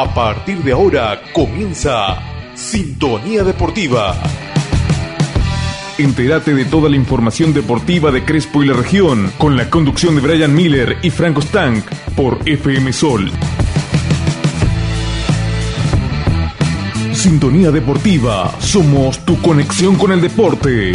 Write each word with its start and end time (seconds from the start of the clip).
A 0.00 0.14
partir 0.14 0.62
de 0.62 0.70
ahora 0.70 1.20
comienza 1.32 2.18
Sintonía 2.54 3.42
Deportiva. 3.42 4.14
Entérate 5.98 6.54
de 6.54 6.66
toda 6.66 6.88
la 6.88 6.94
información 6.94 7.52
deportiva 7.52 8.12
de 8.12 8.24
Crespo 8.24 8.62
y 8.62 8.68
la 8.68 8.74
región 8.74 9.28
con 9.38 9.56
la 9.56 9.68
conducción 9.68 10.14
de 10.14 10.20
Brian 10.20 10.54
Miller 10.54 10.98
y 11.02 11.10
Franco 11.10 11.40
Stank 11.40 11.84
por 12.14 12.38
FM 12.48 12.92
Sol. 12.92 13.32
Sintonía 17.12 17.72
Deportiva, 17.72 18.54
somos 18.60 19.24
tu 19.24 19.42
conexión 19.42 19.96
con 19.96 20.12
el 20.12 20.20
deporte. 20.20 20.92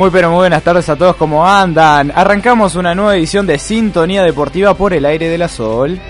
Muy 0.00 0.08
pero 0.08 0.30
muy 0.30 0.38
buenas 0.38 0.62
tardes 0.62 0.88
a 0.88 0.96
todos, 0.96 1.14
¿cómo 1.16 1.46
andan? 1.46 2.10
Arrancamos 2.14 2.74
una 2.74 2.94
nueva 2.94 3.16
edición 3.16 3.46
de 3.46 3.58
Sintonía 3.58 4.22
Deportiva 4.22 4.72
por 4.72 4.94
el 4.94 5.04
aire 5.04 5.28
de 5.28 5.36
la 5.36 5.46
Sol. 5.46 6.00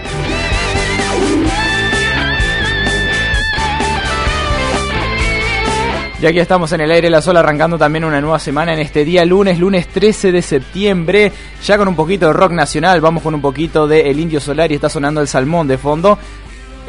Y 6.22 6.26
aquí 6.26 6.38
estamos 6.38 6.70
en 6.70 6.82
el 6.82 6.90
aire 6.92 7.10
la 7.10 7.20
sol 7.20 7.36
arrancando 7.36 7.78
también 7.78 8.04
una 8.04 8.20
nueva 8.20 8.38
semana 8.38 8.74
en 8.74 8.78
este 8.78 9.04
día 9.04 9.24
lunes, 9.24 9.58
lunes 9.58 9.88
13 9.88 10.30
de 10.30 10.42
septiembre, 10.42 11.32
ya 11.64 11.76
con 11.76 11.88
un 11.88 11.96
poquito 11.96 12.28
de 12.28 12.32
rock 12.32 12.52
nacional, 12.52 13.00
vamos 13.00 13.24
con 13.24 13.34
un 13.34 13.40
poquito 13.40 13.88
de 13.88 14.08
El 14.08 14.20
Indio 14.20 14.38
Solar 14.38 14.70
y 14.70 14.76
está 14.76 14.88
sonando 14.88 15.20
el 15.20 15.26
salmón 15.26 15.66
de 15.66 15.78
fondo 15.78 16.16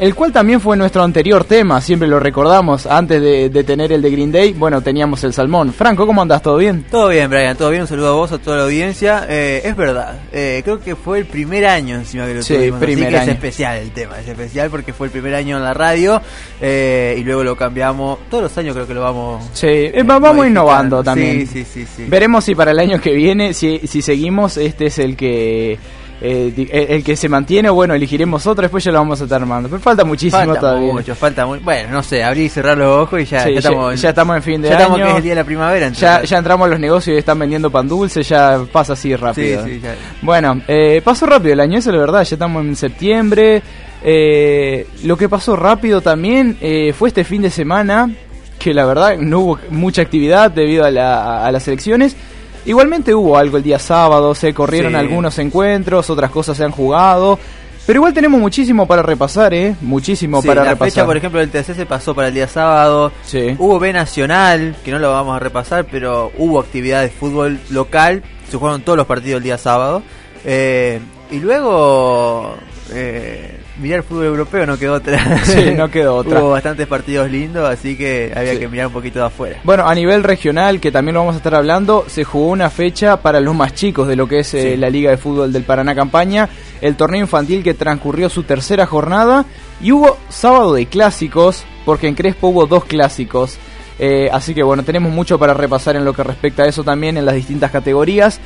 el 0.02 0.16
cual 0.16 0.32
también 0.32 0.60
fue 0.60 0.76
nuestro 0.76 1.04
anterior 1.04 1.44
tema, 1.44 1.80
siempre 1.80 2.08
lo 2.08 2.18
recordamos, 2.18 2.86
antes 2.86 3.22
de, 3.22 3.62
tener 3.62 3.92
el 3.92 4.02
de 4.02 4.10
Green 4.10 4.32
Day, 4.32 4.52
bueno, 4.52 4.80
teníamos 4.80 5.22
el 5.22 5.32
salmón. 5.32 5.72
Franco, 5.72 6.08
¿cómo 6.08 6.20
andas? 6.20 6.42
¿Todo 6.42 6.56
bien? 6.56 6.84
Todo 6.90 7.10
bien, 7.10 7.30
Brian, 7.30 7.56
todo 7.56 7.70
bien, 7.70 7.82
un 7.82 7.86
saludo 7.86 8.08
a 8.08 8.12
vos, 8.14 8.32
a 8.32 8.38
toda 8.38 8.56
la 8.56 8.62
audiencia. 8.64 9.26
Eh, 9.28 9.62
es 9.64 9.76
verdad, 9.76 10.22
eh, 10.32 10.60
creo 10.64 10.80
que 10.80 10.96
fue 10.96 11.20
el 11.20 11.26
primer 11.26 11.66
año 11.66 11.94
encima 11.94 12.26
que 12.26 12.34
lo 12.34 12.42
sí, 12.42 12.54
tuvimos, 12.54 12.80
primer 12.80 13.14
es 13.14 13.28
especial 13.28 13.76
el 13.76 13.92
tema, 13.92 14.18
es 14.18 14.26
especial 14.26 14.70
porque 14.70 14.92
fue 14.92 15.06
el 15.06 15.12
primer 15.12 15.36
año 15.36 15.56
en 15.56 15.62
la 15.62 15.72
radio 15.72 16.20
eh, 16.60 17.14
y 17.16 17.22
luego 17.22 17.44
lo 17.44 17.54
cambiamos, 17.54 18.18
todos 18.28 18.42
los 18.42 18.58
años 18.58 18.74
creo 18.74 18.88
que 18.88 18.94
lo 18.94 19.02
vamos... 19.02 19.50
Sí, 19.52 19.92
vamos 20.04 20.44
innovando 20.44 21.04
también. 21.04 21.46
Sí, 21.46 21.62
sí, 21.62 21.64
sí, 21.64 21.86
sí. 21.86 22.06
Veremos 22.08 22.42
si 22.42 22.56
para 22.56 22.72
el 22.72 22.80
año 22.80 23.00
que 23.00 23.12
viene, 23.12 23.54
si, 23.54 23.78
si 23.86 24.02
seguimos, 24.02 24.56
este 24.56 24.86
es 24.86 24.98
el 24.98 25.16
que 25.16 25.78
eh, 26.22 26.52
di- 26.54 26.68
el, 26.70 27.02
que 27.02 27.16
se 27.16 27.28
mantiene, 27.28 27.68
bueno, 27.68 27.94
elegiremos 27.94 28.46
otro, 28.46 28.62
después 28.62 28.84
ya 28.84 28.92
lo 28.92 28.98
vamos 28.98 29.20
a 29.20 29.24
estar 29.24 29.40
armando. 29.42 29.68
Pero 29.68 29.80
falta 29.82 30.04
muchísimo 30.04 30.42
Falta 30.44 30.60
todavía. 30.60 30.92
mucho, 30.92 31.14
falta 31.16 31.44
muy... 31.46 31.58
Bueno, 31.58 31.90
no 31.90 32.02
sé, 32.02 32.22
abrir 32.22 32.44
y 32.44 32.48
cerrar 32.48 32.78
los 32.78 32.96
ojos 32.96 33.20
y 33.20 33.24
ya, 33.24 33.42
Sí, 33.44 33.52
ya 33.52 33.58
estamos, 33.58 34.00
ya 34.00 34.08
estamos 34.10 34.36
en 34.36 34.42
fin 34.42 34.62
de 34.62 34.68
ya 34.68 34.74
estamos 34.76 34.96
año. 34.98 35.04
que 35.06 35.10
es 35.10 35.16
el 35.18 35.22
día 35.24 35.32
de 35.32 35.36
la 35.40 35.44
primavera. 35.44 35.88
Ya, 35.90 36.08
entonces. 36.14 36.30
ya 36.30 36.38
entramos 36.38 36.66
a 36.66 36.70
los 36.70 36.80
negocios 36.80 37.14
y 37.14 37.18
están 37.18 37.38
vendiendo 37.38 37.70
pan 37.70 37.88
dulce, 37.88 38.22
ya 38.22 38.60
pasa 38.72 38.92
así 38.92 39.08
Sí, 39.08 39.16
rápido. 39.16 39.64
sí, 39.64 39.80
ya. 39.82 39.94
Bueno, 40.22 40.60
eh, 40.68 41.02
pasó 41.04 41.26
rápido 41.26 41.52
el 41.54 41.60
año, 41.60 41.78
eso 41.78 41.90
es 41.90 41.94
la 41.94 42.00
verdad, 42.00 42.22
ya 42.24 42.36
estamos 42.36 42.64
en 42.64 42.76
septiembre. 42.76 43.62
Eh, 44.04 44.86
lo 45.04 45.16
que 45.16 45.28
pasó 45.28 45.56
rápido 45.56 46.00
también 46.00 46.56
eh, 46.60 46.92
fue 46.96 47.08
este 47.08 47.24
fin 47.24 47.42
de 47.42 47.50
semana, 47.50 48.10
que 48.58 48.74
la 48.74 48.84
verdad 48.84 49.16
no 49.18 49.40
hubo 49.40 49.58
mucha 49.70 50.02
actividad 50.02 50.50
debido 50.50 50.84
a, 50.84 50.90
la- 50.90 51.46
a 51.46 51.50
las 51.52 51.66
elecciones. 51.68 52.16
Igualmente 52.64 53.14
hubo 53.14 53.36
algo 53.36 53.56
el 53.56 53.62
día 53.62 53.78
sábado, 53.78 54.34
se 54.34 54.54
corrieron 54.54 54.92
Sí. 54.92 54.98
algunos 54.98 55.38
encuentros, 55.38 56.08
otras 56.10 56.30
cosas 56.30 56.56
se 56.56 56.64
han 56.64 56.70
jugado. 56.70 57.38
Pero 57.84 57.96
igual 57.98 58.14
tenemos 58.14 58.40
muchísimo 58.40 58.86
para 58.86 59.02
repasar, 59.02 59.52
¿eh? 59.52 59.74
Muchísimo 59.80 60.40
Sí, 60.40 60.46
para 60.46 60.62
la 60.62 60.70
repasar. 60.70 60.92
fecha, 60.92 61.04
por 61.06 61.16
ejemplo, 61.16 61.40
del 61.40 61.50
TC 61.50 61.74
se 61.74 61.84
pasó 61.86 62.14
para 62.14 62.28
el 62.28 62.34
día 62.34 62.46
sábado. 62.46 63.10
Sí. 63.24 63.56
Hubo 63.58 63.80
B 63.80 63.92
Nacional, 63.92 64.76
que 64.84 64.92
no 64.92 65.00
lo 65.00 65.10
vamos 65.10 65.34
a 65.34 65.40
repasar, 65.40 65.86
pero 65.90 66.30
hubo 66.38 66.60
actividad 66.60 67.02
de 67.02 67.08
fútbol 67.08 67.58
local. 67.70 68.22
Se 68.48 68.56
jugaron 68.56 68.82
todos 68.82 68.96
los 68.96 69.06
partidos 69.08 69.38
el 69.38 69.42
día 69.42 69.58
sábado. 69.58 70.04
Eh, 70.44 71.00
y 71.32 71.40
luego, 71.40 72.54
eh, 72.92 73.58
mirar 73.80 73.98
el 73.98 74.02
fútbol 74.04 74.26
europeo 74.26 74.66
no 74.66 74.78
quedó 74.78 74.94
otra. 74.94 75.44
Sí, 75.44 75.72
no 75.76 75.90
quedó 75.90 76.16
otra. 76.16 76.40
hubo 76.40 76.50
bastantes 76.50 76.86
partidos 76.86 77.30
lindos, 77.30 77.68
así 77.68 77.96
que 77.96 78.32
había 78.34 78.52
Sí. 78.52 78.58
que 78.58 78.68
mirar 78.68 78.88
un 78.88 78.92
poquito 78.92 79.18
de 79.20 79.26
afuera. 79.26 79.58
Bueno, 79.64 79.86
a 79.88 79.94
nivel 79.94 80.22
regional, 80.22 80.80
que 80.80 80.92
también 80.92 81.14
lo 81.14 81.20
vamos 81.20 81.34
a 81.34 81.38
estar 81.38 81.54
hablando, 81.54 82.04
se 82.08 82.24
jugó 82.24 82.48
una 82.48 82.68
fecha 82.70 83.16
para 83.22 83.40
los 83.40 83.54
más 83.54 83.74
chicos 83.74 84.06
de 84.08 84.16
lo 84.16 84.26
que 84.28 84.40
es 84.40 84.52
eh, 84.54 84.76
la 84.76 84.90
Liga 84.90 85.10
de 85.10 85.16
Fútbol 85.16 85.52
del 85.52 85.62
Paraná 85.64 85.94
Campaña, 85.94 86.48
el 86.80 86.96
torneo 86.96 87.20
infantil 87.22 87.62
que 87.62 87.74
transcurrió 87.74 88.28
su 88.28 88.42
tercera 88.42 88.86
jornada 88.86 89.44
y 89.80 89.92
hubo 89.92 90.16
sábado 90.28 90.74
de 90.74 90.86
clásicos, 90.86 91.64
porque 91.84 92.08
en 92.08 92.14
Crespo 92.14 92.48
hubo 92.48 92.66
dos 92.66 92.84
clásicos. 92.84 93.56
Eh, 93.98 94.28
así 94.32 94.54
que 94.54 94.62
bueno, 94.62 94.82
tenemos 94.82 95.12
mucho 95.12 95.38
para 95.38 95.54
repasar 95.54 95.96
en 95.96 96.04
lo 96.04 96.12
que 96.12 96.22
respecta 96.24 96.64
a 96.64 96.66
eso 96.66 96.82
también 96.82 97.16
en 97.16 97.24
las 97.24 97.34
distintas 97.34 97.70
categorías. 97.70 98.40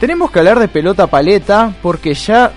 Tenemos 0.00 0.30
que 0.30 0.38
hablar 0.38 0.58
de 0.60 0.68
pelota 0.68 1.06
paleta, 1.08 1.72
porque 1.82 2.14
ya 2.14 2.52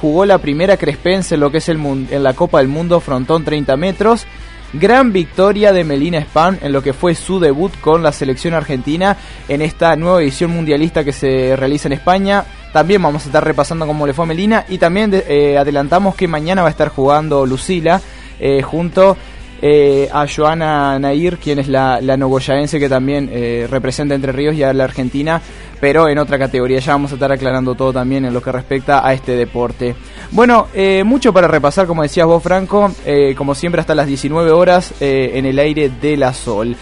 jugó 0.00 0.24
la 0.24 0.38
primera 0.38 0.76
crespense 0.76 1.34
en 1.34 1.40
lo 1.40 1.50
que 1.50 1.58
es 1.58 1.68
el 1.68 1.78
en 2.10 2.22
la 2.22 2.34
Copa 2.34 2.58
del 2.58 2.68
Mundo 2.68 3.00
Frontón 3.00 3.44
30 3.44 3.76
metros. 3.76 4.26
Gran 4.72 5.12
victoria 5.12 5.72
de 5.72 5.84
Melina 5.84 6.20
Span 6.20 6.58
en 6.60 6.72
lo 6.72 6.82
que 6.82 6.92
fue 6.92 7.14
su 7.14 7.38
debut 7.38 7.72
con 7.80 8.02
la 8.02 8.12
selección 8.12 8.52
argentina 8.52 9.16
en 9.48 9.62
esta 9.62 9.94
nueva 9.96 10.20
edición 10.20 10.50
mundialista 10.50 11.04
que 11.04 11.12
se 11.12 11.56
realiza 11.56 11.88
en 11.88 11.92
España. 11.92 12.44
También 12.72 13.00
vamos 13.00 13.22
a 13.22 13.26
estar 13.26 13.44
repasando 13.44 13.86
cómo 13.86 14.06
le 14.06 14.12
fue 14.12 14.24
a 14.24 14.28
Melina 14.28 14.64
y 14.68 14.78
también 14.78 15.10
eh, 15.14 15.56
adelantamos 15.56 16.14
que 16.14 16.28
mañana 16.28 16.62
va 16.62 16.68
a 16.68 16.72
estar 16.72 16.88
jugando 16.88 17.46
Lucila 17.46 18.02
eh, 18.38 18.60
junto 18.60 19.16
eh, 19.62 20.08
a 20.12 20.26
Joana 20.26 20.98
Nair, 20.98 21.38
quien 21.38 21.58
es 21.58 21.68
la, 21.68 22.00
la 22.00 22.16
nogoyaense 22.16 22.78
que 22.78 22.88
también 22.88 23.30
eh, 23.32 23.66
representa 23.70 24.14
Entre 24.14 24.32
Ríos 24.32 24.54
y 24.54 24.62
a 24.62 24.72
la 24.72 24.84
Argentina, 24.84 25.40
pero 25.80 26.08
en 26.08 26.18
otra 26.18 26.38
categoría. 26.38 26.78
Ya 26.78 26.92
vamos 26.92 27.12
a 27.12 27.14
estar 27.14 27.32
aclarando 27.32 27.74
todo 27.74 27.92
también 27.92 28.24
en 28.24 28.34
lo 28.34 28.42
que 28.42 28.52
respecta 28.52 29.06
a 29.06 29.12
este 29.12 29.32
deporte. 29.32 29.94
Bueno, 30.30 30.68
eh, 30.74 31.04
mucho 31.04 31.32
para 31.32 31.48
repasar, 31.48 31.86
como 31.86 32.02
decías 32.02 32.26
vos, 32.26 32.42
Franco, 32.42 32.90
como 33.36 33.54
siempre 33.54 33.80
hasta 33.80 33.94
las 33.94 34.06
19 34.06 34.50
horas 34.50 34.94
en 35.00 35.46
el 35.46 35.58
aire 35.58 35.90
de 36.00 36.16
la 36.16 36.32
Sol. 36.32 36.76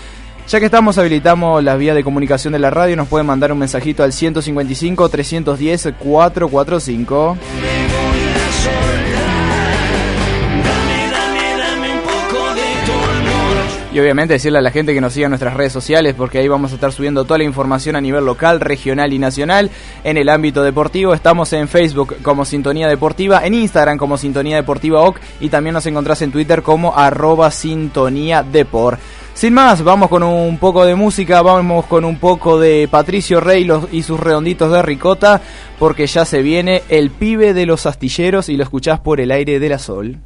Ya 0.48 0.60
que 0.60 0.66
estamos, 0.66 0.98
habilitamos 0.98 1.64
las 1.64 1.78
vías 1.78 1.96
de 1.96 2.04
comunicación 2.04 2.52
de 2.52 2.58
la 2.58 2.70
radio, 2.70 2.96
nos 2.96 3.08
pueden 3.08 3.26
mandar 3.26 3.50
un 3.50 3.58
mensajito 3.58 4.02
al 4.02 4.12
155 4.12 5.08
310 5.08 5.94
445. 5.98 7.36
Y 13.94 14.00
obviamente 14.00 14.34
decirle 14.34 14.58
a 14.58 14.60
la 14.60 14.72
gente 14.72 14.92
que 14.92 15.00
nos 15.00 15.12
siga 15.12 15.26
en 15.26 15.30
nuestras 15.30 15.54
redes 15.54 15.72
sociales 15.72 16.16
porque 16.18 16.38
ahí 16.38 16.48
vamos 16.48 16.72
a 16.72 16.74
estar 16.74 16.90
subiendo 16.90 17.22
toda 17.22 17.38
la 17.38 17.44
información 17.44 17.94
a 17.94 18.00
nivel 18.00 18.24
local, 18.24 18.58
regional 18.58 19.12
y 19.12 19.20
nacional. 19.20 19.70
En 20.02 20.16
el 20.16 20.30
ámbito 20.30 20.64
deportivo 20.64 21.14
estamos 21.14 21.52
en 21.52 21.68
Facebook 21.68 22.16
como 22.20 22.44
Sintonía 22.44 22.88
Deportiva, 22.88 23.46
en 23.46 23.54
Instagram 23.54 23.96
como 23.96 24.18
Sintonía 24.18 24.56
Deportiva 24.56 25.00
OC 25.02 25.20
y 25.38 25.48
también 25.48 25.74
nos 25.74 25.86
encontrás 25.86 26.22
en 26.22 26.32
Twitter 26.32 26.62
como 26.62 26.92
arroba 26.98 27.52
Sintonía 27.52 28.42
Depor. 28.42 28.98
Sin 29.32 29.54
más, 29.54 29.84
vamos 29.84 30.08
con 30.08 30.24
un 30.24 30.58
poco 30.58 30.84
de 30.84 30.96
música, 30.96 31.40
vamos 31.42 31.86
con 31.86 32.04
un 32.04 32.18
poco 32.18 32.58
de 32.58 32.88
Patricio 32.90 33.38
Rey 33.38 33.70
y 33.92 34.02
sus 34.02 34.18
redonditos 34.18 34.72
de 34.72 34.82
ricota 34.82 35.40
porque 35.78 36.08
ya 36.08 36.24
se 36.24 36.42
viene 36.42 36.82
el 36.88 37.10
pibe 37.10 37.54
de 37.54 37.64
los 37.64 37.86
astilleros 37.86 38.48
y 38.48 38.56
lo 38.56 38.64
escuchás 38.64 38.98
por 38.98 39.20
el 39.20 39.30
aire 39.30 39.60
de 39.60 39.68
la 39.68 39.78
sol. 39.78 40.18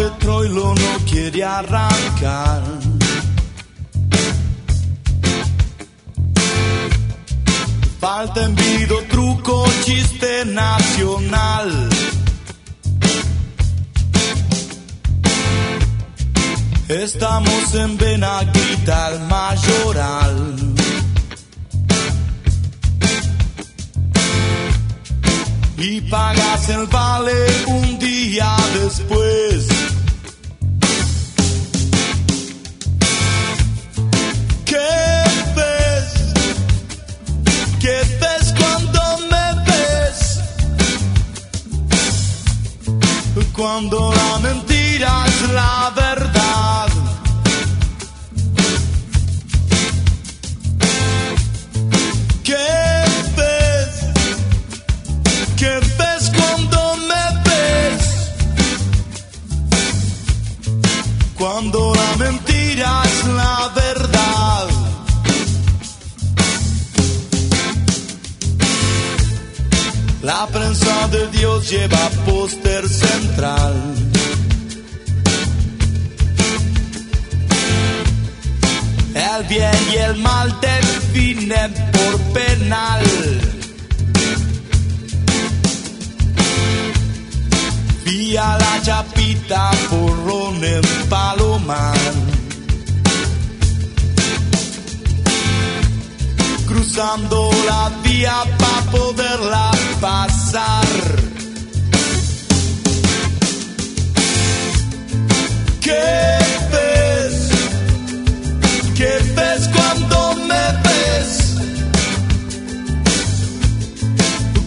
De 0.00 0.10
Troilo 0.12 0.74
no 0.74 0.92
quiere 1.10 1.44
arrancar. 1.44 2.62
Falta 8.00 8.44
envido, 8.44 8.96
truco, 9.10 9.66
chiste 9.84 10.46
nacional. 10.46 11.68
Estamos 16.88 17.74
en 17.74 17.98
Benaguita, 17.98 19.08
el 19.10 19.20
mayoral. 19.28 20.70
y 25.82 26.00
pagas 26.02 26.68
el 26.68 26.86
vale 26.88 27.32
un 27.68 27.98
día 27.98 28.54
después. 28.82 29.79
Cuando 43.60 44.10
la 44.14 44.38
mentira 44.38 45.26
es 45.26 45.50
la 45.50 45.89
de 71.10 71.26
Dios 71.28 71.68
lleva 71.70 72.10
póster 72.24 72.88
central. 72.88 73.74
El 79.14 79.46
bien 79.48 79.70
y 79.92 79.96
el 79.96 80.16
mal 80.16 80.56
definen 80.60 81.74
por 81.92 82.20
penal. 82.32 83.02
Vía 88.04 88.58
la 88.58 88.82
chapita 88.82 89.70
porrón 89.90 90.62
en 90.64 90.82
Palomar. 91.08 92.29
Cruzando 96.92 97.50
la 97.66 97.88
vía 98.02 98.34
para 98.58 98.90
poderla 98.90 99.70
pasar. 100.00 100.88
¿Qué 105.80 106.38
ves? 106.72 107.48
¿Qué 108.96 109.12
ves 109.36 109.68
cuando 109.72 110.34
me 110.48 110.64
ves? 110.82 111.30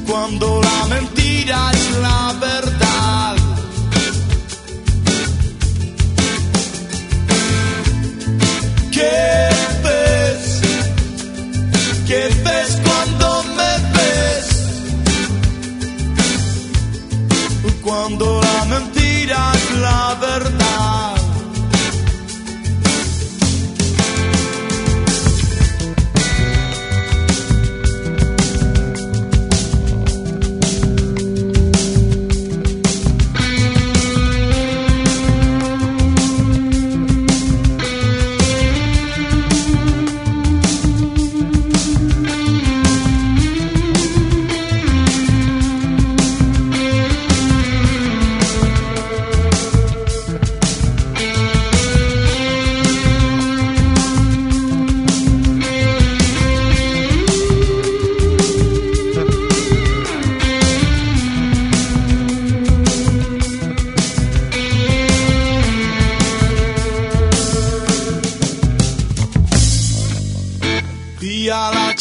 Cuando 0.07 0.61
la 0.61 0.87
mentira 0.95 1.71
es 1.73 1.91
la 1.99 2.35
verdad. 2.39 3.35
¿Qué? 8.93 9.42
¿Qué 12.13 12.29
ves 12.45 12.71
cuando 12.85 13.43
me 13.57 13.71
ves? 13.95 14.47
Cuando 17.81 18.39
la 18.39 18.65
mentira 18.65 19.51
es 19.55 19.65
la 19.79 20.17
verdad. 20.21 21.22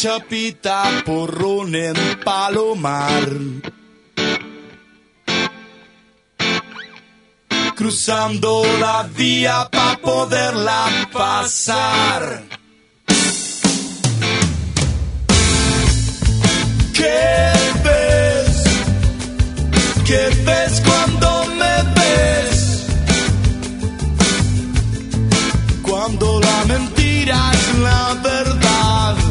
Chapita 0.03 0.83
porrón 1.05 1.73
en 1.75 1.95
Palomar. 2.25 3.29
cruzando 7.73 8.63
la 8.81 9.03
vía 9.03 9.69
para 9.71 9.97
poderla 10.01 11.07
pasar. 11.09 12.43
¿Qué 16.93 17.51
ves? 17.85 18.63
¿Qué 20.05 20.23
ves 20.45 20.81
cuando 20.85 21.45
me 21.59 21.75
ves? 21.97 22.85
Cuando 25.81 26.41
la 26.41 26.65
mentira 26.65 27.51
es 27.53 27.79
la 27.79 28.13
verdad. 28.21 29.22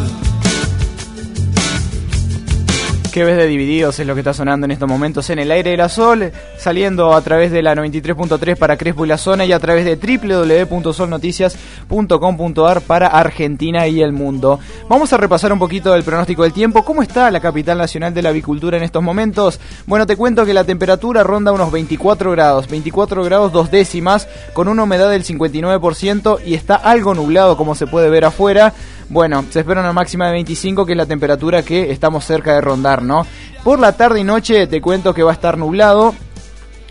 ¿Qué 3.12 3.25
ves 3.25 3.37
de 3.37 3.47
Divididos? 3.47 3.99
Es 3.99 4.07
lo 4.07 4.14
que 4.14 4.21
está 4.21 4.33
sonando 4.33 4.64
en 4.64 4.71
estos 4.71 4.88
momentos 4.88 5.28
en 5.28 5.38
el 5.38 5.50
aire 5.50 5.73
de 5.73 5.76
la 5.76 5.90
Sol, 5.90 6.33
saliendo 6.57 7.12
a 7.12 7.21
través 7.21 7.52
de 7.52 7.61
la 7.61 7.75
93.3 7.75 8.57
para 8.57 8.78
Crespo 8.78 9.04
y 9.04 9.09
la 9.09 9.19
zona 9.19 9.45
y 9.45 9.52
a 9.52 9.59
través 9.59 9.85
de 9.85 9.97
www.solnoticias.com.ar 9.97 12.81
para 12.81 13.09
Argentina 13.09 13.87
y 13.87 14.00
el 14.00 14.12
mundo. 14.12 14.61
Vamos 14.88 15.12
a 15.12 15.19
repasar 15.19 15.52
un 15.52 15.59
poquito 15.59 15.95
el 15.95 16.04
pronóstico 16.04 16.45
del 16.45 16.54
tiempo. 16.54 16.87
¿Cómo 16.87 17.02
está 17.02 17.31
la 17.31 17.40
capital 17.40 17.76
nacional 17.76 18.14
de 18.14 18.23
la 18.23 18.31
avicultura 18.31 18.78
en 18.78 18.83
estos 18.83 19.02
momentos? 19.02 19.61
Bueno, 19.87 20.07
te 20.07 20.16
cuento 20.16 20.47
que 20.47 20.54
la 20.54 20.64
temperatura 20.64 21.23
ronda 21.23 21.52
unos 21.52 21.71
24 21.71 22.31
grados, 22.31 22.66
24 22.66 23.25
grados 23.25 23.52
dos 23.52 23.71
décimas, 23.71 24.26
con 24.54 24.69
una 24.69 24.85
humedad 24.85 25.11
del 25.11 25.25
59% 25.25 26.40
y 26.47 26.54
está 26.54 26.76
algo 26.76 27.12
nublado 27.12 27.59
como 27.59 27.75
se 27.75 27.87
puede 27.87 28.09
ver 28.09 28.25
afuera. 28.25 28.73
Bueno, 29.12 29.45
se 29.50 29.61
espera 29.61 29.83
una 29.83 29.92
máxima 29.92 30.28
de 30.28 30.33
25, 30.33 30.87
que 30.87 30.92
es 30.92 30.97
la 30.97 31.04
temperatura 31.04 31.62
que 31.62 31.90
estamos 31.90 32.25
cerca 32.25 32.54
de 32.54 32.62
rondar, 32.62 33.02
¿no? 33.02 33.26
Por 33.62 33.78
la 33.78 33.95
tarde 33.95 34.21
y 34.21 34.25
noche 34.25 34.66
te 34.66 34.81
cuento 34.81 35.12
que 35.12 35.23
va 35.23 35.33
a 35.33 35.35
estar 35.35 35.59
nublado, 35.59 36.14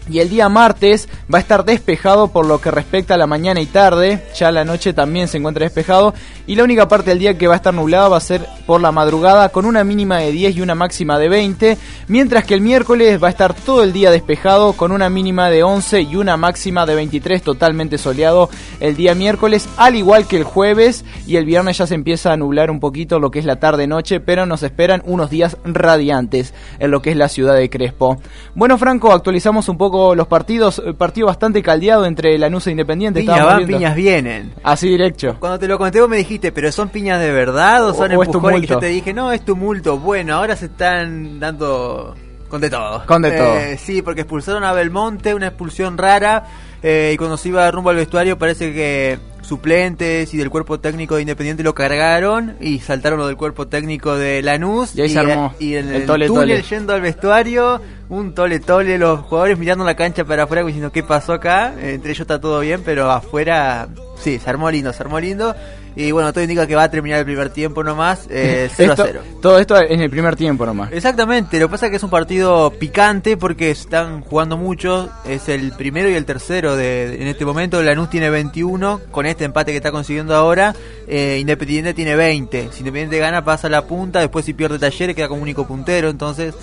y 0.10 0.20
el 0.20 0.30
día 0.30 0.50
martes 0.50 1.08
va 1.34 1.38
a 1.38 1.42
estar 1.42 1.64
despejado 1.64 2.30
por 2.30 2.46
lo 2.46 2.60
que 2.60 2.72
respecta 2.72 3.14
a 3.14 3.18
la 3.18 3.28
mañana 3.28 3.62
y 3.62 3.66
tarde. 3.66 4.24
Ya 4.36 4.52
la 4.52 4.66
noche 4.66 4.94
también 4.94 5.28
se 5.28 5.38
encuentra 5.38 5.64
despejado. 5.64 6.14
Y 6.48 6.56
la 6.56 6.64
única 6.64 6.88
parte 6.88 7.12
del 7.12 7.20
día 7.20 7.38
que 7.38 7.48
va 7.48 7.54
a 7.54 7.58
estar 7.58 7.74
nublado 7.74 8.10
va 8.10 8.18
a 8.18 8.22
ser 8.22 8.46
por 8.66 8.82
la 8.82 8.92
madrugada 8.92 9.50
con 9.50 9.66
una 9.66 9.84
mínima 9.84 10.18
de 10.18 10.32
10 10.32 10.58
y 10.58 10.62
una 10.62 10.76
máxima 10.76 11.20
de 11.20 11.30
20. 11.30 11.78
Mientras 12.08 12.46
que 12.46 12.56
el 12.56 12.62
miércoles 12.62 13.22
va 13.22 13.28
a 13.28 13.32
estar 13.32 13.54
todo 13.54 13.84
el 13.84 13.94
día 13.94 14.12
despejado 14.12 14.74
con 14.74 14.92
una 14.92 15.10
mínima 15.10 15.50
de 15.50 15.64
11 15.64 16.02
y 16.02 16.16
una 16.16 16.36
máxima 16.36 16.86
de 16.86 16.96
23 16.96 17.42
totalmente 17.42 17.98
soleado 17.98 18.50
el 18.80 18.96
día 18.96 19.14
miércoles. 19.16 19.70
Al 19.78 19.96
igual 19.96 20.28
que 20.28 20.38
el 20.38 20.44
jueves 20.44 21.06
y 21.28 21.36
el 21.36 21.46
viernes 21.46 21.78
ya 21.78 21.88
se 21.88 21.96
empieza 21.96 22.34
a 22.34 22.38
nublar 22.38 22.72
un 22.72 22.80
poquito 22.80 23.20
lo 23.20 23.32
que 23.32 23.40
es 23.40 23.46
la 23.46 23.60
tarde-noche. 23.60 24.20
Pero 24.20 24.46
nos 24.46 24.64
esperan 24.64 25.04
unos 25.06 25.30
días 25.30 25.58
radiantes 25.64 26.54
en 26.80 26.92
lo 26.92 27.02
que 27.02 27.12
es 27.12 27.18
la 27.18 27.30
ciudad 27.30 27.56
de 27.56 27.70
Crespo. 27.70 28.20
Bueno 28.56 28.78
Franco, 28.78 29.14
actualizamos 29.14 29.70
un 29.70 29.78
poco 29.78 29.91
los 30.16 30.28
partidos, 30.28 30.82
eh, 30.86 30.94
partido 30.94 31.28
bastante 31.28 31.62
caldeado 31.62 32.06
entre 32.06 32.38
Lanús 32.38 32.68
e 32.68 32.72
Independiente. 32.72 33.20
Piñas 33.22 33.46
van, 33.46 33.58
viendo. 33.58 33.78
piñas 33.78 33.96
vienen. 33.96 34.54
Así 34.64 34.88
directo. 34.90 35.36
Cuando 35.40 35.60
te 35.60 35.68
lo 35.68 35.78
conté 35.78 36.00
vos 36.00 36.10
me 36.10 36.18
dijiste, 36.18 36.52
pero 36.52 36.72
son 36.72 36.90
piñas 36.90 37.20
de 37.20 37.32
verdad 37.32 37.86
o 37.88 37.94
son 37.94 38.12
O- 38.14 38.20
o 38.20 38.24
es 38.24 38.28
empujones? 38.30 38.64
Y 38.64 38.68
yo 38.68 38.80
te 38.80 38.88
dije, 38.88 39.14
no, 39.14 39.32
es 39.32 39.44
tumulto. 39.46 39.98
Bueno, 40.00 40.36
ahora 40.36 40.56
se 40.56 40.66
están 40.66 41.40
dando 41.40 42.16
con 42.50 42.60
de 42.62 42.70
todo. 42.70 43.06
Con 43.06 43.22
de 43.22 43.32
todo. 43.32 43.58
Eh, 43.58 43.78
sí, 43.78 44.02
porque 44.02 44.22
expulsaron 44.22 44.64
a 44.64 44.74
Belmonte, 44.74 45.34
una 45.34 45.48
expulsión 45.48 45.98
rara. 45.98 46.44
eh, 46.84 47.12
y 47.14 47.18
cuando 47.18 47.38
se 47.38 47.50
iba 47.50 47.70
rumbo 47.70 47.92
al 47.92 47.96
vestuario 47.96 48.38
parece 48.40 48.74
que 48.74 49.20
suplentes 49.52 50.34
y 50.34 50.38
del 50.38 50.50
cuerpo 50.50 50.80
técnico 50.80 51.16
de 51.16 51.24
Independiente 51.24 51.62
lo 51.62 51.76
cargaron 51.76 52.56
y 52.62 52.80
saltaron 52.80 53.20
lo 53.20 53.28
del 53.28 53.36
cuerpo 53.36 53.68
técnico 53.68 54.16
de 54.16 54.42
Lanús. 54.42 54.96
Y 54.96 55.02
ahí 55.02 55.10
se 55.10 55.20
armó 55.20 55.54
y 55.60 55.76
en 55.76 55.90
el 55.90 55.96
el, 55.96 56.06
tole, 56.06 56.28
túnel 56.28 56.48
tole. 56.48 56.62
yendo 56.62 56.94
al 56.94 57.02
vestuario, 57.02 57.82
un 58.08 58.34
tole 58.34 58.62
tole, 58.62 58.98
los 58.98 59.20
jugadores 59.20 59.58
mirando 59.58 59.84
la 59.84 59.96
cancha 59.96 60.24
para 60.24 60.44
afuera 60.44 60.64
diciendo 60.64 60.94
qué 60.94 61.04
pasó 61.04 61.34
acá. 61.34 61.74
Entre 61.82 62.12
ellos 62.12 62.22
está 62.22 62.40
todo 62.40 62.62
bien, 62.62 62.82
pero 62.86 63.12
afuera 63.12 63.90
sí, 64.16 64.40
se 64.40 64.50
armó 64.50 64.72
lindo, 64.72 64.94
se 64.94 65.04
armó 65.04 65.20
lindo. 65.20 65.54
Y 65.96 66.12
bueno, 66.12 66.32
todo 66.32 66.42
indica 66.44 66.66
que 66.68 66.76
va 66.76 66.84
a 66.84 66.92
terminar 66.92 67.20
el 67.20 67.26
primer 67.26 67.50
tiempo 67.50 67.84
nomás, 67.84 68.26
eh, 68.30 68.70
0 68.74 68.92
a 68.92 68.94
Esto- 68.94 69.04
0. 69.06 69.22
Todo 69.42 69.60
esto 69.60 69.78
en 69.82 70.00
el 70.02 70.10
primer 70.10 70.36
tiempo 70.38 70.66
nomás. 70.66 70.92
Exactamente, 70.94 71.60
lo 71.60 71.68
que 71.68 71.72
pasa 71.72 71.88
es 71.88 71.90
que 71.90 71.98
es 71.98 72.04
un 72.04 72.10
partido 72.10 72.72
picante 72.72 73.36
porque 73.36 73.72
están 73.72 74.22
jugando 74.22 74.56
mucho, 74.56 75.10
es 75.26 75.50
el 75.50 75.74
primero 75.74 76.10
y 76.10 76.14
el 76.14 76.24
tercero 76.26 76.76
de, 76.78 77.22
en 77.22 77.28
este 77.28 77.44
momento, 77.44 77.82
Lanús 77.84 78.10
tiene 78.10 78.30
21, 78.30 79.02
con 79.12 79.26
este 79.26 79.44
empate 79.44 79.72
que 79.72 79.78
está 79.78 79.92
consiguiendo 79.92 80.34
ahora, 80.36 80.74
eh, 81.08 81.38
Independiente 81.42 81.94
tiene 81.94 82.16
20, 82.16 82.70
si 82.72 82.80
Independiente 82.80 83.18
gana 83.20 83.44
pasa 83.44 83.68
a 83.68 83.70
la 83.70 83.82
punta, 83.86 84.20
después 84.22 84.46
si 84.46 84.54
pierde 84.54 84.80
Talleres 84.80 85.16
queda 85.16 85.28
como 85.28 85.42
único 85.42 85.68
puntero, 85.68 86.10
entonces 86.10 86.56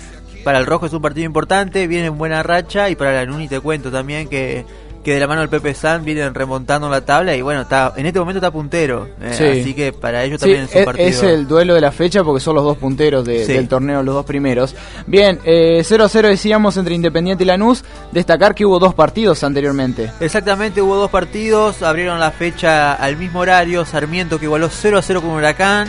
para 0.43 0.57
el 0.57 0.65
Rojo 0.65 0.85
es 0.87 0.93
un 0.93 1.01
partido 1.01 1.25
importante, 1.25 1.85
viene 1.85 2.07
en 2.07 2.17
buena 2.17 2.41
racha 2.41 2.89
y 2.89 2.95
para 2.95 3.11
Lanús 3.13 3.41
y 3.43 3.47
te 3.47 3.59
cuento 3.59 3.91
también 3.91 4.27
que, 4.27 4.65
que 5.09 5.15
de 5.15 5.19
la 5.21 5.27
mano 5.27 5.41
del 5.41 5.49
Pepe 5.49 5.73
San 5.73 6.05
vienen 6.05 6.33
remontando 6.35 6.87
la 6.87 7.01
tabla 7.01 7.35
y 7.35 7.41
bueno, 7.41 7.61
está 7.61 7.93
en 7.95 8.05
este 8.05 8.19
momento 8.19 8.37
está 8.37 8.51
puntero, 8.51 9.07
eh, 9.21 9.33
Sí. 9.33 9.61
así 9.61 9.73
que 9.73 9.91
para 9.91 10.23
ellos 10.23 10.39
Sí, 10.39 10.45
también 10.45 10.63
es 10.65 10.71
un 10.73 10.79
es, 10.79 10.85
partido... 10.85 11.07
es 11.07 11.23
el 11.23 11.47
duelo 11.47 11.73
de 11.73 11.81
la 11.81 11.91
fecha 11.91 12.23
porque 12.23 12.39
son 12.39 12.53
los 12.55 12.63
dos 12.63 12.77
punteros 12.77 13.25
de- 13.25 13.45
Sí. 13.45 13.53
del 13.53 13.67
torneo, 13.67 14.03
los 14.03 14.13
dos 14.13 14.25
primeros. 14.25 14.75
Bien, 15.07 15.39
eh, 15.45 15.81
0-0 15.83 16.27
decíamos 16.27 16.77
entre 16.77 16.93
Independiente 16.93 17.43
y 17.43 17.47
Lanús. 17.47 17.83
Destacar 18.11 18.53
que 18.53 18.65
hubo 18.65 18.77
dos 18.79 18.93
partidos 18.93 19.43
anteriormente. 19.43 20.11
Exactamente, 20.19 20.81
hubo 20.81 20.95
dos 20.95 21.09
partidos, 21.09 21.81
abrieron 21.81 22.19
la 22.19 22.31
fecha 22.31 22.93
al 22.93 23.17
mismo 23.17 23.39
horario, 23.39 23.85
Sarmiento 23.85 24.37
que 24.39 24.45
igualó 24.45 24.69
0 24.69 24.97
a 24.97 25.01
0 25.01 25.21
con 25.21 25.31
Huracán, 25.31 25.87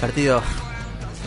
partido 0.00 0.40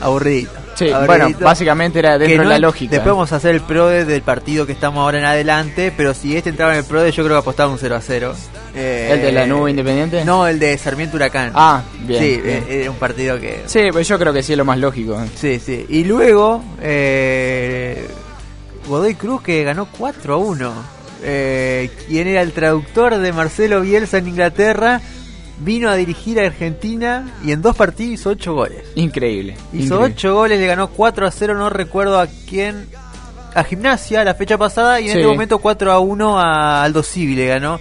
aburridito. 0.02 0.52
Sí, 0.78 0.92
bueno, 1.08 1.30
básicamente 1.40 2.00
era 2.00 2.18
dentro 2.20 2.44
no- 2.44 2.50
de 2.50 2.56
la 2.56 2.60
lógica. 2.60 2.92
Después 2.92 3.12
vamos 3.14 3.34
a 3.34 3.38
hacer 3.38 3.56
el 3.56 3.62
PRODE 3.62 4.06
del 4.06 4.22
partido 4.22 4.66
que 4.68 4.74
estamos 4.74 5.00
ahora 5.02 5.18
en 5.18 5.26
adelante, 5.26 5.92
pero 5.96 6.14
si 6.14 6.38
este 6.38 6.52
entraba 6.52 6.74
en 6.74 6.80
el 6.80 6.86
PRODE 6.86 7.12
yo 7.12 7.24
creo 7.24 7.36
que 7.38 7.40
apostaba 7.42 7.72
un 7.72 7.80
0 7.80 7.96
a 7.96 8.02
0. 8.02 8.34
Eh, 8.76 9.10
¿El 9.12 9.22
de 9.24 9.32
Lanús 9.32 9.70
Independiente? 9.72 10.24
No, 10.24 10.46
el 10.48 10.60
de 10.60 10.78
Sarmiento 10.78 11.16
Huracán. 11.18 11.52
Ah, 11.56 11.82
bien. 12.02 12.22
Sí, 12.22 12.42
bien. 12.42 12.64
eh, 12.70 12.82
era 12.82 12.92
un 12.92 12.98
partido 12.98 13.40
que... 13.40 13.64
Sí, 13.66 13.88
pues 13.92 14.08
yo 14.08 14.20
creo 14.20 14.32
que 14.32 14.44
sí 14.44 14.52
es 14.54 14.58
lo 14.58 14.66
más 14.66 14.78
lógico. 14.78 15.20
Sí, 15.36 15.60
sí. 15.60 15.86
Y 15.90 16.04
luego, 16.04 16.64
eh, 16.80 18.08
Godoy 18.88 19.16
Cruz 19.16 19.42
que 19.42 19.64
ganó 19.64 19.88
4 19.98 20.34
a 20.36 20.38
1. 20.38 20.74
Eh, 21.24 21.90
quien 22.08 22.28
era 22.28 22.42
el 22.44 22.52
traductor 22.52 23.18
de 23.18 23.34
Marcelo 23.34 23.82
Bielsa 23.82 24.20
en 24.20 24.28
Inglaterra, 24.28 25.02
vino 25.60 25.90
a 25.90 25.96
dirigir 25.96 26.40
a 26.40 26.46
Argentina 26.46 27.32
y 27.44 27.52
en 27.52 27.62
dos 27.62 27.76
partidos 27.76 28.14
hizo 28.14 28.30
8 28.32 28.54
goles. 28.54 28.84
Increíble. 28.96 29.54
Hizo 29.74 29.96
increíble. 29.96 30.14
8 30.16 30.34
goles, 30.36 30.60
le 30.60 30.68
ganó 30.68 30.88
4 30.90 31.26
a 31.28 31.32
0, 31.32 31.56
no 31.56 31.70
recuerdo 31.70 32.20
a 32.20 32.28
quién. 32.50 32.88
A 33.56 33.64
Gimnasia 33.64 34.24
la 34.24 34.36
fecha 34.36 34.58
pasada 34.58 35.00
y 35.00 35.06
en 35.06 35.14
Sí. 35.14 35.18
este 35.20 35.28
momento 35.32 35.58
4 35.58 35.92
a 35.92 36.00
1 36.00 36.40
a 36.40 36.84
Aldo 36.84 37.02
Civi 37.02 37.36
le 37.36 37.48
ganó. 37.48 37.80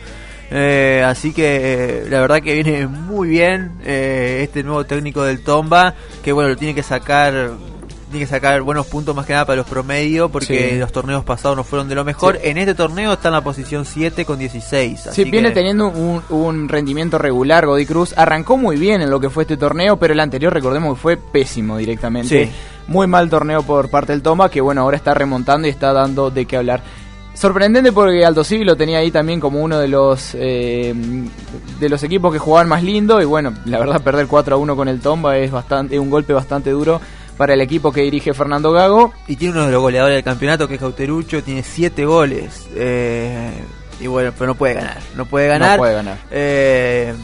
Eh, 0.50 1.02
así 1.04 1.32
que 1.32 2.02
eh, 2.04 2.06
la 2.08 2.20
verdad 2.20 2.40
que 2.40 2.54
viene 2.54 2.86
muy 2.86 3.28
bien 3.28 3.72
eh, 3.84 4.40
este 4.42 4.62
nuevo 4.62 4.84
técnico 4.86 5.22
del 5.24 5.42
Tomba, 5.42 5.94
que 6.22 6.32
bueno, 6.32 6.50
lo 6.50 6.56
tiene 6.56 6.74
que 6.74 6.84
sacar 6.84 7.50
tiene 8.16 8.26
que 8.26 8.34
sacar 8.34 8.62
buenos 8.62 8.86
puntos 8.86 9.14
más 9.14 9.26
que 9.26 9.32
nada 9.34 9.44
para 9.44 9.56
los 9.56 9.66
promedios 9.66 10.30
porque 10.30 10.70
Sí. 10.70 10.78
los 10.78 10.90
torneos 10.92 11.24
pasados 11.24 11.56
no 11.56 11.64
fueron 11.64 11.88
de 11.88 11.94
lo 11.94 12.04
mejor. 12.04 12.36
Sí. 12.36 12.48
En 12.48 12.58
este 12.58 12.74
torneo 12.74 13.12
está 13.12 13.28
en 13.28 13.34
la 13.34 13.40
posición 13.44 13.84
7 13.84 14.24
con 14.24 14.38
16. 14.38 15.00
Sí, 15.02 15.08
así 15.08 15.24
viene 15.24 15.48
que- 15.48 15.54
teniendo 15.54 15.88
un, 15.88 16.22
un 16.30 16.68
rendimiento 16.68 17.18
regular 17.18 17.66
Godoy 17.66 17.84
Cruz. 17.86 18.14
Arrancó 18.16 18.56
muy 18.56 18.76
bien 18.76 19.02
en 19.02 19.10
lo 19.10 19.20
que 19.20 19.28
fue 19.30 19.42
este 19.44 19.56
torneo, 19.56 19.98
pero 19.98 20.14
el 20.14 20.20
anterior 20.20 20.52
recordemos 20.52 20.94
que 20.96 21.00
fue 21.02 21.16
pésimo 21.16 21.76
directamente. 21.76 22.46
Sí. 22.46 22.52
Muy 22.88 23.06
mal 23.06 23.28
torneo 23.28 23.62
por 23.62 23.90
parte 23.90 24.12
del 24.12 24.22
Toma, 24.22 24.48
que 24.50 24.60
bueno, 24.60 24.80
ahora 24.82 24.96
está 24.96 25.12
remontando 25.12 25.66
y 25.66 25.70
está 25.70 25.92
dando 25.92 26.30
de 26.30 26.46
qué 26.46 26.56
hablar. 26.56 26.82
Sorprendente 27.34 27.92
porque 27.92 28.24
Alto 28.24 28.44
Civi 28.44 28.64
lo 28.64 28.76
tenía 28.76 28.98
ahí 28.98 29.10
también 29.10 29.40
como 29.40 29.60
uno 29.60 29.78
de 29.78 29.88
los 29.88 30.30
eh, 30.34 30.94
de 31.78 31.88
los 31.90 32.02
equipos 32.02 32.32
que 32.32 32.38
jugaban 32.38 32.66
más 32.66 32.82
lindo 32.82 33.20
y 33.20 33.26
bueno, 33.26 33.52
la 33.66 33.78
verdad 33.78 34.00
perder 34.00 34.26
4 34.26 34.56
a 34.56 34.58
1 34.58 34.74
con 34.74 34.88
el 34.88 35.00
Tomba 35.00 35.36
es 35.36 35.50
bastante 35.50 35.98
un 35.98 36.08
golpe 36.08 36.32
bastante 36.32 36.70
duro 36.70 36.98
para 37.36 37.54
el 37.54 37.60
equipo 37.60 37.92
que 37.92 38.02
dirige 38.02 38.34
Fernando 38.34 38.72
Gago. 38.72 39.12
Y 39.26 39.36
tiene 39.36 39.54
uno 39.54 39.66
de 39.66 39.72
los 39.72 39.82
goleadores 39.82 40.16
del 40.16 40.24
campeonato, 40.24 40.68
que 40.68 40.74
es 40.74 40.80
Cauterucho, 40.80 41.42
tiene 41.42 41.62
7 41.62 42.04
goles. 42.04 42.68
Eh, 42.74 43.50
y 44.00 44.06
bueno, 44.06 44.32
pero 44.36 44.48
no 44.48 44.54
puede 44.54 44.74
ganar. 44.74 44.98
No 45.14 45.26
puede 45.26 45.48
ganar. 45.48 45.72
No 45.72 45.78
puede 45.78 45.94
ganar. 45.94 46.18
Eh, 46.30 47.14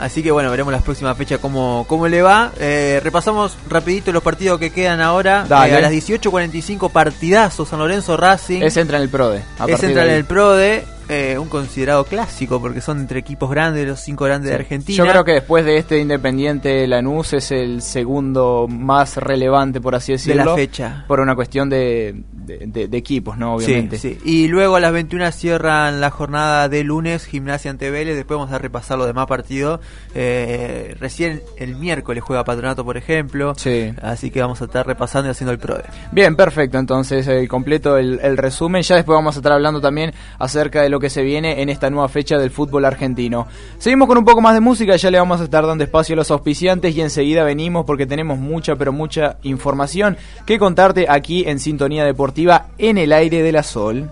así 0.00 0.22
que 0.22 0.30
bueno, 0.30 0.50
veremos 0.50 0.72
las 0.72 0.82
próximas 0.82 1.16
fechas 1.16 1.38
cómo, 1.38 1.84
cómo 1.88 2.08
le 2.08 2.22
va. 2.22 2.52
Eh, 2.58 3.00
repasamos 3.02 3.56
rapidito 3.68 4.12
los 4.12 4.22
partidos 4.22 4.58
que 4.58 4.70
quedan 4.70 5.00
ahora. 5.00 5.44
Dale. 5.48 5.72
Eh, 5.72 5.76
a 5.76 5.80
las 5.80 5.92
18.45 5.92 6.90
partidazo 6.90 7.64
San 7.64 7.78
Lorenzo 7.78 8.16
Racing. 8.16 8.62
Ese 8.62 8.80
entra 8.80 8.98
en 8.98 9.04
el 9.04 9.08
PRODE. 9.08 9.38
a 9.58 9.64
Es 9.64 9.70
partir 9.70 9.88
entrar 9.88 10.06
de 10.06 10.12
en 10.12 10.18
el 10.18 10.24
PRODE. 10.24 10.97
Eh, 11.08 11.36
un 11.38 11.48
considerado 11.48 12.04
clásico 12.04 12.60
porque 12.60 12.80
son 12.80 12.98
entre 13.00 13.18
equipos 13.20 13.50
grandes, 13.50 13.86
los 13.86 14.00
cinco 14.00 14.24
grandes 14.24 14.50
de 14.50 14.56
Argentina. 14.56 14.96
Yo 15.04 15.10
creo 15.10 15.24
que 15.24 15.32
después 15.32 15.64
de 15.64 15.76
este 15.78 15.98
Independiente 15.98 16.86
Lanús 16.86 17.32
es 17.32 17.50
el 17.50 17.82
segundo 17.82 18.66
más 18.68 19.16
relevante, 19.16 19.80
por 19.80 19.94
así 19.94 20.12
de 20.12 20.18
decirlo. 20.18 20.44
la 20.44 20.54
fecha. 20.54 21.04
Por 21.08 21.20
una 21.20 21.34
cuestión 21.34 21.68
de, 21.70 22.22
de, 22.32 22.58
de- 22.66 22.88
de 22.88 22.96
equipos, 22.96 23.38
¿no? 23.38 23.54
Obviamente. 23.54 23.98
Sí, 23.98 24.18
sí. 24.22 24.30
Y 24.30 24.48
luego 24.48 24.76
a 24.76 24.80
las 24.80 24.92
21 24.92 25.32
cierran 25.32 26.00
la 26.00 26.10
jornada 26.10 26.68
de 26.68 26.84
lunes, 26.84 27.24
Gimnasia 27.24 27.70
ante 27.70 27.90
Vélez. 27.90 28.16
Después 28.16 28.38
vamos 28.38 28.52
a 28.52 28.58
repasar 28.58 28.98
los 28.98 29.06
demás 29.06 29.26
partidos. 29.26 29.80
Eh, 30.14 30.96
recién 31.00 31.42
el 31.56 31.76
miércoles 31.76 32.22
juega 32.22 32.44
Patronato, 32.44 32.84
por 32.84 32.96
ejemplo. 32.96 33.54
Sí. 33.56 33.92
Así 34.02 34.30
que 34.30 34.40
vamos 34.40 34.60
a 34.60 34.64
estar 34.66 34.86
repasando 34.86 35.28
y 35.28 35.30
haciendo 35.30 35.52
el 35.52 35.58
PRODE. 35.58 35.84
Bien, 36.12 36.36
perfecto. 36.36 36.78
Entonces, 36.78 37.28
completo 37.48 37.96
el, 37.96 38.20
el 38.22 38.36
resumen. 38.36 38.82
Ya 38.82 38.96
después 38.96 39.14
vamos 39.14 39.36
a 39.36 39.38
estar 39.38 39.52
hablando 39.52 39.80
también 39.80 40.12
acerca 40.38 40.82
de 40.82 40.88
lo 40.88 40.97
que 40.98 41.10
se 41.10 41.22
viene 41.22 41.62
en 41.62 41.68
esta 41.68 41.90
nueva 41.90 42.08
fecha 42.08 42.38
del 42.38 42.50
fútbol 42.50 42.84
argentino. 42.84 43.46
Seguimos 43.78 44.08
con 44.08 44.18
un 44.18 44.24
poco 44.24 44.40
más 44.40 44.54
de 44.54 44.60
música, 44.60 44.96
ya 44.96 45.10
le 45.10 45.18
vamos 45.18 45.40
a 45.40 45.44
estar 45.44 45.66
dando 45.66 45.84
espacio 45.84 46.14
a 46.14 46.16
los 46.16 46.30
auspiciantes 46.30 46.94
y 46.96 47.00
enseguida 47.00 47.44
venimos 47.44 47.84
porque 47.84 48.06
tenemos 48.06 48.38
mucha 48.38 48.76
pero 48.76 48.92
mucha 48.92 49.36
información 49.42 50.16
que 50.46 50.58
contarte 50.58 51.06
aquí 51.08 51.44
en 51.46 51.58
Sintonía 51.58 52.04
Deportiva 52.04 52.66
en 52.78 52.98
el 52.98 53.12
aire 53.12 53.42
de 53.42 53.52
la 53.52 53.62
Sol. 53.62 54.10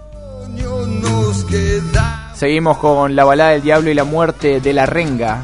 Seguimos 2.34 2.78
con 2.78 3.16
la 3.16 3.24
balada 3.24 3.50
del 3.50 3.62
diablo 3.62 3.90
y 3.90 3.94
la 3.94 4.04
muerte 4.04 4.60
de 4.60 4.72
la 4.72 4.86
renga. 4.86 5.42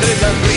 entregando 0.00 0.47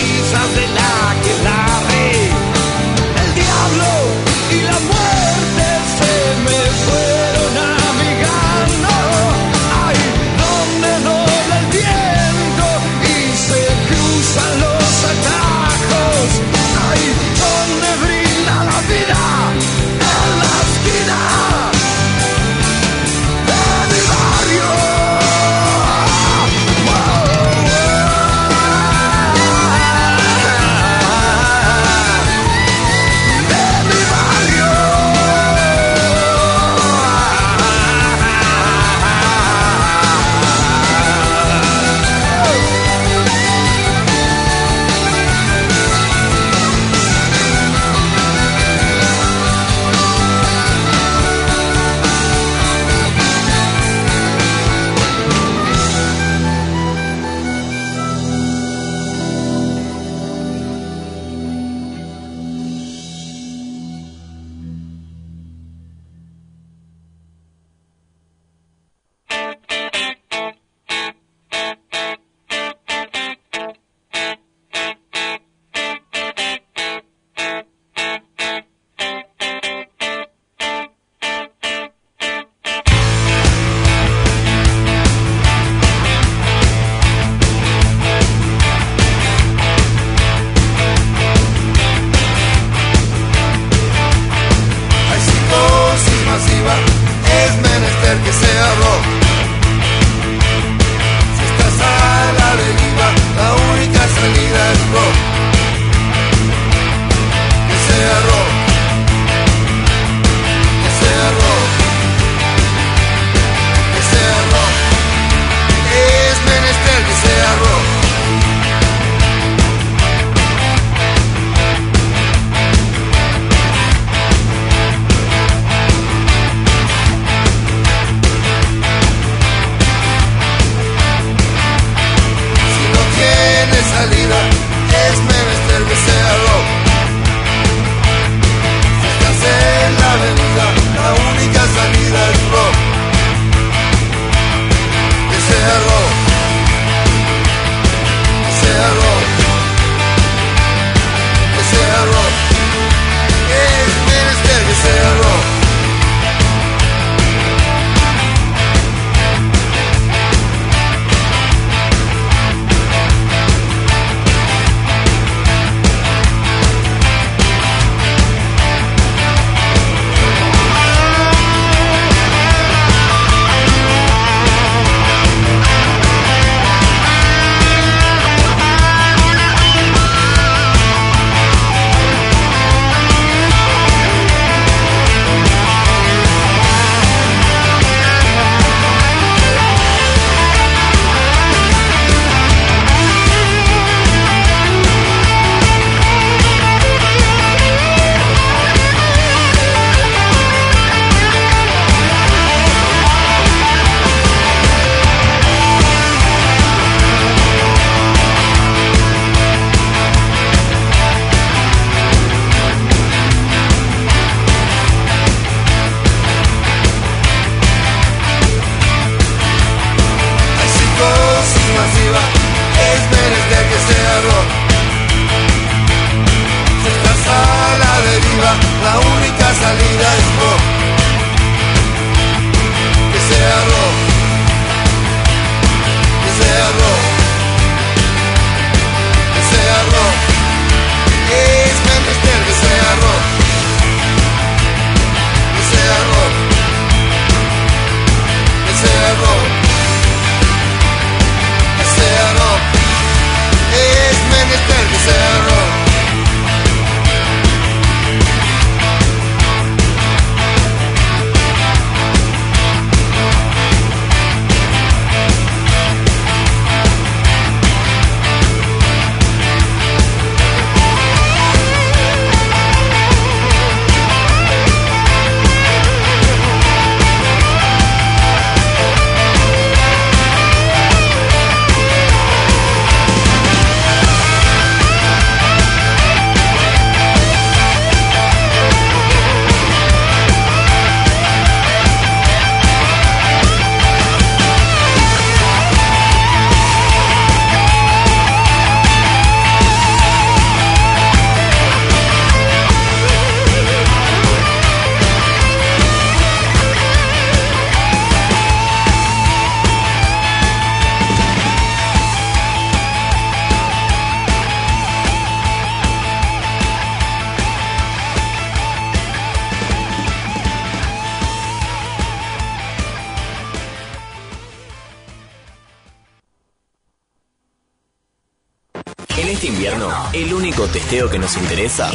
que 330.91 331.19
nos 331.19 331.37
interesa 331.37 331.89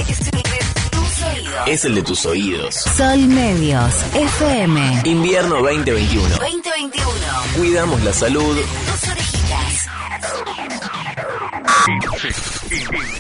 es 1.66 1.85
el 1.85 1.96
de 1.96 2.02
tus 2.02 2.24
oídos. 2.24 2.74
Sol 2.96 3.26
Medios, 3.28 3.94
FM. 4.14 5.02
Invierno 5.04 5.56
2021. 5.56 6.28
2021. 6.30 7.11
Cuidamos 7.59 8.02
la 8.02 8.12
salud. 8.14 8.56
Tus 8.56 9.11
orejitas. 9.11 9.87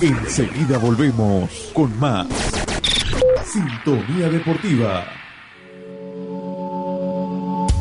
Enseguida 0.00 0.78
volvemos 0.78 1.50
con 1.74 1.98
más. 2.00 2.26
Sintonía 3.44 4.30
Deportiva. 4.30 5.04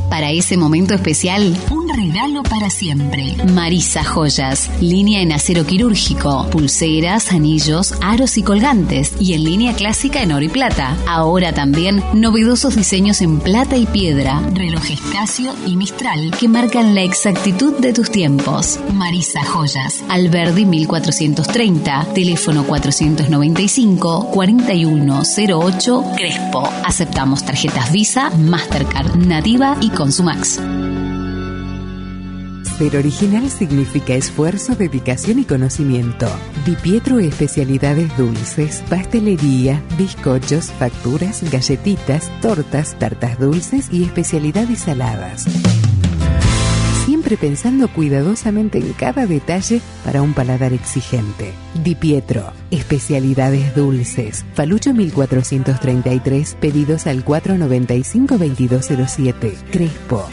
Para 0.09 0.31
ese 0.31 0.57
momento 0.57 0.93
especial, 0.93 1.57
un 1.71 1.84
regalo 1.95 2.43
para 2.43 2.69
siempre. 2.69 3.35
Marisa 3.53 4.03
Joyas, 4.03 4.69
línea 4.81 5.21
en 5.21 5.31
acero 5.31 5.65
quirúrgico, 5.65 6.47
pulseras, 6.49 7.31
anillos, 7.31 7.93
aros 8.01 8.37
y 8.37 8.43
colgantes, 8.43 9.13
y 9.19 9.33
en 9.33 9.43
línea 9.43 9.73
clásica 9.73 10.21
en 10.21 10.31
oro 10.31 10.43
y 10.43 10.49
plata. 10.49 10.97
Ahora 11.07 11.53
también 11.53 12.03
novedosos 12.13 12.75
diseños 12.75 13.21
en 13.21 13.39
plata 13.39 13.77
y 13.77 13.85
piedra, 13.85 14.41
relojes 14.53 14.99
Casio 15.11 15.53
y 15.65 15.75
Mistral 15.75 16.31
que 16.37 16.47
marcan 16.47 16.95
la 16.95 17.03
exactitud 17.03 17.77
de 17.79 17.93
tus 17.93 18.11
tiempos. 18.11 18.79
Marisa 18.93 19.43
Joyas, 19.43 20.03
Alberdi 20.09 20.65
1430, 20.65 22.07
teléfono 22.13 22.63
495 22.65 24.31
4108 24.31 26.03
Crespo. 26.15 26.69
Aceptamos 26.83 27.45
tarjetas 27.45 27.91
Visa, 27.91 28.29
Mastercard, 28.31 29.15
Nativa 29.15 29.77
y 29.81 29.89
Consumax. 29.89 30.59
Ser 32.77 32.95
original 32.97 33.49
significa 33.49 34.13
esfuerzo, 34.15 34.75
dedicación 34.75 35.39
y 35.39 35.45
conocimiento. 35.45 36.27
Di 36.65 36.75
Pietro 36.75 37.19
especialidades 37.19 38.17
dulces, 38.17 38.83
pastelería, 38.89 39.81
bizcochos, 39.97 40.73
facturas, 40.73 41.49
galletitas, 41.49 42.29
tortas, 42.41 42.99
tartas 42.99 43.39
dulces 43.39 43.87
y 43.93 44.03
especialidades 44.03 44.79
saladas. 44.79 45.45
Siempre 47.05 47.37
pensando 47.37 47.87
cuidadosamente 47.87 48.79
en 48.79 48.91
cada 48.91 49.25
detalle 49.25 49.79
para 50.03 50.21
un 50.21 50.33
paladar 50.33 50.73
exigente. 50.73 51.53
Di 51.81 51.95
Pietro, 51.95 52.51
especialidades 52.71 53.73
dulces. 53.73 54.43
Falucho 54.53 54.93
1433, 54.93 56.57
pedidos 56.59 57.07
al 57.07 57.23
495-2207. 57.23 59.53
Crespo. 59.71 60.27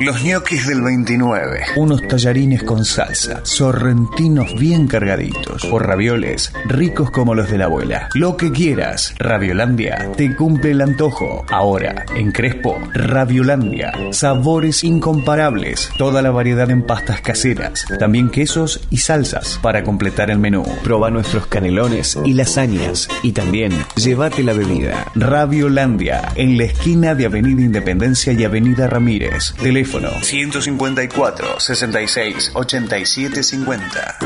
Los 0.00 0.24
ñoquis 0.24 0.66
del 0.66 0.82
29. 0.82 1.60
Unos 1.76 2.06
tallarines 2.08 2.62
con 2.64 2.84
salsa, 2.84 3.40
sorrentinos 3.44 4.58
bien 4.58 4.86
cargaditos, 4.88 5.64
o 5.70 5.78
ravioles 5.78 6.52
ricos 6.66 7.10
como 7.10 7.34
los 7.34 7.50
de 7.50 7.58
la 7.58 7.66
abuela. 7.66 8.08
Lo 8.14 8.36
que 8.36 8.50
quieras, 8.50 9.14
Raviolandia 9.18 10.10
te 10.16 10.34
cumple 10.34 10.72
el 10.72 10.80
antojo. 10.80 11.44
Ahora, 11.48 12.04
en 12.16 12.32
Crespo, 12.32 12.76
Raviolandia. 12.92 13.92
Sabores 14.10 14.82
incomparables, 14.84 15.90
toda 15.96 16.22
la 16.22 16.30
variedad 16.30 16.70
en 16.70 16.82
pastas 16.82 17.20
caseras, 17.20 17.86
también 17.98 18.30
quesos 18.30 18.86
y 18.90 18.98
salsas 18.98 19.58
para 19.62 19.84
completar 19.84 20.30
el 20.30 20.38
menú. 20.38 20.64
Proba 20.82 21.10
nuestros 21.10 21.46
canelones 21.46 22.18
y 22.24 22.32
lasañas 22.32 23.08
y 23.22 23.32
también 23.32 23.72
llévate 23.96 24.42
la 24.42 24.54
bebida. 24.54 25.06
Raviolandia, 25.14 26.32
en 26.34 26.58
la 26.58 26.64
esquina 26.64 27.14
de 27.14 27.26
Avenida 27.26 27.62
Independencia 27.62 28.32
y 28.32 28.44
Avenida 28.44 28.88
Ramírez. 28.88 29.54
Teléfono 29.84 30.08
154 30.22 31.60
66 31.60 32.52
87 32.54 33.42
50. 33.42 34.18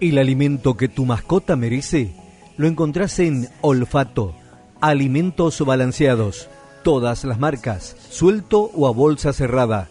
El 0.00 0.18
alimento 0.18 0.76
que 0.76 0.88
tu 0.88 1.06
mascota 1.06 1.56
merece 1.56 2.14
lo 2.58 2.66
encontrás 2.66 3.18
en 3.18 3.48
Olfato. 3.62 4.34
Alimentos 4.82 5.64
balanceados. 5.64 6.50
Todas 6.82 7.24
las 7.24 7.38
marcas. 7.38 7.96
Suelto 8.10 8.70
o 8.74 8.86
a 8.86 8.90
bolsa 8.90 9.32
cerrada. 9.32 9.88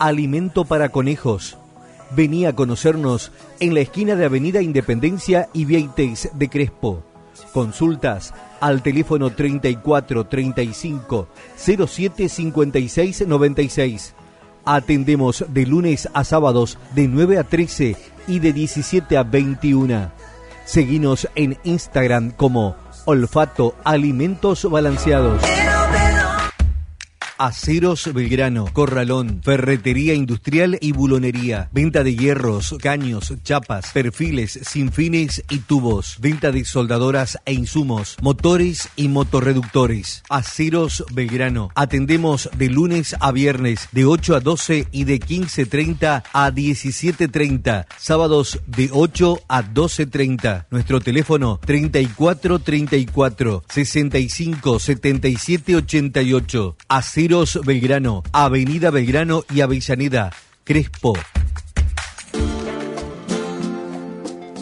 Alimento 0.00 0.64
para 0.64 0.88
conejos. 0.88 1.58
Vení 2.10 2.44
a 2.46 2.56
conocernos 2.56 3.30
en 3.60 3.74
la 3.74 3.80
esquina 3.80 4.16
de 4.16 4.24
Avenida 4.24 4.62
Independencia 4.62 5.48
y 5.52 5.64
Vieitex 5.64 6.30
de 6.36 6.48
Crespo. 6.48 7.04
Consultas 7.52 8.34
al 8.60 8.82
teléfono 8.82 9.30
34 9.30 10.24
35 10.24 11.28
07 11.56 12.28
56 12.28 13.26
96. 13.26 14.14
Atendemos 14.64 15.44
de 15.48 15.66
lunes 15.66 16.08
a 16.14 16.24
sábados 16.24 16.78
de 16.94 17.06
9 17.08 17.38
a 17.38 17.44
13 17.44 17.96
y 18.26 18.38
de 18.38 18.52
17 18.52 19.16
a 19.16 19.22
21. 19.22 20.10
Seguinos 20.64 21.28
en 21.34 21.58
Instagram 21.64 22.30
como 22.30 22.76
Olfato 23.04 23.74
Alimentos 23.84 24.68
Balanceados. 24.70 25.42
Aceros 27.38 28.12
Belgrano, 28.14 28.66
Corralón, 28.72 29.40
Ferretería 29.42 30.14
Industrial 30.14 30.78
y 30.80 30.92
Bulonería. 30.92 31.68
Venta 31.72 32.04
de 32.04 32.14
hierros, 32.14 32.76
caños, 32.80 33.34
chapas, 33.42 33.90
perfiles, 33.92 34.60
sinfines 34.62 35.42
y 35.50 35.58
tubos. 35.58 36.18
Venta 36.20 36.52
de 36.52 36.64
soldadoras 36.64 37.38
e 37.44 37.52
insumos, 37.52 38.16
motores 38.22 38.88
y 38.94 39.08
motorreductores. 39.08 40.22
Aceros 40.28 41.04
Belgrano. 41.12 41.70
Atendemos 41.74 42.48
de 42.56 42.68
lunes 42.68 43.16
a 43.18 43.32
viernes 43.32 43.88
de 43.90 44.04
8 44.04 44.36
a 44.36 44.40
12 44.40 44.86
y 44.92 45.04
de 45.04 45.18
15.30 45.18 46.22
a 46.32 46.50
17.30. 46.52 47.86
Sábados 47.98 48.60
de 48.68 48.90
8 48.92 49.40
a 49.48 49.64
12.30. 49.64 50.66
Nuestro 50.70 51.00
teléfono 51.00 51.58
3434 51.64 53.64
65 53.68 54.78
77 54.78 55.76
88. 55.76 56.76
Aceros 56.88 57.23
Belgrano, 57.64 58.22
Avenida 58.32 58.90
Belgrano 58.90 59.44
y 59.52 59.60
Avellaneda, 59.62 60.30
Crespo. 60.62 61.14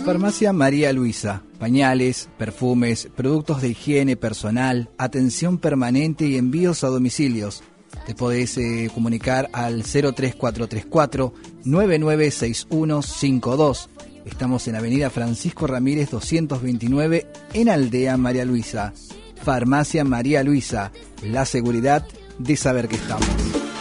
Farmacia 0.04 0.52
María 0.52 0.92
Luisa. 0.92 1.42
Pañales, 1.58 2.28
perfumes, 2.38 3.08
productos 3.16 3.62
de 3.62 3.70
higiene 3.70 4.16
personal, 4.16 4.90
atención 4.96 5.58
permanente 5.58 6.24
y 6.26 6.36
envíos 6.36 6.84
a 6.84 6.88
domicilios. 6.88 7.64
Te 8.06 8.14
podés 8.14 8.56
eh, 8.58 8.88
comunicar 8.94 9.50
al 9.52 9.82
03434 9.82 11.34
996152. 11.64 13.90
Estamos 14.24 14.68
en 14.68 14.76
Avenida 14.76 15.10
Francisco 15.10 15.66
Ramírez 15.66 16.10
229 16.10 17.26
en 17.54 17.68
Aldea 17.68 18.16
María 18.16 18.44
Luisa. 18.44 18.92
Farmacia 19.42 20.04
María 20.04 20.44
Luisa. 20.44 20.92
La 21.22 21.44
seguridad 21.44 22.06
de 22.38 22.56
saber 22.56 22.88
que 22.88 22.96
estamos. 22.96 23.71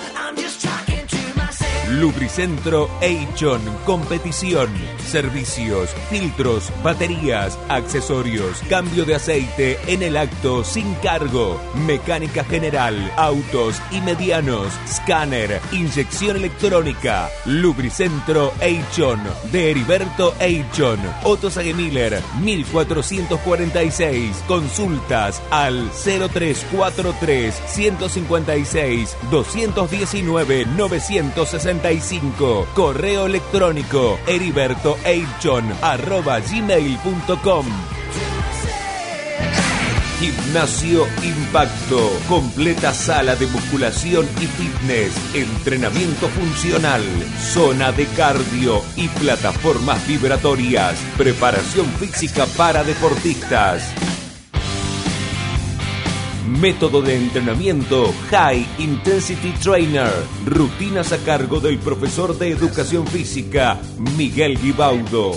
Lubricentro 1.92 2.90
Eichon, 3.02 3.62
competición, 3.86 4.70
servicios, 5.06 5.90
filtros, 6.10 6.72
baterías, 6.82 7.60
accesorios, 7.68 8.62
cambio 8.70 9.04
de 9.04 9.16
aceite 9.16 9.78
en 9.88 10.02
el 10.02 10.16
acto 10.16 10.64
sin 10.64 10.94
cargo, 10.96 11.60
mecánica 11.86 12.46
general, 12.46 13.12
autos 13.18 13.82
y 13.92 14.00
medianos, 14.02 14.72
escáner, 14.86 15.60
inyección 15.74 16.38
electrónica, 16.38 17.30
Lubricentro 17.46 18.54
Eichon, 18.62 19.20
de 19.52 19.72
Heriberto 19.72 20.34
Eichon, 20.40 21.00
Otto 21.24 21.50
Miller, 21.76 22.22
1446, 22.40 24.44
consultas 24.48 25.42
al 25.52 25.92
0343 25.92 27.54
156 27.68 29.18
219 29.30 30.66
960 30.78 31.81
Correo 32.74 33.26
electrónico 33.26 34.20
arroba 35.82 36.40
gmail.com 36.40 37.66
Gimnasio 40.22 41.08
Impacto. 41.24 42.12
Completa 42.30 42.94
sala 42.94 43.36
de 43.36 43.48
musculación 43.48 44.30
y 44.40 44.46
fitness. 44.46 45.14
Entrenamiento 45.34 46.28
funcional. 46.28 47.02
Zona 47.40 47.92
de 47.92 48.06
cardio 48.06 48.84
y 48.96 49.08
plataformas 49.08 50.06
vibratorias. 50.08 51.00
Preparación 51.18 51.88
física 51.94 52.46
para 52.56 52.84
deportistas. 52.84 53.82
Método 56.48 57.02
de 57.02 57.16
entrenamiento 57.16 58.14
High 58.32 58.66
Intensity 58.80 59.52
Trainer. 59.62 60.12
Rutinas 60.46 61.12
a 61.12 61.18
cargo 61.20 61.60
del 61.60 61.78
profesor 61.78 62.38
de 62.38 62.50
educación 62.50 63.06
física 63.06 63.80
Miguel 64.18 64.60
Guibaudo. 64.60 65.34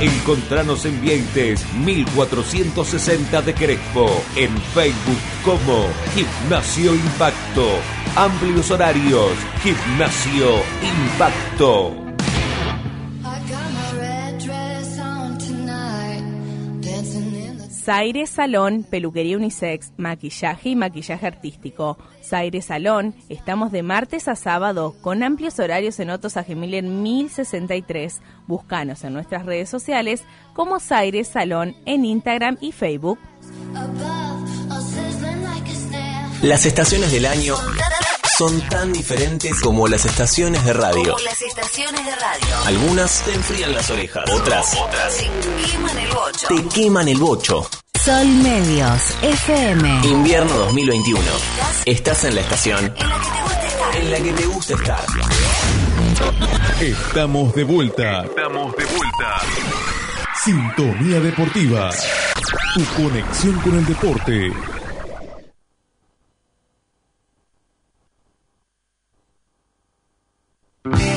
Encontranos 0.00 0.84
en 0.84 1.00
Vieites 1.00 1.64
1460 1.84 3.40
de 3.42 3.54
Crespo. 3.54 4.22
En 4.36 4.54
Facebook 4.74 5.18
como 5.44 5.86
Gimnasio 6.14 6.94
Impacto. 6.94 7.66
Amplios 8.14 8.70
horarios. 8.70 9.32
Gimnasio 9.62 10.56
Impacto. 10.82 12.05
Zaire 17.86 18.26
Salón, 18.26 18.82
peluquería 18.82 19.36
unisex, 19.36 19.92
maquillaje 19.96 20.70
y 20.70 20.74
maquillaje 20.74 21.24
artístico. 21.24 21.96
Zaire 22.20 22.60
Salón, 22.60 23.14
estamos 23.28 23.70
de 23.70 23.84
martes 23.84 24.26
a 24.26 24.34
sábado 24.34 24.96
con 25.02 25.22
amplios 25.22 25.60
horarios 25.60 26.00
en 26.00 26.10
Otto 26.10 26.28
Miller 26.56 26.82
1063. 26.82 28.22
Búscanos 28.48 29.04
en 29.04 29.12
nuestras 29.12 29.46
redes 29.46 29.68
sociales 29.68 30.24
como 30.52 30.80
Zaire 30.80 31.22
Salón 31.22 31.76
en 31.86 32.04
Instagram 32.04 32.58
y 32.60 32.72
Facebook. 32.72 33.20
Las 36.42 36.66
estaciones 36.66 37.12
del 37.12 37.26
año 37.26 37.54
son 38.36 38.60
tan 38.68 38.92
diferentes 38.92 39.60
como 39.60 39.88
las 39.88 40.04
estaciones 40.04 40.64
de 40.64 40.72
radio. 40.72 41.12
Como 41.14 41.24
las 41.24 41.40
estaciones 41.40 42.04
de 42.04 42.14
radio. 42.16 42.46
Algunas 42.66 43.22
te 43.22 43.34
enfrían 43.34 43.72
las 43.72 43.88
orejas, 43.90 44.24
otras, 44.30 44.76
otras 44.78 45.16
Te 45.16 45.28
queman 45.70 45.98
el 45.98 46.08
bocho. 46.12 46.46
te 46.48 46.68
queman 46.68 47.08
el 47.08 47.18
bocho. 47.18 47.68
Sol 48.04 48.26
Medios 48.26 49.02
FM. 49.22 50.00
Invierno 50.04 50.52
2021. 50.58 51.20
Estás 51.86 52.24
en 52.24 52.34
la 52.34 52.40
estación 52.42 52.94
En 52.98 53.08
la 53.10 53.18
que 53.18 53.22
te 53.22 53.36
gusta 53.42 53.64
estar. 53.66 53.96
en 53.96 54.10
la 54.10 54.18
que 54.18 54.32
te 54.32 54.46
gusta 54.46 54.74
estar. 54.74 55.04
Estamos 56.80 57.54
de 57.54 57.64
vuelta. 57.64 58.24
Estamos 58.24 58.76
de 58.76 58.84
vuelta. 58.84 59.40
Sintonía 60.44 61.20
Deportiva. 61.20 61.90
Tu 62.74 62.84
conexión 63.02 63.58
con 63.60 63.78
el 63.78 63.86
deporte. 63.86 64.52
Me 70.86 71.15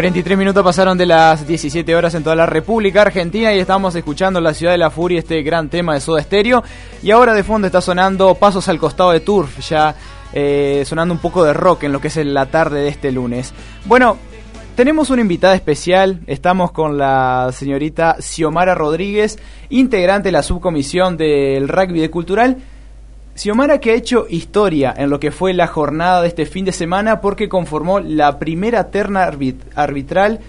43 0.00 0.38
minutos 0.38 0.64
pasaron 0.64 0.96
de 0.96 1.04
las 1.04 1.46
17 1.46 1.94
horas 1.94 2.14
en 2.14 2.22
toda 2.22 2.34
la 2.34 2.46
República 2.46 3.02
Argentina 3.02 3.52
y 3.52 3.58
estamos 3.58 3.94
escuchando 3.94 4.38
en 4.38 4.44
la 4.44 4.54
ciudad 4.54 4.72
de 4.72 4.78
la 4.78 4.88
furia 4.88 5.18
este 5.18 5.42
gran 5.42 5.68
tema 5.68 5.92
de 5.92 6.00
Soda 6.00 6.22
Stereo. 6.22 6.64
Y 7.02 7.10
ahora 7.10 7.34
de 7.34 7.44
fondo 7.44 7.66
está 7.66 7.82
sonando 7.82 8.34
Pasos 8.34 8.66
al 8.70 8.78
costado 8.78 9.10
de 9.10 9.20
Turf, 9.20 9.60
ya 9.60 9.94
eh, 10.32 10.84
sonando 10.86 11.12
un 11.12 11.20
poco 11.20 11.44
de 11.44 11.52
rock 11.52 11.82
en 11.82 11.92
lo 11.92 12.00
que 12.00 12.08
es 12.08 12.16
la 12.16 12.46
tarde 12.46 12.80
de 12.80 12.88
este 12.88 13.12
lunes. 13.12 13.52
Bueno, 13.84 14.16
tenemos 14.74 15.10
una 15.10 15.20
invitada 15.20 15.54
especial, 15.54 16.20
estamos 16.26 16.72
con 16.72 16.96
la 16.96 17.50
señorita 17.52 18.16
Xiomara 18.20 18.74
Rodríguez, 18.74 19.38
integrante 19.68 20.28
de 20.28 20.32
la 20.32 20.42
subcomisión 20.42 21.18
del 21.18 21.68
rugby 21.68 22.00
de 22.00 22.10
cultural. 22.10 22.56
Xiomara 23.40 23.78
que 23.80 23.92
ha 23.92 23.94
hecho 23.94 24.26
historia 24.28 24.92
en 24.94 25.08
lo 25.08 25.18
que 25.18 25.30
fue 25.30 25.54
la 25.54 25.66
jornada 25.66 26.20
de 26.20 26.28
este 26.28 26.44
fin 26.44 26.66
de 26.66 26.72
semana 26.72 27.22
porque 27.22 27.48
conformó 27.48 27.98
la 27.98 28.38
primera 28.38 28.90
terna 28.90 29.26
arbit- 29.26 29.62
arbitral 29.74 30.40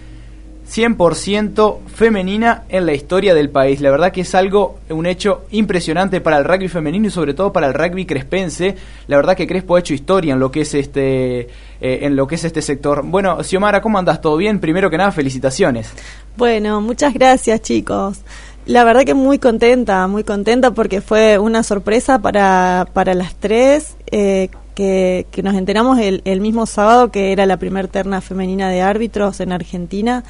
100% 0.69 1.79
femenina 1.87 2.63
en 2.67 2.85
la 2.85 2.93
historia 2.93 3.33
del 3.33 3.49
país. 3.49 3.79
La 3.79 3.91
verdad 3.91 4.11
que 4.11 4.21
es 4.21 4.35
algo, 4.35 4.79
un 4.89 5.05
hecho 5.05 5.43
impresionante 5.51 6.19
para 6.19 6.37
el 6.37 6.43
rugby 6.43 6.67
femenino 6.67 7.07
y 7.07 7.11
sobre 7.11 7.33
todo 7.33 7.53
para 7.53 7.67
el 7.67 7.73
rugby 7.73 8.05
crespense. 8.05 8.75
La 9.07 9.15
verdad 9.15 9.37
que 9.37 9.47
Crespo 9.47 9.77
ha 9.77 9.79
hecho 9.79 9.93
historia 9.93 10.33
en 10.33 10.39
lo 10.41 10.51
que 10.51 10.61
es 10.61 10.73
este, 10.73 11.41
eh, 11.41 11.47
en 11.79 12.17
lo 12.17 12.27
que 12.27 12.35
es 12.35 12.43
este 12.43 12.61
sector. 12.61 13.03
Bueno, 13.05 13.41
Xiomara, 13.41 13.81
¿cómo 13.81 13.99
andas? 13.99 14.19
¿Todo 14.19 14.35
bien? 14.35 14.59
Primero 14.59 14.89
que 14.89 14.97
nada, 14.97 15.13
felicitaciones. 15.13 15.93
Bueno, 16.35 16.81
muchas 16.81 17.13
gracias 17.13 17.61
chicos. 17.61 18.19
La 18.65 18.83
verdad 18.83 19.03
que 19.03 19.13
muy 19.13 19.39
contenta, 19.39 20.07
muy 20.07 20.23
contenta 20.23 20.71
porque 20.71 21.01
fue 21.01 21.39
una 21.39 21.63
sorpresa 21.63 22.19
para, 22.19 22.87
para 22.93 23.13
las 23.13 23.35
tres, 23.35 23.95
eh, 24.11 24.49
que, 24.75 25.25
que 25.31 25.43
nos 25.43 25.55
enteramos 25.55 25.99
el, 25.99 26.21
el 26.25 26.41
mismo 26.41 26.65
sábado 26.65 27.11
que 27.11 27.31
era 27.31 27.45
la 27.45 27.57
primer 27.57 27.87
terna 27.87 28.21
femenina 28.21 28.69
de 28.69 28.81
árbitros 28.81 29.39
en 29.39 29.51
Argentina 29.51 30.23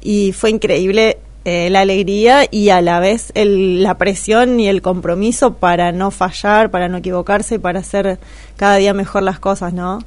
y 0.00 0.32
fue 0.32 0.50
increíble 0.50 1.18
eh, 1.44 1.68
la 1.68 1.80
alegría 1.80 2.46
y 2.50 2.70
a 2.70 2.80
la 2.80 3.00
vez 3.00 3.30
el, 3.34 3.82
la 3.82 3.98
presión 3.98 4.58
y 4.60 4.68
el 4.68 4.80
compromiso 4.80 5.54
para 5.54 5.92
no 5.92 6.10
fallar, 6.10 6.70
para 6.70 6.88
no 6.88 6.98
equivocarse 6.98 7.56
y 7.56 7.58
para 7.58 7.80
hacer 7.80 8.18
cada 8.56 8.76
día 8.76 8.94
mejor 8.94 9.24
las 9.24 9.40
cosas, 9.40 9.74
¿no? 9.74 9.98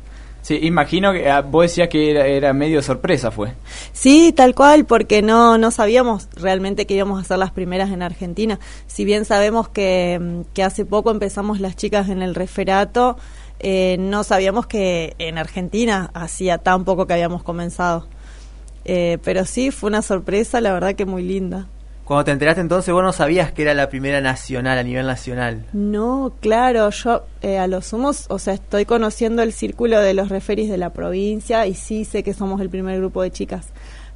Sí, 0.47 0.59
imagino 0.61 1.11
que 1.11 1.29
ah, 1.29 1.41
vos 1.41 1.63
decías 1.63 1.89
que 1.89 2.09
era, 2.09 2.25
era 2.25 2.53
medio 2.53 2.81
sorpresa, 2.81 3.31
fue. 3.31 3.51
Sí, 3.91 4.31
tal 4.31 4.55
cual, 4.55 4.85
porque 4.85 5.21
no, 5.21 5.57
no 5.57 5.71
sabíamos 5.71 6.29
realmente 6.37 6.87
que 6.87 6.93
íbamos 6.93 7.19
a 7.19 7.25
ser 7.25 7.37
las 7.37 7.51
primeras 7.51 7.91
en 7.91 8.01
Argentina. 8.01 8.57
Si 8.85 9.03
bien 9.03 9.25
sabemos 9.25 9.67
que, 9.67 10.17
mm, 10.17 10.53
que 10.53 10.63
hace 10.63 10.85
poco 10.85 11.11
empezamos 11.11 11.59
las 11.59 11.75
chicas 11.75 12.07
en 12.07 12.21
el 12.21 12.33
referato, 12.33 13.17
eh, 13.59 13.97
no 13.99 14.23
sabíamos 14.23 14.67
que 14.67 15.15
en 15.19 15.37
Argentina 15.37 16.11
hacía 16.13 16.59
tan 16.59 16.85
poco 16.85 17.07
que 17.07 17.13
habíamos 17.15 17.43
comenzado. 17.43 18.07
Eh, 18.85 19.17
pero 19.25 19.43
sí, 19.43 19.71
fue 19.71 19.89
una 19.89 20.01
sorpresa, 20.01 20.61
la 20.61 20.71
verdad 20.71 20.95
que 20.95 21.05
muy 21.05 21.23
linda. 21.23 21.67
Cuando 22.07 22.23
te 22.23 22.31
enteraste 22.31 22.61
entonces 22.61 22.93
vos 22.93 23.03
no 23.03 23.11
sabías 23.11 23.51
que 23.51 23.63
era 23.63 23.73
la 23.73 23.89
primera 23.89 24.21
nacional, 24.21 24.77
a 24.77 24.83
nivel 24.83 25.05
nacional. 25.05 25.65
No, 25.73 26.31
claro, 26.39 26.89
yo 26.89 27.23
eh, 27.41 27.57
a 27.59 27.67
los 27.67 27.87
sumos, 27.87 28.27
o 28.29 28.39
sea, 28.39 28.53
estoy 28.53 28.85
conociendo 28.85 29.41
el 29.43 29.51
círculo 29.51 29.99
de 29.99 30.13
los 30.13 30.29
referis 30.29 30.69
de 30.69 30.77
la 30.77 30.91
provincia 30.91 31.67
y 31.67 31.73
sí 31.73 32.05
sé 32.05 32.23
que 32.23 32.33
somos 32.33 32.61
el 32.61 32.69
primer 32.69 32.97
grupo 32.97 33.21
de 33.23 33.31
chicas, 33.31 33.67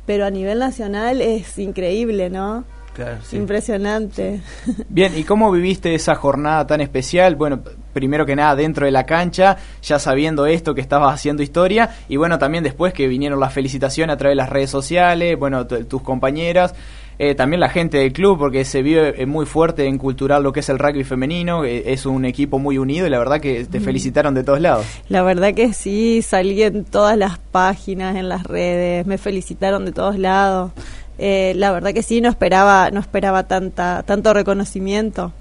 pero 0.05 0.25
a 0.25 0.29
nivel 0.29 0.59
nacional 0.59 1.21
es 1.21 1.59
increíble, 1.59 2.29
¿no? 2.29 2.63
Claro, 2.93 3.17
sí. 3.23 3.37
Impresionante. 3.37 4.41
Bien, 4.89 5.17
¿y 5.17 5.23
cómo 5.23 5.49
viviste 5.51 5.95
esa 5.95 6.13
jornada 6.15 6.67
tan 6.67 6.81
especial? 6.81 7.35
Bueno, 7.37 7.61
primero 7.93 8.25
que 8.25 8.35
nada 8.35 8.53
dentro 8.55 8.85
de 8.85 8.91
la 8.91 9.05
cancha, 9.05 9.57
ya 9.81 9.97
sabiendo 9.97 10.45
esto 10.45 10.75
que 10.75 10.81
estabas 10.81 11.13
haciendo 11.13 11.41
historia, 11.41 11.89
y 12.09 12.17
bueno, 12.17 12.37
también 12.37 12.63
después 12.65 12.93
que 12.93 13.07
vinieron 13.07 13.39
las 13.39 13.53
felicitaciones 13.53 14.13
a 14.13 14.17
través 14.17 14.33
de 14.33 14.41
las 14.43 14.49
redes 14.49 14.69
sociales, 14.69 15.37
bueno, 15.39 15.65
tu- 15.67 15.83
tus 15.85 16.01
compañeras, 16.01 16.73
eh, 17.19 17.35
también 17.35 17.59
la 17.59 17.69
gente 17.69 17.97
del 17.97 18.13
club, 18.13 18.39
porque 18.39 18.65
se 18.65 18.81
vive 18.81 19.21
eh, 19.21 19.25
muy 19.25 19.45
fuerte 19.45 19.85
en 19.85 19.97
cultural 19.97 20.41
lo 20.41 20.51
que 20.53 20.61
es 20.61 20.69
el 20.69 20.79
rugby 20.79 21.03
femenino, 21.03 21.63
es 21.65 22.05
un 22.05 22.25
equipo 22.25 22.57
muy 22.57 22.77
unido 22.77 23.05
y 23.05 23.09
la 23.09 23.19
verdad 23.19 23.39
que 23.39 23.65
te 23.65 23.79
Mm. 23.79 23.83
felicitaron 23.83 24.33
de 24.33 24.43
todos 24.43 24.59
lados. 24.59 24.85
La 25.09 25.21
verdad 25.21 25.53
que 25.53 25.73
sí, 25.73 26.21
salí 26.21 26.63
en 26.63 26.83
todas 26.85 27.17
las 27.17 27.37
páginas, 27.37 28.15
en 28.15 28.27
las 28.29 28.43
redes, 28.43 29.05
me 29.05 29.17
felicitaron 29.17 29.85
de 29.85 29.91
todos 29.91 30.17
lados. 30.17 30.71
Eh, 31.19 31.53
la 31.55 31.71
verdad 31.71 31.93
que 31.93 32.01
sí, 32.01 32.21
no 32.21 32.29
esperaba, 32.29 32.89
no 32.89 32.99
esperaba 32.99 33.43
tanta, 33.47 34.01
tanto 34.03 34.33
reconocimiento, 34.33 35.31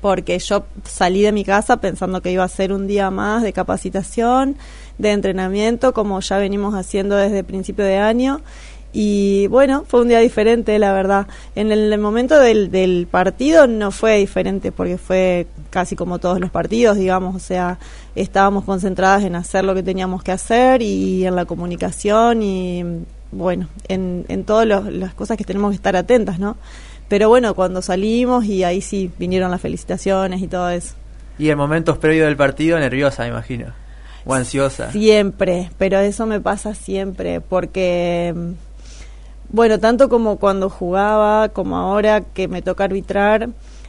porque 0.00 0.38
yo 0.38 0.64
salí 0.84 1.22
de 1.22 1.32
mi 1.32 1.44
casa 1.44 1.78
pensando 1.80 2.22
que 2.22 2.30
iba 2.30 2.44
a 2.44 2.48
ser 2.48 2.72
un 2.72 2.86
día 2.86 3.10
más 3.10 3.42
de 3.42 3.52
capacitación, 3.52 4.56
de 4.98 5.10
entrenamiento, 5.12 5.92
como 5.92 6.20
ya 6.20 6.38
venimos 6.38 6.74
haciendo 6.74 7.16
desde 7.16 7.42
principio 7.42 7.84
de 7.84 7.98
año. 7.98 8.40
Y 8.98 9.46
bueno, 9.48 9.84
fue 9.86 10.00
un 10.00 10.08
día 10.08 10.20
diferente, 10.20 10.78
la 10.78 10.90
verdad. 10.94 11.26
En 11.54 11.70
el 11.70 11.98
momento 11.98 12.40
del, 12.40 12.70
del 12.70 13.06
partido 13.10 13.66
no 13.66 13.90
fue 13.90 14.16
diferente 14.16 14.72
porque 14.72 14.96
fue 14.96 15.46
casi 15.68 15.96
como 15.96 16.18
todos 16.18 16.40
los 16.40 16.50
partidos, 16.50 16.96
digamos. 16.96 17.36
O 17.36 17.38
sea, 17.38 17.78
estábamos 18.14 18.64
concentradas 18.64 19.22
en 19.24 19.36
hacer 19.36 19.64
lo 19.64 19.74
que 19.74 19.82
teníamos 19.82 20.22
que 20.22 20.32
hacer 20.32 20.80
y 20.80 21.26
en 21.26 21.36
la 21.36 21.44
comunicación 21.44 22.40
y 22.42 22.84
bueno, 23.32 23.68
en, 23.88 24.24
en 24.28 24.44
todas 24.44 24.66
los- 24.66 24.90
las 24.90 25.12
cosas 25.12 25.36
que 25.36 25.44
tenemos 25.44 25.72
que 25.72 25.76
estar 25.76 25.94
atentas, 25.94 26.38
¿no? 26.38 26.56
Pero 27.08 27.28
bueno, 27.28 27.54
cuando 27.54 27.82
salimos 27.82 28.46
y 28.46 28.64
ahí 28.64 28.80
sí 28.80 29.10
vinieron 29.18 29.50
las 29.50 29.60
felicitaciones 29.60 30.40
y 30.40 30.46
todo 30.48 30.70
eso. 30.70 30.94
Y 31.38 31.50
en 31.50 31.58
momentos 31.58 31.98
previos 31.98 32.24
del 32.28 32.36
partido, 32.38 32.78
nerviosa, 32.78 33.24
me 33.24 33.28
imagino. 33.28 33.66
O 34.24 34.32
ansiosa. 34.32 34.90
Siempre, 34.90 35.70
pero 35.76 35.98
eso 36.00 36.24
me 36.24 36.40
pasa 36.40 36.74
siempre, 36.74 37.42
porque, 37.42 38.34
bueno, 39.50 39.78
tanto 39.78 40.08
como 40.08 40.36
cuando 40.36 40.68
jugaba, 40.70 41.48
como 41.50 41.76
ahora 41.76 42.20
que 42.22 42.48
me 42.48 42.62
toca 42.62 42.84
arbitrar, 42.84 43.48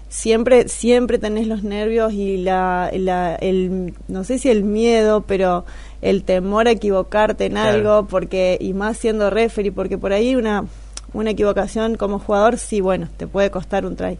siempre, 0.10 0.68
siempre 0.70 1.18
tenés 1.20 1.48
los 1.48 1.64
nervios 1.64 2.14
y 2.14 2.38
la, 2.38 2.90
la- 2.94 3.36
el, 3.36 3.94
no 4.08 4.24
sé 4.24 4.40
si 4.40 4.50
el 4.50 4.64
miedo, 4.64 5.22
pero 5.28 5.66
el 6.02 6.24
temor 6.24 6.68
a 6.68 6.72
equivocarte 6.72 7.46
en 7.46 7.54
Claro. 7.54 7.70
algo, 7.78 8.08
porque, 8.08 8.58
y 8.62 8.74
más 8.74 8.98
siendo 8.98 9.30
referee, 9.30 9.72
porque 9.72 9.98
por 9.98 10.14
ahí 10.14 10.36
una, 10.36 10.66
una 11.14 11.32
equivocación 11.32 11.96
como 11.96 12.20
jugador, 12.20 12.58
sí, 12.58 12.80
bueno, 12.82 13.08
te 13.18 13.28
puede 13.28 13.50
costar 13.52 13.86
un 13.86 13.96
try, 13.96 14.18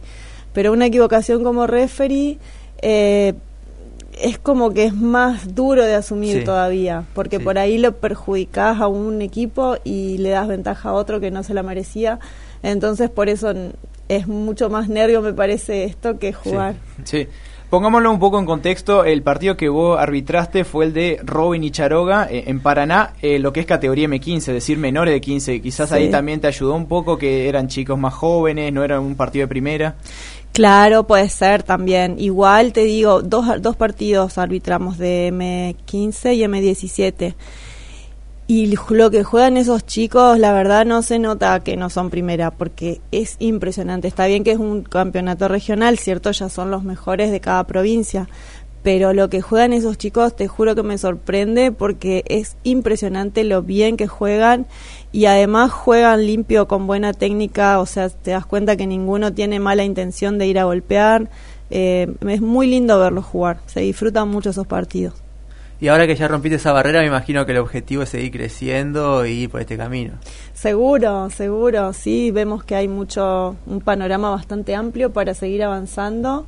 pero 0.52 0.72
una 0.72 0.86
equivocación 0.86 1.44
como 1.44 1.66
referee, 1.66 2.38
eh, 2.82 3.34
es 4.20 4.38
como 4.38 4.72
que 4.72 4.84
es 4.84 4.94
más 4.94 5.54
duro 5.54 5.84
de 5.84 5.94
asumir 5.94 6.38
Sí. 6.38 6.44
todavía, 6.44 7.04
porque 7.14 7.38
Sí. 7.38 7.44
por 7.44 7.58
ahí 7.58 7.78
lo 7.78 7.92
perjudicás 7.96 8.80
a 8.80 8.86
un 8.88 9.22
equipo 9.22 9.76
y 9.84 10.18
le 10.18 10.30
das 10.30 10.48
ventaja 10.48 10.90
a 10.90 10.92
otro 10.92 11.20
que 11.20 11.30
no 11.30 11.42
se 11.42 11.54
la 11.54 11.62
merecía. 11.62 12.18
Entonces, 12.62 13.10
por 13.10 13.28
eso 13.28 13.52
es 14.08 14.26
mucho 14.26 14.70
más 14.70 14.88
nervio, 14.88 15.22
me 15.22 15.32
parece, 15.32 15.84
esto 15.84 16.18
que 16.18 16.32
jugar. 16.32 16.74
Sí. 17.04 17.26
Pongámoslo 17.70 18.10
un 18.10 18.18
poco 18.18 18.38
en 18.38 18.46
contexto, 18.46 19.04
el 19.04 19.22
partido 19.22 19.54
que 19.58 19.68
vos 19.68 19.98
arbitraste 20.00 20.64
fue 20.64 20.86
el 20.86 20.94
de 20.94 21.20
Robin 21.22 21.62
y 21.62 21.70
Charoga 21.70 22.26
eh, 22.30 22.44
en 22.46 22.60
Paraná, 22.60 23.12
eh, 23.20 23.38
lo 23.38 23.52
que 23.52 23.60
es 23.60 23.66
categoría 23.66 24.08
M15, 24.08 24.38
es 24.38 24.46
decir, 24.46 24.78
menores 24.78 25.12
de 25.12 25.20
15. 25.20 25.60
Quizás 25.60 25.90
Sí. 25.90 25.94
ahí 25.96 26.10
también 26.10 26.40
te 26.40 26.46
ayudó 26.46 26.72
un 26.74 26.86
poco 26.88 27.18
que 27.18 27.46
eran 27.46 27.68
chicos 27.68 27.98
más 27.98 28.14
jóvenes, 28.14 28.72
no 28.72 28.82
era 28.84 28.98
un 29.00 29.16
partido 29.16 29.42
de 29.44 29.48
primera. 29.48 29.96
Claro, 30.58 31.06
puede 31.06 31.28
ser 31.28 31.62
también. 31.62 32.16
Igual 32.18 32.72
te 32.72 32.80
digo, 32.80 33.22
dos, 33.22 33.62
dos 33.62 33.76
partidos 33.76 34.38
arbitramos 34.38 34.98
de 34.98 35.32
M15 35.32 36.34
y 36.34 36.42
M17. 36.42 37.36
Y 38.48 38.74
lo 38.88 39.10
que 39.12 39.22
juegan 39.22 39.56
esos 39.56 39.86
chicos, 39.86 40.36
la 40.36 40.52
verdad 40.52 40.84
no 40.84 41.02
se 41.02 41.20
nota 41.20 41.60
que 41.60 41.76
no 41.76 41.90
son 41.90 42.10
primera, 42.10 42.50
porque 42.50 43.00
es 43.12 43.36
impresionante. 43.38 44.08
Está 44.08 44.26
bien 44.26 44.42
que 44.42 44.50
es 44.50 44.58
un 44.58 44.82
campeonato 44.82 45.46
regional, 45.46 45.96
¿cierto? 45.96 46.32
Ya 46.32 46.48
son 46.48 46.72
los 46.72 46.82
mejores 46.82 47.30
de 47.30 47.38
cada 47.38 47.64
provincia. 47.64 48.28
Pero 48.82 49.12
lo 49.12 49.30
que 49.30 49.42
juegan 49.42 49.72
esos 49.72 49.96
chicos, 49.96 50.34
te 50.34 50.48
juro 50.48 50.74
que 50.74 50.82
me 50.82 50.98
sorprende 50.98 51.70
porque 51.70 52.24
es 52.26 52.56
impresionante 52.64 53.44
lo 53.44 53.62
bien 53.62 53.96
que 53.96 54.08
juegan 54.08 54.66
y 55.12 55.26
además 55.26 55.70
juegan 55.70 56.26
limpio 56.26 56.68
con 56.68 56.86
buena 56.86 57.12
técnica, 57.12 57.80
o 57.80 57.86
sea, 57.86 58.08
te 58.08 58.32
das 58.32 58.46
cuenta 58.46 58.76
que 58.76 58.86
ninguno 58.86 59.32
tiene 59.32 59.60
mala 59.60 59.84
intención 59.84 60.38
de 60.38 60.46
ir 60.46 60.58
a 60.58 60.64
golpear. 60.64 61.30
Eh, 61.70 62.14
es 62.26 62.40
muy 62.40 62.66
lindo 62.66 62.98
verlos 62.98 63.24
jugar, 63.24 63.58
se 63.66 63.80
disfrutan 63.80 64.28
mucho 64.28 64.50
esos 64.50 64.66
partidos. 64.66 65.14
Y 65.80 65.88
ahora 65.88 66.08
que 66.08 66.16
ya 66.16 66.26
rompiste 66.26 66.56
esa 66.56 66.72
barrera, 66.72 67.00
me 67.00 67.06
imagino 67.06 67.46
que 67.46 67.52
el 67.52 67.58
objetivo 67.58 68.02
es 68.02 68.08
seguir 68.08 68.32
creciendo 68.32 69.24
y 69.24 69.30
ir 69.30 69.50
por 69.50 69.60
este 69.60 69.76
camino. 69.76 70.14
Seguro, 70.52 71.30
seguro, 71.30 71.92
sí, 71.92 72.32
vemos 72.32 72.64
que 72.64 72.74
hay 72.74 72.88
mucho, 72.88 73.54
un 73.64 73.80
panorama 73.80 74.30
bastante 74.30 74.74
amplio 74.74 75.12
para 75.12 75.34
seguir 75.34 75.62
avanzando 75.62 76.46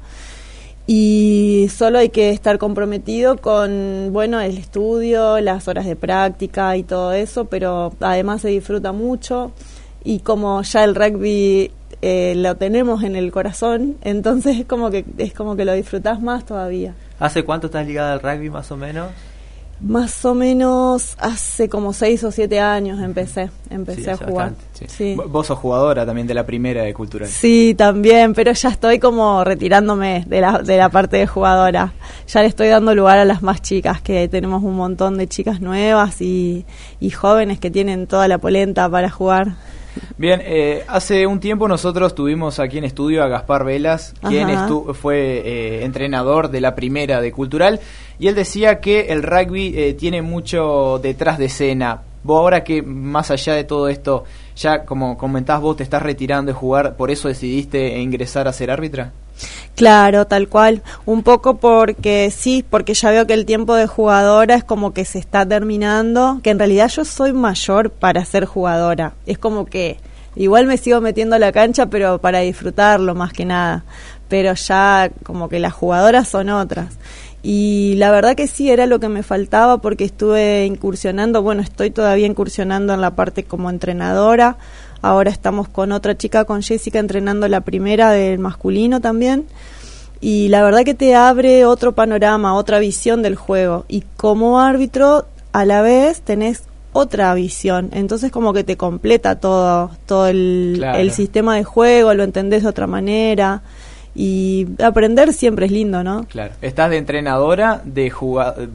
y 0.93 1.69
solo 1.69 2.01
hay 2.01 2.09
que 2.09 2.31
estar 2.31 2.59
comprometido 2.59 3.37
con, 3.37 4.09
bueno, 4.11 4.41
el 4.41 4.59
estudio, 4.59 5.39
las 5.39 5.69
horas 5.69 5.87
de 5.87 5.95
práctica 5.95 6.77
y 6.77 6.83
todo 6.83 7.13
eso, 7.13 7.45
pero 7.45 7.93
además 8.01 8.41
se 8.41 8.49
disfruta 8.49 8.91
mucho 8.91 9.53
y 10.03 10.19
como 10.19 10.61
ya 10.63 10.83
el 10.83 10.97
rugby 10.97 11.71
eh, 12.03 12.35
lo 12.37 12.57
tenemos 12.57 13.05
en 13.05 13.15
el 13.15 13.31
corazón, 13.31 13.99
entonces 14.03 14.59
es 14.59 14.67
como 14.67 14.91
que 14.91 15.05
es 15.19 15.33
como 15.33 15.55
que 15.55 15.65
lo 15.65 15.75
disfrutás 15.75 16.21
más 16.21 16.45
todavía. 16.45 16.93
¿Hace 17.21 17.45
cuánto 17.45 17.69
estás 17.69 17.87
ligada 17.87 18.15
al 18.15 18.21
rugby 18.21 18.51
más 18.51 18.73
o 18.73 18.77
menos? 18.77 19.11
Más 19.83 20.25
o 20.27 20.35
menos 20.35 21.15
hace 21.19 21.71
como 21.71 21.95
seis 21.95 22.23
o 22.25 22.31
siete 22.31 22.61
años 22.61 23.01
empecé, 23.01 23.51
empecé 23.71 24.05
Sí, 24.05 24.11
a 24.11 24.17
jugar. 24.19 24.51
bastante, 24.53 24.89
sí. 24.89 25.17
Vos 25.29 25.47
sos 25.47 25.59
jugadora 25.59 26.05
también 26.05 26.27
de 26.27 26.35
la 26.35 26.45
primera 26.45 26.83
de 26.83 26.93
Cultural. 26.93 27.27
Sí, 27.29 27.75
también, 27.79 28.35
pero 28.35 28.53
ya 28.53 28.69
estoy 28.69 28.99
como 28.99 29.43
retirándome 29.43 30.25
de 30.27 30.41
la, 30.43 30.59
de 30.59 30.77
la 30.77 30.91
parte 30.91 31.17
de 31.17 31.27
jugadora. 31.27 31.95
Ya 32.29 32.43
le 32.43 32.49
estoy 32.49 32.69
dando 32.69 32.95
lugar 32.95 33.19
a 33.19 33.25
las 33.25 33.43
más 33.43 33.63
chicas, 33.63 34.03
que 34.03 34.29
tenemos 34.29 34.63
un 34.63 34.75
montón 34.77 35.17
de 35.17 35.27
chicas 35.29 35.63
nuevas 35.63 36.21
y, 36.21 36.67
y 37.01 37.09
jóvenes 37.11 37.59
que 37.59 37.71
tienen 37.71 38.07
toda 38.07 38.29
la 38.29 38.37
polenta 38.37 38.89
para 38.91 39.09
jugar. 39.09 39.53
Bien, 40.17 40.41
eh, 40.45 40.85
hace 40.89 41.27
un 41.27 41.41
tiempo 41.41 41.67
nosotros 41.69 42.15
tuvimos 42.15 42.59
aquí 42.59 42.79
en 42.79 42.85
estudio 42.85 43.23
a 43.23 43.29
Gaspar 43.29 43.65
Velas, 43.65 44.15
quien 44.29 44.49
estu- 44.69 44.95
fue 44.95 45.17
eh, 45.45 45.85
entrenador 45.85 46.51
de 46.51 46.61
la 46.61 46.75
primera 46.75 47.21
de 47.21 47.33
Cultural, 47.33 47.81
y 48.19 48.29
él 48.29 48.35
decía 48.35 48.81
que 48.81 49.09
el 49.13 49.23
rugby 49.23 49.73
eh, 49.77 49.95
tiene 49.95 50.23
mucho 50.23 50.99
detrás 51.03 51.39
de 51.39 51.47
escena. 51.47 52.03
Vos 52.23 52.39
ahora 52.39 52.63
que 52.65 52.83
más 52.83 53.31
allá 53.31 53.55
de 53.55 53.65
todo 53.65 53.89
esto, 53.89 54.25
ya 54.55 54.85
como 54.85 55.17
comentás 55.17 55.61
vos 55.61 55.77
te 55.79 55.83
estás 55.83 56.03
retirando 56.03 56.53
de 56.53 56.59
jugar, 56.59 56.97
¿por 56.97 57.11
eso 57.11 57.29
decidiste 57.29 57.99
ingresar 57.99 58.47
a 58.47 58.53
ser 58.53 58.71
árbitra? 58.71 59.13
Claro, 59.75 60.27
tal 60.27 60.49
cual. 60.49 60.83
Un 61.07 61.23
poco 61.23 61.57
porque 61.57 62.31
sí, 62.31 62.65
porque 62.69 62.95
ya 62.95 63.11
veo 63.11 63.27
que 63.27 63.35
el 63.35 63.47
tiempo 63.47 63.75
de 63.75 63.87
jugadora 63.87 64.55
es 64.55 64.65
como 64.65 64.93
que 64.93 65.05
se 65.05 65.19
está 65.19 65.47
terminando, 65.47 66.41
que 66.43 66.51
en 66.51 66.59
realidad 66.59 66.89
yo 66.89 67.05
soy 67.05 67.33
mayor 67.33 67.91
para 67.91 68.25
ser 68.25 68.45
jugadora. 68.45 69.15
Es 69.27 69.39
como 69.39 69.67
que 69.67 69.99
igual 70.37 70.67
me 70.67 70.77
sigo 70.77 71.01
metiendo 71.01 71.37
a 71.37 71.39
la 71.39 71.53
cancha, 71.53 71.87
pero 71.87 72.19
para 72.21 72.41
disfrutarlo 72.41 73.15
más 73.15 73.33
que 73.33 73.45
nada. 73.45 73.85
Pero 74.29 74.53
ya 74.55 75.11
como 75.25 75.49
que 75.49 75.59
las 75.59 75.73
jugadoras 75.73 76.29
son 76.29 76.51
otras. 76.51 76.99
Y 77.43 77.95
la 77.97 78.11
verdad 78.11 78.35
que 78.35 78.47
sí, 78.47 78.71
era 78.71 78.85
lo 78.87 79.01
que 79.01 79.09
me 79.09 79.23
faltaba 79.23 79.79
porque 79.79 80.05
estuve 80.05 80.67
incursionando, 80.67 81.43
bueno, 81.43 81.63
estoy 81.63 81.91
todavía 81.91 82.27
incursionando 82.27 82.93
en 82.93 83.01
la 83.01 83.17
parte 83.17 83.45
como 83.45 83.71
entrenadora. 83.71 84.59
Ahora 85.03 85.31
estamos 85.31 85.69
con 85.69 85.93
otra 85.93 86.17
chica, 86.17 86.45
con 86.45 86.63
Jessica, 86.63 86.99
entrenando 86.99 87.49
la 87.49 87.63
primera 87.63 88.11
del 88.11 88.39
masculino 88.39 89.01
también. 89.01 89.47
Y 90.21 90.49
la 90.49 90.63
verdad 90.63 90.85
que 90.85 90.95
te 90.95 91.15
abre 91.15 91.65
otro 91.65 91.93
panorama, 91.93 92.55
otra 92.55 92.79
visión 92.79 93.23
del 93.23 93.37
juego. 93.37 93.87
Y 93.89 94.05
como 94.17 94.61
árbitro, 94.61 95.25
a 95.53 95.65
la 95.65 95.81
vez 95.81 96.21
tenés 96.21 96.65
otra 96.93 97.33
visión. 97.35 97.89
Entonces 97.93 98.31
como 98.31 98.53
que 98.53 98.63
te 98.65 98.77
completa 98.77 99.37
todo, 99.41 99.91
todo 100.07 100.27
el, 100.29 100.75
Claro. 100.77 100.99
el 100.99 101.11
sistema 101.13 101.57
de 101.57 101.65
juego, 101.65 102.13
lo 102.13 102.23
entendés 102.25 102.65
de 102.65 102.69
otra 102.69 102.87
manera. 102.87 103.63
Y 104.15 104.67
aprender 104.83 105.33
siempre 105.33 105.67
es 105.67 105.73
lindo, 105.73 106.03
¿no? 106.03 106.25
Claro. 106.29 106.53
Estás 106.61 106.91
de 106.91 106.99
entrenadora, 106.99 107.81
de 107.85 108.13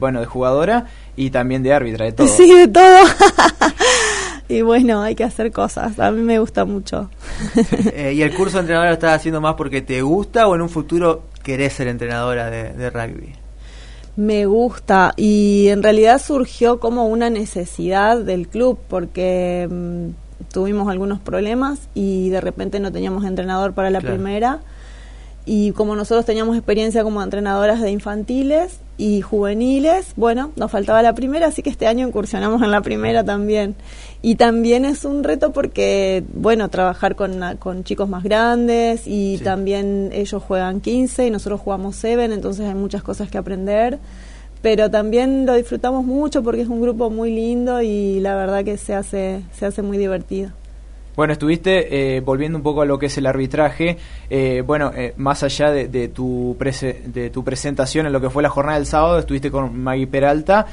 bueno, 0.00 0.18
de 0.20 0.26
jugadora 0.26 0.86
y 1.14 1.30
también 1.30 1.62
de 1.62 1.72
árbitra, 1.74 2.06
de 2.06 2.12
todo. 2.12 2.26
Sí, 2.36 2.52
de 2.52 2.66
todo. 2.66 2.96
y 4.48 4.60
bueno, 4.62 5.02
hay 5.02 5.14
que 5.14 5.24
hacer 5.24 5.50
cosas. 5.52 5.98
A 5.98 6.10
mí 6.10 6.22
me 6.22 6.38
gusta 6.38 6.64
mucho. 6.64 7.10
Eh, 7.92 8.12
¿Y 8.14 8.22
el 8.22 8.34
curso 8.34 8.56
de 8.56 8.60
entrenadora 8.60 8.90
lo 8.90 8.94
estás 8.94 9.16
haciendo 9.16 9.40
más 9.40 9.54
porque 9.54 9.80
te 9.82 10.02
gusta 10.02 10.46
o 10.48 10.54
en 10.54 10.60
un 10.62 10.68
futuro 10.68 11.22
querés 11.42 11.72
ser 11.72 11.88
entrenadora 11.88 12.50
de, 12.50 12.72
de 12.74 12.90
rugby? 12.90 13.32
Me 14.16 14.46
gusta 14.46 15.12
y 15.16 15.68
en 15.68 15.82
realidad 15.82 16.20
surgió 16.22 16.80
como 16.80 17.06
una 17.06 17.28
necesidad 17.30 18.18
del 18.18 18.48
club 18.48 18.78
porque 18.88 19.68
mm, 19.70 20.08
tuvimos 20.52 20.88
algunos 20.88 21.20
problemas 21.20 21.80
y 21.94 22.30
de 22.30 22.40
repente 22.40 22.80
no 22.80 22.90
teníamos 22.92 23.24
entrenador 23.24 23.74
para 23.74 23.90
la 23.90 24.00
Claro. 24.00 24.14
primera 24.16 24.60
y 25.44 25.70
como 25.72 25.94
nosotros 25.96 26.24
teníamos 26.24 26.56
experiencia 26.56 27.02
como 27.04 27.22
entrenadoras 27.22 27.80
de 27.80 27.90
infantiles 27.90 28.80
y 28.98 29.20
juveniles, 29.20 30.14
bueno, 30.16 30.50
nos 30.56 30.70
faltaba 30.72 31.02
la 31.02 31.14
primera, 31.14 31.46
así 31.48 31.62
que 31.62 31.70
este 31.70 31.86
año 31.86 32.08
incursionamos 32.08 32.62
en 32.62 32.70
la 32.72 32.80
primera 32.80 33.22
también. 33.22 33.76
Y 34.28 34.34
también 34.34 34.84
es 34.84 35.04
un 35.04 35.22
reto 35.22 35.52
porque, 35.52 36.24
bueno, 36.34 36.68
trabajar 36.68 37.14
con, 37.14 37.38
con 37.60 37.84
chicos 37.84 38.08
más 38.08 38.24
grandes 38.24 39.06
y 39.06 39.38
Sí. 39.38 39.44
también 39.44 40.10
ellos 40.12 40.42
juegan 40.42 40.80
15 40.80 41.28
y 41.28 41.30
nosotros 41.30 41.60
jugamos 41.60 41.94
7, 41.94 42.24
entonces 42.24 42.66
hay 42.66 42.74
muchas 42.74 43.04
cosas 43.04 43.30
que 43.30 43.38
aprender. 43.38 44.00
Pero 44.62 44.90
también 44.90 45.46
lo 45.46 45.54
disfrutamos 45.54 46.04
mucho 46.04 46.42
porque 46.42 46.62
es 46.62 46.68
un 46.68 46.80
grupo 46.80 47.08
muy 47.08 47.30
lindo 47.32 47.80
y 47.82 48.18
la 48.18 48.34
verdad 48.34 48.64
que 48.64 48.76
se 48.78 48.94
hace, 48.94 49.42
se 49.56 49.64
hace 49.64 49.82
muy 49.82 49.96
divertido. 49.96 50.50
Bueno, 51.14 51.32
estuviste 51.32 52.16
eh, 52.16 52.20
volviendo 52.20 52.58
un 52.58 52.64
poco 52.64 52.82
a 52.82 52.84
lo 52.84 52.98
que 52.98 53.06
es 53.06 53.16
el 53.18 53.26
arbitraje. 53.26 53.96
eh, 54.28 54.64
bueno, 54.66 54.90
eh, 54.96 55.14
más 55.18 55.44
allá 55.44 55.70
de, 55.70 55.86
de 55.86 56.08
tu 56.08 56.56
prese- 56.58 57.00
de 57.04 57.30
tu 57.30 57.44
presentación 57.44 58.06
en 58.06 58.12
lo 58.12 58.20
que 58.20 58.28
fue 58.28 58.42
la 58.42 58.48
jornada 58.50 58.76
del 58.76 58.86
sábado, 58.86 59.20
estuviste 59.20 59.52
con 59.52 59.78
Maggie 59.82 60.08
Peralta 60.08 60.66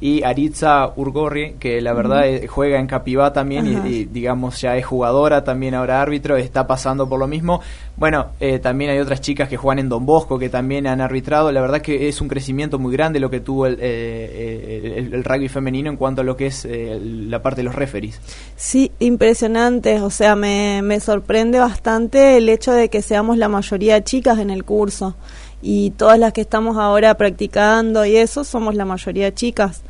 y 0.00 0.22
Aritza 0.22 0.92
Urgorri, 0.94 1.54
que 1.58 1.80
la 1.80 1.92
verdad 1.92 2.26
eh, 2.28 2.46
juega 2.46 2.78
en 2.78 2.86
Capivá 2.86 3.32
también 3.32 3.66
y- 3.86 4.04
digamos 4.04 4.60
ya 4.60 4.76
es 4.76 4.86
jugadora, 4.86 5.42
también 5.42 5.74
ahora 5.74 6.00
árbitro, 6.00 6.36
está 6.36 6.66
pasando 6.68 7.08
por 7.08 7.18
lo 7.18 7.26
mismo. 7.26 7.60
Bueno, 7.96 8.26
eh, 8.38 8.60
también 8.60 8.92
hay 8.92 9.00
otras 9.00 9.20
chicas 9.20 9.48
que 9.48 9.56
juegan 9.56 9.80
en 9.80 9.88
Don 9.88 10.06
Bosco 10.06 10.38
que 10.38 10.48
también 10.48 10.86
han 10.86 11.00
arbitrado. 11.00 11.50
La 11.50 11.60
verdad 11.60 11.80
que 11.82 12.08
es 12.08 12.20
un 12.20 12.28
crecimiento 12.28 12.78
muy 12.78 12.92
grande 12.92 13.18
lo 13.18 13.28
que 13.28 13.40
tuvo 13.40 13.66
el, 13.66 13.76
eh, 13.80 14.94
el- 14.98 15.14
el 15.14 15.24
rugby 15.24 15.48
femenino 15.48 15.90
en 15.90 15.96
cuanto 15.96 16.20
a 16.20 16.24
lo 16.24 16.36
que 16.36 16.46
es 16.46 16.64
eh, 16.64 16.98
la 17.02 17.42
parte 17.42 17.60
de 17.62 17.64
los 17.64 17.74
referees. 17.74 18.20
Sí, 18.56 18.92
impresionante. 19.00 20.00
O 20.00 20.10
sea, 20.10 20.36
me, 20.36 20.80
me 20.82 21.00
sorprende 21.00 21.58
bastante 21.58 22.36
el 22.36 22.48
hecho 22.48 22.72
de 22.72 22.88
que 22.88 23.02
seamos 23.02 23.36
la 23.36 23.48
mayoría 23.48 24.02
chicas 24.04 24.38
en 24.38 24.50
el 24.50 24.62
curso. 24.64 25.16
Y 25.60 25.90
todas 25.90 26.20
las 26.20 26.32
que 26.32 26.40
estamos 26.42 26.76
ahora 26.76 27.16
practicando 27.16 28.04
y 28.04 28.16
eso, 28.16 28.44
somos 28.44 28.76
la 28.76 28.84
mayoría 28.84 29.34
chicas. 29.34 29.82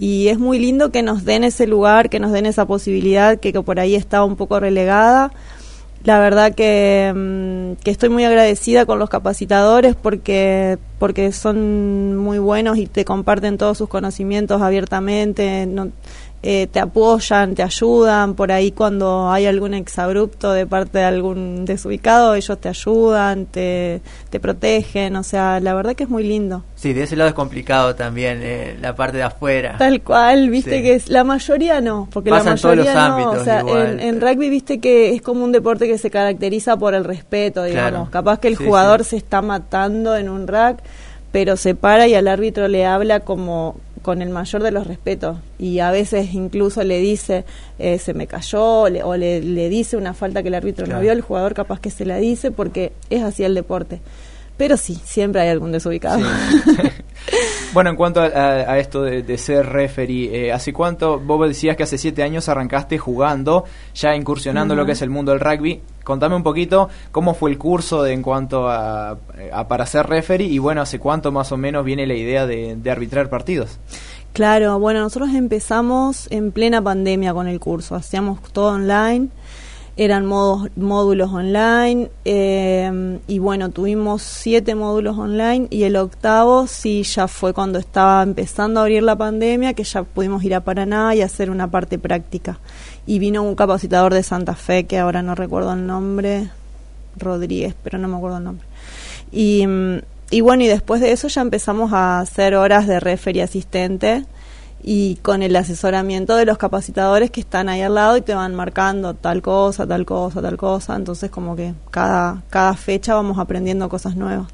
Y 0.00 0.28
es 0.28 0.38
muy 0.38 0.58
lindo 0.58 0.90
que 0.90 1.02
nos 1.02 1.26
den 1.26 1.44
ese 1.44 1.66
lugar, 1.66 2.08
que 2.08 2.20
nos 2.20 2.32
den 2.32 2.46
esa 2.46 2.64
posibilidad 2.64 3.38
que, 3.38 3.52
por 3.52 3.78
ahí 3.78 3.94
está 3.94 4.24
un 4.24 4.34
poco 4.34 4.58
relegada. 4.58 5.30
La 6.04 6.18
verdad 6.18 6.54
que, 6.54 7.12
mm, 7.14 7.82
que 7.84 7.90
estoy 7.90 8.08
muy 8.08 8.24
agradecida 8.24 8.86
con 8.86 8.98
los 8.98 9.10
capacitadores 9.10 9.94
porque, 9.94 10.78
porque 10.98 11.32
son 11.32 12.16
muy 12.16 12.38
buenos 12.38 12.78
y 12.78 12.86
te 12.86 13.04
comparten 13.04 13.58
todos 13.58 13.76
sus 13.76 13.90
conocimientos 13.90 14.62
abiertamente, 14.62 15.66
no, 15.66 15.90
eh, 16.42 16.66
te 16.72 16.80
apoyan, 16.80 17.54
te 17.54 17.62
ayudan. 17.62 18.34
Por 18.34 18.50
ahí 18.50 18.70
cuando 18.72 19.30
hay 19.30 19.46
algún 19.46 19.74
exabrupto 19.74 20.52
de 20.52 20.66
parte 20.66 20.98
de 20.98 21.04
algún 21.04 21.64
desubicado, 21.66 22.34
ellos 22.34 22.58
te 22.58 22.68
ayudan, 22.70 23.44
te, 23.46 24.00
te 24.30 24.40
protegen. 24.40 25.16
O 25.16 25.22
sea, 25.22 25.60
la 25.60 25.74
verdad 25.74 25.94
que 25.94 26.04
es 26.04 26.08
muy 26.08 26.24
lindo. 26.24 26.64
Sí, 26.76 26.92
de 26.94 27.02
ese 27.02 27.14
lado 27.16 27.28
es 27.28 27.34
complicado 27.34 27.94
también, 27.94 28.38
eh, 28.42 28.76
la 28.80 28.94
parte 28.94 29.18
de 29.18 29.22
afuera. 29.24 29.76
Tal 29.78 30.00
cual, 30.02 30.48
viste 30.48 30.78
Sí. 30.78 30.82
que 30.82 30.94
es, 30.94 31.08
la 31.10 31.24
mayoría 31.24 31.80
no, 31.82 32.08
porque 32.10 32.30
Pasa 32.30 32.44
la 32.46 32.50
en 32.52 32.58
todos 32.60 32.76
los 32.76 32.86
mayoría 32.86 33.08
no, 33.08 33.14
ámbitos 33.14 33.36
o 33.42 33.44
sea, 33.44 33.60
igual. 33.60 33.86
en, 33.86 34.00
en 34.00 34.20
rugby 34.20 34.48
viste 34.48 34.80
que 34.80 35.14
es 35.14 35.20
como 35.20 35.44
un 35.44 35.52
deporte 35.52 35.86
que 35.86 35.98
se 35.98 36.10
caracteriza 36.10 36.76
por 36.78 36.94
el 36.94 37.04
respeto, 37.04 37.64
digamos. 37.64 37.90
Claro. 37.90 38.08
Capaz 38.10 38.38
que 38.40 38.48
el 38.48 38.56
Sí, 38.56 38.64
jugador 38.64 39.04
sí. 39.04 39.10
se 39.10 39.16
está 39.18 39.42
matando 39.42 40.16
en 40.16 40.30
un 40.30 40.46
rack, 40.46 40.78
pero 41.32 41.56
se 41.56 41.74
para 41.74 42.08
y 42.08 42.14
al 42.14 42.26
árbitro 42.28 42.66
le 42.66 42.86
habla 42.86 43.20
como 43.20 43.76
con 44.02 44.22
el 44.22 44.30
mayor 44.30 44.62
de 44.62 44.70
los 44.70 44.86
respetos 44.86 45.38
y 45.58 45.80
a 45.80 45.90
veces 45.90 46.32
incluso 46.34 46.82
le 46.84 46.98
dice 46.98 47.44
eh, 47.78 47.98
se 47.98 48.14
me 48.14 48.26
cayó 48.26 48.88
le- 48.88 49.02
o 49.02 49.16
le, 49.16 49.40
le 49.42 49.68
dice 49.68 49.96
una 49.96 50.14
falta 50.14 50.42
que 50.42 50.48
el 50.48 50.54
árbitro 50.54 50.84
Claro. 50.86 50.98
no 50.98 51.02
vio 51.02 51.12
el 51.12 51.20
jugador 51.20 51.54
capaz 51.54 51.80
que 51.80 51.90
se 51.90 52.04
la 52.06 52.16
dice 52.16 52.50
porque 52.50 52.92
es 53.10 53.22
así 53.22 53.44
el 53.44 53.54
deporte 53.54 54.00
pero 54.60 54.76
sí 54.76 55.00
siempre 55.04 55.40
hay 55.40 55.48
algún 55.48 55.72
desubicado 55.72 56.20
Bueno, 57.72 57.90
en 57.90 57.96
cuanto 57.96 58.20
a, 58.20 58.26
a- 58.26 58.72
a 58.72 58.78
esto 58.78 59.02
de, 59.02 59.22
de 59.22 59.38
ser 59.38 59.64
referee, 59.66 60.46
eh, 60.48 60.52
¿hace 60.52 60.72
cuánto? 60.72 61.20
Vos 61.20 61.46
decías 61.48 61.76
que 61.76 61.84
hace 61.84 61.98
siete 61.98 62.22
años 62.24 62.48
arrancaste 62.48 62.98
jugando, 62.98 63.64
ya 63.94 64.14
incursionando 64.16 64.74
en 64.74 64.78
lo 64.80 64.86
que 64.86 64.92
es 64.92 65.02
el 65.02 65.10
mundo 65.10 65.30
del 65.30 65.40
rugby. 65.40 65.80
Contame 66.02 66.34
un 66.34 66.42
poquito 66.42 66.88
cómo 67.12 67.34
fue 67.34 67.50
el 67.50 67.58
curso 67.58 68.02
de, 68.02 68.12
en 68.12 68.22
cuanto 68.22 68.68
a, 68.68 69.10
a 69.52 69.68
para 69.68 69.86
ser 69.86 70.06
referee 70.06 70.46
y 70.48 70.58
bueno, 70.58 70.82
¿hace 70.82 70.98
cuánto 70.98 71.30
más 71.30 71.52
o 71.52 71.56
menos 71.56 71.84
viene 71.84 72.06
la 72.08 72.14
idea 72.14 72.44
de, 72.46 72.74
de 72.76 72.90
arbitrar 72.90 73.28
partidos? 73.30 73.78
Claro, 74.32 74.78
bueno, 74.80 75.00
nosotros 75.00 75.30
empezamos 75.34 76.26
en 76.32 76.50
plena 76.52 76.82
pandemia 76.82 77.32
con 77.34 77.46
el 77.46 77.60
curso, 77.60 77.94
hacíamos 77.94 78.40
todo 78.52 78.72
online, 78.74 79.28
eran 80.00 80.24
modos, 80.24 80.70
módulos 80.76 81.30
online 81.30 82.08
eh, 82.24 83.18
y 83.28 83.38
bueno, 83.38 83.68
tuvimos 83.68 84.22
siete 84.22 84.74
módulos 84.74 85.18
online 85.18 85.66
y 85.68 85.82
el 85.82 85.94
octavo 85.96 86.66
sí 86.66 87.02
ya 87.02 87.28
fue 87.28 87.52
cuando 87.52 87.78
estaba 87.78 88.22
empezando 88.22 88.80
a 88.80 88.84
abrir 88.84 89.02
la 89.02 89.16
pandemia, 89.16 89.74
que 89.74 89.84
ya 89.84 90.02
pudimos 90.04 90.42
ir 90.42 90.54
a 90.54 90.64
Paraná 90.64 91.14
y 91.14 91.20
hacer 91.20 91.50
una 91.50 91.70
parte 91.70 91.98
práctica. 91.98 92.60
Y 93.06 93.18
vino 93.18 93.42
un 93.42 93.54
capacitador 93.54 94.14
de 94.14 94.22
Santa 94.22 94.54
Fe, 94.54 94.84
que 94.84 94.98
ahora 94.98 95.20
no 95.20 95.34
recuerdo 95.34 95.74
el 95.74 95.86
nombre, 95.86 96.48
Rodríguez, 97.18 97.74
pero 97.84 97.98
no 97.98 98.08
me 98.08 98.16
acuerdo 98.16 98.38
el 98.38 98.44
nombre. 98.44 98.66
Y, 99.30 99.66
mm, 99.66 99.98
y 100.30 100.40
bueno, 100.40 100.62
y 100.62 100.68
después 100.68 101.02
de 101.02 101.12
eso 101.12 101.28
ya 101.28 101.42
empezamos 101.42 101.92
a 101.92 102.20
hacer 102.20 102.54
horas 102.54 102.86
de 102.86 103.00
referee 103.00 103.42
asistente 103.42 104.24
y 104.82 105.16
con 105.16 105.42
el 105.42 105.54
asesoramiento 105.56 106.36
de 106.36 106.46
los 106.46 106.58
capacitadores 106.58 107.30
que 107.30 107.40
están 107.40 107.68
ahí 107.68 107.82
al 107.82 107.94
lado 107.94 108.16
y 108.16 108.22
te 108.22 108.34
van 108.34 108.54
marcando 108.54 109.14
tal 109.14 109.42
cosa, 109.42 109.86
tal 109.86 110.04
cosa, 110.04 110.40
tal 110.40 110.56
cosa. 110.56 110.96
Entonces 110.96 111.30
como 111.30 111.56
que 111.56 111.74
cada, 111.90 112.42
cada 112.50 112.74
fecha 112.74 113.14
vamos 113.14 113.38
aprendiendo 113.38 113.88
cosas 113.88 114.16
nuevas. 114.16 114.48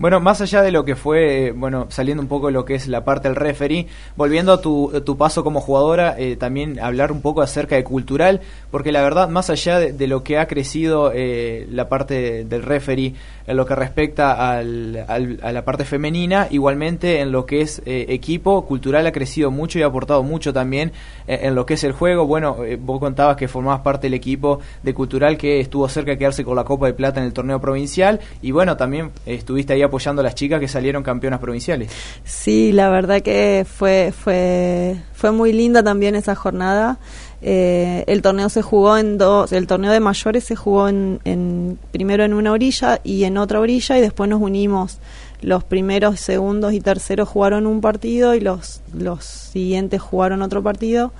Bueno, 0.00 0.18
más 0.18 0.40
allá 0.40 0.62
de 0.62 0.72
lo 0.72 0.86
que 0.86 0.96
fue, 0.96 1.52
bueno, 1.54 1.88
saliendo 1.90 2.22
un 2.22 2.28
poco 2.28 2.46
de 2.46 2.54
lo 2.54 2.64
que 2.64 2.74
es 2.74 2.88
la 2.88 3.04
parte 3.04 3.28
del 3.28 3.36
referee, 3.36 3.86
volviendo 4.16 4.54
a 4.54 4.62
tu, 4.62 4.90
tu 5.04 5.18
paso 5.18 5.44
como 5.44 5.60
jugadora, 5.60 6.14
eh, 6.18 6.36
también 6.36 6.80
hablar 6.80 7.12
un 7.12 7.20
poco 7.20 7.42
acerca 7.42 7.76
de 7.76 7.84
cultural, 7.84 8.40
porque 8.70 8.92
la 8.92 9.02
verdad, 9.02 9.28
más 9.28 9.50
allá 9.50 9.78
de, 9.78 10.06
lo 10.06 10.24
que 10.24 10.38
ha 10.38 10.46
crecido 10.46 11.12
eh, 11.14 11.66
la 11.70 11.90
parte 11.90 12.46
del 12.46 12.62
referee 12.62 13.14
en 13.50 13.56
lo 13.56 13.66
que 13.66 13.74
respecta 13.74 14.56
al, 14.56 15.04
a 15.42 15.52
la 15.52 15.64
parte 15.64 15.84
femenina, 15.84 16.46
igualmente 16.50 17.20
en 17.20 17.32
lo 17.32 17.46
que 17.46 17.62
es 17.62 17.82
equipo, 17.84 18.64
cultural 18.66 19.06
ha 19.06 19.12
crecido 19.12 19.50
mucho 19.50 19.78
y 19.78 19.82
ha 19.82 19.86
aportado 19.86 20.22
mucho 20.22 20.52
también 20.52 20.92
en 21.26 21.54
lo 21.54 21.66
que 21.66 21.74
es 21.74 21.84
el 21.84 21.92
juego. 21.92 22.26
Bueno, 22.26 22.56
vos 22.80 23.00
contabas 23.00 23.36
que 23.36 23.48
formabas 23.48 23.80
parte 23.80 24.06
del 24.06 24.14
equipo 24.14 24.60
de 24.82 24.94
cultural 24.94 25.36
que 25.36 25.60
estuvo 25.60 25.88
cerca 25.88 26.12
de 26.12 26.18
quedarse 26.18 26.44
con 26.44 26.56
la 26.56 26.64
Copa 26.64 26.86
de 26.86 26.94
Plata 26.94 27.20
en 27.20 27.26
el 27.26 27.32
torneo 27.32 27.60
provincial 27.60 28.20
y 28.42 28.50
bueno, 28.52 28.76
también 28.76 29.10
estuviste 29.26 29.72
ahí 29.72 29.82
apoyando 29.82 30.20
a 30.20 30.24
las 30.24 30.34
chicas 30.34 30.60
que 30.60 30.68
salieron 30.68 31.02
campeonas 31.02 31.40
provinciales. 31.40 31.90
Sí, 32.24 32.72
la 32.72 32.88
verdad 32.90 33.20
que 33.22 33.66
fue, 33.68 34.12
fue, 34.16 34.96
fue 35.12 35.32
muy 35.32 35.52
linda 35.52 35.82
también 35.82 36.14
esa 36.14 36.34
jornada. 36.34 36.98
Eh, 37.42 38.04
el 38.06 38.20
torneo 38.20 38.48
se 38.50 38.60
jugó 38.60 38.98
en 38.98 39.16
dos, 39.16 39.52
el 39.52 39.66
torneo 39.66 39.92
de 39.92 40.00
mayores 40.00 40.44
se 40.44 40.56
jugó 40.56 40.88
en, 40.88 41.78
primero 41.90 42.24
en 42.24 42.34
una 42.34 42.52
orilla 42.52 43.00
y 43.02 43.24
en 43.24 43.38
otra 43.38 43.60
orilla 43.60 43.96
y 43.96 44.00
después 44.00 44.28
nos 44.28 44.40
unimos. 44.40 44.98
Los 45.40 45.64
primeros, 45.64 46.20
segundos 46.20 46.74
y 46.74 46.80
terceros 46.80 47.28
jugaron 47.28 47.66
un 47.66 47.80
partido 47.80 48.34
y 48.34 48.40
los, 48.40 48.82
los 48.92 49.24
siguientes 49.24 50.02
jugaron 50.02 50.42
otro 50.42 50.62
partido. 50.62 51.12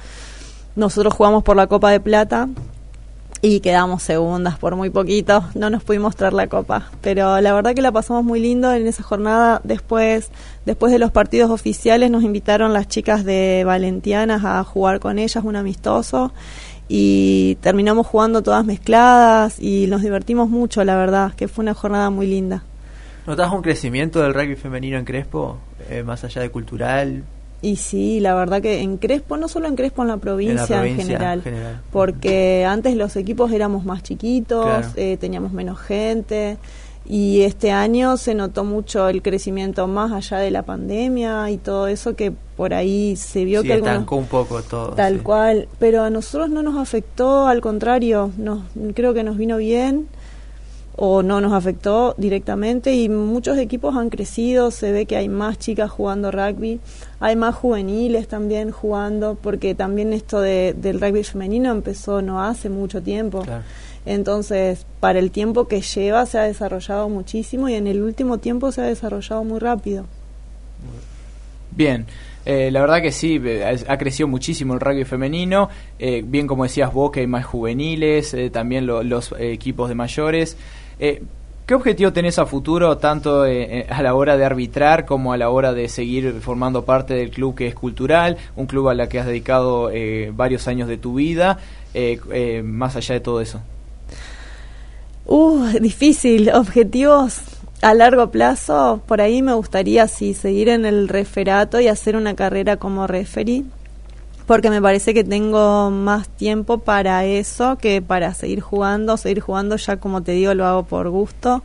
Nosotros 0.77 1.15
jugamos 1.15 1.43
por 1.43 1.57
la 1.57 1.67
Copa 1.67 1.91
de 1.91 2.01
Plata 2.01 2.49
y 3.43 3.61
quedamos 3.61 4.03
segundas 4.03 4.59
por 4.59 4.77
muy 4.77 4.91
poquito, 4.91 5.45
no 5.55 5.71
nos 5.71 5.83
pudimos 5.83 6.15
traer 6.15 6.35
la 6.35 6.47
copa, 6.47 6.91
pero 7.01 7.41
la 7.41 7.55
verdad 7.55 7.75
que 7.75 7.81
la 7.81 7.91
pasamos 7.91 8.23
muy 8.23 8.39
lindo 8.41 8.73
en 8.73 8.87
esa 8.87 9.03
jornada, 9.03 9.61
después, 9.65 10.31
después 10.67 10.93
de 10.93 10.99
los 10.99 11.11
partidos 11.11 11.51
oficiales 11.51 12.11
nos 12.11 12.23
invitaron 12.23 12.73
las 12.73 12.89
chicas 12.89 13.25
de 13.25 13.63
Valentianas 13.65 14.45
a 14.45 14.63
jugar 14.65 15.01
con 15.01 15.19
ellas 15.19 15.43
un 15.43 15.57
amistoso 15.57 16.33
y 16.89 17.57
terminamos 17.63 18.07
jugando 18.07 18.43
todas 18.43 18.65
mezcladas 18.65 19.59
y 19.59 19.87
nos 19.87 20.03
divertimos 20.03 20.51
mucho, 20.51 20.85
la 20.85 20.97
verdad, 20.97 21.33
que 21.35 21.49
fue 21.49 21.63
una 21.63 21.73
jornada 21.73 22.11
muy 22.11 22.27
linda. 22.27 22.65
¿Notas 23.27 23.53
un 23.53 23.63
crecimiento 23.63 24.21
del 24.21 24.35
rugby 24.35 24.57
femenino 24.57 24.99
en 24.99 25.05
Crespo, 25.05 25.59
eh, 25.89 26.03
más 26.03 26.25
allá 26.25 26.43
de 26.43 26.51
cultural? 26.51 27.23
Y 27.63 27.77
sí, 27.77 28.21
la 28.21 28.35
verdad 28.35 28.63
que 28.63 28.81
en 28.81 28.97
Crespo, 28.97 29.37
no 29.37 29.49
solo 29.49 29.69
en 29.69 29.77
Crespo, 29.77 30.03
en 30.03 30.09
la 30.09 30.17
provincia 30.17 30.87
en, 30.87 30.97
general, 30.97 31.43
porque 31.93 32.65
antes 32.65 32.97
los 32.97 33.17
equipos 33.17 33.53
éramos 33.53 33.85
más 33.85 34.03
chiquitos, 34.03 34.87
eh, 34.97 35.17
teníamos 35.21 35.53
menos 35.53 35.79
gente 35.79 36.57
y 37.07 37.43
este 37.43 37.73
año 37.73 38.17
se 38.17 38.35
notó 38.35 38.63
mucho 38.63 39.09
el 39.09 39.21
crecimiento 39.21 39.89
más 39.89 40.13
allá 40.13 40.39
de 40.39 40.51
la 40.51 40.63
pandemia 40.63 41.51
y 41.51 41.57
todo 41.57 41.89
eso 41.89 42.15
que 42.15 42.33
por 42.57 42.73
ahí 42.73 43.17
se 43.17 43.45
vio 43.45 43.63
que 43.63 43.75
estancó 43.75 44.17
un 44.17 44.27
poco 44.27 44.63
todo 44.63 44.91
tal 44.91 45.23
cual 45.23 45.67
pero 45.79 46.05
a 46.05 46.11
nosotros 46.11 46.51
no 46.51 46.63
nos 46.63 46.79
afectó 46.79 47.49
al 47.49 47.61
contrario 47.61 48.31
nos 48.37 48.61
creo 48.95 49.15
que 49.15 49.25
nos 49.25 49.39
vino 49.39 49.57
bien 49.57 50.09
o 51.03 51.23
no 51.23 51.41
nos 51.41 51.55
afectó 51.55 52.15
directamente 52.19 52.93
y 52.93 53.09
muchos 53.09 53.57
equipos 53.57 53.97
han 53.97 54.11
crecido, 54.11 54.71
se 54.71 54.93
ve 54.93 55.07
que 55.07 55.17
hay 55.17 55.31
más 55.31 55.59
chicas 55.59 55.91
jugando 55.91 56.31
rugby, 56.31 56.79
hay 57.21 57.37
más 57.37 57.55
juveniles 57.55 58.29
también 58.29 58.71
jugando, 58.71 59.39
porque 59.41 59.75
también 59.75 60.13
esto 60.13 60.43
de, 60.43 60.75
del 60.77 61.01
rugby 61.01 61.25
femenino 61.25 61.71
empezó 61.71 62.21
no 62.21 62.43
hace 62.45 62.69
mucho 62.69 63.03
tiempo. 63.03 63.47
Entonces, 64.05 64.85
para 65.01 65.21
el 65.21 65.31
tiempo 65.31 65.69
que 65.69 65.81
lleva 65.81 66.27
se 66.27 66.39
ha 66.39 66.43
desarrollado 66.43 67.09
muchísimo 67.09 67.71
y 67.71 67.77
en 67.77 67.87
el 67.87 68.03
último 68.03 68.37
tiempo 68.37 68.71
se 68.71 68.83
ha 68.83 68.85
desarrollado 68.85 69.43
muy 69.43 69.59
rápido. 69.59 70.05
Bien. 71.71 72.05
Eh, 72.45 72.71
la 72.71 72.81
verdad 72.81 73.03
que 73.03 73.13
sí, 73.13 73.41
eh, 73.43 73.85
ha 73.87 73.99
crecido 73.99 74.27
muchísimo 74.27 74.75
el 74.75 74.81
rugby 74.81 75.05
femenino, 75.05 75.69
eh, 75.99 76.23
bien 76.25 76.47
como 76.47 76.65
decías 76.65 76.93
vos 76.93 77.11
que 77.11 77.21
hay 77.21 77.27
más 77.27 77.45
juveniles, 77.45 78.35
también 78.53 78.87
los 78.87 79.35
equipos 79.39 79.89
de 79.89 79.95
mayores. 79.95 80.57
Eh, 81.01 81.23
¿Qué 81.65 81.75
objetivo 81.75 82.13
tenés 82.13 82.39
a 82.39 82.47
futuro, 82.47 82.99
tanto 82.99 83.47
eh, 83.47 83.79
eh, 83.79 83.87
a 83.89 84.03
la 84.03 84.15
hora 84.15 84.37
de 84.37 84.45
arbitrar 84.45 85.07
como 85.07 85.33
a 85.33 85.37
la 85.37 85.49
hora 85.49 85.73
de 85.73 85.89
seguir 85.89 86.41
formando 86.41 86.85
parte 86.85 87.15
del 87.15 87.31
club 87.31 87.55
que 87.55 87.69
es 87.69 87.75
cultural, 87.75 88.37
un 88.57 88.67
club 88.67 88.89
a 88.89 88.95
la 88.95 89.09
que 89.09 89.21
has 89.21 89.27
dedicado 89.27 89.91
varios 90.33 90.67
años 90.67 90.89
de 90.89 90.99
tu 90.99 91.15
vida, 91.15 91.59
más 92.65 92.97
allá 92.97 93.15
de 93.15 93.21
todo 93.21 93.41
eso? 93.41 93.61
Uh, 95.27 95.79
difícil. 95.81 96.51
Objetivos 96.51 97.39
a 97.83 97.95
largo 97.95 98.33
plazo, 98.33 99.01
por 99.07 99.21
ahí 99.21 99.41
me 99.41 99.55
gustaría 99.55 100.09
sí, 100.09 100.35
seguir 100.35 100.69
en 100.69 100.85
el 100.85 101.09
referato 101.09 101.79
y 101.79 101.87
hacer 101.87 102.17
una 102.17 102.35
carrera 102.35 102.79
como 102.79 103.07
referee 103.07 103.63
porque 104.51 104.69
me 104.69 104.83
parece 104.83 105.15
que 105.15 105.23
tengo 105.23 105.93
más 105.93 106.29
tiempo 106.29 106.79
para 106.79 107.25
eso 107.25 107.79
que 107.79 108.03
para 108.03 108.35
seguir 108.35 108.61
jugando. 108.61 109.17
Seguir 109.17 109.39
jugando 109.39 109.77
ya, 109.77 109.99
como 109.99 110.25
te 110.25 110.33
digo, 110.33 110.55
lo 110.55 110.67
hago 110.67 110.83
por 110.83 111.09
gusto. 111.09 111.63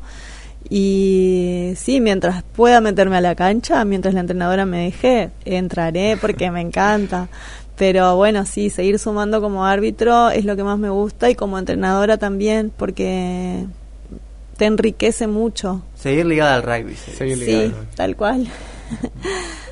Y 0.70 1.74
sí, 1.78 2.00
mientras 2.00 2.44
pueda 2.44 2.82
meterme 2.82 3.18
a 3.18 3.22
la 3.22 3.34
cancha, 3.34 3.84
mientras 3.86 4.14
la 4.14 4.20
entrenadora 4.20 4.68
me 4.68 4.84
deje, 4.84 5.32
entraré 5.46 6.16
porque 6.22 6.52
me 6.52 6.62
encanta. 6.62 7.28
Pero 7.76 8.18
bueno, 8.18 8.46
sí, 8.46 8.70
seguir 8.70 9.00
sumando 9.00 9.42
como 9.42 9.66
árbitro 9.66 10.30
es 10.30 10.46
lo 10.46 10.56
que 10.56 10.64
más 10.64 10.78
me 10.78 10.92
gusta 10.92 11.32
y 11.32 11.34
como 11.34 11.58
entrenadora 11.58 12.18
también, 12.18 12.72
porque 12.78 13.66
te 14.58 14.66
enriquece 14.66 15.26
mucho. 15.26 15.82
Seguir 15.96 16.28
ligada 16.28 16.58
al 16.58 16.62
rugby. 16.62 16.96
Seguir 16.96 17.38
sí, 17.40 17.74
tal 17.96 18.16
cual. 18.16 18.48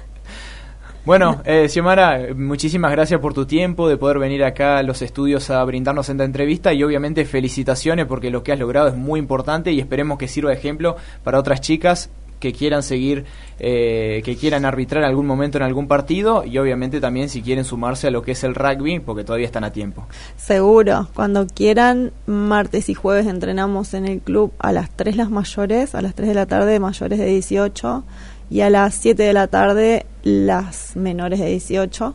Bueno, 1.06 1.42
eh, 1.44 1.68
Xiomara, 1.68 2.34
muchísimas 2.34 2.90
gracias 2.90 3.20
por 3.20 3.34
tu 3.34 3.46
tiempo, 3.46 3.90
de 3.90 3.98
poder 3.98 4.20
venir 4.20 4.42
acá 4.46 4.78
a 4.78 4.84
los 4.84 5.02
estudios 5.02 5.50
a 5.50 5.62
brindarnos 5.66 6.08
esta 6.08 6.24
entrevista 6.24 6.72
y 6.72 6.82
obviamente 6.82 7.26
felicitaciones 7.26 8.06
porque 8.06 8.30
lo 8.30 8.42
que 8.42 8.54
has 8.54 8.60
logrado 8.60 8.88
es 8.88 8.96
muy 8.96 9.20
importante 9.20 9.74
y 9.74 9.82
esperemos 9.82 10.18
que 10.18 10.30
sirva 10.30 10.52
de 10.52 10.56
ejemplo 10.56 10.96
para 11.26 11.40
otras 11.40 11.60
chicas 11.60 12.10
que 12.40 12.54
quieran 12.54 12.84
seguir, 12.84 13.26
eh, 13.60 14.22
que 14.24 14.38
quieran 14.38 14.64
arbitrar 14.64 15.04
algún 15.04 15.26
momento 15.26 15.58
en 15.58 15.64
algún 15.64 15.88
partido 15.88 16.46
y 16.46 16.58
obviamente 16.58 17.02
también 17.02 17.28
si 17.28 17.42
quieren 17.42 17.66
sumarse 17.66 18.08
a 18.08 18.12
lo 18.12 18.22
que 18.22 18.32
es 18.32 18.44
el 18.46 18.56
rugby 18.56 19.00
porque 19.00 19.26
todavía 19.26 19.46
están 19.46 19.66
a 19.66 19.72
tiempo. 19.72 20.06
Seguro, 20.38 21.10
cuando 21.14 21.48
quieran, 21.48 22.14
martes 22.28 22.88
y 22.88 22.94
jueves 22.94 23.28
entrenamos 23.28 23.94
en 23.94 24.06
el 24.06 24.20
club 24.20 24.54
a 24.60 24.72
las 24.72 24.90
3 24.90 25.18
las 25.18 25.30
mayores, 25.30 25.96
a 25.96 26.02
las 26.02 26.16
3 26.16 26.30
de 26.30 26.36
la 26.36 26.46
tarde 26.46 26.80
mayores 26.80 27.20
de 27.20 27.26
18 27.26 28.04
y 28.54 28.62
a 28.62 28.70
las 28.70 28.94
7 28.94 29.24
de 29.24 29.34
la 29.34 29.48
tarde 29.48 30.06
las 30.22 30.96
menores 30.96 31.40
de 31.40 31.48
18 31.48 32.14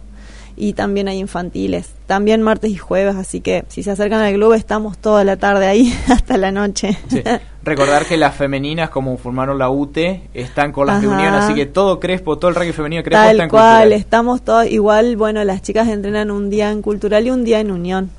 y 0.55 0.73
también 0.75 1.09
hay 1.09 1.19
infantiles, 1.19 1.91
también 2.07 2.43
martes 2.43 2.71
y 2.71 2.77
jueves, 2.77 3.17
así 3.17 3.41
que 3.41 3.65
si 3.67 3.83
se 3.83 3.91
acercan 3.91 4.21
al 4.21 4.35
club 4.35 4.53
estamos 4.53 4.99
toda 4.99 5.25
la 5.25 5.37
tarde 5.37 5.67
ahí 5.67 5.93
hasta 6.09 6.37
la 6.37 6.53
noche. 6.53 6.97
Recordar 7.65 8.07
que 8.07 8.17
las 8.17 8.37
femeninas, 8.37 8.91
como 8.91 9.17
formaron 9.19 9.59
la 9.59 9.69
UTE, 9.69 10.29
están 10.33 10.71
con 10.71 10.87
las 10.87 11.03
reuniones, 11.03 11.43
así 11.43 11.55
que 11.55 11.67
todo 11.67 11.99
Crespo, 11.99 12.39
todo 12.39 12.51
el 12.51 12.55
rugby 12.55 12.73
femenino 12.73 13.03
Crespo 13.03 13.21
Tal 13.21 13.33
está 13.33 13.43
en 13.43 13.51
cual, 13.51 13.93
estamos 13.93 14.43
todos, 14.43 14.67
igual, 14.67 15.17
bueno, 15.17 15.43
las 15.43 15.61
chicas 15.63 15.89
entrenan 15.89 16.31
un 16.31 16.51
día 16.51 16.71
en 16.71 16.83
cultural 16.83 17.27
y 17.27 17.31
un 17.31 17.43
día 17.43 17.59
en 17.59 17.73
unión, 17.73 18.13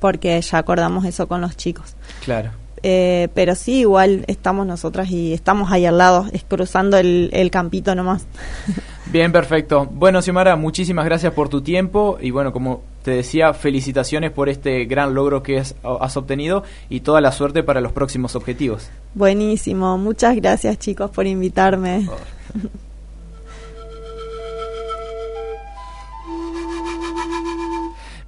porque 0.00 0.40
ya 0.40 0.56
acordamos 0.56 1.04
eso 1.04 1.28
con 1.28 1.42
los 1.42 1.54
chicos. 1.54 1.96
Claro. 2.24 2.52
Eh, 2.88 3.30
pero 3.34 3.56
sí, 3.56 3.80
igual 3.80 4.24
estamos 4.28 4.64
nosotras 4.64 5.10
y 5.10 5.32
estamos 5.32 5.72
ahí 5.72 5.86
al 5.86 5.98
lado, 5.98 6.26
es 6.32 6.44
cruzando 6.44 6.96
el, 6.96 7.30
el 7.32 7.50
campito 7.50 7.96
nomás. 7.96 8.28
Bien, 9.06 9.32
perfecto. 9.32 9.88
Bueno, 9.90 10.22
Xiomara, 10.22 10.54
muchísimas 10.54 11.04
gracias 11.04 11.32
por 11.32 11.48
tu 11.48 11.62
tiempo 11.62 12.16
y 12.20 12.30
bueno, 12.30 12.52
como 12.52 12.82
te 13.02 13.10
decía, 13.10 13.54
felicitaciones 13.54 14.30
por 14.30 14.48
este 14.48 14.84
gran 14.84 15.14
logro 15.14 15.42
que 15.42 15.58
has, 15.58 15.74
has 16.00 16.16
obtenido 16.16 16.62
y 16.88 17.00
toda 17.00 17.20
la 17.20 17.32
suerte 17.32 17.64
para 17.64 17.80
los 17.80 17.90
próximos 17.90 18.36
objetivos. 18.36 18.88
Buenísimo, 19.14 19.98
muchas 19.98 20.36
gracias 20.36 20.78
chicos 20.78 21.10
por 21.10 21.26
invitarme. 21.26 22.08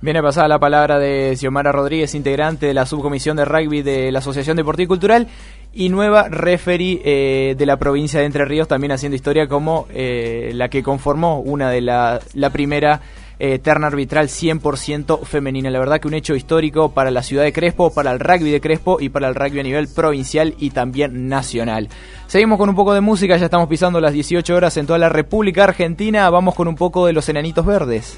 Viene 0.01 0.23
pasada 0.23 0.47
la 0.47 0.61
palabra 0.61 1.01
de 1.01 1.35
Xiomara 1.37 1.73
Rodríguez, 1.73 2.15
integrante 2.15 2.67
de 2.67 2.75
la 2.75 2.87
subcomisión 2.87 3.37
de 3.37 3.45
rugby 3.45 3.83
de 3.83 4.13
la 4.13 4.21
Asociación 4.21 4.57
Deportiva 4.57 4.85
y 4.85 4.87
Cultural 4.87 5.29
y 5.73 5.89
nueva 5.89 6.29
referee 6.29 7.03
eh, 7.05 7.55
de 7.59 7.67
la 7.67 7.79
provincia 7.79 8.21
de 8.21 8.27
Entre 8.27 8.45
Ríos, 8.45 8.69
también 8.69 8.93
haciendo 8.93 9.17
historia 9.17 9.49
como 9.49 9.89
eh, 9.91 10.53
la 10.55 10.69
que 10.69 10.85
conformó 10.85 11.41
una 11.41 11.71
de 11.71 11.81
la, 11.81 12.21
primera 12.53 13.01
eh, 13.41 13.59
terna 13.59 13.89
arbitral 13.89 14.29
100% 14.29 15.25
femenina. 15.25 15.69
La 15.69 15.81
verdad 15.81 15.99
que 15.99 16.07
un 16.07 16.15
hecho 16.15 16.37
histórico 16.37 16.93
para 16.93 17.11
la 17.11 17.25
ciudad 17.25 17.43
de 17.43 17.53
Crespo, 17.53 17.93
para 17.93 18.13
el 18.13 18.21
rugby 18.21 18.53
de 18.53 18.61
Crespo 18.61 18.99
y 19.01 19.09
para 19.09 19.27
el 19.27 19.35
rugby 19.35 19.59
a 19.59 19.65
nivel 19.65 19.89
provincial 19.89 20.55
y 20.59 20.71
también 20.71 21.29
nacional. 21.29 21.89
Seguimos 22.29 22.59
con 22.59 22.69
un 22.69 22.77
poco 22.77 22.95
de 22.95 23.01
música, 23.01 23.37
ya 23.37 23.47
estamos 23.47 23.69
pisando 23.69 24.01
las 24.01 24.13
18 24.13 24.55
horas 24.55 24.77
en 24.77 24.87
toda 24.87 25.01
la 25.01 25.09
República 25.09 25.65
Argentina. 25.65 26.31
Vamos 26.31 26.55
con 26.55 26.69
un 26.69 26.77
poco 26.77 27.07
de 27.07 27.13
los 27.13 27.29
enanitos 27.29 27.67
verdes. 27.67 28.17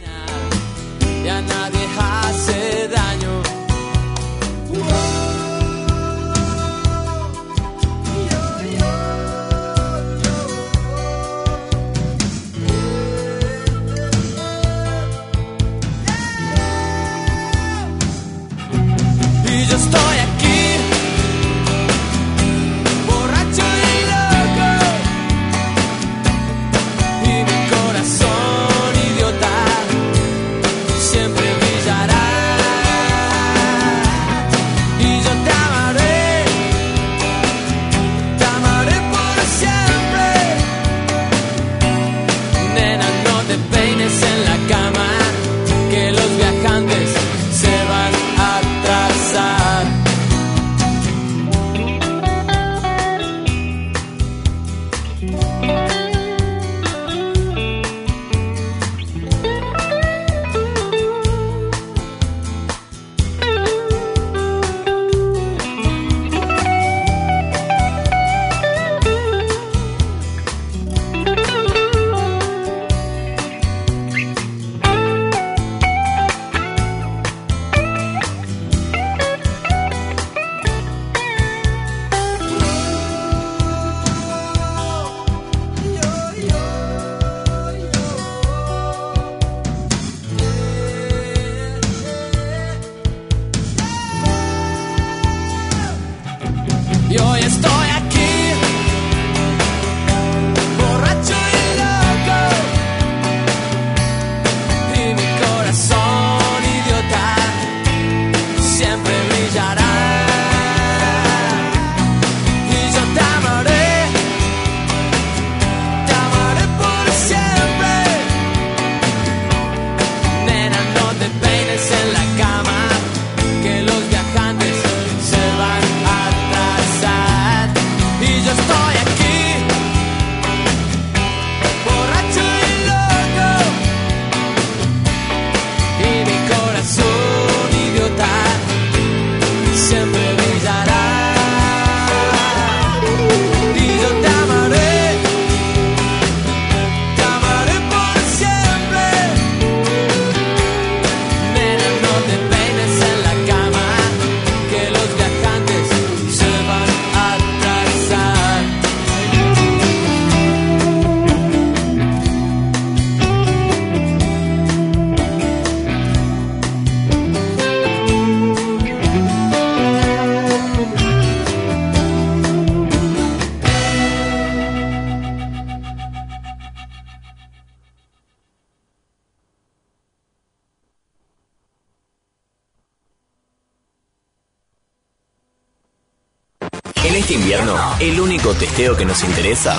Testeo 188.54 188.96
que 188.96 189.04
nos 189.04 189.22
interesa 189.24 189.76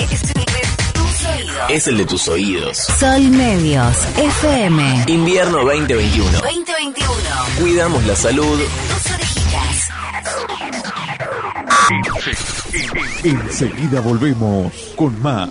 es 1.69 1.87
el 1.87 1.97
de 1.97 2.05
tus 2.05 2.27
oídos. 2.27 2.77
Sol 2.77 3.21
Medios, 3.29 3.95
FM. 4.17 5.05
Invierno 5.07 5.63
2021. 5.63 6.31
2021. 6.31 7.11
Cuidamos 7.59 8.05
la 8.05 8.15
salud. 8.15 8.59
Tus 8.59 9.11
orejitas. 9.11 9.89
Enseguida 13.23 14.01
volvemos 14.01 14.73
con 14.95 15.21
más 15.21 15.49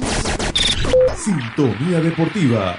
Sintonía 1.17 2.01
Deportiva. 2.01 2.77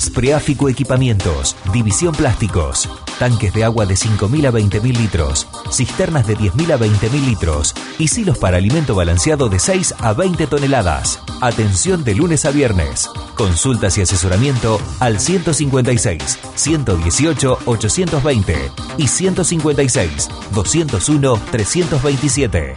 Spreáfico 0.00 0.68
Equipamientos, 0.68 1.56
División 1.72 2.14
Plásticos, 2.14 2.88
tanques 3.18 3.52
de 3.52 3.64
agua 3.64 3.84
de 3.84 3.94
5.000 3.94 4.46
a 4.46 4.52
20.000 4.52 4.96
litros, 4.96 5.48
cisternas 5.78 6.26
de 6.26 6.36
10.000 6.36 6.72
a 6.72 6.78
20.000 6.78 7.24
litros 7.24 7.74
y 7.98 8.08
silos 8.08 8.36
para 8.36 8.56
alimento 8.56 8.94
balanceado 8.94 9.48
de 9.48 9.58
6 9.60 9.94
a 10.00 10.12
20 10.12 10.46
toneladas. 10.48 11.20
Atención 11.40 12.02
de 12.02 12.16
lunes 12.16 12.44
a 12.44 12.50
viernes. 12.50 13.08
Consultas 13.36 13.96
y 13.96 14.02
asesoramiento 14.02 14.80
al 14.98 15.20
156 15.20 16.38
118 16.54 17.58
820 17.64 18.70
y 18.98 19.06
156 19.06 20.28
201 20.52 21.40
327. 21.52 22.76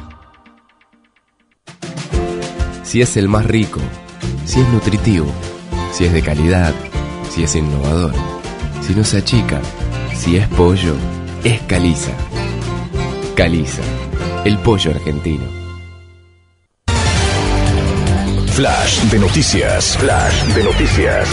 Si 2.83 3.01
es 3.01 3.17
el 3.17 3.27
más 3.27 3.45
rico, 3.45 3.79
si 4.45 4.59
es 4.61 4.67
nutritivo, 4.69 5.31
si 5.91 6.05
es 6.05 6.13
de 6.13 6.21
calidad, 6.21 6.73
si 7.29 7.43
es 7.43 7.55
innovador, 7.55 8.13
si 8.81 8.93
no 8.93 9.03
se 9.03 9.17
achica, 9.17 9.61
si 10.13 10.35
es 10.35 10.47
pollo, 10.49 10.93
es 11.43 11.61
Caliza. 11.61 12.11
Caliza, 13.35 13.81
el 14.43 14.57
pollo 14.59 14.91
argentino. 14.91 15.45
Flash 18.47 19.01
de 19.03 19.19
noticias. 19.19 19.97
Flash 19.97 20.43
de 20.53 20.63
noticias. 20.63 21.29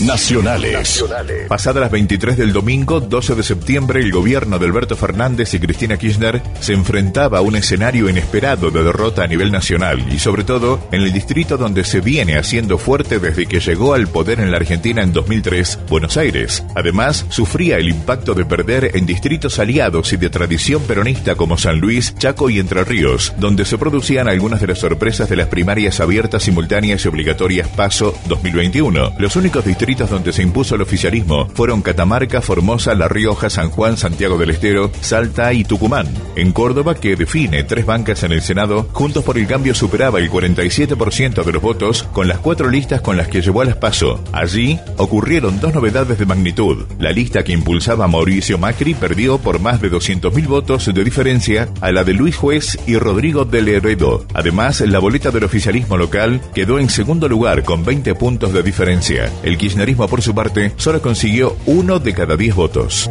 Nacionales. 0.00 1.04
Pasadas 1.46 1.80
las 1.80 1.90
23 1.90 2.38
del 2.38 2.52
domingo, 2.52 3.00
12 3.00 3.34
de 3.34 3.42
septiembre, 3.42 4.00
el 4.00 4.10
gobierno 4.12 4.58
de 4.58 4.64
Alberto 4.64 4.96
Fernández 4.96 5.52
y 5.52 5.60
Cristina 5.60 5.98
Kirchner 5.98 6.42
se 6.60 6.72
enfrentaba 6.72 7.38
a 7.38 7.40
un 7.42 7.56
escenario 7.56 8.08
inesperado 8.08 8.70
de 8.70 8.82
derrota 8.82 9.24
a 9.24 9.26
nivel 9.26 9.52
nacional 9.52 10.10
y 10.10 10.18
sobre 10.18 10.44
todo 10.44 10.80
en 10.90 11.02
el 11.02 11.12
distrito 11.12 11.58
donde 11.58 11.84
se 11.84 12.00
viene 12.00 12.38
haciendo 12.38 12.78
fuerte 12.78 13.18
desde 13.18 13.44
que 13.44 13.60
llegó 13.60 13.92
al 13.92 14.08
poder 14.08 14.40
en 14.40 14.50
la 14.50 14.56
Argentina 14.56 15.02
en 15.02 15.12
2003, 15.12 15.80
Buenos 15.88 16.16
Aires. 16.16 16.64
Además, 16.74 17.26
sufría 17.28 17.76
el 17.76 17.88
impacto 17.88 18.34
de 18.34 18.46
perder 18.46 18.92
en 18.94 19.04
distritos 19.04 19.58
aliados 19.58 20.12
y 20.14 20.16
de 20.16 20.30
tradición 20.30 20.82
peronista 20.84 21.34
como 21.34 21.58
San 21.58 21.78
Luis, 21.78 22.14
Chaco 22.16 22.48
y 22.48 22.58
Entre 22.58 22.84
Ríos, 22.84 23.34
donde 23.38 23.66
se 23.66 23.76
producían 23.76 24.28
algunas 24.28 24.62
de 24.62 24.68
las 24.68 24.78
sorpresas 24.78 25.28
de 25.28 25.36
las 25.36 25.48
primarias 25.48 26.00
abiertas, 26.00 26.44
simultáneas 26.44 27.04
y 27.04 27.08
obligatorias 27.08 27.68
PASO 27.68 28.14
2021. 28.28 29.12
Los 29.18 29.36
únicos 29.36 29.64
distritos 29.64 29.89
donde 29.98 30.32
se 30.32 30.42
impuso 30.42 30.76
el 30.76 30.82
oficialismo 30.82 31.48
fueron 31.54 31.82
Catamarca, 31.82 32.40
Formosa, 32.40 32.94
La 32.94 33.08
Rioja, 33.08 33.50
San 33.50 33.70
Juan, 33.70 33.96
Santiago 33.96 34.38
del 34.38 34.50
Estero, 34.50 34.90
Salta 35.00 35.52
y 35.52 35.64
Tucumán. 35.64 36.06
En 36.36 36.52
Córdoba, 36.52 36.94
que 36.94 37.16
define 37.16 37.64
tres 37.64 37.84
bancas 37.84 38.22
en 38.22 38.32
el 38.32 38.40
Senado, 38.40 38.88
Juntos 38.92 39.24
por 39.24 39.36
el 39.36 39.46
Cambio 39.46 39.74
superaba 39.74 40.20
el 40.20 40.30
47% 40.30 41.44
de 41.44 41.52
los 41.52 41.62
votos 41.62 42.04
con 42.12 42.28
las 42.28 42.38
cuatro 42.38 42.70
listas 42.70 43.00
con 43.00 43.16
las 43.16 43.28
que 43.28 43.42
llevó 43.42 43.62
a 43.62 43.64
las 43.64 43.76
PASO. 43.76 44.22
Allí 44.32 44.78
ocurrieron 44.96 45.60
dos 45.60 45.74
novedades 45.74 46.18
de 46.18 46.26
magnitud. 46.26 46.86
La 46.98 47.10
lista 47.10 47.42
que 47.42 47.52
impulsaba 47.52 48.06
Mauricio 48.06 48.58
Macri 48.58 48.94
perdió 48.94 49.38
por 49.38 49.58
más 49.58 49.80
de 49.80 49.90
200.000 49.90 50.46
votos 50.46 50.86
de 50.94 51.04
diferencia 51.04 51.68
a 51.80 51.90
la 51.90 52.04
de 52.04 52.14
Luis 52.14 52.36
Juez 52.36 52.78
y 52.86 52.96
Rodrigo 52.96 53.44
del 53.44 53.68
Heredo. 53.68 54.24
Además, 54.34 54.80
la 54.82 54.98
boleta 54.98 55.30
del 55.30 55.44
oficialismo 55.44 55.96
local 55.96 56.40
quedó 56.54 56.78
en 56.78 56.90
segundo 56.90 57.28
lugar 57.28 57.64
con 57.64 57.84
20 57.84 58.14
puntos 58.14 58.52
de 58.52 58.62
diferencia. 58.62 59.30
El 59.42 59.56
kirchnerismo, 59.80 60.08
por 60.08 60.20
su 60.20 60.34
parte, 60.34 60.72
solo 60.76 61.00
consiguió 61.00 61.56
uno 61.66 61.98
de 61.98 62.12
cada 62.12 62.36
diez 62.36 62.54
votos. 62.54 63.08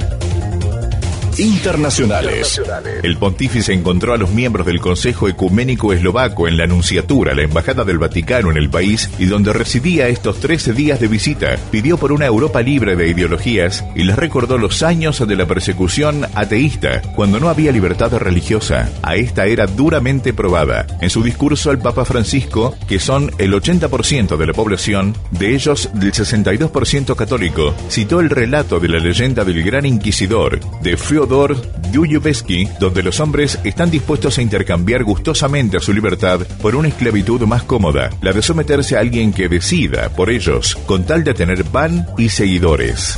Internacionales. 1.40 2.62
El 3.02 3.18
pontífice 3.18 3.72
encontró 3.72 4.14
a 4.14 4.18
los 4.18 4.32
miembros 4.32 4.66
del 4.66 4.82
Consejo 4.82 5.30
Ecuménico 5.30 5.94
Eslovaco 5.94 6.50
en 6.50 6.58
la 6.58 6.66
Anunciatura, 6.66 7.34
la 7.34 7.44
Embajada 7.44 7.86
del 7.86 7.98
Vaticano 7.98 8.52
en 8.52 8.58
el 8.58 8.70
país, 8.70 9.10
y 9.18 9.26
donde 9.26 9.54
residía 9.54 10.10
estos 10.10 10.42
13 10.42 10.74
días 10.74 11.00
de 11.00 11.08
visita. 11.08 11.56
Pidió 11.72 11.98
por 11.98 12.12
una 12.12 12.26
Europa 12.26 12.62
libre 12.62 12.98
de 12.98 13.08
ideologías 13.08 13.86
y 13.96 14.04
les 14.04 14.18
recordó 14.18 14.58
los 14.58 14.84
años 14.84 15.26
de 15.26 15.36
la 15.38 15.46
persecución 15.46 16.26
ateísta, 16.36 17.02
cuando 17.16 17.40
no 17.40 17.48
había 17.48 17.72
libertad 17.72 18.12
religiosa. 18.18 18.90
A 19.02 19.16
esta 19.16 19.46
era 19.46 19.66
duramente 19.66 20.34
probada. 20.34 20.88
En 21.00 21.10
su 21.10 21.24
discurso 21.24 21.72
al 21.72 21.80
Papa 21.80 22.04
Francisco, 22.04 22.76
que 22.86 23.00
son 23.00 23.32
el 23.38 23.54
80% 23.54 24.36
de 24.36 24.46
la 24.46 24.54
población, 24.54 25.16
de 25.32 25.56
ellos 25.56 25.90
del 25.94 26.12
62% 26.12 27.16
católico, 27.16 27.74
citó 27.90 28.20
el 28.20 28.30
relato 28.30 28.82
de 28.82 28.90
la 28.90 29.00
leyenda 29.00 29.46
del 29.46 29.64
gran 29.64 29.86
inquisidor, 29.86 30.60
de 30.82 30.98
Fyodor 30.98 31.29
Dostoyevsky, 31.30 32.68
donde 32.80 33.04
los 33.04 33.20
hombres 33.20 33.60
están 33.64 33.90
dispuestos 33.90 34.38
a 34.38 34.42
intercambiar 34.42 35.04
gustosamente 35.04 35.80
su 35.80 35.94
libertad 35.94 36.42
por 36.62 36.76
una 36.76 36.90
esclavitud 36.90 37.42
más 37.44 37.64
cómoda, 37.64 38.10
la 38.22 38.34
de 38.34 38.42
someterse 38.42 38.98
a 38.98 39.00
alguien 39.00 39.32
que 39.32 39.48
decida 39.48 40.10
por 40.10 40.30
ellos, 40.30 40.76
con 40.86 41.06
tal 41.06 41.24
de 41.24 41.34
tener 41.34 41.64
pan 41.64 42.08
y 42.18 42.30
seguidores. 42.30 43.18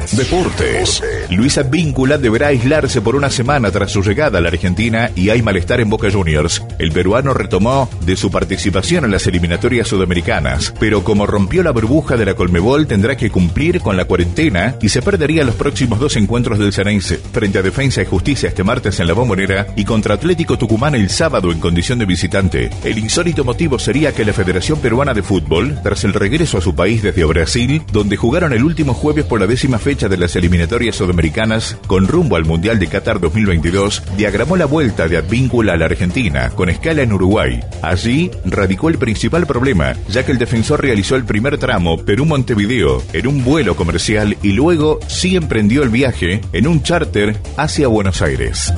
Deportes. 0.00 1.02
Luisa 1.30 1.62
Víncula 1.62 2.16
deberá 2.16 2.48
aislarse 2.48 3.02
por 3.02 3.14
una 3.14 3.28
semana 3.28 3.70
tras 3.70 3.92
su 3.92 4.02
llegada 4.02 4.38
a 4.38 4.40
la 4.40 4.48
Argentina 4.48 5.10
y 5.14 5.28
hay 5.28 5.42
malestar 5.42 5.80
en 5.80 5.90
Boca 5.90 6.10
Juniors. 6.10 6.64
El 6.78 6.90
peruano 6.90 7.34
retomó 7.34 7.88
de 8.06 8.16
su 8.16 8.30
participación 8.30 9.04
en 9.04 9.10
las 9.10 9.26
eliminatorias 9.26 9.88
sudamericanas, 9.88 10.74
pero 10.80 11.04
como 11.04 11.26
rompió 11.26 11.62
la 11.62 11.70
burbuja 11.70 12.16
de 12.16 12.24
la 12.24 12.34
Colmebol 12.34 12.86
tendrá 12.86 13.16
que 13.16 13.30
cumplir 13.30 13.80
con 13.80 13.96
la 13.96 14.06
cuarentena 14.06 14.76
y 14.80 14.88
se 14.88 15.02
perdería 15.02 15.44
los 15.44 15.54
próximos 15.54 16.00
dos 16.00 16.16
encuentros 16.16 16.58
del 16.58 16.72
Ceneice 16.72 17.18
frente 17.32 17.58
a 17.58 17.62
Defensa 17.62 18.00
y 18.00 18.06
Justicia 18.06 18.48
este 18.48 18.64
martes 18.64 19.00
en 19.00 19.06
la 19.06 19.12
Bombonera 19.12 19.66
y 19.76 19.84
contra 19.84 20.14
Atlético 20.14 20.56
Tucumán 20.56 20.94
el 20.94 21.10
sábado 21.10 21.52
en 21.52 21.60
condición 21.60 21.98
de 21.98 22.06
visitante. 22.06 22.70
El 22.84 22.98
insólito 22.98 23.44
motivo 23.44 23.78
sería 23.78 24.14
que 24.14 24.24
la 24.24 24.32
Federación 24.32 24.80
Peruana 24.80 25.12
de 25.12 25.22
Fútbol, 25.22 25.78
tras 25.82 26.04
el 26.04 26.14
regreso 26.14 26.56
a 26.56 26.62
su 26.62 26.74
país 26.74 27.02
desde 27.02 27.24
Brasil, 27.24 27.82
donde 27.92 28.16
jugaron 28.16 28.54
el 28.54 28.64
último 28.64 28.94
jueves 28.94 29.26
por 29.26 29.38
la 29.38 29.46
décima 29.46 29.78
fecha 29.78 29.89
de 29.90 30.16
las 30.16 30.36
eliminatorias 30.36 30.94
sudamericanas 30.94 31.76
con 31.88 32.06
rumbo 32.06 32.36
al 32.36 32.44
Mundial 32.44 32.78
de 32.78 32.86
Qatar 32.86 33.18
2022, 33.18 34.04
diagramó 34.16 34.56
la 34.56 34.66
vuelta 34.66 35.08
de 35.08 35.16
Advíncula 35.16 35.72
a 35.72 35.76
la 35.76 35.86
Argentina, 35.86 36.50
con 36.50 36.68
escala 36.68 37.02
en 37.02 37.12
Uruguay. 37.12 37.58
Allí 37.82 38.30
radicó 38.44 38.88
el 38.88 38.98
principal 38.98 39.48
problema, 39.48 39.96
ya 40.08 40.24
que 40.24 40.30
el 40.30 40.38
defensor 40.38 40.80
realizó 40.80 41.16
el 41.16 41.24
primer 41.24 41.58
tramo 41.58 41.98
Perú-Montevideo 41.98 43.02
en 43.12 43.26
un 43.26 43.42
vuelo 43.42 43.74
comercial 43.74 44.36
y 44.44 44.52
luego 44.52 45.00
sí 45.08 45.34
emprendió 45.34 45.82
el 45.82 45.88
viaje 45.88 46.40
en 46.52 46.68
un 46.68 46.84
charter 46.84 47.36
hacia 47.56 47.88
Buenos 47.88 48.22
Aires. 48.22 48.72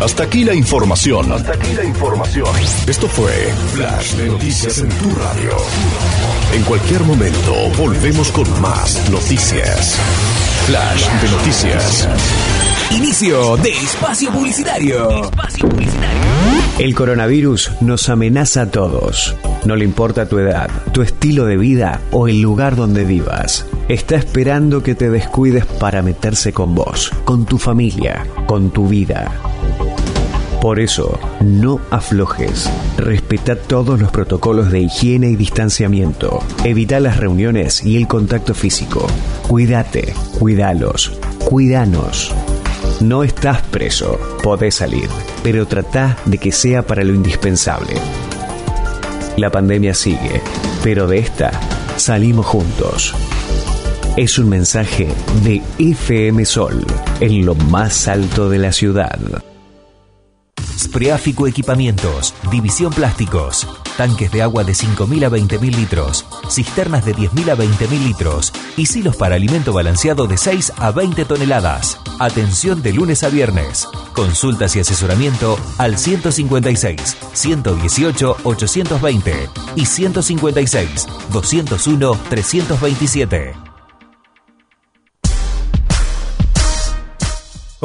Hasta 0.00 0.24
aquí 0.24 0.44
la 0.44 0.54
información. 0.54 1.32
Hasta 1.32 1.54
aquí 1.54 1.72
la 1.74 1.84
información. 1.84 2.46
Esto 2.86 3.08
fue 3.08 3.32
Flash 3.72 4.14
de 4.16 4.28
Noticias 4.28 4.78
en 4.78 4.90
tu 4.90 5.08
radio. 5.08 5.56
En 6.52 6.62
cualquier 6.64 7.00
momento 7.02 7.54
volvemos 7.78 8.30
con 8.30 8.48
más 8.60 9.08
noticias. 9.10 9.96
Flash 10.66 11.08
de 11.22 11.30
Noticias. 11.30 12.08
Inicio 12.90 13.56
de 13.56 13.70
espacio 13.70 14.30
publicitario. 14.30 15.30
El 16.78 16.94
coronavirus 16.94 17.70
nos 17.80 18.10
amenaza 18.10 18.62
a 18.62 18.70
todos. 18.70 19.34
No 19.64 19.76
le 19.76 19.86
importa 19.86 20.28
tu 20.28 20.38
edad, 20.38 20.68
tu 20.92 21.00
estilo 21.00 21.46
de 21.46 21.56
vida 21.56 22.02
o 22.10 22.28
el 22.28 22.42
lugar 22.42 22.76
donde 22.76 23.04
vivas. 23.04 23.64
Está 23.88 24.16
esperando 24.16 24.82
que 24.82 24.94
te 24.94 25.08
descuides 25.08 25.64
para 25.64 26.02
meterse 26.02 26.52
con 26.52 26.74
vos, 26.74 27.10
con 27.24 27.46
tu 27.46 27.56
familia, 27.56 28.26
con 28.46 28.70
tu 28.70 28.88
vida. 28.88 29.32
Por 30.60 30.80
eso, 30.80 31.18
no 31.40 31.80
aflojes. 31.90 32.70
Respeta 32.96 33.56
todos 33.56 34.00
los 34.00 34.10
protocolos 34.10 34.70
de 34.70 34.80
higiene 34.80 35.30
y 35.30 35.36
distanciamiento. 35.36 36.40
Evita 36.64 36.98
las 36.98 37.18
reuniones 37.18 37.84
y 37.84 37.96
el 37.96 38.08
contacto 38.08 38.54
físico. 38.54 39.06
Cuídate, 39.46 40.14
cuídalos, 40.38 41.12
cuídanos. 41.44 42.34
No 43.00 43.22
estás 43.22 43.62
preso, 43.62 44.18
podés 44.42 44.76
salir, 44.76 45.08
pero 45.42 45.66
trata 45.66 46.16
de 46.24 46.38
que 46.38 46.50
sea 46.50 46.82
para 46.82 47.04
lo 47.04 47.14
indispensable. 47.14 47.94
La 49.36 49.50
pandemia 49.50 49.92
sigue, 49.92 50.40
pero 50.82 51.06
de 51.06 51.18
esta 51.18 51.50
salimos 51.96 52.46
juntos. 52.46 53.14
Es 54.16 54.38
un 54.38 54.48
mensaje 54.48 55.08
de 55.44 55.62
FM 55.78 56.46
Sol, 56.46 56.82
en 57.20 57.44
lo 57.44 57.54
más 57.54 58.08
alto 58.08 58.48
de 58.48 58.58
la 58.58 58.72
ciudad. 58.72 59.18
Spreáfico 60.78 61.46
Equipamientos, 61.46 62.34
División 62.50 62.92
Plásticos, 62.92 63.66
tanques 63.96 64.30
de 64.30 64.42
agua 64.42 64.64
de 64.64 64.72
5.000 64.72 65.24
a 65.24 65.30
20.000 65.30 65.74
litros, 65.74 66.26
cisternas 66.48 67.04
de 67.04 67.14
10.000 67.14 67.50
a 67.50 67.56
20.000 67.56 68.04
litros 68.04 68.52
y 68.76 68.86
silos 68.86 69.16
para 69.16 69.36
alimento 69.36 69.72
balanceado 69.72 70.26
de 70.26 70.36
6 70.36 70.72
a 70.76 70.90
20 70.90 71.24
toneladas. 71.24 71.98
Atención 72.18 72.82
de 72.82 72.92
lunes 72.92 73.22
a 73.22 73.28
viernes. 73.28 73.88
Consultas 74.12 74.76
y 74.76 74.80
asesoramiento 74.80 75.58
al 75.78 75.98
156 75.98 77.16
118 77.32 78.36
820 78.44 79.48
y 79.76 79.86
156 79.86 81.06
201 81.32 82.18
327. 82.28 83.65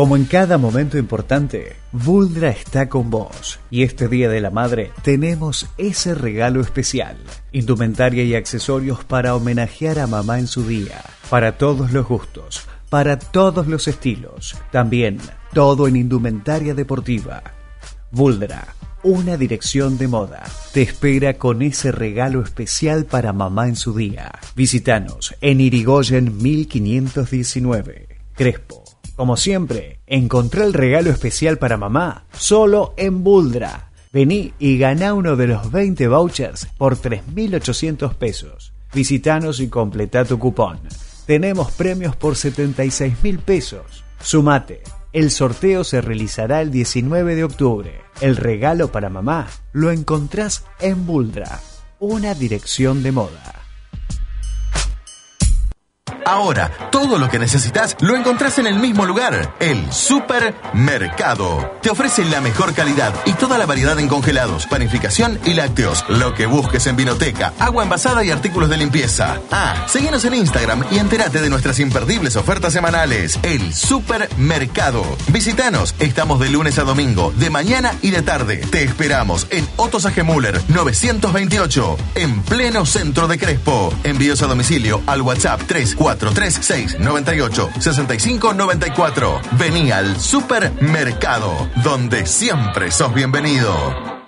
Como 0.02 0.16
en 0.16 0.26
cada 0.26 0.58
momento 0.58 0.98
importante, 0.98 1.76
Vuldra 1.92 2.50
está 2.50 2.90
con 2.90 3.12
vos 3.12 3.60
y 3.70 3.84
este 3.84 4.08
Día 4.08 4.30
de 4.30 4.42
la 4.42 4.50
Madre 4.50 4.92
tenemos 5.04 5.70
ese 5.78 6.16
regalo 6.16 6.60
especial. 6.62 7.18
Indumentaria 7.52 8.24
y 8.24 8.34
accesorios 8.34 9.04
para 9.04 9.36
homenajear 9.36 10.00
a 10.00 10.08
mamá 10.08 10.40
en 10.40 10.48
su 10.48 10.66
día, 10.66 11.04
para 11.30 11.60
todos 11.60 11.92
los 11.92 12.08
gustos, 12.08 12.66
para 12.90 13.20
todos 13.20 13.68
los 13.68 13.88
estilos, 13.88 14.58
también 14.72 15.20
todo 15.54 15.88
en 15.88 15.96
indumentaria 15.96 16.74
deportiva. 16.74 17.44
Vuldra, 18.10 18.74
una 19.04 19.38
dirección 19.38 20.00
de 20.00 20.08
moda, 20.08 20.46
te 20.74 20.82
espera 20.82 21.36
con 21.36 21.62
ese 21.62 21.92
regalo 21.92 22.42
especial 22.42 23.06
para 23.06 23.34
mamá 23.34 23.68
en 23.68 23.76
su 23.76 23.94
día. 23.94 24.32
Visítanos 24.56 25.36
en 25.42 25.62
Irigoyen 25.62 26.42
1519, 26.42 28.08
Crespo. 28.34 28.81
Como 29.16 29.38
siempre, 29.38 30.00
encontré 30.08 30.64
el 30.64 30.74
regalo 30.74 31.10
especial 31.10 31.58
para 31.58 31.78
mamá 31.78 32.26
solo 32.34 32.94
en 32.98 33.24
Buldra. 33.24 33.92
Vení 34.14 34.54
y 34.60 34.78
gana 34.78 35.14
uno 35.14 35.36
de 35.36 35.48
los 35.48 35.72
20 35.72 36.08
vouchers 36.08 36.66
por 36.78 36.98
3.800 36.98 38.16
pesos. 38.16 38.74
Visítanos 38.94 39.60
y 39.60 39.68
completa 39.68 40.26
tu 40.26 40.38
cupón. 40.38 40.80
Tenemos 41.26 41.72
premios 41.72 42.16
por 42.16 42.34
76.000 42.34 43.40
pesos. 43.40 44.04
Sumate. 44.22 44.82
El 45.14 45.30
sorteo 45.30 45.84
se 45.84 46.02
realizará 46.02 46.62
el 46.62 46.72
19 46.72 47.36
de 47.36 47.44
octubre. 47.44 48.02
El 48.22 48.38
regalo 48.38 48.92
para 48.92 49.10
mamá 49.10 49.48
lo 49.74 49.92
encontrás 49.92 50.66
en 50.80 51.06
Buldra, 51.06 51.60
una 52.00 52.34
dirección 52.34 53.04
de 53.04 53.12
moda. 53.12 53.61
Ahora, 56.26 56.72
todo 56.92 57.18
lo 57.18 57.30
que 57.30 57.40
necesitas 57.40 57.96
lo 58.00 58.16
encontrás 58.16 58.60
en 58.60 58.68
el 58.68 58.80
mismo 58.80 59.06
lugar, 59.06 59.56
el 59.60 59.92
Supermercado. 59.92 61.72
Te 61.82 61.90
ofrece 61.90 62.24
la 62.26 62.42
mejor 62.42 62.74
calidad 62.74 63.14
y 63.26 63.34
toda 63.34 63.58
la 63.58 63.66
variedad 63.66 63.98
en 64.00 64.08
congelados, 64.08 64.68
panificación 64.68 65.40
y 65.46 65.54
lácteos. 65.54 66.06
Lo 66.10 66.34
que 66.34 66.46
busques 66.46 66.86
en 66.88 66.96
vinoteca, 66.96 67.54
agua 67.60 67.84
envasada 67.84 68.24
y 68.24 68.32
artículos 68.32 68.70
de 68.70 68.78
limpieza. 68.78 69.40
Ah, 69.52 69.86
síguenos 69.88 70.24
en 70.26 70.36
Instagram 70.36 70.84
y 70.92 71.00
entérate 71.00 71.42
de 71.42 71.50
nuestras 71.50 71.80
imperdibles 71.80 72.36
ofertas 72.36 72.74
semanales. 72.74 73.40
El 73.44 73.74
Supermercado. 73.74 75.04
Visítanos, 75.30 75.96
estamos 76.00 76.40
de 76.40 76.50
lunes 76.50 76.78
a 76.78 76.84
domingo, 76.84 77.34
de 77.38 77.50
mañana 77.50 77.94
y 78.02 78.12
de 78.12 78.22
tarde. 78.22 78.58
Te 78.58 78.84
esperamos 78.84 79.48
en 79.50 79.68
Otto 79.78 80.00
Sagemuller 80.00 80.62
928, 80.68 81.98
en 82.16 82.42
pleno 82.44 82.86
centro 82.86 83.28
de 83.28 83.38
Crespo. 83.40 83.94
Envíos 84.04 84.42
a 84.42 84.48
domicilio 84.48 85.02
al 85.08 85.22
WhatsApp 85.22 85.62
34 85.66 86.11
436 86.18 87.00
98 87.00 87.70
65 87.80 88.54
94. 88.54 89.42
Vení 89.54 89.92
al 89.92 90.20
supermercado, 90.20 91.70
donde 91.84 92.26
siempre 92.26 92.92
sos 92.92 93.14
bienvenido. 93.14 94.21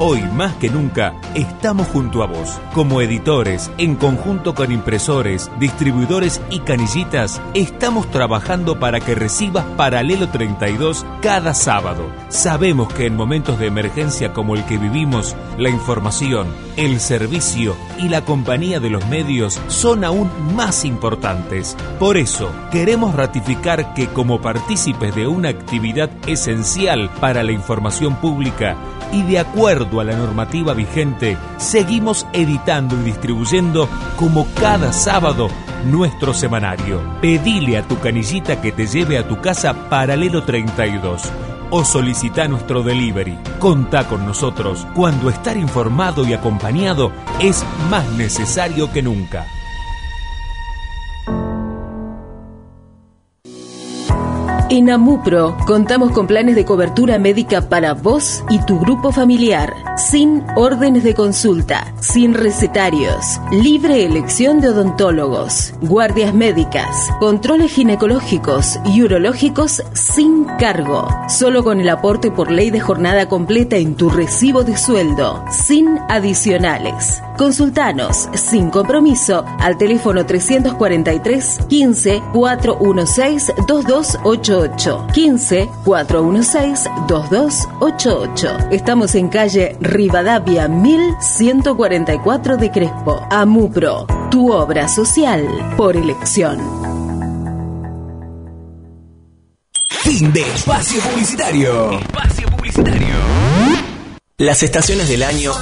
Hoy 0.00 0.22
más 0.22 0.56
que 0.56 0.68
nunca 0.70 1.14
estamos 1.36 1.86
junto 1.86 2.24
a 2.24 2.26
vos. 2.26 2.60
Como 2.74 3.00
editores, 3.00 3.70
en 3.78 3.94
conjunto 3.94 4.52
con 4.52 4.72
impresores, 4.72 5.48
distribuidores 5.60 6.42
y 6.50 6.58
canillitas, 6.58 7.40
estamos 7.54 8.10
trabajando 8.10 8.80
para 8.80 8.98
que 8.98 9.14
recibas 9.14 9.64
Paralelo 9.76 10.28
32 10.30 11.06
cada 11.22 11.54
sábado. 11.54 12.10
Sabemos 12.28 12.92
que 12.92 13.06
en 13.06 13.14
momentos 13.14 13.60
de 13.60 13.68
emergencia 13.68 14.32
como 14.32 14.56
el 14.56 14.64
que 14.64 14.78
vivimos, 14.78 15.36
la 15.58 15.68
información, 15.68 16.48
el 16.76 16.98
servicio 16.98 17.76
y 17.96 18.08
la 18.08 18.24
compañía 18.24 18.80
de 18.80 18.90
los 18.90 19.06
medios 19.06 19.60
son 19.68 20.02
aún 20.02 20.28
más 20.56 20.84
importantes. 20.84 21.76
Por 22.00 22.16
eso, 22.16 22.50
queremos 22.72 23.14
ratificar 23.14 23.94
que 23.94 24.08
como 24.08 24.40
partícipes 24.40 25.14
de 25.14 25.28
una 25.28 25.50
actividad 25.50 26.10
esencial 26.26 27.10
para 27.20 27.44
la 27.44 27.52
información 27.52 28.16
pública 28.16 28.76
y 29.12 29.22
de 29.22 29.38
acuerdo 29.38 29.83
a 30.00 30.04
la 30.04 30.16
normativa 30.16 30.74
vigente, 30.74 31.36
seguimos 31.56 32.26
editando 32.32 32.96
y 33.00 33.04
distribuyendo 33.04 33.88
como 34.16 34.46
cada 34.54 34.92
sábado 34.92 35.48
nuestro 35.84 36.34
semanario. 36.34 37.00
Pedile 37.20 37.78
a 37.78 37.86
tu 37.86 37.98
canillita 37.98 38.60
que 38.60 38.72
te 38.72 38.86
lleve 38.86 39.18
a 39.18 39.28
tu 39.28 39.40
casa 39.40 39.88
Paralelo 39.88 40.44
32 40.44 41.30
o 41.70 41.84
solicita 41.84 42.48
nuestro 42.48 42.82
delivery. 42.82 43.38
Contá 43.58 44.06
con 44.06 44.26
nosotros 44.26 44.86
cuando 44.94 45.28
estar 45.28 45.56
informado 45.56 46.24
y 46.24 46.32
acompañado 46.32 47.12
es 47.40 47.64
más 47.90 48.08
necesario 48.12 48.92
que 48.92 49.02
nunca. 49.02 49.46
En 54.74 54.90
Amupro 54.90 55.56
contamos 55.68 56.10
con 56.10 56.26
planes 56.26 56.56
de 56.56 56.64
cobertura 56.64 57.16
médica 57.16 57.68
para 57.68 57.94
vos 57.94 58.42
y 58.50 58.58
tu 58.66 58.80
grupo 58.80 59.12
familiar, 59.12 59.72
sin 59.96 60.42
órdenes 60.56 61.04
de 61.04 61.14
consulta, 61.14 61.94
sin 62.00 62.34
recetarios, 62.34 63.40
libre 63.52 64.04
elección 64.04 64.60
de 64.60 64.70
odontólogos, 64.70 65.74
guardias 65.80 66.34
médicas, 66.34 66.88
controles 67.20 67.70
ginecológicos 67.70 68.80
y 68.84 69.04
urológicos 69.04 69.80
sin 69.92 70.42
cargo, 70.58 71.06
solo 71.28 71.62
con 71.62 71.80
el 71.80 71.88
aporte 71.88 72.32
por 72.32 72.50
ley 72.50 72.70
de 72.72 72.80
jornada 72.80 73.28
completa 73.28 73.76
en 73.76 73.94
tu 73.94 74.10
recibo 74.10 74.64
de 74.64 74.76
sueldo, 74.76 75.44
sin 75.52 76.00
adicionales. 76.08 77.22
Consultanos 77.38 78.28
sin 78.34 78.70
compromiso 78.70 79.44
al 79.60 79.76
teléfono 79.78 80.26
343 80.26 81.60
15 81.68 82.22
416 82.32 83.52
2288 84.68 85.06
15 85.12 85.70
416 85.84 86.90
2288. 87.08 88.70
Estamos 88.70 89.14
en 89.14 89.28
calle 89.28 89.76
Rivadavia 89.80 90.68
1144 90.68 92.56
de 92.56 92.70
Crespo. 92.70 93.26
Amupro, 93.30 94.06
tu 94.30 94.52
obra 94.52 94.88
social 94.88 95.46
por 95.76 95.96
elección. 95.96 96.58
Fin 100.02 100.32
de 100.32 100.42
espacio 100.42 101.00
publicitario. 101.00 101.92
Espacio 101.98 102.48
publicitario. 102.48 103.14
Las 104.36 104.62
estaciones 104.62 105.08
del 105.08 105.22
año 105.22 105.52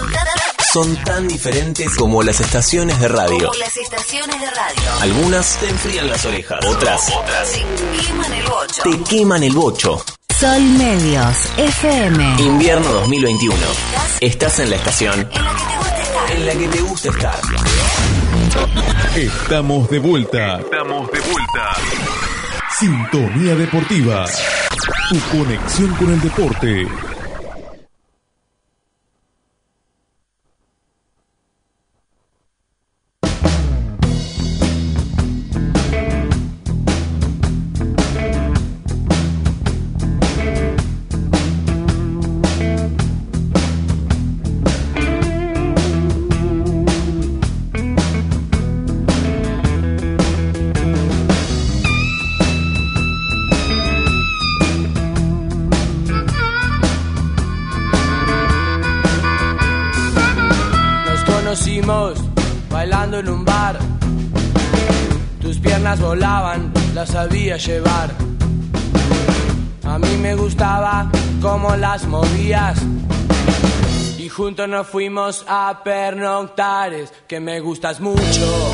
son 0.73 0.97
tan 1.05 1.29
diferentes 1.29 1.95
como 1.97 2.23
las 2.23 2.41
estaciones 2.41 2.99
de 2.99 3.07
radio. 3.07 3.49
Como 3.49 3.59
las 3.59 3.77
estaciones 3.77 4.41
de 4.41 4.51
radio. 4.51 5.03
Algunas 5.03 5.59
te 5.59 5.69
enfrían 5.69 6.09
las 6.09 6.25
orejas, 6.25 6.65
otras, 6.65 7.13
Te 7.53 8.07
queman 8.07 8.33
el 8.33 8.47
bocho. 8.47 8.83
te 8.83 9.03
queman 9.03 9.43
el 9.43 9.53
bocho. 9.53 10.05
Sol 10.41 10.63
Medios 10.63 11.37
FM. 11.59 12.37
Invierno 12.39 12.89
2021. 12.91 13.55
Estás 14.21 14.61
en 14.61 14.71
la 14.71 14.77
estación 14.77 15.29
en 16.31 16.47
la 16.47 16.53
que 16.55 16.69
te 16.69 16.81
gusta 16.81 17.11
estar. 17.11 17.39
Estamos 19.15 19.91
de 19.91 19.99
vuelta. 19.99 20.59
Estamos 20.59 21.11
de 21.13 21.21
vuelta. 21.21 21.77
Sintonía 22.79 23.55
Deportiva. 23.57 24.25
Tu 25.11 25.21
conexión 25.37 25.95
con 25.97 26.13
el 26.15 26.21
deporte. 26.23 26.87
Juntos 74.43 74.69
nos 74.69 74.89
fuimos 74.89 75.45
a 75.47 75.83
pernoctares, 75.85 77.13
que 77.29 77.39
me 77.39 77.61
gustas 77.61 78.01
mucho. 78.01 78.73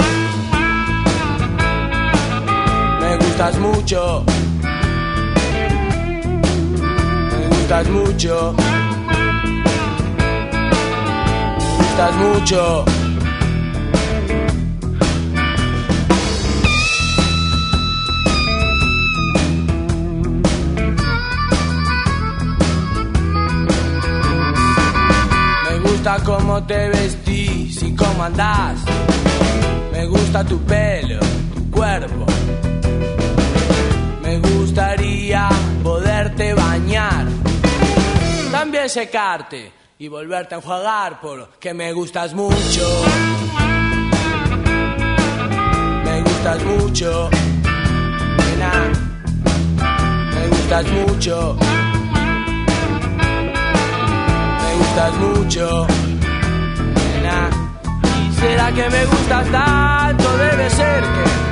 Me 3.00 3.16
gustas 3.18 3.58
mucho. 3.58 4.24
Me 7.32 7.48
gustas 7.48 7.88
mucho. 7.90 8.54
Me 11.58 11.76
gustas 11.76 12.14
mucho. 12.14 13.07
Gusta 25.98 26.22
cómo 26.22 26.62
te 26.62 26.90
vestís 26.90 27.82
y 27.82 27.96
cómo 27.96 28.22
andás. 28.22 28.78
Me 29.90 30.06
gusta 30.06 30.44
tu 30.44 30.60
pelo, 30.60 31.18
tu 31.52 31.70
cuerpo. 31.72 32.24
Me 34.22 34.38
gustaría 34.38 35.48
poderte 35.82 36.54
bañar. 36.54 37.26
También 38.52 38.88
secarte 38.88 39.72
y 39.98 40.06
volverte 40.06 40.54
a 40.54 40.58
enjuagar 40.58 41.20
porque 41.20 41.74
me 41.74 41.92
gustas 41.92 42.32
mucho. 42.32 43.02
Me 46.04 46.20
gustas 46.22 46.62
mucho. 46.62 47.30
Nena. 48.38 48.92
Me 50.32 50.48
gustas 50.48 50.86
mucho. 50.92 51.58
Gustas 54.98 55.16
mucho. 55.18 55.86
Nena. 56.94 57.50
¿Y 58.02 58.32
será 58.32 58.72
que 58.72 58.90
me 58.90 59.04
gustas 59.06 59.46
tanto? 59.50 60.38
Debe 60.38 60.70
ser 60.70 61.02
que 61.02 61.47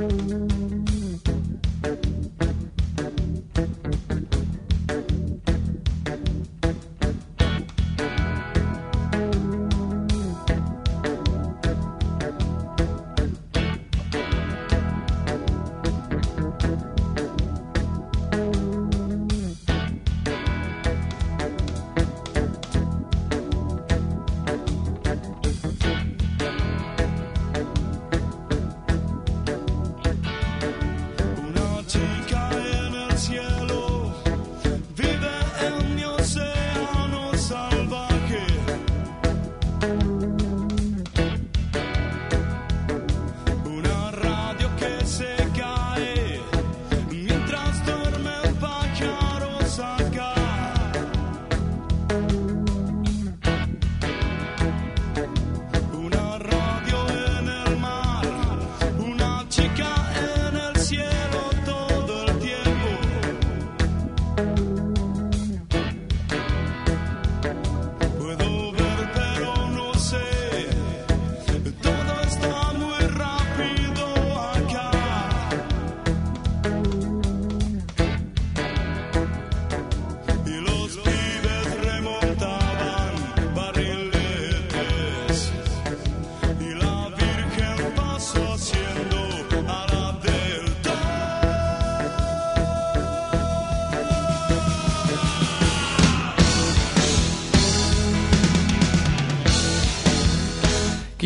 Una 0.00 0.49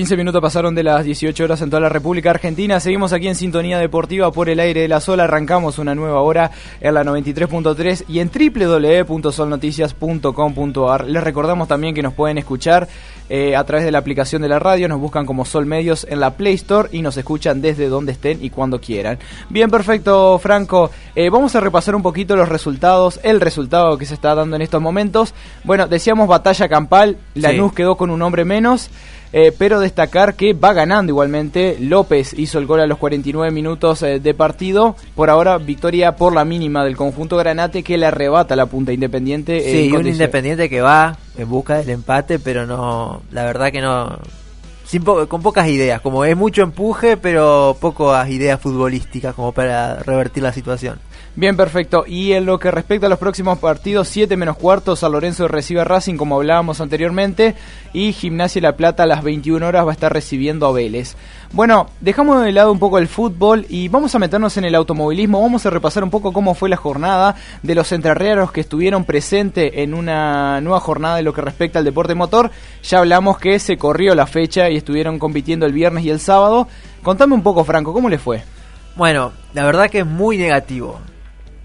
15 0.05 0.19
minutos 0.19 0.43
pasaron 0.43 0.75
de 0.75 0.83
las 0.83 1.03
18 1.03 1.45
horas 1.45 1.63
en 1.63 1.71
toda 1.71 1.81
la 1.81 1.89
República 1.89 2.29
Argentina. 2.29 2.79
Seguimos 2.79 3.15
aquí 3.15 3.27
en 3.27 3.35
Sintonía 3.35 3.79
Deportiva 3.79 4.31
por 4.31 4.51
el 4.51 4.61
aire 4.61 4.83
de 4.83 4.89
la 4.89 5.01
Sola. 5.01 5.25
Arrancamos 5.25 5.79
una 5.79 5.95
nueva 5.95 6.21
hora 6.21 6.51
en 6.83 6.93
la 6.93 7.05
93.3 7.05 8.05
y 8.07 8.19
en 8.19 8.31
www.solnoticias.com.ar. 9.09 11.07
Les 11.07 11.25
recordamos 11.25 11.69
también 11.69 11.95
que 11.95 12.03
nos 12.03 12.13
pueden 12.13 12.37
escuchar 12.37 12.87
eh, 13.31 13.57
a 13.57 13.65
través 13.65 13.87
de 13.87 13.93
la 13.93 13.97
aplicación 13.97 14.43
de 14.43 14.49
la 14.49 14.59
radio. 14.59 14.89
Nos 14.89 15.01
buscan 15.01 15.25
como 15.25 15.47
Sol 15.47 15.65
Medios 15.65 16.07
en 16.11 16.21
la 16.21 16.37
Play 16.37 16.53
Store 16.57 16.91
y 16.93 17.01
nos 17.01 17.17
escuchan 17.17 17.63
desde 17.63 17.89
donde 17.89 18.13
estén 18.13 18.45
y 18.45 18.51
cuando 18.51 18.83
quieran. 18.83 19.19
Bien, 19.49 19.71
perfecto, 19.71 20.39
Franco. 20.39 20.91
Eh, 21.15 21.31
vamos 21.31 21.57
a 21.57 21.61
repasar 21.61 21.95
un 21.95 22.03
poquito 22.03 22.37
los 22.37 22.51
resultados, 22.51 23.21
el 23.23 23.41
resultado 23.41 23.97
que 23.97 24.05
se 24.05 24.13
está 24.13 24.35
dando 24.35 24.55
en 24.57 24.61
estos 24.61 24.83
momentos. 24.83 25.33
Bueno, 25.65 25.89
decíamos 25.89 26.29
batalla 26.29 26.69
campal. 26.69 27.17
Lanús 27.35 27.73
quedó 27.73 27.97
con 27.97 28.11
un 28.11 28.21
hombre 28.21 28.45
menos. 28.45 28.91
Eh, 29.37 29.53
pero 29.59 29.81
destacar 29.81 30.35
que 30.35 30.53
va 30.53 30.73
ganando 30.73 31.11
igualmente. 31.11 31.77
López 31.81 32.35
hizo 32.39 32.61
el 32.61 32.67
gol 32.67 32.79
a 32.81 32.87
los 32.87 32.99
49 32.99 33.51
minutos 33.51 34.01
eh, 34.05 34.21
de 34.21 34.33
partido. 34.33 34.95
Por 35.17 35.29
ahora, 35.29 35.59
victoria 35.59 36.15
por 36.15 36.33
la 36.33 36.45
mínima 36.45 36.85
del 36.85 36.97
conjunto 36.97 37.37
Granate 37.37 37.83
que 37.83 37.99
le 37.99 38.07
arrebata 38.07 38.55
la 38.55 38.67
punta 38.67 38.93
Independiente. 38.93 39.61
Sí, 39.61 39.79
en 39.89 39.93
y 39.93 39.97
un 39.97 40.07
Independiente 40.07 40.71
que 40.71 40.81
va 40.81 41.19
en 41.37 41.49
busca 41.49 41.79
del 41.79 41.91
empate, 41.91 42.39
pero 42.39 42.65
no, 42.65 43.23
la 43.33 43.43
verdad 43.45 43.73
que 43.73 43.81
no, 43.81 44.21
sin 44.85 45.03
po- 45.03 45.27
con 45.27 45.43
pocas 45.43 45.67
ideas, 45.67 46.01
como 46.01 46.25
es 46.25 46.37
mucho 46.37 46.63
empuje, 46.63 47.17
pero 47.17 47.77
pocas 47.81 48.29
ideas 48.31 48.61
futbolísticas 48.61 49.35
como 49.35 49.51
para 49.51 49.97
revertir 49.97 50.45
la 50.45 50.53
situación. 50.53 51.01
Bien, 51.37 51.57
perfecto. 51.57 52.05
Y 52.07 52.33
en 52.33 52.47
lo 52.47 52.61
que 52.61 52.71
respecta 52.71 53.07
a 53.07 53.11
los 53.11 53.19
próximos 53.19 53.59
partidos, 53.59 54.07
7 54.07 54.37
menos 54.37 54.57
cuarto, 54.57 54.95
San 54.95 55.11
Lorenzo 55.11 55.49
recibe 55.49 55.83
Racing, 55.83 56.15
como 56.15 56.37
hablábamos 56.37 56.81
anteriormente, 56.81 57.57
y 57.93 58.13
Gimnasia 58.13 58.63
La 58.63 58.77
Plata 58.77 59.03
a 59.03 59.07
las 59.07 59.25
21 59.25 59.67
horas 59.67 59.85
va 59.85 59.91
a 59.91 59.95
estar 59.95 60.13
recibiendo 60.13 60.65
a 60.69 60.73
Vélez. 60.73 61.17
Bueno, 61.51 61.89
dejamos 62.01 62.45
de 62.45 62.53
lado 62.53 62.71
un 62.71 62.79
poco 62.79 62.99
el 62.99 63.09
fútbol 63.09 63.67
y 63.69 63.89
vamos 63.89 64.15
a 64.15 64.21
meternos 64.21 64.57
en 64.59 64.65
el 64.65 64.77
automovilismo. 64.77 65.43
Vamos 65.43 65.67
a 65.67 65.71
repasar 65.71 66.05
un 66.05 66.11
poco 66.11 66.33
cómo 66.33 66.55
fue 66.55 66.69
la 66.69 66.77
jornada 66.77 67.35
de 67.65 67.75
los 67.75 67.91
entrerreros 67.91 68.53
que 68.53 68.61
estuvieron 68.61 69.05
presentes 69.05 69.73
en 69.75 69.93
una 69.93 70.61
nueva 70.61 70.79
jornada 70.79 71.17
de 71.17 71.23
lo 71.23 71.33
que 71.33 71.41
respecta 71.41 71.81
al 71.81 71.85
deporte 71.85 72.15
motor. 72.15 72.53
Ya 72.85 72.99
hablamos 73.01 73.39
que 73.39 73.59
se 73.59 73.77
corrió 73.77 74.15
la 74.15 74.29
fecha 74.29 74.71
y 74.71 74.77
estuvieron 74.77 75.19
compitiendo 75.19 75.67
el 75.67 75.73
viernes 75.73 76.05
y 76.05 76.11
el 76.11 76.21
sábado. 76.21 76.69
Contame 77.03 77.35
un 77.35 77.43
poco, 77.43 77.65
Franco, 77.65 77.93
¿cómo 77.93 78.09
le 78.09 78.19
fue? 78.19 78.45
Bueno, 78.95 79.33
la 79.53 79.65
verdad 79.65 79.91
que 79.91 79.99
es 79.99 80.07
muy 80.07 80.39
negativo 80.39 81.01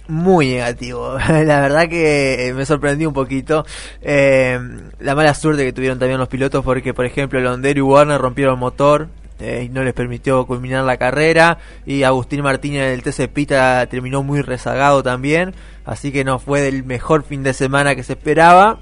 muy 0.10 0.50
negativo. 0.50 1.18
la 1.30 1.62
verdad 1.62 1.88
que 1.88 2.48
eh, 2.48 2.54
me 2.54 2.66
sorprendió 2.66 3.08
un 3.08 3.14
poquito. 3.14 3.66
Eh, 4.02 4.60
la 5.00 5.16
mala 5.16 5.34
suerte 5.34 5.64
que 5.64 5.72
tuvieron 5.72 6.00
también 6.00 6.20
los 6.20 6.28
pilotos 6.28 6.66
porque, 6.66 6.94
por 6.94 7.06
ejemplo, 7.06 7.40
Londero 7.40 7.80
y 7.80 7.82
Warner 7.82 8.20
rompieron 8.20 8.56
el 8.56 8.60
motor. 8.60 9.08
Eh, 9.40 9.64
y 9.68 9.70
no 9.70 9.84
les 9.84 9.94
permitió 9.94 10.46
culminar 10.46 10.84
la 10.84 10.98
carrera 10.98 11.60
y 11.86 12.04
Agustín 12.04 12.42
Martínez 12.42 12.90
del 12.90 13.04
TC 13.04 13.32
Pita 13.32 13.86
terminó 13.86 14.22
muy 14.22 14.42
rezagado 14.42 15.02
también 15.02 15.54
así 15.86 16.12
que 16.12 16.26
no 16.26 16.40
fue 16.40 16.60
del 16.60 16.84
mejor 16.84 17.24
fin 17.24 17.42
de 17.42 17.54
semana 17.54 17.96
que 17.96 18.04
se 18.04 18.14
esperaba 18.14 18.80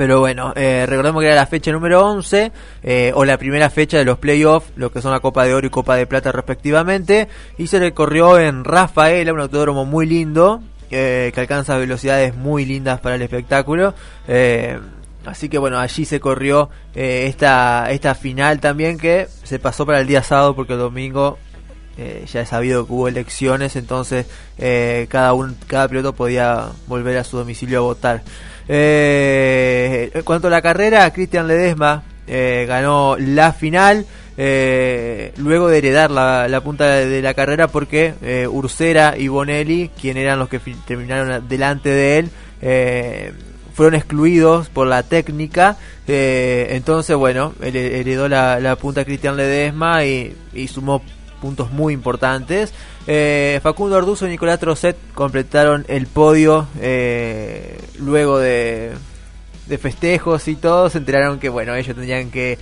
pero 0.00 0.18
bueno, 0.18 0.54
eh, 0.56 0.86
recordemos 0.88 1.20
que 1.20 1.26
era 1.26 1.36
la 1.36 1.44
fecha 1.44 1.70
número 1.72 2.02
11 2.06 2.52
eh, 2.82 3.12
o 3.14 3.26
la 3.26 3.36
primera 3.36 3.68
fecha 3.68 3.98
de 3.98 4.06
los 4.06 4.16
playoffs, 4.16 4.72
lo 4.76 4.90
que 4.90 5.02
son 5.02 5.12
la 5.12 5.20
Copa 5.20 5.44
de 5.44 5.52
Oro 5.52 5.66
y 5.66 5.68
Copa 5.68 5.94
de 5.94 6.06
Plata 6.06 6.32
respectivamente. 6.32 7.28
Y 7.58 7.66
se 7.66 7.80
le 7.80 7.92
corrió 7.92 8.38
en 8.38 8.64
Rafaela, 8.64 9.34
un 9.34 9.40
autódromo 9.40 9.84
muy 9.84 10.06
lindo, 10.06 10.62
eh, 10.90 11.30
que 11.34 11.40
alcanza 11.42 11.76
velocidades 11.76 12.34
muy 12.34 12.64
lindas 12.64 12.98
para 13.00 13.16
el 13.16 13.20
espectáculo. 13.20 13.92
así 15.26 15.50
que 15.50 15.58
bueno, 15.58 15.78
allí 15.78 16.06
se 16.06 16.18
corrió 16.18 16.70
esta, 16.94 17.90
esta 17.90 18.14
final 18.14 18.58
también 18.58 18.96
que 18.96 19.28
se 19.42 19.58
pasó 19.58 19.84
para 19.84 20.00
el 20.00 20.06
día 20.06 20.22
sábado 20.22 20.56
porque 20.56 20.72
el 20.72 20.78
domingo 20.78 21.36
ya 22.32 22.40
he 22.40 22.46
sabido 22.46 22.86
que 22.86 22.92
hubo 22.94 23.06
elecciones, 23.06 23.76
entonces 23.76 24.24
cada, 25.10 25.34
un, 25.34 25.58
cada 25.66 25.88
piloto 25.88 26.14
podía 26.14 26.70
volver 26.86 27.18
a 27.18 27.24
su 27.24 27.36
domicilio 27.36 27.80
a 27.80 27.82
votar. 27.82 28.22
Eh, 28.72 30.12
en 30.14 30.22
cuanto 30.22 30.46
a 30.46 30.50
la 30.50 30.62
carrera, 30.62 31.12
Cristian 31.12 31.48
Ledesma 31.48 32.04
eh, 32.28 32.66
ganó 32.68 33.16
la 33.18 33.52
final. 33.52 34.06
Eh, 34.36 35.32
luego 35.38 35.68
de 35.68 35.78
heredar 35.78 36.12
la, 36.12 36.60
punta 36.62 36.86
de, 36.86 37.20
la 37.20 37.34
carrera 37.34 37.66
porque 37.66 38.14
eh, 38.22 38.46
Ursera 38.48 39.16
y 39.18 39.26
Bonelli, 39.26 39.90
quien 40.00 40.16
eran 40.16 40.38
los 40.38 40.48
que 40.48 40.60
terminaron 40.86 41.48
delante 41.48 41.88
de 41.88 42.18
él, 42.18 42.30
fueron 43.74 43.96
excluidos 43.96 44.68
por 44.68 44.86
la 44.86 45.02
técnica. 45.02 45.76
entonces, 46.06 47.16
bueno, 47.16 47.54
heredó 47.60 48.28
la, 48.28 48.76
punta 48.80 49.04
Cristian 49.04 49.36
Ledesma 49.36 50.04
y, 50.04 50.36
y 50.54 50.68
sumó 50.68 51.02
puntos 51.40 51.72
muy 51.72 51.94
importantes. 51.94 52.72
Eh, 53.06 53.58
Facundo 53.62 53.96
Arduzo 53.96 54.26
y 54.26 54.30
Nicolás 54.30 54.60
Trocet 54.60 54.96
completaron 55.14 55.84
el 55.88 56.06
podio 56.06 56.68
eh, 56.80 57.78
luego 57.98 58.38
de, 58.38 58.92
de, 59.66 59.78
festejos 59.78 60.46
y 60.48 60.56
todo. 60.56 60.90
Se 60.90 60.98
enteraron 60.98 61.40
que 61.40 61.48
bueno 61.48 61.74
ellos 61.74 61.96
tendrían 61.96 62.30
que, 62.30 62.58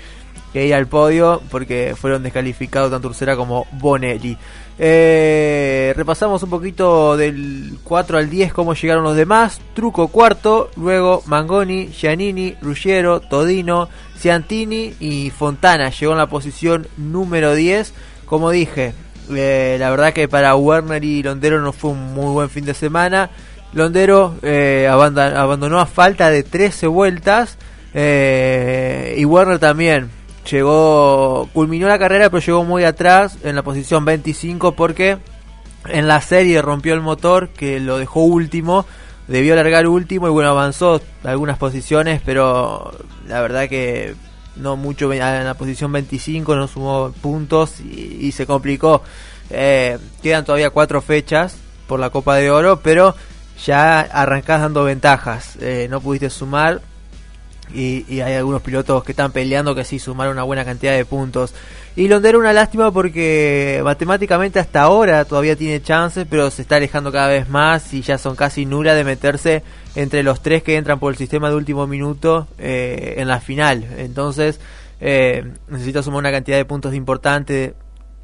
ir 0.55 0.75
al 0.75 0.87
podio 0.87 1.43
porque 1.51 1.95
fueron 1.97 2.23
descalificados 2.23 2.91
tanto 2.91 3.09
Ursera 3.09 3.37
como 3.37 3.67
Bonelli. 3.73 4.37
Eh, 4.81 5.93
repasamos 5.97 6.41
un 6.45 6.51
poquito 6.51 7.17
del 7.17 7.79
4 7.83 8.19
al 8.19 8.31
10 8.31 8.53
cómo 8.53 8.75
llegaron 8.75 9.05
los 9.05 9.17
demás. 9.17 9.61
Truco 9.75 10.09
cuarto, 10.09 10.71
luego 10.77 11.23
Mangoni, 11.27 11.89
Giannini, 11.89 12.55
Ruggiero, 12.63 13.21
Todino, 13.21 13.89
Ciantini 14.19 14.95
y 15.01 15.31
Fontana. 15.31 15.91
Llegó 15.91 16.13
en 16.13 16.19
la 16.19 16.29
posición 16.29 16.87
número 16.97 17.55
10. 17.55 17.93
Como 18.29 18.51
dije, 18.51 18.93
eh, 19.35 19.77
la 19.79 19.91
verdad 19.91 20.13
que 20.13 20.29
para 20.29 20.55
Werner 20.55 21.03
y 21.03 21.23
Londero 21.23 21.61
no 21.61 21.73
fue 21.73 21.91
un 21.93 22.15
muy 22.15 22.33
buen 22.33 22.51
fin 22.51 22.65
de 22.65 22.75
semana. 22.75 23.31
Londero 23.73 24.35
eh, 24.43 24.87
abandonó 24.89 25.81
a 25.81 25.87
falta 25.87 26.31
de 26.31 26.43
13 26.43 26.87
vueltas 26.87 27.59
eh, 27.95 29.15
y 29.19 29.25
Werner 29.25 29.59
también 29.59 30.11
llegó, 30.51 31.49
culminó 31.53 31.87
la 31.89 31.99
carrera 31.99 32.31
pero 32.31 32.45
llegó 32.45 32.65
muy 32.65 32.85
atrás 32.85 33.37
en 33.45 33.57
la 33.57 33.63
posición 33.63 34.05
25 34.07 34.73
porque 34.73 35.19
en 35.87 36.09
la 36.09 36.21
serie 36.23 36.63
rompió 36.63 36.95
el 36.95 37.03
motor 37.03 37.51
que 37.51 37.79
lo 37.79 37.99
dejó 37.99 38.21
último, 38.21 38.87
debió 39.27 39.55
largar 39.55 39.87
último 39.87 40.29
y 40.29 40.31
bueno 40.31 40.49
avanzó 40.49 41.03
algunas 41.23 41.59
posiciones 41.59 42.23
pero 42.25 42.93
la 43.27 43.43
verdad 43.43 43.69
que 43.69 44.15
no 44.59 44.77
mucho 44.77 45.13
en 45.13 45.45
la 45.45 45.55
posición 45.55 45.93
25, 45.93 46.57
no 46.57 46.69
sumó 46.69 47.13
puntos 47.21 47.81
y, 47.81 48.31
se 48.33 48.47
complicó. 48.47 49.03
Eh, 49.51 49.99
quedan 50.23 50.45
todavía 50.45 50.71
cuatro 50.71 51.01
fechas 51.01 51.57
por 51.87 52.01
la 52.01 52.11
Copa 52.11 52.37
de 52.37 52.51
Oro, 52.51 52.81
pero 52.81 53.15
ya 53.65 54.01
arrancás 54.01 54.61
dando 54.61 54.85
ventajas. 54.85 55.57
Eh, 55.61 55.87
no 55.91 56.01
pudiste 56.01 56.31
sumar 56.31 56.81
y, 57.73 58.05
y, 58.09 58.21
hay 58.21 58.35
algunos 58.35 58.63
pilotos 58.63 59.05
que 59.05 59.13
están 59.13 59.33
peleando 59.33 59.75
que 59.75 59.85
sí 59.85 59.99
sumaron 59.99 60.35
una 60.35 60.43
buena 60.43 60.65
cantidad 60.65 60.95
de 60.95 61.05
puntos. 61.05 61.55
Y 61.97 62.09
Londero 62.09 62.39
una 62.39 62.53
lástima 62.53 62.93
porque 62.93 63.81
matemáticamente 63.83 64.61
hasta 64.61 64.83
ahora 64.83 65.25
todavía 65.25 65.57
tiene 65.57 65.83
chances, 65.83 66.27
pero 66.31 66.51
se 66.51 66.63
está 66.63 66.77
alejando 66.77 67.11
cada 67.11 67.29
vez 67.29 67.49
más 67.49 67.93
y 67.93 68.03
ya 68.03 68.19
son 68.19 68.37
casi 68.37 68.67
nulas 68.67 68.97
de 68.97 69.05
meterse 69.05 69.63
entre 69.95 70.23
los 70.23 70.43
tres 70.43 70.63
que 70.63 70.77
entran 70.77 70.99
por 70.99 71.13
el 71.13 71.19
sistema 71.19 71.49
de 71.51 71.57
último 71.57 71.87
minuto 71.87 72.47
eh, 72.59 73.15
en 73.19 73.29
la 73.29 73.41
final. 73.41 73.85
Entonces 73.99 74.61
eh, 75.01 75.45
necesita 75.69 76.03
sumar 76.03 76.19
una 76.19 76.33
cantidad 76.33 76.57
de 76.57 76.65
puntos 76.65 76.93
importante 76.93 77.75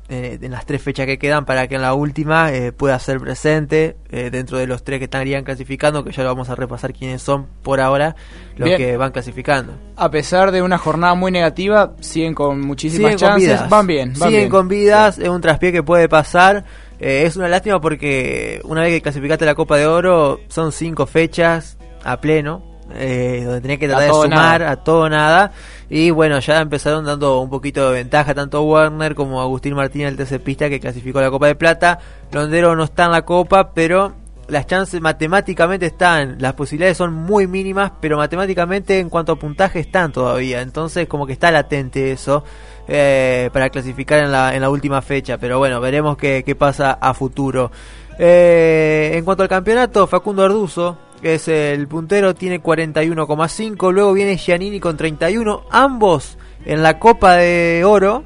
eh, 0.09 0.39
en 0.43 0.51
las 0.51 0.67
tres 0.67 0.83
fechas 0.83 1.07
que 1.07 1.19
quedan 1.19 1.45
para 1.45 1.69
que 1.69 1.77
en 1.77 1.83
la 1.83 1.95
última 1.95 2.53
eh, 2.53 2.73
pueda 2.73 2.99
ser 2.99 3.19
presente 3.21 3.97
dentro 4.11 4.59
de 4.59 4.67
los 4.67 4.85
tres 4.85 4.99
que 4.99 5.05
estarían 5.05 5.45
clasificando, 5.45 6.05
que 6.05 6.13
ya 6.13 6.23
lo 6.23 6.29
vamos 6.29 6.49
a 6.51 6.55
repasar 6.55 6.93
quiénes 6.93 7.23
son 7.23 7.47
por 7.63 7.81
ahora 7.81 8.15
los 8.57 8.71
que 8.71 8.97
van 8.97 9.13
clasificando. 9.13 9.73
A 9.97 10.11
pesar 10.11 10.53
de 10.53 10.63
una 10.63 10.79
jornada 10.79 11.15
muy 11.15 11.33
negativa, 11.33 11.95
siguen 12.01 12.35
con 12.35 12.61
muchísimas 12.61 13.17
chances, 13.17 13.69
van 13.69 13.87
bien. 13.87 14.15
siguen 14.15 14.49
con 14.51 14.69
vidas, 14.69 15.19
es 15.19 15.29
un 15.29 15.41
traspié 15.41 15.73
que 15.73 15.83
puede 15.83 16.09
pasar. 16.09 16.65
Es 17.05 17.37
una 17.37 17.49
lástima 17.49 17.81
porque 17.81 18.61
una 18.65 18.81
vez 18.81 18.91
que 18.91 19.03
clasificaste 19.03 19.45
la 19.45 19.55
Copa 19.55 19.77
de 19.77 19.87
Oro, 19.87 20.41
son 20.49 20.73
cinco 20.73 21.07
fechas 21.07 21.77
a 22.03 22.21
pleno 22.21 22.75
eh, 22.93 23.43
donde 23.45 23.61
tenía 23.61 23.79
que 23.79 23.89
tratar 23.89 24.05
de 24.05 24.13
sumar 24.13 24.63
a 24.63 24.77
todo 24.77 25.09
nada. 25.09 25.53
Y 25.89 26.11
bueno, 26.11 26.39
ya 26.41 26.61
empezaron 26.61 27.05
dando 27.05 27.41
un 27.41 27.51
poquito 27.51 27.89
de 27.89 27.95
ventaja 27.95 28.35
tanto 28.35 28.63
Warner 28.63 29.15
como 29.15 29.41
Agustín 29.41 29.75
Martínez, 29.75 30.09
el 30.09 30.17
tercer 30.17 30.43
pista 30.43 30.69
que 30.69 30.81
clasificó 30.81 31.21
la 31.21 31.31
Copa 31.31 31.47
de 31.47 31.55
Plata. 31.55 31.99
Londero 32.33 32.75
no 32.77 32.85
está 32.85 33.07
en 33.07 33.13
la 33.13 33.23
Copa, 33.23 33.73
pero 33.73 34.15
las 34.49 34.67
chances 34.67 35.01
matemáticamente 35.01 35.87
están, 35.87 36.37
las 36.39 36.53
posibilidades 36.53 36.99
son 36.99 37.15
muy 37.15 37.47
mínimas, 37.47 37.93
pero 38.01 38.19
matemáticamente 38.19 38.99
en 38.99 39.09
cuanto 39.09 39.33
a 39.33 39.37
puntaje 39.37 39.81
están 39.81 40.13
todavía. 40.13 40.61
Entonces 40.61 41.09
como 41.09 41.27
que 41.27 41.33
está 41.33 41.51
latente 41.51 42.13
eso 42.13 42.45
eh, 42.87 43.51
para 43.53 43.71
clasificar 43.71 44.25
en 44.25 44.33
la, 44.33 44.71
última 44.71 45.03
fecha. 45.03 45.39
Pero 45.39 45.59
bueno, 45.59 45.81
veremos 45.81 46.17
qué, 46.17 46.57
pasa 46.59 46.93
a 46.93 47.15
futuro. 47.15 47.71
Eh, 48.19 49.13
en 49.15 49.25
cuanto 49.25 49.43
al 49.43 49.49
campeonato, 49.49 50.07
Facundo 50.07 50.45
Arduzo 50.45 50.99
es 51.23 51.49
el 51.49 51.89
puntero, 51.89 52.35
tiene 52.35 52.63
41,5. 52.63 53.93
Luego 53.93 54.13
viene 54.13 54.37
Giannini 54.37 54.81
con 54.81 54.97
31. 54.97 55.65
Ambos 55.71 56.39
en 56.65 56.83
la 56.83 56.99
Copa 56.99 57.37
de 57.37 57.83
Oro, 57.85 58.25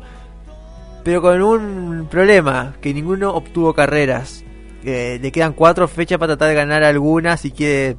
pero 1.04 1.22
con 1.22 1.42
un 1.42 2.08
problema, 2.10 2.74
que 2.80 2.92
ninguno 2.92 3.34
obtuvo 3.34 3.74
carreras. 3.74 4.44
le 4.82 5.32
quedan 5.32 5.52
cuatro 5.52 5.88
fechas 5.88 6.18
para 6.18 6.36
tratar 6.36 6.48
de 6.48 6.54
ganar 6.54 6.82
algunas 6.84 7.40
si 7.40 7.50
quiere 7.50 7.96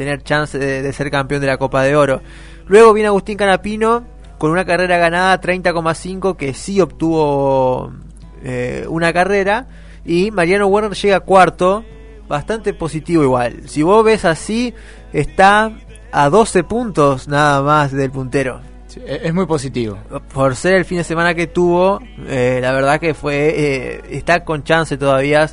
tener 0.00 0.22
chance 0.22 0.58
de, 0.58 0.92
ser 0.94 1.10
campeón 1.10 1.42
de 1.42 1.46
la 1.46 1.58
Copa 1.58 1.82
de 1.82 1.94
Oro. 1.94 2.22
Luego 2.66 2.94
viene 2.94 3.08
Agustín 3.08 3.36
Canapino 3.36 4.04
con 4.40 4.50
una 4.50 4.64
carrera 4.64 4.96
ganada 4.96 5.38
30,5 5.38 6.34
que 6.34 6.54
sí 6.54 6.80
obtuvo 6.80 7.92
eh, 8.42 8.86
una 8.88 9.12
carrera. 9.12 9.66
Y 10.02 10.30
Mariano 10.30 10.66
Werner 10.66 10.96
llega 10.96 11.20
cuarto 11.20 11.84
bastante 12.26 12.72
positivo 12.72 13.22
igual. 13.22 13.68
Si 13.68 13.82
vos 13.82 14.02
ves 14.02 14.24
así, 14.24 14.72
está 15.12 15.70
a 16.10 16.30
12 16.30 16.64
puntos 16.64 17.28
nada 17.28 17.60
más 17.60 17.92
del 17.92 18.10
puntero. 18.10 18.62
E-, 18.96 19.20
es 19.24 19.34
muy 19.34 19.44
positivo. 19.44 19.98
Por 20.32 20.56
ser 20.56 20.76
el 20.76 20.86
fin 20.86 20.96
de 20.96 21.04
semana 21.04 21.34
que 21.34 21.46
tuvo, 21.46 22.00
eh, 22.26 22.60
la 22.62 22.72
verdad 22.72 22.98
que 22.98 23.12
fue 23.12 23.34
eh, 23.54 24.00
está 24.08 24.42
con 24.46 24.64
chance 24.64 24.96
todavía. 24.96 25.50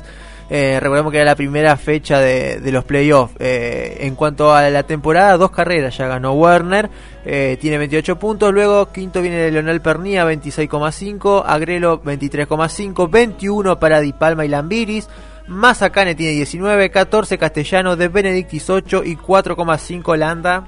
Eh, 0.50 0.78
recordemos 0.80 1.12
que 1.12 1.18
era 1.18 1.26
la 1.26 1.36
primera 1.36 1.76
fecha 1.76 2.20
de, 2.20 2.60
los 2.72 2.84
playoffs. 2.84 3.34
Eh, 3.38 3.98
en 4.00 4.14
cuanto 4.14 4.54
a 4.54 4.70
la 4.70 4.82
temporada, 4.84 5.36
dos 5.36 5.50
carreras 5.50 5.96
ya 5.96 6.08
ganó 6.08 6.32
Werner, 6.32 6.88
tiene 7.24 7.76
28 7.76 8.18
puntos. 8.18 8.52
Luego, 8.52 8.90
quinto 8.90 9.20
viene 9.20 9.50
Leonel 9.50 9.82
Pernía, 9.82 10.24
26,5. 10.24 11.42
Agrelo, 11.46 12.02
23,5. 12.02 13.10
21 13.10 13.78
para 13.78 14.00
Di 14.00 14.14
Palma 14.14 14.46
y 14.46 14.48
Lambiris. 14.48 15.08
Mazacane 15.48 16.14
tiene 16.14 16.34
19, 16.34 16.90
14 16.90 17.38
Castellano, 17.38 17.96
De 17.96 18.08
Benedictis 18.08 18.68
8 18.68 19.02
y 19.04 19.16
4,5 19.16 20.16
Landa, 20.16 20.64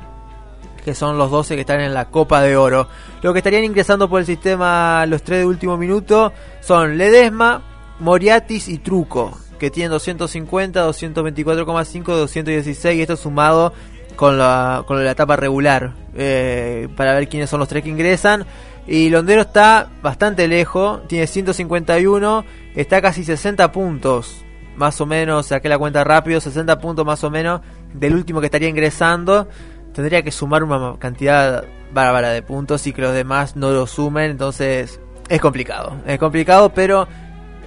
que 0.83 0.95
son 0.95 1.19
los 1.19 1.31
12 1.31 1.55
que 1.55 1.61
están 1.61 1.81
en 1.81 1.93
la 1.93 2.07
Copa 2.07 2.41
de 2.41 2.57
Oro. 2.57 2.89
Los 3.23 3.35
que 3.35 3.39
estarían 3.41 3.65
ingresando 3.65 4.09
por 4.09 4.21
el 4.21 4.27
sistema 4.27 5.05
los 5.07 5.23
tres 5.23 5.41
de 5.41 5.47
último 5.47 5.77
minuto 5.77 6.33
son 6.61 6.97
Ledesma, 6.97 7.63
Moriatis 8.01 8.69
y 8.69 8.79
Truco, 8.79 9.37
que 9.61 9.71
tienen 9.71 9.93
250, 9.93 10.89
224,5, 10.89 12.05
216 12.05 12.99
y 12.99 13.03
esto 13.03 13.17
sumado 13.17 13.73
con 14.17 14.39
la, 14.39 14.85
con 14.87 15.05
la 15.05 15.13
etapa 15.13 15.37
regular 15.37 15.93
eh, 16.17 16.89
para 16.97 17.15
ver 17.15 17.29
quiénes 17.29 17.51
son 17.51 17.61
los 17.61 17.69
tres 17.69 17.85
que 17.85 17.91
ingresan. 17.91 18.47
Y 18.87 19.11
Londero 19.11 19.43
está 19.43 19.89
bastante 20.03 20.49
lejos, 20.49 21.07
tiene 21.07 21.27
151, 21.27 22.45
está 22.75 23.03
casi 23.03 23.23
60 23.23 23.71
puntos, 23.71 24.43
más 24.77 25.01
o 25.01 25.07
menos, 25.07 25.47
saqué 25.47 25.69
la 25.69 25.79
cuenta 25.79 26.03
rápido, 26.03 26.41
60 26.41 26.81
puntos 26.81 27.05
más 27.05 27.23
o 27.23 27.31
menos 27.31 27.61
del 27.93 28.15
último 28.15 28.41
que 28.41 28.47
estaría 28.47 28.69
ingresando. 28.69 29.47
Tendría 29.93 30.23
que 30.23 30.31
sumar 30.31 30.65
una 30.65 30.99
cantidad 30.99 31.65
bárbara 31.93 32.31
de 32.31 32.43
puntos 32.43 32.87
y 32.87 32.93
que 32.93 33.03
los 33.03 33.13
demás 33.13 33.57
no 33.57 33.71
lo 33.71 33.87
sumen, 33.87 34.31
entonces 34.31 35.01
es 35.29 35.41
complicado. 35.41 35.97
Es 36.07 36.19
complicado, 36.19 36.73
pero 36.75 37.07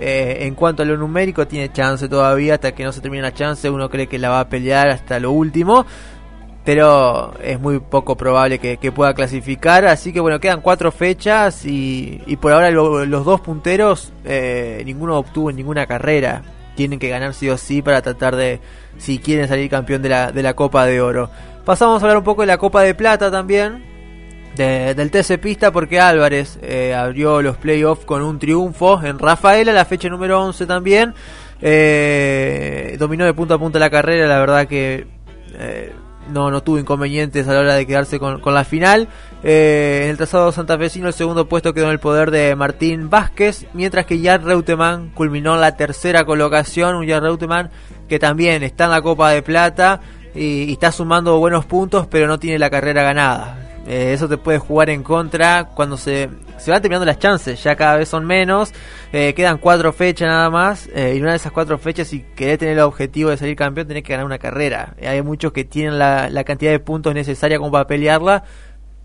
eh, 0.04 0.46
en 0.46 0.56
cuanto 0.56 0.84
a 0.84 0.86
lo 0.86 0.98
numérico 0.98 1.48
tiene 1.48 1.72
chance 1.72 2.08
todavía, 2.10 2.56
hasta 2.56 2.74
que 2.74 2.84
no 2.84 2.92
se 2.92 3.02
termine 3.02 3.24
la 3.24 3.34
chance, 3.34 3.70
uno 3.70 3.90
cree 3.90 4.08
que 4.08 4.20
la 4.20 4.30
va 4.30 4.42
a 4.42 4.50
pelear 4.50 4.90
hasta 4.90 5.20
lo 5.20 5.32
último 5.32 5.86
pero 6.64 7.34
es 7.42 7.60
muy 7.60 7.80
poco 7.80 8.16
probable 8.16 8.60
que, 8.60 8.92
pueda 8.92 9.14
clasificar. 9.14 9.86
Así 9.86 10.14
que 10.14 10.20
bueno, 10.20 10.40
quedan 10.40 10.62
cuatro 10.62 10.92
fechas 10.92 11.66
y, 11.66 12.22
por 12.40 12.54
ahora 12.54 12.72
los 12.72 13.26
dos 13.26 13.42
punteros, 13.42 14.14
eh, 14.24 14.82
ninguno 14.86 15.18
obtuvo 15.18 15.52
ninguna 15.52 15.86
carrera. 15.86 16.42
Tienen 16.76 17.00
que 17.00 17.10
ganar 17.10 17.34
sí 17.34 17.50
o 17.50 17.58
sí 17.58 17.82
para 17.82 18.02
tratar 18.02 18.36
de, 18.36 18.60
si 18.98 19.20
quieren 19.20 19.48
salir 19.48 19.70
campeón 19.70 20.02
de 20.02 20.10
la, 20.10 20.32
de 20.32 20.42
la 20.42 20.56
Copa 20.56 20.86
de 20.86 21.02
Oro. 21.02 21.30
Pasamos 21.66 22.02
a 22.02 22.06
hablar 22.06 22.18
un 22.18 22.24
poco 22.24 22.42
de 22.42 22.48
la 22.48 22.58
Copa 22.58 22.82
de 22.82 22.96
Plata 22.96 23.30
también. 23.30 23.93
Del 24.56 25.12
TC 25.12 25.40
Pista 25.40 25.72
porque 25.72 26.00
Álvarez 26.00 26.60
eh, 26.62 26.94
abrió 26.94 27.42
los 27.42 27.58
playoffs 27.58 28.06
con 28.06 28.22
un 28.22 28.40
triunfo 28.40 29.04
en 29.04 29.20
Rafaela, 29.20 29.74
la 29.74 29.86
fecha 29.86 30.10
número 30.10 30.42
11 30.44 30.66
también. 30.66 31.14
Eh, 31.62 32.96
dominó 33.00 33.26
de 33.26 33.34
punta 33.34 33.56
a 33.56 33.58
punta 33.58 33.80
la 33.80 33.90
carrera, 33.90 34.28
la 34.28 34.40
verdad 34.40 34.68
que 34.68 35.08
no, 36.32 36.52
no 36.52 36.62
tuvo 36.64 36.80
inconvenientes 36.80 37.48
a 37.48 37.54
la 37.54 37.60
hora 37.60 37.76
de 37.76 37.86
quedarse 37.86 38.20
con, 38.20 38.42
la 38.46 38.64
final. 38.64 39.08
Eh, 39.44 40.02
en 40.04 40.12
el 40.12 40.18
trazado 40.18 40.52
santafesino 40.52 41.08
el 41.08 41.14
segundo 41.14 41.48
puesto 41.48 41.74
quedó 41.74 41.86
en 41.86 41.92
el 41.92 42.00
poder 42.00 42.32
de 42.32 42.56
Martín 42.56 43.10
Vázquez, 43.10 43.66
mientras 43.74 44.06
que 44.06 44.20
Jan 44.22 44.44
Reutemann 44.44 45.10
culminó 45.10 45.58
la 45.58 45.76
tercera 45.76 46.24
colocación, 46.26 46.96
un 46.96 47.08
Jan 47.08 47.24
Reutemann 47.24 47.70
que 48.08 48.20
también 48.20 48.64
está 48.64 48.86
en 48.86 48.92
la 48.92 49.02
Copa 49.02 49.32
de 49.32 49.42
Plata 49.42 50.02
y 50.36 50.72
está 50.72 50.92
sumando 50.92 51.38
buenos 51.40 51.66
puntos, 51.66 52.08
pero 52.08 52.28
no 52.28 52.40
tiene 52.40 52.60
la 52.60 52.70
carrera 52.70 53.04
ganada. 53.04 53.73
Eh, 53.88 54.14
eso 54.14 54.30
te 54.30 54.38
puede 54.38 54.60
jugar 54.60 54.90
en 54.90 55.04
contra 55.04 55.66
cuando 55.66 55.98
se, 55.98 56.30
se 56.58 56.72
van 56.72 56.82
terminando 56.82 57.06
las 57.06 57.20
chances, 57.20 57.62
ya 57.62 57.76
cada 57.76 57.98
vez 57.98 58.08
son 58.08 58.26
menos, 58.26 58.74
eh, 59.12 59.34
quedan 59.34 59.58
cuatro 59.58 59.92
fechas 59.92 60.30
nada 60.30 60.50
más, 60.50 60.90
eh, 60.96 61.16
y 61.18 61.22
una 61.22 61.32
de 61.32 61.38
esas 61.38 61.52
cuatro 61.52 61.78
fechas, 61.78 62.08
si 62.08 62.22
querés 62.36 62.60
tener 62.60 62.76
el 62.76 62.80
objetivo 62.80 63.30
de 63.30 63.38
salir 63.38 63.58
campeón, 63.58 63.88
tenés 63.88 64.04
que 64.04 64.14
ganar 64.14 64.26
una 64.26 64.38
carrera. 64.38 64.96
hay 65.06 65.22
muchos 65.22 65.52
que 65.52 65.66
tienen 65.66 66.00
la, 66.00 66.30
la 66.30 66.46
cantidad 66.46 66.72
de 66.72 66.80
puntos 66.80 67.14
necesaria 67.14 67.58
como 67.58 67.72
para 67.72 67.86
pelearla, 67.86 68.46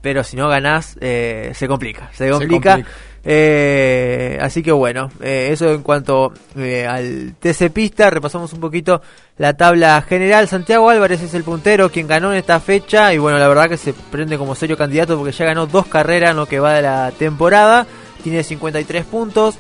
pero 0.01 0.23
si 0.23 0.37
no 0.37 0.49
ganás, 0.49 0.97
se 1.01 1.67
complica, 1.67 2.09
se 2.13 2.31
complica. 2.31 2.79
Eh, 3.25 4.39
así 4.41 4.63
que 4.63 4.73
bueno, 4.73 5.11
eh, 5.21 5.49
eso 5.51 5.73
en 5.73 5.83
cuanto 5.83 6.33
eh, 6.57 6.87
al 6.87 7.35
TC 7.39 7.71
Pista, 7.71 8.11
repasamos 8.11 8.53
un 8.53 8.61
poquito 8.61 9.03
la 9.37 9.55
tabla 9.55 10.01
general. 10.03 10.49
Santiago 10.49 10.89
Álvarez 10.89 11.23
es 11.23 11.35
el 11.35 11.45
puntero, 11.45 11.91
quien 11.91 12.07
ganó 12.07 12.33
en 12.33 12.39
esta 12.39 12.61
fecha 12.61 13.13
y 13.13 13.19
bueno, 13.19 13.39
la 13.39 13.49
verdad 13.49 13.69
que 13.69 13.77
se 13.77 13.93
prende 13.93 14.39
como 14.39 14.55
serio 14.55 14.77
candidato 14.77 15.17
porque 15.17 15.33
ya 15.33 15.45
ganó 15.45 15.67
dos 15.67 15.87
carreras 15.87 16.31
en 16.31 16.37
lo 16.37 16.47
que 16.47 16.61
va 16.61 16.75
de 16.75 16.83
la 16.83 17.13
temporada, 17.19 17.87
tiene 18.23 18.43
53 18.43 19.05
puntos. 19.05 19.57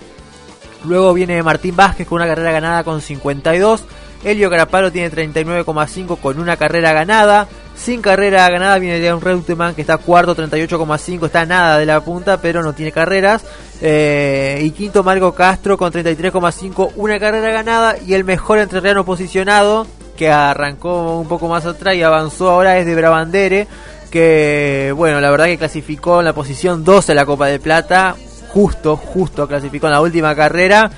Luego 0.84 1.12
viene 1.12 1.42
Martín 1.42 1.74
Vázquez 1.74 2.06
con 2.06 2.16
una 2.16 2.26
carrera 2.26 2.52
ganada 2.52 2.84
con 2.84 3.00
52. 3.00 3.84
Elio 4.24 4.50
Carapalo 4.50 4.90
tiene 4.90 5.10
39,5 5.10 6.18
con 6.18 6.38
una 6.38 6.56
carrera 6.56 6.92
ganada. 6.92 7.46
Sin 7.76 8.02
carrera 8.02 8.48
ganada 8.50 8.78
viene 8.78 8.98
de 8.98 9.14
un 9.14 9.20
Reutemann 9.20 9.74
que 9.74 9.82
está 9.82 9.98
cuarto, 9.98 10.34
38,5, 10.34 11.26
está 11.26 11.46
nada 11.46 11.78
de 11.78 11.86
la 11.86 12.00
punta, 12.00 12.40
pero 12.40 12.62
no 12.62 12.72
tiene 12.72 12.90
carreras. 12.90 13.44
Eh, 13.80 14.60
y 14.64 14.70
quinto 14.72 15.04
Marco 15.04 15.32
Castro 15.32 15.78
con 15.78 15.92
33,5, 15.92 16.92
una 16.96 17.20
carrera 17.20 17.50
ganada. 17.50 17.96
Y 18.04 18.14
el 18.14 18.24
mejor 18.24 18.58
entrerriano 18.58 19.04
posicionado, 19.04 19.86
que 20.16 20.28
arrancó 20.28 21.20
un 21.20 21.28
poco 21.28 21.46
más 21.48 21.66
atrás 21.66 21.94
y 21.94 22.02
avanzó 22.02 22.50
ahora, 22.50 22.78
es 22.78 22.86
de 22.86 22.96
Brabandere. 22.96 23.68
Que, 24.10 24.92
bueno, 24.96 25.20
la 25.20 25.30
verdad 25.30 25.46
que 25.46 25.58
clasificó 25.58 26.18
en 26.18 26.24
la 26.24 26.32
posición 26.32 26.82
12 26.82 27.12
de 27.12 27.14
la 27.14 27.26
Copa 27.26 27.46
de 27.46 27.60
Plata. 27.60 28.16
Justo, 28.48 28.96
justo 28.96 29.46
clasificó 29.46 29.86
en 29.86 29.92
la 29.92 30.00
última 30.00 30.34
carrera 30.34 30.90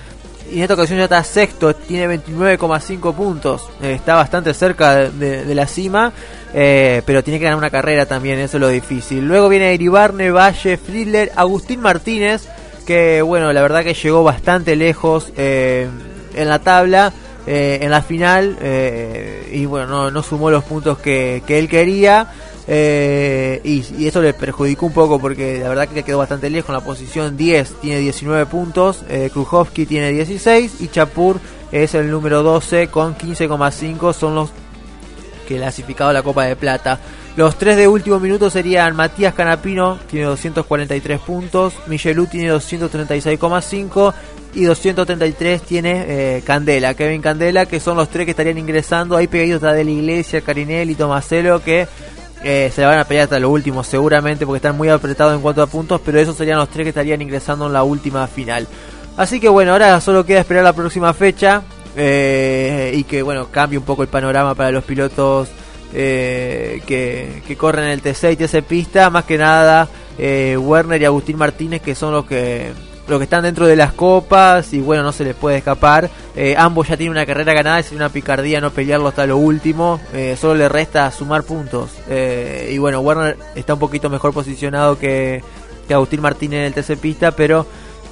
y 0.50 0.56
en 0.56 0.62
esta 0.62 0.74
ocasión 0.74 0.98
ya 0.98 1.04
está 1.04 1.22
sexto, 1.22 1.74
tiene 1.74 2.18
29,5 2.18 3.14
puntos, 3.14 3.68
eh, 3.82 3.92
está 3.92 4.16
bastante 4.16 4.52
cerca 4.54 5.08
de, 5.10 5.54
la 5.54 5.66
cima, 5.66 6.12
eh, 6.52 7.02
pero 7.06 7.22
tiene 7.22 7.38
que 7.38 7.44
ganar 7.44 7.58
una 7.58 7.70
carrera 7.70 8.06
también, 8.06 8.38
eso 8.38 8.56
es 8.56 8.60
lo 8.60 8.68
difícil. 8.68 9.26
Luego 9.26 9.48
viene 9.48 9.74
Iribarne, 9.74 10.30
Valle, 10.30 10.76
Friedler, 10.76 11.32
Agustín 11.36 11.80
Martínez, 11.80 12.48
que 12.86 13.22
bueno, 13.22 13.52
la 13.52 13.62
verdad 13.62 13.84
que 13.84 13.94
llegó 13.94 14.24
bastante 14.24 14.76
lejos 14.76 15.32
eh, 15.36 15.88
en 16.34 16.48
la 16.48 16.58
tabla. 16.58 17.12
en 17.46 17.90
la 17.90 18.02
final 18.02 18.58
y 19.50 19.64
bueno 19.64 19.86
no, 19.86 20.10
no 20.10 20.22
sumó 20.22 20.50
los 20.50 20.62
puntos 20.62 20.98
que, 20.98 21.42
que 21.46 21.58
él 21.58 21.68
quería 21.68 22.28
eh, 22.72 23.60
y, 23.64 24.06
eso 24.06 24.22
le 24.22 24.32
perjudicó 24.32 24.86
un 24.86 24.92
poco 24.92 25.18
porque 25.18 25.58
la 25.58 25.68
verdad 25.68 25.88
que 25.88 26.04
quedó 26.04 26.18
bastante 26.18 26.48
lejos. 26.48 26.68
En 26.68 26.76
la 26.76 26.80
posición 26.80 27.36
10 27.36 27.80
tiene 27.80 27.98
19 27.98 28.46
puntos, 28.46 29.02
eh, 29.08 29.28
tiene 29.88 30.12
16 30.12 30.80
y 30.80 30.86
Chapur 30.86 31.40
es 31.72 31.96
el 31.96 32.08
número 32.08 32.44
12 32.44 32.86
con 32.86 33.16
15,5. 33.16 34.12
Son 34.12 34.36
los 34.36 34.50
que 35.48 35.56
clasificado 35.56 36.12
la 36.12 36.22
Copa 36.22 36.44
de 36.44 36.54
Plata. 36.54 37.00
Los 37.36 37.58
tres 37.58 37.76
de 37.76 37.88
último 37.88 38.20
minuto 38.20 38.50
serían 38.50 38.94
Matías 38.94 39.34
Canapino, 39.34 39.98
tiene 40.08 40.26
243 40.26 41.20
puntos, 41.20 41.74
Michelú 41.88 42.26
tiene 42.26 42.52
236,5 42.52 44.14
y 44.54 44.62
233 44.62 45.62
tiene 45.62 46.04
eh, 46.06 46.42
Candela, 46.44 46.94
Kevin 46.94 47.20
Candela, 47.20 47.66
que 47.66 47.80
son 47.80 47.96
los 47.96 48.08
tres 48.10 48.26
que 48.26 48.30
estarían 48.30 48.58
ingresando. 48.58 49.16
Ahí 49.16 49.26
pegaditos 49.26 49.60
de 49.60 49.84
la 49.84 49.90
Iglesia, 49.90 50.40
Carinelli, 50.40 50.94
Tomaselo, 50.94 51.60
que 51.62 51.88
eh, 52.42 52.70
se 52.74 52.80
la 52.80 52.88
van 52.88 52.98
a 52.98 53.04
pelear 53.04 53.24
hasta 53.24 53.38
lo 53.38 53.50
último 53.50 53.84
seguramente 53.84 54.46
porque 54.46 54.56
están 54.56 54.76
muy 54.76 54.88
apretados 54.88 55.34
en 55.34 55.40
cuanto 55.40 55.62
a 55.62 55.66
puntos, 55.66 56.00
pero 56.04 56.18
esos 56.18 56.36
serían 56.36 56.58
los 56.58 56.68
tres 56.68 56.84
que 56.84 56.88
estarían 56.90 57.20
ingresando 57.20 57.66
en 57.66 57.72
la 57.72 57.82
última 57.82 58.26
final. 58.26 58.66
Así 59.16 59.40
que 59.40 59.48
bueno, 59.48 59.72
ahora 59.72 60.00
solo 60.00 60.24
queda 60.24 60.40
esperar 60.40 60.64
la 60.64 60.72
próxima 60.72 61.12
fecha 61.12 61.62
eh, 61.96 62.92
y 62.94 63.04
que 63.04 63.22
bueno, 63.22 63.48
cambie 63.50 63.78
un 63.78 63.84
poco 63.84 64.02
el 64.02 64.08
panorama 64.08 64.54
para 64.54 64.70
los 64.70 64.84
pilotos 64.84 65.48
eh, 65.92 66.82
que, 66.86 67.42
que, 67.46 67.56
corren 67.56 67.86
el 67.86 68.02
T6 68.02 68.32
y 68.32 68.36
TC 68.36 68.62
Pista, 68.62 69.10
más 69.10 69.24
que 69.24 69.36
nada 69.36 69.88
Werner 70.18 71.00
y 71.00 71.06
Agustín 71.06 71.38
Martínez 71.38 71.80
que 71.80 71.94
son 71.94 72.12
los 72.12 72.26
que 72.26 72.72
los 73.10 73.18
que 73.18 73.24
están 73.24 73.42
dentro 73.42 73.66
de 73.66 73.76
las 73.76 73.92
copas 73.92 74.72
y 74.72 74.80
bueno, 74.80 75.02
no 75.02 75.12
se 75.12 75.24
les 75.24 75.34
puede 75.34 75.58
escapar. 75.58 76.08
Eh, 76.36 76.54
ambos 76.56 76.88
ya 76.88 76.96
tienen 76.96 77.12
una 77.12 77.26
carrera 77.26 77.52
ganada, 77.52 77.78
es 77.78 77.92
una 77.92 78.08
picardía 78.08 78.60
no 78.60 78.70
pelearlo 78.70 79.08
hasta 79.08 79.26
lo 79.26 79.36
último. 79.36 80.00
Eh, 80.12 80.36
solo 80.40 80.54
le 80.54 80.68
resta 80.68 81.10
sumar 81.10 81.42
puntos. 81.42 81.90
Eh, 82.08 82.70
y 82.72 82.78
bueno, 82.78 83.00
Werner 83.00 83.36
está 83.54 83.74
un 83.74 83.80
poquito 83.80 84.08
mejor 84.08 84.32
posicionado 84.32 84.98
que, 84.98 85.42
que 85.86 85.94
Agustín 85.94 86.20
Martínez 86.20 86.60
en 86.60 86.66
el 86.66 86.74
TC 86.74 86.98
Pista, 86.98 87.32
pero 87.32 87.66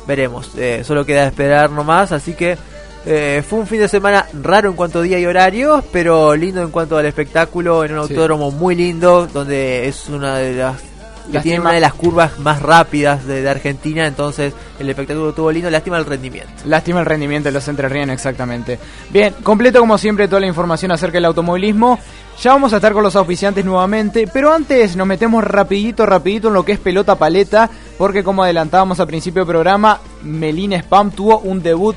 veremos. 0.06 0.50
solo 0.84 1.04
queda 1.04 1.26
esperar 1.26 1.70
nomás, 1.70 2.12
así 2.12 2.32
que 2.32 2.56
fue 3.04 3.58
un 3.58 3.66
fin 3.66 3.78
de 3.78 3.88
semana 3.88 4.26
raro 4.42 4.70
en 4.70 4.76
cuanto 4.76 4.98
a 4.98 5.02
día 5.02 5.18
y 5.18 5.26
horarios, 5.26 5.84
pero 5.92 6.34
lindo 6.34 6.62
en 6.62 6.70
cuanto 6.70 6.96
al 6.96 7.06
espectáculo 7.06 7.84
en 7.84 7.92
un 7.92 7.98
autódromo 7.98 8.50
muy 8.50 8.74
lindo, 8.74 9.26
donde 9.26 9.86
es 9.86 10.08
una 10.08 10.36
de 10.36 10.54
las 10.54 10.87
que 11.30 11.40
tiene 11.40 11.60
una 11.60 11.72
de 11.72 11.80
las 11.80 11.94
curvas 11.94 12.38
más 12.38 12.62
rápidas 12.62 13.26
de, 13.26 13.48
Argentina, 13.48 14.06
entonces 14.06 14.54
el 14.78 14.88
espectáculo 14.88 15.30
estuvo 15.30 15.50
lindo, 15.50 15.70
lástima 15.70 15.98
el 15.98 16.06
rendimiento. 16.06 16.50
Lástima 16.64 17.00
el 17.00 17.06
rendimiento 17.06 17.48
de 17.48 17.52
los 17.52 17.66
entrerrianos, 17.68 18.14
exactamente. 18.14 18.78
Bien, 19.10 19.34
completo 19.42 19.80
como 19.80 19.98
siempre 19.98 20.28
toda 20.28 20.40
la 20.40 20.46
información 20.46 20.90
acerca 20.92 21.16
del 21.16 21.26
automovilismo. 21.26 21.98
Ya 22.40 22.52
vamos 22.52 22.72
a 22.72 22.76
estar 22.76 22.92
con 22.92 23.02
los 23.02 23.16
auspiciantes 23.16 23.64
nuevamente, 23.64 24.28
pero 24.32 24.52
antes 24.52 24.94
nos 24.96 25.06
metemos 25.06 25.42
rapidito, 25.42 26.06
rapidito 26.06 26.48
en 26.48 26.54
lo 26.54 26.64
que 26.64 26.72
es 26.72 26.78
pelota 26.78 27.16
paleta, 27.16 27.68
porque 27.96 28.22
como 28.22 28.44
adelantábamos 28.44 29.00
al 29.00 29.08
principio 29.08 29.42
del 29.42 29.50
programa, 29.50 30.00
Melina 30.22 30.76
Spam 30.78 31.10
tuvo 31.10 31.38
un 31.40 31.60
debut 31.60 31.96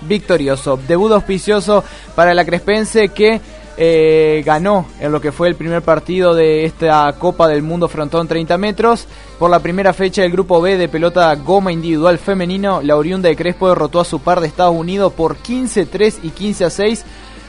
victorioso, 0.00 0.78
debut 0.88 1.12
auspicioso 1.12 1.84
para 2.14 2.34
la 2.34 2.44
Crespense 2.44 3.08
que 3.10 3.40
eh, 3.76 4.42
ganó 4.44 4.86
en 5.00 5.10
lo 5.10 5.20
que 5.20 5.32
fue 5.32 5.48
el 5.48 5.56
primer 5.56 5.82
partido 5.82 6.34
de 6.34 6.64
esta 6.64 7.12
Copa 7.18 7.48
del 7.48 7.62
Mundo 7.62 7.88
Frontón 7.88 8.28
30 8.28 8.56
metros. 8.58 9.06
Por 9.38 9.50
la 9.50 9.58
primera 9.58 9.92
fecha 9.92 10.22
del 10.22 10.32
grupo 10.32 10.60
B 10.60 10.76
de 10.76 10.88
pelota 10.88 11.34
goma 11.34 11.72
individual 11.72 12.18
femenino, 12.18 12.80
la 12.82 12.96
oriunda 12.96 13.28
de 13.28 13.36
Crespo 13.36 13.68
derrotó 13.68 14.00
a 14.00 14.04
su 14.04 14.20
par 14.20 14.40
de 14.40 14.46
Estados 14.46 14.76
Unidos 14.76 15.12
por 15.12 15.36
15-3 15.36 16.20
y 16.22 16.30
15-6, 16.30 17.02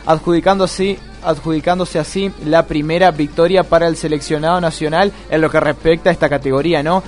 adjudicándose, 0.08 0.98
adjudicándose 1.24 2.00
así 2.00 2.32
la 2.44 2.66
primera 2.66 3.12
victoria 3.12 3.64
para 3.64 3.88
el 3.88 3.96
seleccionado 3.96 4.60
nacional 4.60 5.12
en 5.30 5.42
lo 5.42 5.50
que 5.50 5.60
respecta 5.60 6.10
a 6.10 6.14
esta 6.14 6.30
categoría, 6.30 6.82
¿no? 6.82 7.04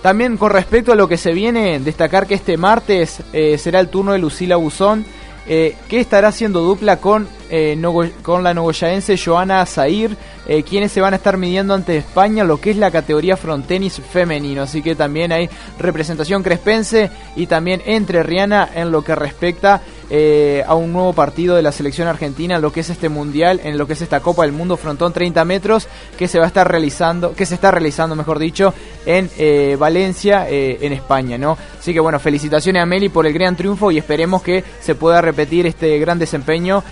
También 0.00 0.36
con 0.36 0.50
respecto 0.50 0.92
a 0.92 0.96
lo 0.96 1.08
que 1.08 1.16
se 1.16 1.32
viene, 1.32 1.80
destacar 1.80 2.26
que 2.26 2.34
este 2.34 2.58
martes 2.58 3.22
eh, 3.32 3.56
será 3.56 3.80
el 3.80 3.88
turno 3.88 4.12
de 4.12 4.18
Lucila 4.18 4.56
Buzón, 4.56 5.04
eh, 5.46 5.76
que 5.88 6.00
estará 6.00 6.28
haciendo 6.28 6.60
dupla 6.60 6.98
con, 6.98 7.28
eh, 7.50 7.78
con 8.22 8.42
la 8.42 8.54
nogoyaense 8.54 9.18
Joana 9.18 9.64
Zair, 9.66 10.16
eh, 10.46 10.62
quienes 10.62 10.92
se 10.92 11.00
van 11.00 11.12
a 11.12 11.16
estar 11.16 11.36
midiendo 11.36 11.74
ante 11.74 11.96
España 11.98 12.44
lo 12.44 12.60
que 12.60 12.70
es 12.70 12.76
la 12.76 12.90
categoría 12.90 13.36
frontenis 13.36 14.00
femenino. 14.00 14.62
Así 14.62 14.82
que 14.82 14.94
también 14.94 15.32
hay 15.32 15.50
representación 15.78 16.42
crespense 16.42 17.10
y 17.36 17.46
también 17.46 17.82
entre 17.84 18.22
Rihanna 18.22 18.70
en 18.74 18.90
lo 18.90 19.04
que 19.04 19.14
respecta 19.14 19.82
eh, 20.10 20.62
a 20.66 20.74
un 20.74 20.92
nuevo 20.92 21.12
partido 21.14 21.56
de 21.56 21.62
la 21.62 21.72
selección 21.72 22.08
argentina 22.08 22.56
en 22.56 22.62
lo 22.62 22.72
que 22.72 22.80
es 22.80 22.90
este 22.90 23.08
mundial, 23.08 23.60
en 23.64 23.78
lo 23.78 23.86
que 23.86 23.94
es 23.94 24.02
esta 24.02 24.20
Copa 24.20 24.42
del 24.42 24.52
Mundo 24.52 24.76
Frontón 24.76 25.12
30 25.12 25.44
metros 25.44 25.88
que 26.18 26.28
se 26.28 26.38
va 26.38 26.44
a 26.44 26.48
estar 26.48 26.70
realizando, 26.70 27.34
que 27.34 27.46
se 27.46 27.54
está 27.54 27.70
realizando, 27.70 28.14
mejor 28.14 28.38
dicho, 28.38 28.74
en 29.06 29.30
eh, 29.38 29.76
Valencia, 29.78 30.46
eh, 30.48 30.78
en 30.82 30.92
España, 30.92 31.38
¿no? 31.38 31.56
Así 31.78 31.94
que 31.94 32.00
bueno, 32.00 32.20
felicitaciones 32.20 32.82
a 32.82 32.86
Meli 32.86 33.08
por 33.08 33.26
el 33.26 33.32
gran 33.32 33.56
triunfo 33.56 33.90
y 33.90 33.98
esperemos 33.98 34.42
que 34.42 34.62
se 34.80 34.94
pueda 34.94 35.20
repetir 35.20 35.66
este 35.66 35.98
gran 35.98 36.18
desempeño, 36.18 36.82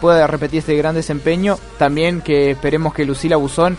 pueda 0.00 0.26
repetir 0.26 0.60
este 0.60 0.76
gran 0.76 0.94
desempeño, 0.94 1.58
también 1.78 2.20
que 2.20 2.52
esperemos 2.52 2.94
que 2.94 3.04
Lucila 3.04 3.36
Buzón 3.36 3.76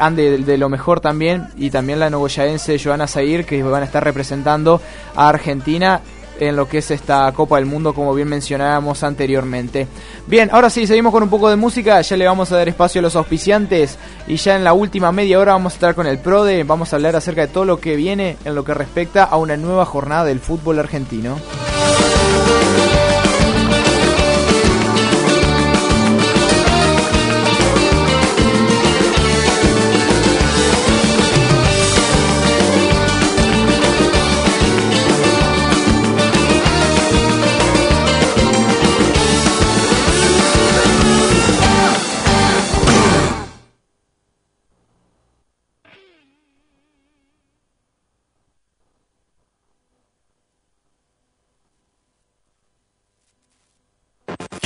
ande 0.00 0.38
de, 0.38 0.58
lo 0.58 0.70
mejor 0.70 1.00
también 1.00 1.48
y 1.56 1.70
también 1.70 2.00
la 2.00 2.08
nogoyaense 2.08 2.78
Joana 2.78 3.06
Zair 3.06 3.44
que 3.44 3.62
van 3.62 3.82
a 3.82 3.86
estar 3.86 4.02
representando 4.02 4.80
a 5.14 5.28
Argentina 5.28 6.00
en 6.40 6.56
lo 6.56 6.68
que 6.68 6.78
es 6.78 6.90
esta 6.90 7.30
Copa 7.32 7.56
del 7.56 7.66
Mundo, 7.66 7.94
como 7.94 8.14
bien 8.14 8.28
mencionábamos 8.28 9.02
anteriormente. 9.02 9.86
Bien, 10.26 10.48
ahora 10.52 10.70
sí, 10.70 10.86
seguimos 10.86 11.12
con 11.12 11.22
un 11.22 11.30
poco 11.30 11.48
de 11.50 11.56
música, 11.56 12.00
ya 12.00 12.16
le 12.16 12.26
vamos 12.26 12.52
a 12.52 12.56
dar 12.56 12.68
espacio 12.68 12.98
a 12.98 13.02
los 13.02 13.16
auspiciantes 13.16 13.98
y 14.26 14.36
ya 14.36 14.56
en 14.56 14.64
la 14.64 14.72
última 14.72 15.12
media 15.12 15.38
hora 15.38 15.52
vamos 15.52 15.74
a 15.74 15.76
estar 15.76 15.94
con 15.94 16.06
el 16.06 16.18
PRODE, 16.18 16.64
vamos 16.64 16.92
a 16.92 16.96
hablar 16.96 17.16
acerca 17.16 17.42
de 17.42 17.48
todo 17.48 17.64
lo 17.64 17.80
que 17.80 17.96
viene 17.96 18.36
en 18.44 18.54
lo 18.54 18.64
que 18.64 18.74
respecta 18.74 19.24
a 19.24 19.36
una 19.36 19.56
nueva 19.56 19.84
jornada 19.84 20.24
del 20.24 20.40
fútbol 20.40 20.78
argentino. 20.78 21.36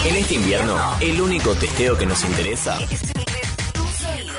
El 0.03 1.21
único 1.21 1.55
testeo 1.55 1.97
que 1.99 2.07
nos 2.07 2.25
interesa 2.25 2.79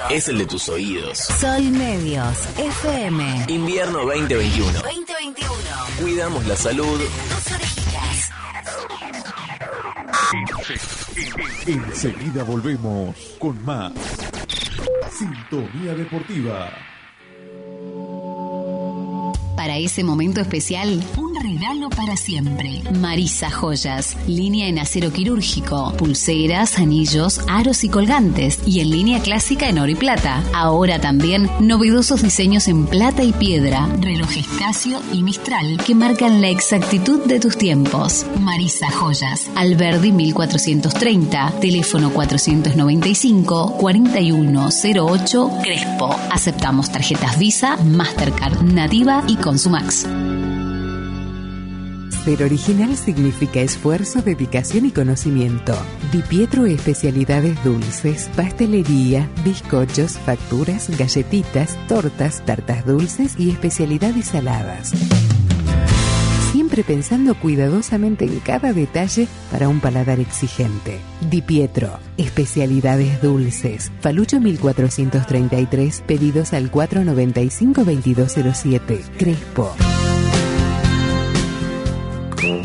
es 0.10 0.28
el 0.28 0.40
de 0.40 0.46
tus 0.48 0.68
oídos. 0.70 1.20
Sol 1.20 1.62
Medios, 1.72 2.38
FM. 2.58 3.46
Invierno 3.48 4.00
2021. 4.00 4.72
2021. 4.72 5.54
Cuidamos 6.02 6.48
la 6.48 6.56
salud. 6.56 7.00
Enseguida 11.68 12.44
volvemos 12.44 13.16
con 13.38 13.64
más. 13.64 13.94
Sintonía 15.12 15.94
Deportiva. 15.94 16.72
Para 19.56 19.78
ese 19.78 20.04
momento 20.04 20.42
especial, 20.42 21.04
regalo 21.42 21.90
para 21.90 22.18
siempre. 22.18 22.82
Marisa 23.00 23.50
Joyas, 23.50 24.18
línea 24.28 24.68
en 24.68 24.80
acero 24.80 25.12
quirúrgico, 25.12 25.94
pulseras, 25.98 26.80
anillos, 26.80 27.42
aros 27.48 27.84
y 27.84 27.90
colgantes, 27.90 28.60
y 28.66 28.80
en 28.80 28.90
línea 28.90 29.22
clásica 29.22 29.70
en 29.70 29.80
oro 29.80 29.92
y 29.92 29.96
plata. 29.96 30.44
Ahora 30.54 31.00
también 31.00 31.50
novedosos 31.60 32.24
diseños 32.24 32.68
en 32.68 32.88
plata 32.88 33.24
y 33.24 33.34
piedra, 33.34 33.88
relojes 34.00 34.48
Casio 34.60 35.00
y 35.14 35.22
Mistral 35.24 35.80
que 35.86 35.96
marcan 35.96 36.42
la 36.42 36.50
exactitud 36.50 37.24
de 37.26 37.40
tus 37.40 37.58
tiempos. 37.58 38.26
Marisa 38.40 38.90
Joyas, 38.90 39.50
Alberdi 39.56 40.12
1430, 40.12 41.54
teléfono 41.62 42.12
495 42.12 43.78
4108 43.78 45.52
Crespo. 45.62 46.16
Aceptamos 46.32 46.92
tarjetas 46.92 47.38
Visa, 47.38 47.78
Mastercard, 47.78 48.64
Nativa 48.64 49.24
y 49.28 49.36
con 49.36 49.52
Consumax. 49.52 50.08
Ser 52.24 52.44
original 52.44 52.96
significa 52.98 53.62
esfuerzo, 53.62 54.22
dedicación 54.22 54.86
y 54.86 54.92
conocimiento. 54.92 55.74
Di 56.12 56.22
Pietro 56.22 56.68
especialidades 56.68 57.64
dulces, 57.64 58.30
pastelería, 58.36 59.28
bizcochos, 59.44 60.20
facturas, 60.20 60.96
galletitas, 61.00 61.80
tortas, 61.88 62.46
tartas 62.46 62.86
dulces 62.86 63.34
y 63.40 63.50
especialidades 63.50 64.28
saladas. 64.28 64.92
Siempre 66.52 66.84
pensando 66.84 67.34
cuidadosamente 67.34 68.26
en 68.26 68.40
cada 68.42 68.72
detalle 68.72 69.28
para 69.50 69.68
un 69.68 69.80
paladar 69.80 70.20
exigente. 70.20 71.00
Di 71.28 71.42
Pietro, 71.42 71.98
especialidades 72.18 73.20
dulces. 73.24 73.92
Falucho 74.00 74.40
1433, 74.40 76.04
pedidos 76.06 76.54
al 76.54 76.72
495-2207. 76.72 79.10
Crespo. 79.18 79.74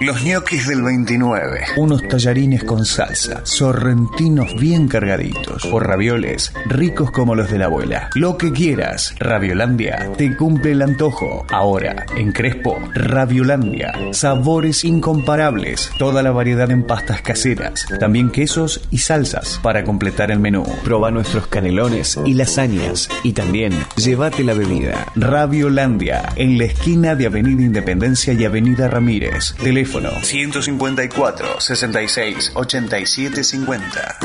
Los 0.00 0.22
ñoquis 0.24 0.66
del 0.66 0.82
29. 0.82 1.60
Unos 1.76 2.06
tallarines 2.08 2.64
con 2.64 2.84
salsa, 2.84 3.40
sorrentinos 3.44 4.54
bien 4.58 4.88
cargaditos, 4.88 5.64
o 5.66 5.78
ravioles 5.78 6.52
ricos 6.66 7.10
como 7.10 7.34
los 7.34 7.50
de 7.50 7.58
la 7.58 7.66
abuela. 7.66 8.10
Lo 8.14 8.36
que 8.36 8.52
quieras, 8.52 9.14
Raviolandia 9.18 10.10
te 10.16 10.36
cumple 10.36 10.72
el 10.72 10.82
antojo. 10.82 11.46
Ahora, 11.50 12.06
en 12.16 12.32
Crespo, 12.32 12.76
Raviolandia. 12.94 13.92
Sabores 14.12 14.84
incomparables, 14.84 15.90
toda 15.98 16.22
la 16.22 16.32
variedad 16.32 16.70
en 16.70 16.82
pastas 16.82 17.22
caseras, 17.22 17.86
también 18.00 18.30
quesos 18.30 18.86
y 18.90 18.98
salsas 18.98 19.60
para 19.62 19.84
completar 19.84 20.30
el 20.30 20.40
menú. 20.40 20.64
Proba 20.84 21.10
nuestros 21.10 21.46
canelones 21.46 22.18
y 22.24 22.34
lasañas 22.34 23.08
y 23.22 23.32
también 23.32 23.72
llévate 23.96 24.44
la 24.44 24.54
bebida. 24.54 25.06
Raviolandia, 25.14 26.30
en 26.36 26.58
la 26.58 26.64
esquina 26.64 27.14
de 27.14 27.26
Avenida 27.26 27.62
Independencia 27.62 28.32
y 28.32 28.44
Avenida 28.44 28.88
Ramírez. 28.88 29.54
Teléfono 29.84 30.10
154 30.22 31.60
66 31.60 32.52
87 32.54 33.44
50. 33.44 34.18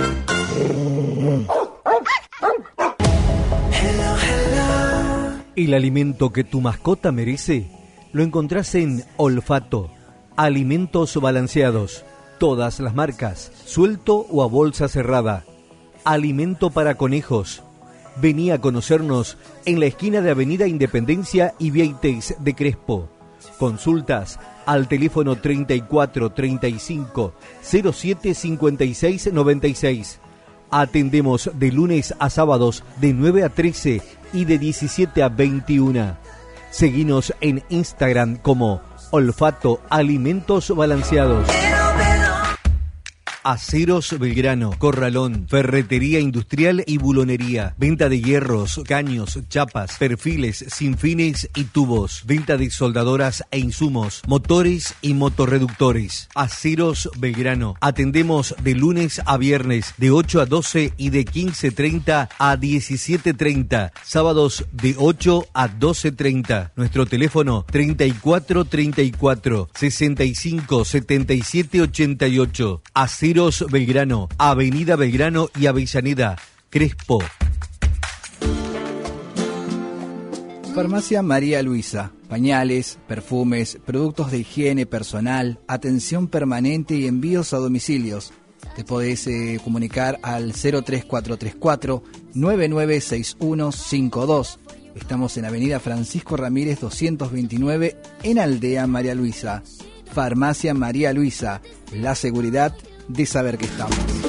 El 5.58 5.74
alimento 5.74 6.32
que 6.32 6.46
tu 6.46 6.62
mascota 6.62 7.12
merece 7.12 7.70
lo 8.14 8.24
encontrás 8.24 8.74
en 8.76 9.04
Olfato. 9.18 9.92
Alimentos 10.38 11.18
balanceados. 11.18 12.06
Todas 12.40 12.80
las 12.80 12.96
marcas. 12.96 13.52
Suelto 13.66 14.26
o 14.30 14.44
a 14.44 14.48
bolsa 14.48 14.88
cerrada. 14.88 15.44
Alimento 16.06 16.70
para 16.70 16.96
conejos. 16.96 17.64
Vení 18.16 18.52
a 18.52 18.62
conocernos 18.62 19.38
en 19.66 19.82
la 19.82 19.88
esquina 19.88 20.22
de 20.22 20.32
Avenida 20.32 20.68
Independencia 20.68 21.54
y 21.60 21.72
Vieitex 21.72 22.36
de 22.40 22.56
Crespo. 22.56 23.10
Consultas 23.58 24.40
al 24.70 24.88
teléfono 24.88 25.36
34 25.36 26.30
35 26.30 27.34
07 27.64 28.36
56 28.36 29.34
96. 29.34 30.20
Atendemos 30.70 31.50
de 31.56 31.72
lunes 31.72 32.14
a 32.20 32.30
sábados 32.30 32.84
de 33.02 33.14
9 33.14 33.46
a 33.46 33.50
13 33.50 34.04
y 34.32 34.46
de 34.46 34.60
17 34.60 35.24
a 35.24 35.30
21. 35.30 36.18
Seguinos 36.70 37.34
en 37.42 37.64
Instagram 37.70 38.38
como 38.38 38.82
Olfato 39.10 39.82
Alimentos 39.90 40.70
Balanceados. 40.76 41.48
Aceros 43.44 44.18
Belgrano, 44.20 44.72
Corralón, 44.78 45.48
Ferretería 45.48 46.20
Industrial 46.20 46.84
y 46.86 46.98
Bulonería. 46.98 47.74
Venta 47.78 48.10
de 48.10 48.20
hierros, 48.22 48.82
caños, 48.86 49.40
chapas, 49.48 49.98
perfiles, 49.98 50.66
sinfines 50.68 51.50
y 51.56 51.66
tubos. 51.66 52.24
Venta 52.26 52.58
de 52.58 52.70
soldadoras 52.70 53.46
e 53.52 53.60
insumos, 53.60 54.22
motores 54.28 54.94
y 55.02 55.14
motorreductores. 55.14 56.28
Aceros 56.36 57.10
Belgrano. 57.18 57.76
Atendemos 57.80 58.56
de 58.62 58.76
lunes 58.76 59.22
a 59.26 59.38
viernes 59.38 59.94
de 59.98 60.12
8 60.12 60.42
a 60.42 60.46
12 60.46 60.94
y 60.98 61.10
de 61.10 61.26
15.30 61.26 62.30
a 62.38 62.58
17.30. 62.58 63.92
Sábados 64.04 64.66
de 64.74 64.96
8 64.98 65.48
a 65.54 65.70
12.30. 65.70 66.72
Nuestro 66.76 67.06
teléfono 67.06 67.66
3434 67.72 69.70
65 69.74 70.84
77 70.84 71.82
88. 71.84 72.82
Aceros 72.94 73.29
Belgrano, 73.70 74.28
Avenida 74.40 74.96
Belgrano 74.96 75.50
y 75.60 75.68
Avellaneda, 75.68 76.36
Crespo. 76.72 77.20
Farmacia 80.74 81.22
María 81.22 81.62
Luisa. 81.62 82.12
Pañales, 82.28 82.98
perfumes, 83.08 83.78
productos 83.86 84.32
de 84.32 84.40
higiene 84.40 84.88
personal, 84.88 85.60
atención 85.68 86.28
permanente 86.28 86.96
y 86.96 87.06
envíos 87.06 87.54
a 87.54 87.58
domicilios. 87.58 88.34
Te 88.76 88.84
podés 88.84 89.28
eh, 89.28 89.62
comunicar 89.64 90.18
al 90.24 90.54
03434 90.54 92.04
996152. 92.34 94.60
Estamos 94.96 95.38
en 95.38 95.46
Avenida 95.46 95.80
Francisco 95.80 96.36
Ramírez 96.36 96.80
229 96.80 97.96
en 98.24 98.40
Aldea 98.40 98.88
María 98.88 99.14
Luisa. 99.14 99.62
Farmacia 100.12 100.74
María 100.74 101.14
Luisa. 101.14 101.62
La 101.94 102.16
seguridad 102.16 102.74
de 103.10 103.26
saber 103.26 103.58
que 103.58 103.66
estamos. 103.66 104.29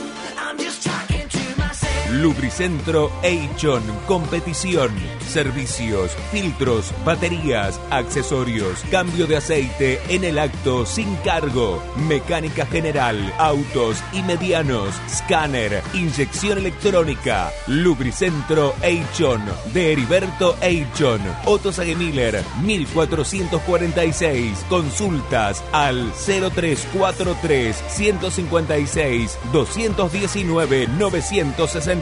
Lubricentro 2.12 3.12
Eichon, 3.22 3.82
competición, 4.08 4.90
servicios, 5.28 6.10
filtros, 6.32 6.92
baterías, 7.04 7.80
accesorios, 7.90 8.80
cambio 8.90 9.28
de 9.28 9.36
aceite 9.36 10.00
en 10.08 10.24
el 10.24 10.40
acto 10.40 10.86
sin 10.86 11.14
cargo, 11.16 11.80
mecánica 12.08 12.66
general, 12.66 13.32
autos 13.38 14.02
y 14.12 14.22
medianos, 14.22 14.92
escáner, 15.06 15.82
inyección 15.94 16.58
electrónica, 16.58 17.52
Lubricentro 17.68 18.74
Eichon, 18.82 19.44
de 19.72 19.92
Heriberto 19.92 20.56
Eichon, 20.62 21.20
Otto 21.44 21.72
Sagemiller, 21.72 22.42
1446, 22.62 24.66
consultas 24.68 25.62
al 25.70 26.12
0343 26.26 27.76
156 27.88 29.38
219 29.52 30.88
960 30.88 31.99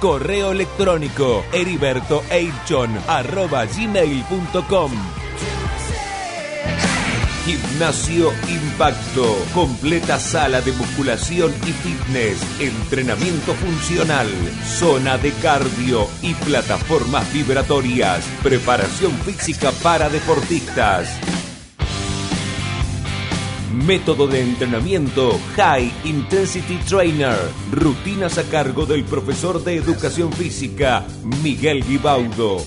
Correo 0.00 0.52
electrónico 0.52 1.44
heribertoeichon 1.52 2.98
arroba. 3.06 3.66
Gimnasio 7.44 8.32
Impacto. 8.48 9.36
Completa 9.52 10.18
sala 10.18 10.62
de 10.62 10.72
musculación 10.72 11.52
y 11.66 11.72
fitness. 11.72 12.38
Entrenamiento 12.58 13.52
funcional. 13.54 14.28
Zona 14.64 15.18
de 15.18 15.30
cardio 15.32 16.08
y 16.22 16.32
plataformas 16.34 17.30
vibratorias. 17.32 18.24
Preparación 18.42 19.12
física 19.18 19.70
para 19.82 20.08
deportistas. 20.08 21.08
Método 23.74 24.28
de 24.28 24.40
entrenamiento 24.40 25.38
High 25.56 25.92
Intensity 26.04 26.76
Trainer. 26.88 27.36
Rutinas 27.72 28.38
a 28.38 28.44
cargo 28.44 28.86
del 28.86 29.04
profesor 29.04 29.62
de 29.64 29.74
educación 29.74 30.32
física 30.32 31.04
Miguel 31.42 31.84
Guibaudo. 31.84 32.58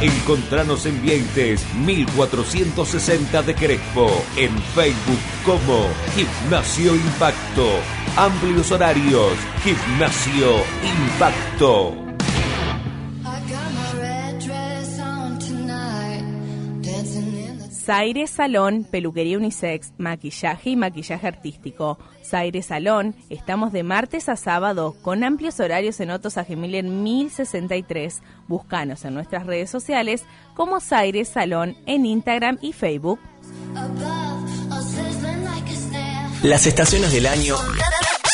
Encontranos 0.00 0.84
en 0.86 1.00
Vieites 1.00 1.64
1460 1.86 3.42
de 3.42 3.54
Crespo. 3.54 4.10
En 4.36 4.50
Facebook 4.74 5.20
como 5.46 5.86
Gimnasio 6.14 6.96
Impacto. 6.96 7.68
Amplios 8.16 8.72
horarios. 8.72 9.32
Gimnasio 9.62 10.56
Impacto. 10.82 12.03
Zaire 17.84 18.26
Salón, 18.26 18.84
peluquería 18.90 19.36
unisex, 19.36 19.92
maquillaje 19.98 20.70
y 20.70 20.76
maquillaje 20.76 21.26
artístico. 21.26 21.98
Zaire 22.24 22.62
Salón, 22.62 23.14
estamos 23.28 23.72
de 23.72 23.82
martes 23.82 24.30
a 24.30 24.36
sábado 24.36 24.96
con 25.02 25.22
amplios 25.22 25.60
horarios 25.60 26.00
en 26.00 26.10
Otto 26.10 26.30
Sajemiller 26.30 26.84
1063. 26.84 28.22
Búscanos 28.48 29.04
en 29.04 29.12
nuestras 29.12 29.44
redes 29.44 29.68
sociales 29.68 30.24
como 30.54 30.80
Zaire 30.80 31.26
Salón 31.26 31.76
en 31.84 32.06
Instagram 32.06 32.56
y 32.62 32.72
Facebook. 32.72 33.20
Las 36.42 36.66
estaciones 36.66 37.12
del 37.12 37.26
año 37.26 37.56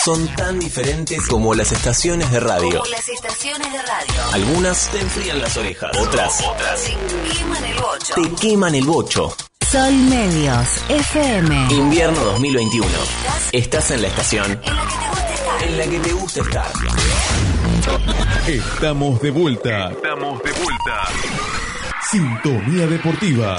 son 0.04 0.26
tan 0.34 0.58
diferentes 0.58 1.26
como 1.26 1.54
las 1.54 1.72
estaciones 1.72 2.30
de 2.30 2.40
radio. 2.40 2.78
Como 2.80 2.90
las 2.90 3.08
estaciones 3.08 3.72
de 3.72 3.82
radio. 3.82 4.14
Algunas 4.32 4.88
te 4.88 5.00
enfrían 5.00 5.40
las 5.42 5.56
orejas, 5.56 5.90
otras, 5.98 6.42
otras 6.42 6.84
Te 6.84 6.94
queman 7.36 7.64
el 7.64 7.76
bocho. 7.78 8.14
te 8.14 8.34
queman 8.34 8.74
el 8.74 8.84
bocho. 8.84 9.36
Sol 9.70 9.92
Medios, 9.92 10.68
FM. 10.88 11.66
Invierno 11.70 12.24
2021. 12.24 12.88
Estás 13.52 13.90
en 13.90 14.02
la 14.02 14.08
estación 14.08 14.60
en 15.62 15.78
la 15.78 15.84
que 15.84 16.00
te 16.00 16.12
gusta 16.12 16.40
estar. 16.40 16.72
Estamos 18.46 19.20
de 19.20 19.30
vuelta. 19.30 19.90
Estamos 19.90 20.42
de 20.42 20.52
vuelta. 20.52 21.08
Sintonía 22.10 22.86
Deportiva. 22.86 23.56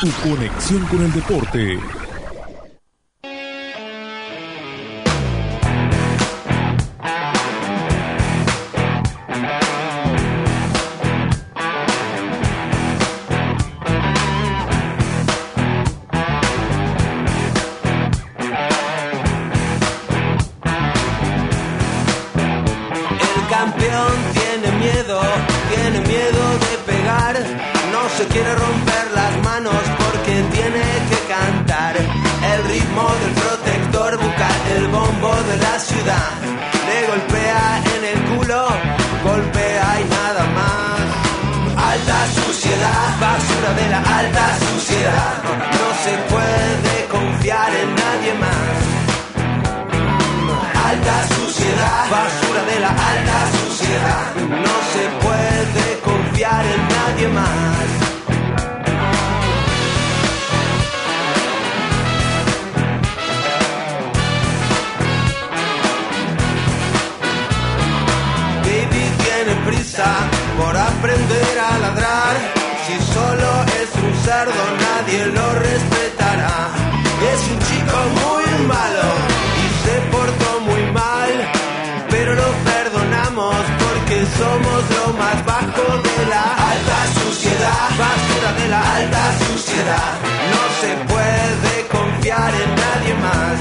Tu 0.00 0.10
conexión 0.28 0.86
con 0.86 1.04
el 1.04 1.12
deporte. 1.12 1.78
Le 36.88 37.06
golpea 37.06 37.82
en 37.94 38.02
el 38.12 38.18
culo, 38.30 38.68
golpea 39.24 40.00
y 40.00 40.04
nada 40.18 40.44
más. 40.58 41.00
Alta 41.92 42.18
suciedad, 42.40 43.06
basura 43.20 43.70
de 43.80 43.86
la 43.90 44.00
alta 44.18 44.46
suciedad. 44.68 45.34
No 45.78 45.88
se 46.04 46.14
puede 46.32 46.94
confiar 47.10 47.70
en 47.74 47.94
nadie 47.94 48.09
por 70.56 70.76
aprender 70.76 71.58
a 71.58 71.78
ladrar. 71.78 72.36
Si 72.86 72.94
solo 73.12 73.50
es 73.80 73.90
un 74.04 74.14
cerdo, 74.22 74.62
nadie 74.86 75.26
lo 75.26 75.52
respetará. 75.54 76.68
Es 77.32 77.40
un 77.50 77.58
chico 77.58 77.96
muy 78.22 78.66
malo 78.68 79.06
y 79.62 79.66
se 79.84 79.96
portó 80.12 80.60
muy 80.60 80.84
mal, 80.92 81.32
pero 82.08 82.34
lo 82.34 82.48
perdonamos 82.70 83.56
porque 83.84 84.26
somos 84.38 84.80
lo 84.96 85.12
más 85.18 85.44
bajo 85.44 85.86
de 86.06 86.26
la 86.28 86.44
alta 86.72 87.00
suciedad, 87.20 87.88
basura 87.98 88.52
de 88.60 88.68
la 88.68 88.94
alta 88.96 89.24
suciedad. 89.44 90.12
No 90.54 90.62
se 90.80 90.90
puede 91.12 91.72
confiar 91.88 92.52
en 92.62 92.70
nadie 92.84 93.14
más. 93.26 93.58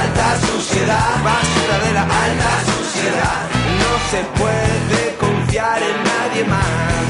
Alta 0.00 0.46
suciedad, 0.46 1.10
basura 1.24 1.76
de 1.86 1.92
la 1.94 2.02
alta 2.02 2.52
suciedad. 2.72 3.49
Se 4.10 4.24
puede 4.40 5.16
confiar 5.20 5.80
en 5.80 6.02
nadie 6.02 6.44
más. 6.46 7.09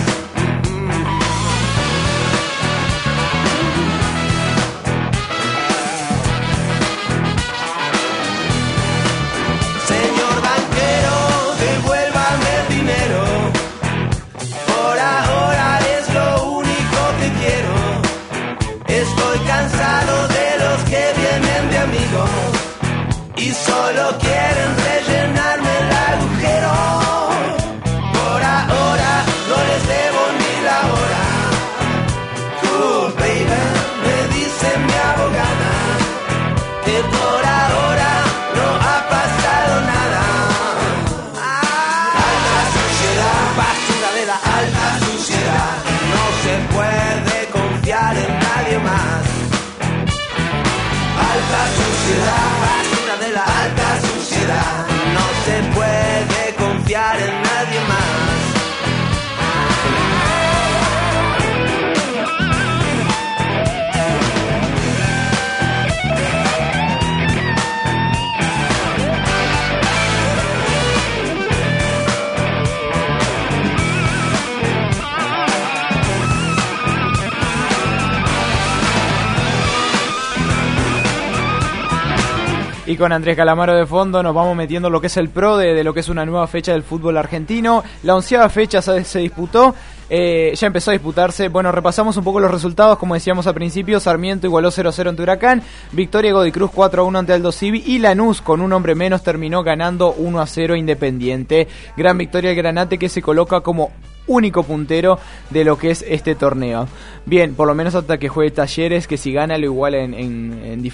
Con 83.00 83.12
Andrés 83.12 83.34
Calamaro 83.34 83.74
de 83.74 83.86
fondo 83.86 84.22
nos 84.22 84.34
vamos 84.34 84.54
metiendo 84.54 84.88
en 84.88 84.92
lo 84.92 85.00
que 85.00 85.06
es 85.06 85.16
el 85.16 85.30
pro 85.30 85.56
de, 85.56 85.82
lo 85.82 85.94
que 85.94 86.00
es 86.00 86.08
una 86.10 86.26
nueva 86.26 86.46
fecha 86.46 86.72
del 86.72 86.82
fútbol 86.82 87.16
argentino. 87.16 87.82
La 88.02 88.14
onceava 88.14 88.48
fecha 88.50 88.82
se, 88.82 89.04
se 89.04 89.20
disputó, 89.20 89.74
eh, 90.10 90.52
ya 90.54 90.66
empezó 90.66 90.90
a 90.90 90.92
disputarse. 90.92 91.48
Bueno, 91.48 91.72
repasamos 91.72 92.18
un 92.18 92.24
poco 92.24 92.40
los 92.40 92.50
resultados, 92.50 92.98
como 92.98 93.14
decíamos 93.14 93.46
al 93.46 93.54
principio. 93.54 94.00
Sarmiento 94.00 94.46
igualó 94.46 94.70
0-0 94.70 95.08
ante 95.08 95.22
Huracán, 95.22 95.62
Victoria 95.92 96.32
Godicruz 96.34 96.70
4-1 96.72 97.18
ante 97.18 97.32
Aldo 97.32 97.52
Civi 97.52 97.82
y 97.86 98.00
Lanús 98.00 98.42
con 98.42 98.60
un 98.60 98.72
hombre 98.74 98.94
menos 98.94 99.22
terminó 99.22 99.62
ganando 99.62 100.14
1-0 100.14 100.78
Independiente. 100.78 101.68
Gran 101.96 102.18
victoria 102.18 102.50
el 102.50 102.56
Granate 102.56 102.98
que 102.98 103.08
se 103.08 103.22
coloca 103.22 103.62
como 103.62 103.92
único 104.30 104.62
puntero 104.62 105.18
de 105.50 105.64
lo 105.64 105.76
que 105.76 105.90
es 105.90 106.04
este 106.08 106.34
torneo. 106.34 106.86
Bien, 107.26 107.54
por 107.54 107.66
lo 107.66 107.74
menos 107.74 107.94
hasta 107.94 108.18
que 108.18 108.28
juegue 108.28 108.50
Talleres, 108.50 109.06
que 109.06 109.16
si 109.16 109.32
gana 109.32 109.58
lo 109.58 109.66
iguala 109.66 109.98
en, 109.98 110.14
en, 110.14 110.92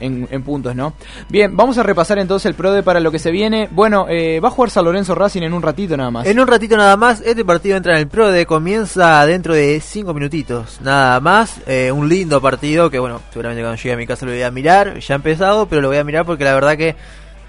en, 0.00 0.28
en 0.30 0.42
puntos, 0.42 0.74
¿no? 0.74 0.94
Bien, 1.28 1.56
vamos 1.56 1.78
a 1.78 1.82
repasar 1.82 2.18
entonces 2.18 2.46
el 2.46 2.54
PRODE 2.54 2.82
para 2.82 3.00
lo 3.00 3.12
que 3.12 3.18
se 3.18 3.30
viene. 3.30 3.68
Bueno, 3.70 4.06
eh, 4.08 4.40
va 4.40 4.48
a 4.48 4.50
jugar 4.50 4.70
San 4.70 4.84
Lorenzo 4.84 5.14
Racing 5.14 5.42
en 5.42 5.52
un 5.52 5.62
ratito 5.62 5.96
nada 5.96 6.10
más. 6.10 6.26
En 6.26 6.40
un 6.40 6.46
ratito 6.46 6.76
nada 6.76 6.96
más, 6.96 7.20
este 7.20 7.44
partido 7.44 7.76
entra 7.76 7.94
en 7.94 8.00
el 8.00 8.08
PRODE, 8.08 8.46
comienza 8.46 9.24
dentro 9.26 9.54
de 9.54 9.80
5 9.80 10.14
minutitos, 10.14 10.80
nada 10.80 11.20
más. 11.20 11.60
Eh, 11.66 11.92
un 11.92 12.08
lindo 12.08 12.40
partido 12.40 12.90
que, 12.90 12.98
bueno, 12.98 13.20
seguramente 13.30 13.62
cuando 13.62 13.76
llegue 13.76 13.92
a 13.92 13.96
mi 13.96 14.06
casa 14.06 14.26
lo 14.26 14.32
voy 14.32 14.42
a 14.42 14.50
mirar. 14.50 14.98
Ya 14.98 15.14
ha 15.14 15.16
empezado, 15.16 15.66
pero 15.66 15.82
lo 15.82 15.88
voy 15.88 15.98
a 15.98 16.04
mirar 16.04 16.24
porque 16.24 16.44
la 16.44 16.54
verdad 16.54 16.76
que 16.76 16.96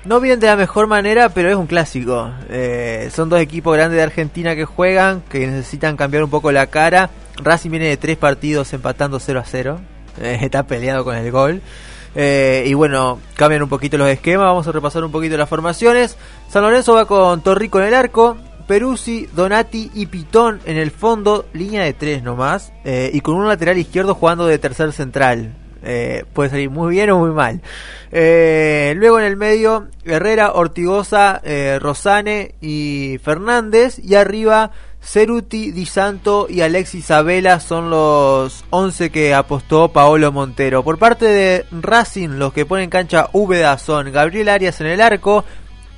no 0.06 0.20
viene 0.20 0.38
de 0.38 0.48
la 0.48 0.56
mejor 0.56 0.88
manera, 0.88 1.30
pero 1.30 1.50
es 1.50 1.56
un 1.56 1.68
clásico. 1.68 2.32
Eh, 2.50 3.10
son 3.14 3.30
dos 3.30 3.40
equipos 3.40 3.76
grandes 3.76 3.98
de 3.98 4.04
Argentina 4.04 4.56
que 4.56 4.66
juegan, 4.66 5.22
que 5.30 5.48
necesitan 5.48 5.98
cambiar 5.98 6.24
un 6.24 6.30
poco 6.30 6.52
la 6.52 6.68
cara. 6.68 7.10
Racing 7.38 7.72
viene 7.72 7.88
de 7.88 7.98
tres 7.98 8.18
partidos 8.18 8.72
empatando 8.74 9.20
0 9.20 9.40
a 9.40 9.46
0. 9.46 9.80
Eh, 10.22 10.40
está 10.42 10.64
peleado 10.64 11.04
con 11.04 11.16
el 11.16 11.32
gol. 11.32 11.62
Eh, 12.16 12.64
y 12.68 12.74
bueno, 12.74 13.20
cambian 13.36 13.64
un 13.64 13.70
poquito 13.70 13.98
los 13.98 14.08
esquemas. 14.08 14.46
Vamos 14.46 14.68
a 14.68 14.72
repasar 14.72 15.04
un 15.04 15.12
poquito 15.12 15.36
las 15.38 15.50
formaciones. 15.50 16.18
San 16.50 16.64
Lorenzo 16.64 16.94
va 16.94 17.06
con 17.06 17.42
Torrico 17.42 17.80
en 17.80 17.88
el 17.88 17.94
arco. 17.94 18.38
Peruzzi, 18.68 19.28
Donati 19.36 19.92
y 19.94 20.08
Pitón 20.08 20.60
en 20.66 20.78
el 20.78 20.90
fondo, 20.90 21.46
línea 21.54 21.84
de 21.84 21.94
tres 21.94 22.24
nomás, 22.24 22.74
eh, 22.84 23.12
y 23.14 23.22
con 23.22 23.36
un 23.36 23.48
lateral 23.48 23.78
izquierdo 23.78 24.16
jugando 24.16 24.48
de 24.48 24.58
tercer 24.58 24.92
central. 24.92 25.54
Eh, 25.86 26.26
puede 26.34 26.50
salir 26.50 26.70
muy 26.70 26.96
bien 26.96 27.12
o 27.12 27.20
muy 27.20 27.32
mal. 27.32 27.62
Eh, 28.12 28.94
luego 28.98 29.20
en 29.20 29.26
el 29.26 29.38
medio, 29.38 29.88
Herrera, 30.04 30.54
Ortigosa, 30.54 31.42
eh, 31.44 31.78
Rosane 31.80 32.56
y 32.60 33.20
Fernández. 33.24 34.00
Y 34.00 34.16
arriba, 34.16 34.72
Ceruti, 35.02 35.72
Di 35.72 35.86
Santo 35.86 36.48
y 36.50 36.62
Alexis 36.62 37.12
Abela 37.12 37.60
son 37.60 37.92
los 37.92 38.66
11 38.72 39.12
que 39.12 39.34
apostó 39.36 39.90
Paolo 39.90 40.32
Montero. 40.32 40.84
Por 40.84 40.98
parte 40.98 41.26
de 41.26 41.66
Racing, 41.72 42.30
los 42.40 42.52
que 42.52 42.66
ponen 42.66 42.90
cancha 42.90 43.30
Úbeda 43.32 43.78
son 43.78 44.12
Gabriel 44.12 44.50
Arias 44.50 44.82
en 44.82 44.88
el 44.88 45.02
arco, 45.02 45.46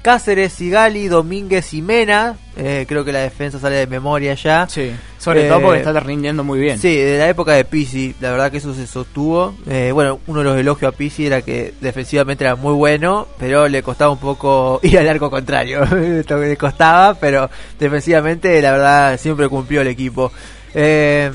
Cáceres, 0.01 0.53
Sigali, 0.53 1.07
Domínguez 1.07 1.73
y 1.73 1.81
Mena. 1.81 2.37
Eh, 2.55 2.85
creo 2.87 3.05
que 3.05 3.11
la 3.11 3.19
defensa 3.19 3.59
sale 3.59 3.77
de 3.77 3.87
memoria 3.87 4.33
ya. 4.35 4.67
Sí, 4.67 4.91
sobre 5.27 5.45
Eh, 5.45 5.49
todo 5.49 5.61
porque 5.61 5.79
está 5.79 5.99
rindiendo 5.99 6.43
muy 6.43 6.59
bien. 6.59 6.79
Sí, 6.79 6.95
de 6.95 7.17
la 7.17 7.27
época 7.27 7.51
de 7.51 7.65
Pizzi, 7.65 8.15
la 8.21 8.31
verdad 8.31 8.49
que 8.49 8.57
eso 8.57 8.73
se 8.73 8.87
sostuvo. 8.87 9.53
Eh, 9.69 9.91
bueno, 9.93 10.19
uno 10.27 10.39
de 10.39 10.45
los 10.45 10.57
elogios 10.57 10.93
a 10.93 10.95
Pizzi 10.95 11.25
era 11.25 11.41
que 11.41 11.73
defensivamente 11.81 12.45
era 12.45 12.55
muy 12.55 12.73
bueno, 12.73 13.27
pero 13.37 13.67
le 13.67 13.83
costaba 13.83 14.11
un 14.11 14.19
poco 14.19 14.79
ir 14.83 14.97
al 14.97 15.09
arco 15.09 15.29
contrario. 15.29 15.81
Lo 15.85 16.23
que 16.23 16.47
le 16.47 16.55
costaba, 16.57 17.13
pero 17.15 17.49
defensivamente 17.77 18.61
la 18.61 18.71
verdad 18.71 19.19
siempre 19.19 19.49
cumplió 19.49 19.81
el 19.81 19.87
equipo. 19.87 20.31
Eh, 20.73 21.29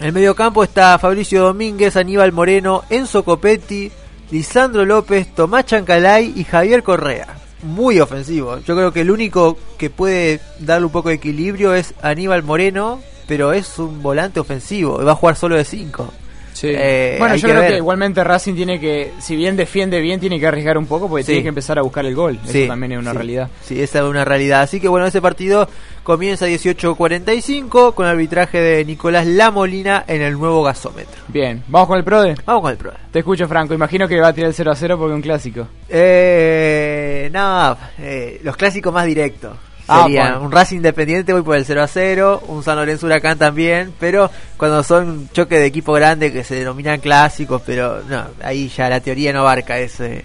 en 0.00 0.06
el 0.06 0.12
medio 0.12 0.34
campo 0.34 0.62
está 0.62 0.98
Fabricio 0.98 1.42
Domínguez, 1.42 1.96
Aníbal 1.96 2.32
Moreno, 2.32 2.84
Enzo 2.90 3.24
Copetti, 3.24 3.90
Lisandro 4.30 4.84
López, 4.84 5.34
Tomás 5.34 5.64
Chancalay 5.64 6.34
y 6.36 6.44
Javier 6.44 6.82
Correa. 6.82 7.28
Muy 7.62 8.00
ofensivo. 8.00 8.58
Yo 8.58 8.76
creo 8.76 8.92
que 8.92 9.00
el 9.00 9.10
único 9.10 9.56
que 9.78 9.90
puede 9.90 10.40
darle 10.60 10.86
un 10.86 10.92
poco 10.92 11.08
de 11.08 11.16
equilibrio 11.16 11.74
es 11.74 11.94
Aníbal 12.02 12.42
Moreno, 12.42 13.00
pero 13.26 13.52
es 13.52 13.78
un 13.78 14.02
volante 14.02 14.40
ofensivo. 14.40 15.02
Va 15.04 15.12
a 15.12 15.16
jugar 15.16 15.36
solo 15.36 15.56
de 15.56 15.64
5. 15.64 16.12
Sí. 16.56 16.72
bueno, 17.18 17.36
yo 17.36 17.48
creo 17.48 17.66
que 17.66 17.76
igualmente 17.76 18.24
Racing 18.24 18.54
tiene 18.54 18.80
que, 18.80 19.12
si 19.18 19.36
bien 19.36 19.56
defiende 19.56 20.00
bien, 20.00 20.18
tiene 20.18 20.40
que 20.40 20.46
arriesgar 20.46 20.78
un 20.78 20.86
poco 20.86 21.08
porque 21.08 21.22
Sí. 21.24 21.32
tiene 21.32 21.42
que 21.42 21.48
empezar 21.50 21.78
a 21.78 21.82
buscar 21.82 22.06
el 22.06 22.14
gol. 22.14 22.38
Sí, 22.46 22.60
Eso 22.62 22.68
también 22.68 22.92
es 22.92 22.98
una 22.98 23.10
sí. 23.10 23.16
realidad. 23.16 23.48
Sí, 23.62 23.82
esa 23.82 23.98
es 23.98 24.04
una 24.06 24.24
realidad. 24.24 24.62
Así 24.62 24.80
que 24.80 24.88
bueno, 24.88 25.06
ese 25.06 25.20
partido 25.20 25.68
comienza 26.02 26.44
a 26.46 26.48
18.45 26.48 27.94
con 27.94 28.06
arbitraje 28.06 28.60
de 28.60 28.84
Nicolás 28.84 29.26
Lamolina 29.26 30.04
en 30.06 30.22
el 30.22 30.34
nuevo 30.38 30.62
gasómetro. 30.62 31.22
Bien, 31.28 31.62
¿vamos 31.68 31.88
con 31.88 31.98
el 31.98 32.04
PRODE? 32.04 32.34
Vamos 32.46 32.62
con 32.62 32.70
el 32.70 32.76
PRODE. 32.78 32.96
Te 33.12 33.18
escucho, 33.18 33.46
Franco. 33.48 33.74
Imagino 33.74 34.06
que 34.08 34.20
va 34.20 34.28
a 34.28 34.32
tirar 34.32 34.48
el 34.48 34.54
0 34.54 34.70
a 34.72 34.76
0 34.76 34.96
porque 34.98 35.12
es 35.12 35.16
un 35.16 35.22
clásico. 35.22 35.68
Eh, 35.88 37.28
no, 37.32 37.76
eh, 37.98 38.40
los 38.42 38.56
clásicos 38.56 38.92
más 38.92 39.04
directos. 39.06 39.56
Ah, 39.88 40.02
Serían 40.04 40.32
bueno. 40.32 40.46
un 40.46 40.52
Racing 40.52 40.76
Independiente 40.78 41.32
voy 41.32 41.42
por 41.42 41.56
el 41.56 41.64
0 41.64 41.82
a 41.82 41.86
0, 41.86 42.42
un 42.48 42.62
San 42.64 42.76
Lorenzo 42.76 43.06
Huracán 43.06 43.38
también, 43.38 43.92
pero 44.00 44.28
cuando 44.56 44.82
son 44.82 45.28
choques 45.32 45.60
de 45.60 45.66
equipo 45.66 45.92
grande 45.92 46.32
que 46.32 46.42
se 46.42 46.56
denominan 46.56 46.98
clásicos, 47.00 47.62
pero 47.64 48.02
no, 48.08 48.24
ahí 48.42 48.68
ya 48.68 48.88
la 48.88 48.98
teoría 49.00 49.32
no 49.32 49.40
abarca 49.40 49.78
ese. 49.78 50.24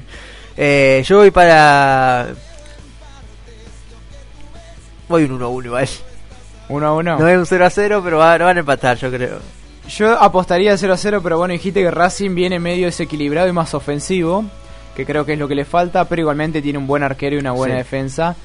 Eh, 0.58 1.04
yo 1.06 1.18
voy 1.18 1.30
para... 1.32 2.30
Voy 5.10 5.24
un 5.26 5.40
1-1 5.40 5.66
igual. 5.66 5.88
1 6.70 6.88
a 6.88 6.94
1. 6.94 7.20
No 7.20 7.28
es 7.28 7.38
un 7.38 7.46
0 7.46 7.66
a 7.66 7.70
0, 7.70 8.02
pero 8.04 8.18
va- 8.18 8.38
van 8.38 8.58
a 8.58 8.60
empatar, 8.62 8.98
yo 8.98 9.12
creo. 9.12 9.40
Yo 9.90 10.20
apostaría 10.22 10.78
0 10.78 10.94
a 10.94 10.98
0, 10.98 11.20
pero 11.22 11.38
bueno, 11.38 11.52
dijiste 11.52 11.82
que 11.82 11.92
Racing 11.92 12.34
viene 12.34 12.60
medio 12.60 12.86
desequilibrado 12.86 13.48
y 13.50 13.52
más 13.52 13.74
ofensivo, 13.74 14.46
que 14.96 15.06
creo 15.06 15.26
que 15.26 15.34
es 15.34 15.40
lo 15.40 15.48
que 15.50 15.56
le 15.56 15.66
falta, 15.66 16.06
pero 16.06 16.22
igualmente 16.22 16.62
tiene 16.62 16.80
un 16.80 16.88
buen 16.88 17.04
arquero 17.04 17.36
y 17.36 17.40
una 17.40 17.52
buena 17.52 17.76
Sí. 17.76 17.78
defensa. 17.80 18.36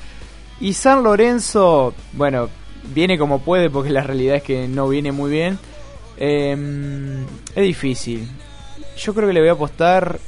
Y 0.61 0.73
San 0.73 1.03
Lorenzo, 1.03 1.93
bueno, 2.12 2.49
viene 2.95 3.19
como 3.19 3.41
puede 3.41 3.69
porque 3.70 3.91
la 3.91 4.03
realidad 4.03 4.37
es 4.37 4.43
que 4.43 4.69
no 4.69 4.89
viene 4.89 5.12
muy 5.12 5.31
bien. 5.31 5.59
Eh, 6.19 7.24
es 7.55 7.62
difícil. 7.62 8.28
Yo 8.97 9.15
creo 9.15 9.28
que 9.28 9.35
le 9.35 9.41
voy 9.41 9.51
a 9.51 9.53
apostar. 9.53 10.19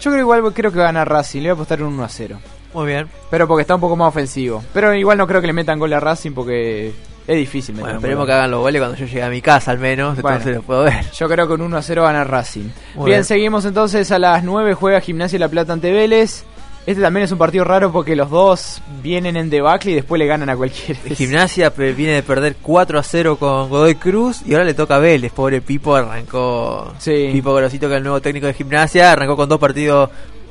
Yo 0.00 0.10
creo 0.10 0.20
igual 0.20 0.52
creo 0.52 0.70
que 0.70 0.78
va 0.78 0.84
a 0.84 0.88
ganar 0.88 1.08
Racing, 1.08 1.38
le 1.40 1.48
voy 1.48 1.50
a 1.50 1.54
apostar 1.54 1.82
un 1.82 1.94
1 1.94 2.04
a 2.04 2.08
0. 2.08 2.38
Muy 2.74 2.86
bien. 2.86 3.08
Pero 3.30 3.48
porque 3.48 3.62
está 3.62 3.74
un 3.74 3.80
poco 3.80 3.96
más 3.96 4.08
ofensivo. 4.08 4.62
Pero 4.74 4.94
igual 4.94 5.16
no 5.16 5.26
creo 5.26 5.40
que 5.40 5.46
le 5.46 5.54
metan 5.54 5.78
gol 5.78 5.92
a 5.94 6.00
Racing 6.00 6.32
porque 6.32 6.92
es 7.26 7.36
difícil 7.36 7.74
meter 7.74 7.84
Bueno, 7.84 7.92
un 7.94 7.96
esperemos 8.04 8.20
gol. 8.22 8.26
que 8.26 8.32
hagan 8.34 8.50
los 8.50 8.60
goles 8.60 8.80
cuando 8.82 8.96
yo 8.98 9.06
llegue 9.06 9.22
a 9.22 9.30
mi 9.30 9.40
casa 9.40 9.70
al 9.70 9.78
menos, 9.78 10.20
Bueno. 10.20 10.36
entonces 10.36 10.56
lo 10.56 10.62
puedo 10.62 10.82
ver. 10.84 11.10
Yo 11.16 11.26
creo 11.28 11.46
que 11.46 11.52
con 11.52 11.62
1 11.62 11.76
a 11.78 11.82
0 11.82 12.02
gana 12.02 12.24
Racing. 12.24 12.68
Muy 12.96 13.06
bien, 13.06 13.16
bien. 13.16 13.24
seguimos 13.24 13.64
entonces 13.64 14.12
a 14.12 14.18
las 14.18 14.44
9 14.44 14.74
juega 14.74 15.00
Gimnasia 15.00 15.38
La 15.38 15.48
Plata 15.48 15.72
ante 15.72 15.90
Vélez. 15.90 16.44
Este 16.86 17.02
también 17.02 17.24
es 17.24 17.32
un 17.32 17.38
partido 17.38 17.64
raro 17.64 17.90
porque 17.90 18.14
los 18.14 18.30
dos 18.30 18.80
vienen 19.02 19.36
en 19.36 19.50
debacle 19.50 19.90
y 19.90 19.94
después 19.96 20.20
le 20.20 20.26
ganan 20.26 20.48
a 20.48 20.56
cualquiera. 20.56 21.00
Gimnasia 21.16 21.70
viene 21.70 22.12
de 22.12 22.22
perder 22.22 22.56
4 22.62 23.00
a 23.00 23.02
0 23.02 23.36
con 23.38 23.68
Godoy 23.68 23.96
Cruz 23.96 24.42
y 24.46 24.52
ahora 24.52 24.64
le 24.64 24.72
toca 24.72 24.94
a 24.94 24.98
Vélez. 25.00 25.32
Pobre 25.32 25.60
Pipo 25.60 25.96
arrancó. 25.96 26.94
Pipo 27.04 27.54
Grosito, 27.54 27.88
que 27.88 27.94
es 27.94 27.98
el 27.98 28.04
nuevo 28.04 28.20
técnico 28.20 28.46
de 28.46 28.54
Gimnasia, 28.54 29.10
arrancó 29.10 29.36
con 29.36 29.48
dos 29.48 29.58
partidos. 29.58 30.10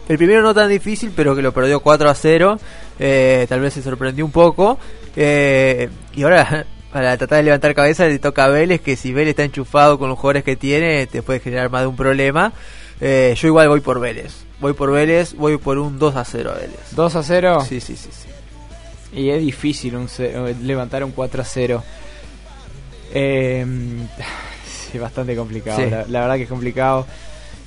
El 0.10 0.18
primero 0.18 0.42
no 0.42 0.54
tan 0.54 0.70
difícil, 0.70 1.14
pero 1.16 1.38
que 1.38 1.42
lo 1.42 1.54
perdió 1.54 1.80
4 1.80 2.10
a 2.10 2.14
0. 2.14 2.60
Eh, 3.00 3.46
tal 3.48 3.62
vez 3.62 3.74
se 3.74 3.82
sorprendió 3.82 4.26
un 4.26 4.32
poco. 4.32 4.78
Eh, 5.16 5.90
y 6.14 6.24
ahora 6.24 6.66
para 6.92 7.18
tratar 7.18 7.38
de 7.38 7.44
levantar 7.44 7.74
cabeza 7.74 8.08
le 8.08 8.20
toca 8.20 8.44
a 8.44 8.50
Vélez, 8.50 8.82
que 8.82 8.98
si 8.98 9.14
Vélez 9.14 9.30
está 9.30 9.44
enchufado 9.44 9.98
con 9.98 10.10
los 10.10 10.20
jugadores 10.20 10.44
que 10.44 10.58
tiene, 10.58 11.08
te 11.08 11.22
puede 11.22 11.40
generar 11.40 11.70
más 11.70 11.84
de 11.84 11.88
un 11.88 11.96
problema. 11.96 12.52
Eh, 13.00 13.36
yo 13.38 13.48
igual 13.48 13.70
voy 13.70 13.80
por 13.80 14.02
Vélez. 14.02 14.45
Voy 14.60 14.74
por 14.74 14.92
Vélez, 14.92 15.34
voy 15.36 15.58
por 15.58 15.78
un 15.78 16.00
2 16.00 16.16
a 16.16 16.24
0 16.26 16.52
a 16.52 16.56
Vélez. 16.56 16.80
2 16.92 17.16
a 17.16 17.24
0. 17.24 17.66
Sí, 17.68 17.80
sí, 17.82 17.96
sí. 17.96 18.10
sí. 18.12 18.28
Y 19.20 19.30
es 19.30 19.40
difícil 19.42 19.96
un 19.96 20.08
ce- 20.08 20.32
eh, 20.34 20.56
levantar 20.62 21.04
un 21.04 21.12
4 21.12 21.42
a 21.42 21.46
0. 21.46 21.84
Eh, 23.14 23.66
sí, 24.92 24.98
bastante 24.98 25.36
complicado. 25.36 25.78
Sí. 25.78 25.90
La, 25.90 26.06
la 26.08 26.22
verdad 26.22 26.36
que 26.36 26.44
es 26.44 26.50
complicado. 26.50 27.06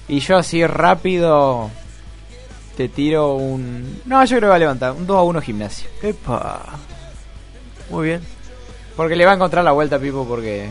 Y 0.08 0.20
yo 0.20 0.36
así 0.38 0.66
rápido 0.66 1.70
te 2.76 2.88
tiro 2.88 3.34
un... 3.34 4.00
No, 4.06 4.24
yo 4.24 4.36
creo 4.38 4.40
que 4.42 4.46
va 4.50 4.54
a 4.54 4.58
levantar. 4.58 4.92
Un 4.92 5.06
2 5.06 5.16
a 5.16 5.22
1 5.22 5.40
gimnasio. 5.42 5.88
Epa. 6.02 6.62
Muy 7.90 8.06
bien. 8.08 8.20
Porque 8.96 9.16
le 9.16 9.24
va 9.26 9.32
a 9.32 9.34
encontrar 9.34 9.64
la 9.64 9.72
vuelta 9.72 9.96
a 9.96 9.98
Pipo 9.98 10.26
porque... 10.26 10.68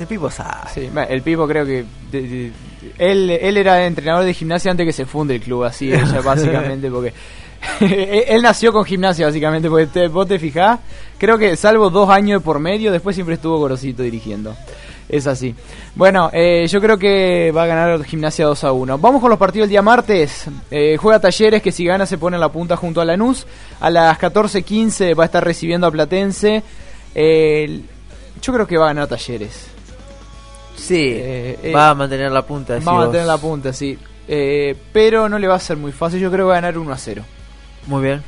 El 0.00 0.06
Pipo 0.06 0.30
sabe. 0.30 0.70
Sí, 0.72 0.90
el 1.08 1.22
Pipo 1.22 1.46
creo 1.46 1.64
que... 1.64 1.84
de- 2.10 2.22
de- 2.22 2.52
él, 2.98 3.30
él 3.30 3.56
era 3.56 3.86
entrenador 3.86 4.24
de 4.24 4.34
gimnasia 4.34 4.70
antes 4.70 4.86
que 4.86 4.92
se 4.92 5.06
funde 5.06 5.34
el 5.36 5.40
club, 5.40 5.64
así, 5.64 5.92
ella, 5.92 6.20
básicamente, 6.24 6.90
porque... 6.90 7.12
él 7.80 8.42
nació 8.42 8.72
con 8.72 8.84
gimnasia, 8.84 9.26
básicamente, 9.26 9.70
porque 9.70 9.86
te- 9.86 10.08
vos 10.08 10.28
te 10.28 10.38
fijás, 10.38 10.80
creo 11.18 11.38
que 11.38 11.56
salvo 11.56 11.88
dos 11.88 12.10
años 12.10 12.42
por 12.42 12.58
medio, 12.58 12.92
después 12.92 13.16
siempre 13.16 13.36
estuvo 13.36 13.58
Gorosito 13.58 14.02
dirigiendo. 14.02 14.54
Es 15.08 15.26
así. 15.26 15.54
Bueno, 15.94 16.30
eh, 16.32 16.66
yo 16.66 16.80
creo 16.80 16.98
que 16.98 17.52
va 17.54 17.64
a 17.64 17.66
ganar 17.66 18.04
Gimnasia 18.04 18.46
2 18.46 18.64
a 18.64 18.72
1. 18.72 18.98
Vamos 18.98 19.20
con 19.20 19.28
los 19.28 19.38
partidos 19.38 19.64
del 19.66 19.70
día 19.70 19.82
martes. 19.82 20.46
Eh, 20.70 20.96
juega 20.98 21.20
Talleres, 21.20 21.60
que 21.62 21.72
si 21.72 21.84
gana 21.84 22.06
se 22.06 22.16
pone 22.16 22.36
en 22.36 22.40
la 22.40 22.50
punta 22.50 22.74
junto 22.76 23.02
a 23.02 23.04
Lanús. 23.04 23.46
A 23.80 23.90
las 23.90 24.18
14.15 24.18 25.16
va 25.16 25.24
a 25.24 25.26
estar 25.26 25.44
recibiendo 25.44 25.86
a 25.86 25.90
Platense. 25.90 26.62
Eh, 27.14 27.80
yo 28.40 28.52
creo 28.54 28.66
que 28.66 28.78
va 28.78 28.86
a 28.86 28.88
ganar 28.88 29.06
Talleres. 29.06 29.66
Sí, 30.76 31.12
Eh, 31.14 31.58
eh, 31.62 31.72
va 31.72 31.90
a 31.90 31.94
mantener 31.94 32.30
la 32.32 32.42
punta. 32.42 32.78
Va 32.80 32.92
a 32.92 32.94
mantener 32.96 33.26
la 33.26 33.38
punta, 33.38 33.72
sí. 33.72 33.98
Eh, 34.26 34.76
pero 34.92 35.28
no 35.28 35.38
le 35.38 35.46
va 35.46 35.54
a 35.54 35.60
ser 35.60 35.76
muy 35.76 35.92
fácil. 35.92 36.20
Yo 36.20 36.30
creo 36.30 36.46
que 36.46 36.50
va 36.50 36.58
a 36.58 36.60
ganar 36.60 36.78
1 36.78 36.92
a 36.92 36.98
0. 36.98 37.24
Muy 37.86 38.02
bien. 38.02 38.22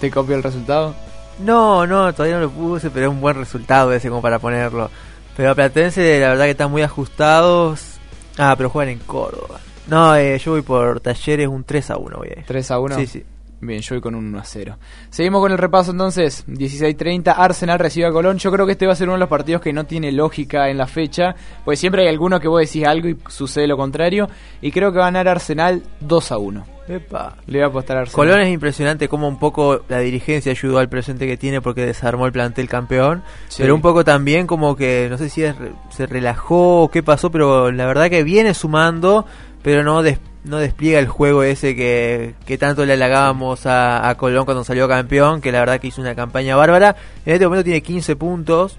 ¿Te 0.00 0.10
copio 0.10 0.36
el 0.36 0.42
resultado? 0.42 0.94
No, 1.38 1.86
no, 1.86 2.12
todavía 2.12 2.36
no 2.36 2.42
lo 2.42 2.50
puse, 2.50 2.90
pero 2.90 3.06
es 3.06 3.12
un 3.12 3.20
buen 3.20 3.36
resultado 3.36 3.92
ese 3.92 4.08
como 4.08 4.22
para 4.22 4.38
ponerlo. 4.38 4.90
Pero 5.36 5.50
a 5.50 5.54
Platense 5.54 6.18
la 6.20 6.30
verdad 6.30 6.44
que 6.44 6.50
están 6.52 6.70
muy 6.70 6.82
ajustados. 6.82 7.98
Ah, 8.38 8.54
pero 8.56 8.70
juegan 8.70 8.92
en 8.92 8.98
Córdoba. 9.00 9.60
No, 9.86 10.16
eh, 10.16 10.38
yo 10.38 10.52
voy 10.52 10.62
por 10.62 11.00
Talleres 11.00 11.48
un 11.48 11.64
3 11.64 11.90
a 11.90 11.96
1 11.96 12.16
voy 12.16 12.28
a 12.28 12.40
ir. 12.40 12.44
3 12.46 12.70
a 12.70 12.78
1. 12.78 12.96
Sí, 12.96 13.06
sí. 13.06 13.24
Bien, 13.66 13.80
yo 13.80 13.94
voy 13.96 14.00
con 14.00 14.14
un 14.14 14.26
1 14.26 14.38
a 14.38 14.44
0. 14.44 14.78
Seguimos 15.10 15.40
con 15.40 15.52
el 15.52 15.58
repaso 15.58 15.90
entonces. 15.90 16.46
16-30, 16.46 17.34
Arsenal 17.36 17.78
recibe 17.78 18.06
a 18.06 18.12
Colón. 18.12 18.38
Yo 18.38 18.50
creo 18.52 18.66
que 18.66 18.72
este 18.72 18.86
va 18.86 18.92
a 18.92 18.96
ser 18.96 19.08
uno 19.08 19.14
de 19.14 19.20
los 19.20 19.28
partidos 19.28 19.60
que 19.62 19.72
no 19.72 19.84
tiene 19.84 20.12
lógica 20.12 20.68
en 20.70 20.78
la 20.78 20.86
fecha. 20.86 21.34
Pues 21.64 21.78
siempre 21.78 22.02
hay 22.02 22.08
alguno 22.08 22.38
que 22.40 22.48
vos 22.48 22.60
decís 22.60 22.84
algo 22.86 23.08
y 23.08 23.16
sucede 23.28 23.66
lo 23.66 23.76
contrario. 23.76 24.28
Y 24.60 24.70
creo 24.72 24.92
que 24.92 24.98
va 24.98 25.04
a 25.04 25.08
ganar 25.08 25.28
Arsenal 25.28 25.82
2 26.00 26.32
a 26.32 26.38
1. 26.38 26.66
Epa. 26.88 27.36
Le 27.46 27.58
voy 27.58 27.64
a 27.64 27.66
apostar 27.68 27.96
a 27.96 28.00
Arsenal. 28.02 28.14
Colón 28.28 28.40
es 28.42 28.48
impresionante 28.52 29.08
como 29.08 29.26
un 29.26 29.38
poco 29.40 29.82
la 29.88 29.98
dirigencia 29.98 30.52
ayudó 30.52 30.78
al 30.78 30.88
presente 30.88 31.26
que 31.26 31.36
tiene 31.36 31.60
porque 31.60 31.84
desarmó 31.84 32.26
el 32.26 32.32
plantel 32.32 32.68
campeón, 32.68 33.24
Sí. 33.48 33.62
pero 33.62 33.74
un 33.74 33.80
poco 33.80 34.04
también 34.04 34.46
como 34.46 34.76
que 34.76 35.08
no 35.10 35.18
sé 35.18 35.28
si 35.28 35.42
es 35.42 35.56
re- 35.58 35.72
se 35.90 36.06
relajó 36.06 36.82
o 36.82 36.90
qué 36.90 37.02
pasó, 37.02 37.30
pero 37.32 37.72
la 37.72 37.86
verdad 37.86 38.08
que 38.08 38.22
viene 38.22 38.54
sumando, 38.54 39.26
pero 39.62 39.82
no 39.82 40.00
des- 40.04 40.20
no 40.46 40.58
despliega 40.58 40.98
el 40.98 41.08
juego 41.08 41.42
ese 41.42 41.74
que, 41.74 42.34
que 42.46 42.56
tanto 42.56 42.86
le 42.86 42.94
halagábamos 42.94 43.66
a, 43.66 44.08
a 44.08 44.14
Colón 44.16 44.44
cuando 44.44 44.64
salió 44.64 44.88
campeón, 44.88 45.40
que 45.40 45.52
la 45.52 45.60
verdad 45.60 45.80
que 45.80 45.88
hizo 45.88 46.00
una 46.00 46.14
campaña 46.14 46.56
bárbara. 46.56 46.96
En 47.24 47.34
este 47.34 47.46
momento 47.46 47.64
tiene 47.64 47.82
15 47.82 48.16
puntos, 48.16 48.78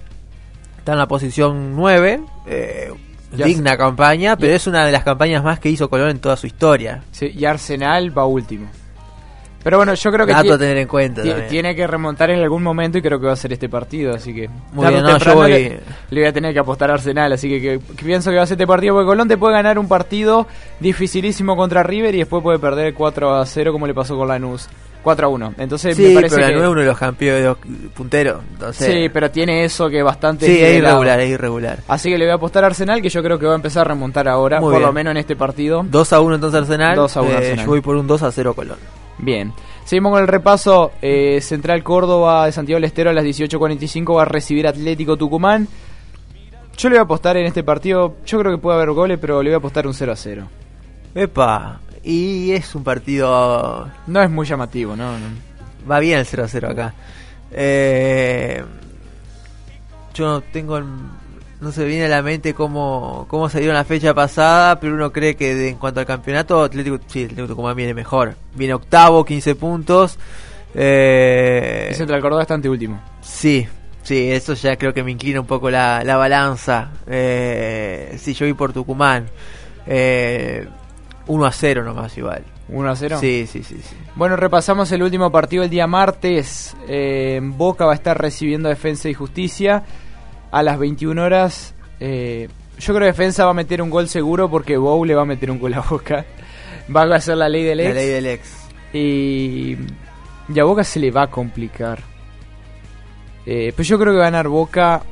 está 0.78 0.92
en 0.92 0.98
la 0.98 1.06
posición 1.06 1.76
9, 1.76 2.20
eh, 2.46 2.92
digna 3.32 3.76
campaña, 3.76 4.36
pero 4.36 4.54
es 4.54 4.66
una 4.66 4.86
de 4.86 4.92
las 4.92 5.04
campañas 5.04 5.44
más 5.44 5.60
que 5.60 5.68
hizo 5.68 5.90
Colón 5.90 6.10
en 6.10 6.20
toda 6.20 6.36
su 6.36 6.46
historia. 6.46 7.04
Sí, 7.12 7.30
y 7.34 7.44
Arsenal 7.44 8.16
va 8.16 8.24
último. 8.24 8.68
Pero 9.68 9.76
bueno, 9.76 9.92
yo 9.92 10.10
creo 10.10 10.24
que 10.26 10.32
Dato 10.32 10.54
a 10.54 10.58
tener 10.58 10.78
en 10.78 10.88
cuenta 10.88 11.22
tiene 11.46 11.74
que 11.76 11.86
remontar 11.86 12.30
en 12.30 12.40
algún 12.40 12.62
momento 12.62 12.96
y 12.96 13.02
creo 13.02 13.20
que 13.20 13.26
va 13.26 13.34
a 13.34 13.36
ser 13.36 13.52
este 13.52 13.68
partido, 13.68 14.14
así 14.14 14.32
que 14.34 14.48
Muy 14.72 14.88
bien, 14.88 15.02
no, 15.02 15.18
yo 15.18 15.34
voy- 15.34 15.50
le, 15.50 15.80
le 16.08 16.20
voy 16.22 16.24
a 16.26 16.32
tener 16.32 16.54
que 16.54 16.58
apostar 16.60 16.90
a 16.90 16.94
Arsenal, 16.94 17.30
así 17.34 17.50
que, 17.50 17.60
que- 17.60 17.80
que 17.94 18.02
pienso 18.02 18.30
que 18.30 18.36
va 18.38 18.44
a 18.44 18.46
ser 18.46 18.54
este 18.54 18.66
partido 18.66 18.94
porque 18.94 19.04
Colón 19.08 19.28
te 19.28 19.36
puede 19.36 19.52
ganar 19.52 19.78
un 19.78 19.86
partido 19.86 20.46
dificilísimo 20.80 21.54
contra 21.54 21.82
River 21.82 22.14
y 22.14 22.18
después 22.20 22.42
puede 22.42 22.58
perder 22.58 22.94
4 22.94 23.34
a 23.34 23.44
0 23.44 23.70
como 23.72 23.86
le 23.86 23.92
pasó 23.92 24.16
con 24.16 24.26
Lanús. 24.28 24.70
4 25.02 25.26
a 25.26 25.30
1. 25.30 25.54
Entonces 25.58 25.96
Sí, 25.96 26.02
me 26.02 26.14
parece 26.14 26.34
pero 26.36 26.48
que 26.48 26.54
no 26.54 26.62
es 26.64 26.68
uno 26.70 26.80
de 26.80 26.86
los 26.86 26.98
campeones, 26.98 27.42
de 27.42 27.48
los 27.48 27.58
punteros. 27.94 28.42
Entonces, 28.52 28.92
Sí, 28.92 29.08
pero 29.10 29.30
tiene 29.30 29.64
eso 29.64 29.88
que 29.88 30.02
bastante 30.02 30.46
Sí, 30.46 30.58
es 30.60 30.78
irregular, 30.78 31.20
es 31.20 31.30
irregular. 31.30 31.78
Así 31.88 32.10
que 32.10 32.18
le 32.18 32.24
voy 32.24 32.32
a 32.32 32.34
apostar 32.34 32.64
a 32.64 32.68
Arsenal 32.68 33.00
que 33.00 33.08
yo 33.08 33.22
creo 33.22 33.38
que 33.38 33.46
va 33.46 33.52
a 33.52 33.56
empezar 33.56 33.82
a 33.82 33.84
remontar 33.90 34.28
ahora, 34.28 34.60
Muy 34.60 34.72
por 34.72 34.80
lo 34.80 34.88
bien. 34.88 34.94
menos 34.94 35.10
en 35.12 35.18
este 35.18 35.36
partido. 35.36 35.84
2 35.88 36.12
a 36.12 36.20
1 36.20 36.34
entonces 36.34 36.60
Arsenal. 36.62 36.96
2 36.96 37.16
a 37.16 37.20
1 37.22 37.30
eh, 37.30 37.36
Arsenal. 37.36 37.64
Yo 37.64 37.70
voy 37.70 37.80
por 37.80 37.96
un 37.96 38.06
2 38.06 38.22
a 38.22 38.32
0 38.32 38.54
Colón. 38.54 38.78
Bien. 39.18 39.52
Seguimos 39.84 40.12
con 40.12 40.20
el 40.22 40.28
repaso. 40.28 40.92
Eh, 41.02 41.40
Central 41.40 41.82
Córdoba 41.82 42.46
de 42.46 42.52
Santiago 42.52 42.76
del 42.76 42.84
Estero 42.84 43.10
a 43.10 43.12
las 43.12 43.24
18.45 43.24 44.16
va 44.16 44.22
a 44.22 44.26
recibir 44.26 44.66
Atlético 44.66 45.16
Tucumán. 45.16 45.66
Yo 46.76 46.88
le 46.88 46.94
voy 46.96 47.00
a 47.00 47.02
apostar 47.02 47.36
en 47.36 47.46
este 47.46 47.64
partido. 47.64 48.16
Yo 48.24 48.38
creo 48.38 48.52
que 48.52 48.58
puede 48.62 48.76
haber 48.76 48.90
goles, 48.92 49.18
pero 49.20 49.42
le 49.42 49.50
voy 49.50 49.54
a 49.54 49.58
apostar 49.58 49.86
un 49.86 49.94
0 49.94 50.12
a 50.12 50.16
0. 50.16 50.48
Epa, 51.14 51.80
y 52.04 52.52
es 52.52 52.74
un 52.74 52.84
partido. 52.84 53.90
No 54.06 54.22
es 54.22 54.30
muy 54.30 54.46
llamativo, 54.46 54.94
¿no? 54.94 55.12
no. 55.18 55.26
Va 55.90 55.98
bien 55.98 56.18
el 56.20 56.26
0 56.26 56.44
a 56.44 56.48
0 56.48 56.68
acá. 56.70 56.94
Eh, 57.50 58.62
yo 60.14 60.40
tengo. 60.52 60.76
el- 60.78 60.84
No 61.60 61.72
se 61.72 61.84
viene 61.84 62.04
a 62.04 62.08
la 62.08 62.22
mente 62.22 62.54
cómo, 62.54 63.26
cómo 63.28 63.48
se 63.48 63.58
dio 63.60 63.70
en 63.70 63.74
la 63.76 63.84
fecha 63.84 64.14
pasada, 64.14 64.78
pero 64.78 64.94
uno 64.94 65.12
cree 65.12 65.34
que 65.34 65.54
de- 65.56 65.68
en 65.70 65.76
cuanto 65.76 65.98
al 66.00 66.06
campeonato, 66.06 66.62
Atlético, 66.62 66.98
sí, 67.08 67.24
Atlético 67.24 67.48
Tucumán 67.48 67.74
viene 67.74 67.94
mejor. 67.94 68.36
Viene 68.54 68.74
octavo, 68.74 69.24
15 69.24 69.54
puntos. 69.56 70.18
Eh, 70.74 71.88
Y 71.90 71.94
Central 71.94 72.20
Córdoba 72.20 72.42
está 72.42 72.54
ante 72.54 72.68
último. 72.68 73.00
Sí, 73.20 73.66
sí, 74.02 74.30
eso 74.30 74.54
ya 74.54 74.76
creo 74.76 74.94
que 74.94 75.02
me 75.02 75.10
inclina 75.10 75.40
un 75.40 75.46
poco 75.46 75.68
la, 75.70 76.04
la 76.04 76.16
balanza. 76.16 76.90
Eh, 77.08 78.16
sí, 78.18 78.34
yo 78.34 78.46
vi 78.46 78.52
por 78.52 78.72
Tucumán. 78.72 79.26
Eh, 79.86 80.66
1 81.26 81.44
a 81.46 81.52
0 81.52 81.82
nomás 81.84 82.16
igual. 82.16 82.44
1 82.68 82.90
a 82.90 82.94
0. 82.96 83.18
Sí, 83.20 83.46
sí, 83.50 83.62
sí, 83.64 83.76
sí. 83.82 83.96
Bueno, 84.14 84.36
repasamos 84.36 84.92
el 84.92 85.02
último 85.02 85.32
partido 85.32 85.64
el 85.64 85.70
día 85.70 85.86
martes. 85.86 86.76
Eh, 86.86 87.40
Boca 87.42 87.84
va 87.86 87.92
a 87.92 87.96
estar 87.96 88.16
recibiendo 88.20 88.68
Defensa 88.68 89.08
y 89.08 89.14
Justicia 89.14 89.82
a 90.50 90.62
las 90.62 90.78
21 90.78 91.22
horas. 91.22 91.74
Eh, 92.00 92.48
yo 92.78 92.94
creo 92.94 93.00
que 93.00 93.06
Defensa 93.06 93.44
va 93.44 93.50
a 93.50 93.54
meter 93.54 93.82
un 93.82 93.90
gol 93.90 94.08
seguro 94.08 94.48
porque 94.48 94.76
Bow 94.76 95.04
le 95.04 95.14
va 95.14 95.22
a 95.22 95.26
meter 95.26 95.50
un 95.50 95.58
gol 95.58 95.74
a 95.74 95.80
Boca. 95.80 96.24
Va 96.94 97.02
a 97.02 97.16
hacer 97.16 97.36
la 97.36 97.50
ley 97.50 97.64
del 97.64 97.80
ex. 97.80 97.88
La 97.90 97.94
ley 97.94 98.08
del 98.08 98.26
ex. 98.26 98.56
Y, 98.94 99.76
y 100.48 100.58
a 100.58 100.64
Boca 100.64 100.82
se 100.84 100.98
le 100.98 101.10
va 101.10 101.24
a 101.24 101.26
complicar. 101.26 101.98
Eh, 103.44 103.74
pero 103.76 103.86
yo 103.86 103.98
creo 103.98 104.12
que 104.14 104.18
va 104.18 104.26
a 104.28 104.30
ganar 104.30 104.48
Boca 104.48 105.02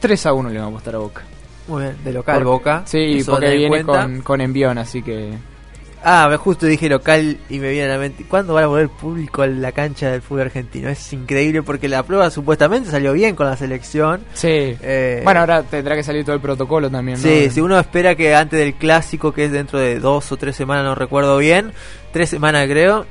3 0.00 0.26
a 0.26 0.32
1 0.32 0.48
le 0.48 0.58
va 0.58 0.64
a 0.64 0.68
apostar 0.68 0.94
a 0.94 0.98
Boca. 0.98 1.22
Muy 1.68 1.82
bien, 1.82 1.96
de 2.02 2.12
local 2.14 2.36
Por- 2.38 2.44
Boca. 2.44 2.82
Sí, 2.86 3.18
Eso 3.18 3.32
porque 3.32 3.54
viene 3.54 3.84
con, 3.84 4.22
con 4.22 4.40
envión, 4.40 4.78
así 4.78 5.02
que... 5.02 5.32
Ah, 6.04 6.26
me 6.28 6.36
justo 6.36 6.66
dije 6.66 6.88
local 6.88 7.38
y 7.48 7.58
me 7.58 7.70
viene 7.70 7.86
a 7.88 7.94
la 7.94 7.98
mente. 7.98 8.24
¿Cuándo 8.28 8.54
va 8.54 8.62
a 8.62 8.66
volver 8.66 8.88
público 8.88 9.42
a 9.42 9.46
la 9.46 9.70
cancha 9.70 10.10
del 10.10 10.20
fútbol 10.20 10.42
argentino? 10.42 10.88
Es 10.88 11.12
increíble 11.12 11.62
porque 11.62 11.88
la 11.88 12.02
prueba 12.02 12.28
supuestamente 12.30 12.90
salió 12.90 13.12
bien 13.12 13.36
con 13.36 13.46
la 13.46 13.56
selección. 13.56 14.22
Sí. 14.34 14.48
Eh, 14.48 15.20
bueno, 15.22 15.40
ahora 15.40 15.62
tendrá 15.62 15.94
que 15.94 16.02
salir 16.02 16.24
todo 16.24 16.34
el 16.34 16.40
protocolo 16.40 16.90
también, 16.90 17.18
¿no? 17.18 17.22
Sí, 17.22 17.50
si 17.50 17.60
uno 17.60 17.78
espera 17.78 18.16
que 18.16 18.34
antes 18.34 18.58
del 18.58 18.74
clásico, 18.74 19.32
que 19.32 19.44
es 19.44 19.52
dentro 19.52 19.78
de 19.78 20.00
dos 20.00 20.32
o 20.32 20.36
tres 20.36 20.56
semanas, 20.56 20.84
no 20.84 20.94
recuerdo 20.94 21.38
bien, 21.38 21.72
tres 22.12 22.30
semanas 22.30 22.66
creo, 22.68 23.06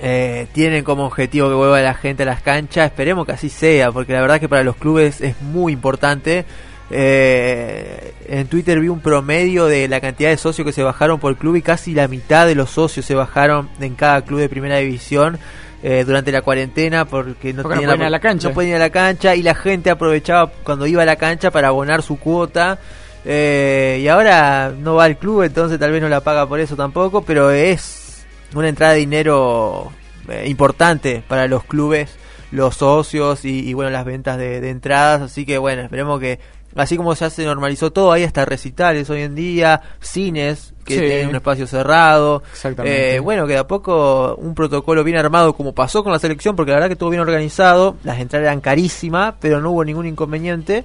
eh, 0.00 0.46
tienen 0.52 0.84
como 0.84 1.04
objetivo 1.06 1.48
que 1.48 1.54
vuelva 1.54 1.80
la 1.80 1.94
gente 1.94 2.22
a 2.22 2.26
las 2.26 2.40
canchas. 2.40 2.86
Esperemos 2.86 3.26
que 3.26 3.32
así 3.32 3.50
sea, 3.50 3.92
porque 3.92 4.14
la 4.14 4.22
verdad 4.22 4.40
que 4.40 4.48
para 4.48 4.64
los 4.64 4.76
clubes 4.76 5.20
es 5.20 5.40
muy 5.42 5.72
importante. 5.72 6.44
Eh, 6.90 8.12
en 8.28 8.46
Twitter 8.46 8.78
vi 8.80 8.88
un 8.88 9.00
promedio 9.00 9.66
de 9.66 9.88
la 9.88 10.00
cantidad 10.00 10.30
de 10.30 10.36
socios 10.36 10.64
que 10.64 10.72
se 10.72 10.82
bajaron 10.82 11.18
por 11.18 11.36
club 11.36 11.56
y 11.56 11.62
casi 11.62 11.94
la 11.94 12.06
mitad 12.08 12.46
de 12.46 12.54
los 12.54 12.70
socios 12.70 13.04
se 13.06 13.14
bajaron 13.14 13.68
en 13.80 13.94
cada 13.94 14.22
club 14.22 14.40
de 14.40 14.48
primera 14.48 14.76
división. 14.78 15.38
eh, 15.82 16.04
durante 16.06 16.32
la 16.32 16.40
cuarentena 16.42 17.04
porque 17.04 17.52
no 17.52 17.62
Porque 17.62 17.76
no 17.76 17.82
pueden 17.84 18.00
ir 18.00 18.06
a 18.06 18.10
la 18.10 18.18
cancha. 18.18 18.48
no 18.48 18.54
pueden 18.54 18.70
ir 18.70 18.76
a 18.76 18.80
la 18.80 18.90
cancha 18.90 19.34
y 19.36 19.42
la 19.42 19.54
gente 19.54 19.90
aprovechaba 19.90 20.50
cuando 20.64 20.86
iba 20.86 21.02
a 21.02 21.06
la 21.06 21.16
cancha 21.16 21.50
para 21.50 21.68
abonar 21.68 22.02
su 22.02 22.18
cuota 22.18 22.78
eh, 23.24 24.00
y 24.02 24.08
ahora 24.08 24.72
no 24.76 24.94
va 24.94 25.04
al 25.04 25.18
club 25.18 25.42
entonces 25.42 25.78
tal 25.78 25.92
vez 25.92 26.00
no 26.00 26.08
la 26.08 26.22
paga 26.22 26.46
por 26.48 26.60
eso 26.60 26.76
tampoco 26.76 27.22
pero 27.22 27.50
es 27.50 28.24
una 28.54 28.68
entrada 28.68 28.94
de 28.94 29.00
dinero 29.00 29.92
eh, 30.28 30.44
importante 30.48 31.22
para 31.28 31.46
los 31.46 31.62
clubes 31.64 32.16
los 32.52 32.76
socios 32.76 33.44
y, 33.44 33.68
y, 33.68 33.74
bueno 33.74 33.90
las 33.90 34.04
ventas 34.06 34.38
de, 34.38 34.60
de 34.62 34.70
entradas 34.70 35.20
así 35.20 35.44
que 35.44 35.58
bueno 35.58 35.82
esperemos 35.82 36.18
que 36.20 36.38
así 36.76 36.96
como 36.96 37.14
ya 37.14 37.30
se 37.30 37.44
normalizó 37.44 37.90
todo, 37.90 38.12
hay 38.12 38.24
hasta 38.24 38.44
recitales 38.44 39.08
hoy 39.10 39.22
en 39.22 39.34
día, 39.34 39.80
cines 40.00 40.72
que 40.84 40.94
Sí. 40.94 41.00
tienen 41.00 41.28
un 41.30 41.34
espacio 41.36 41.66
cerrado. 41.66 42.42
Exactamente. 42.52 43.16
Eh, 43.16 43.18
bueno, 43.20 43.46
que 43.46 43.54
de 43.54 43.58
a 43.58 43.66
poco 43.66 44.36
un 44.36 44.54
protocolo 44.54 45.02
bien 45.02 45.16
armado, 45.16 45.54
como 45.54 45.74
pasó 45.74 46.04
con 46.04 46.12
la 46.12 46.18
selección, 46.20 46.54
porque 46.54 46.70
la 46.70 46.76
verdad 46.76 46.88
que 46.88 46.92
estuvo 46.92 47.10
bien 47.10 47.22
organizado, 47.22 47.96
las 48.04 48.20
entradas 48.20 48.46
eran 48.46 48.60
carísimas, 48.60 49.34
pero 49.40 49.60
no 49.60 49.72
hubo 49.72 49.84
ningún 49.84 50.06
inconveniente. 50.06 50.84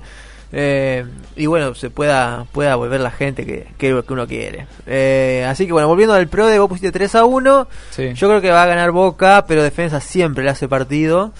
Eh, 0.54 1.06
y 1.38 1.46
bueno, 1.46 1.74
se 1.76 1.90
pueda, 1.90 2.46
pueda 2.52 2.76
volver 2.76 3.00
la 3.00 3.12
gente 3.12 3.46
que, 3.46 3.68
que, 3.78 4.04
que 4.06 4.14
uno 4.14 4.28
quiere. 4.28 4.68
Eh, 4.86 5.46
así 5.48 5.66
que 5.66 5.72
bueno, 5.72 5.88
volviendo 5.88 6.14
al 6.14 6.28
pro 6.28 6.48
de 6.48 6.60
vos 6.60 6.68
pusiste 6.68 6.92
3 6.92 7.16
a 7.16 7.24
1. 7.26 7.68
Sí. 7.92 8.14
Yo 8.16 8.28
creo 8.28 8.42
que 8.42 8.52
va 8.52 8.64
a 8.64 8.68
ganar 8.68 8.92
Boca, 8.92 9.46
pero 9.48 9.64
defensa 9.64 10.02
siempre 10.02 10.44
le 10.44 10.50
hace 10.50 10.68
partido. 10.68 11.32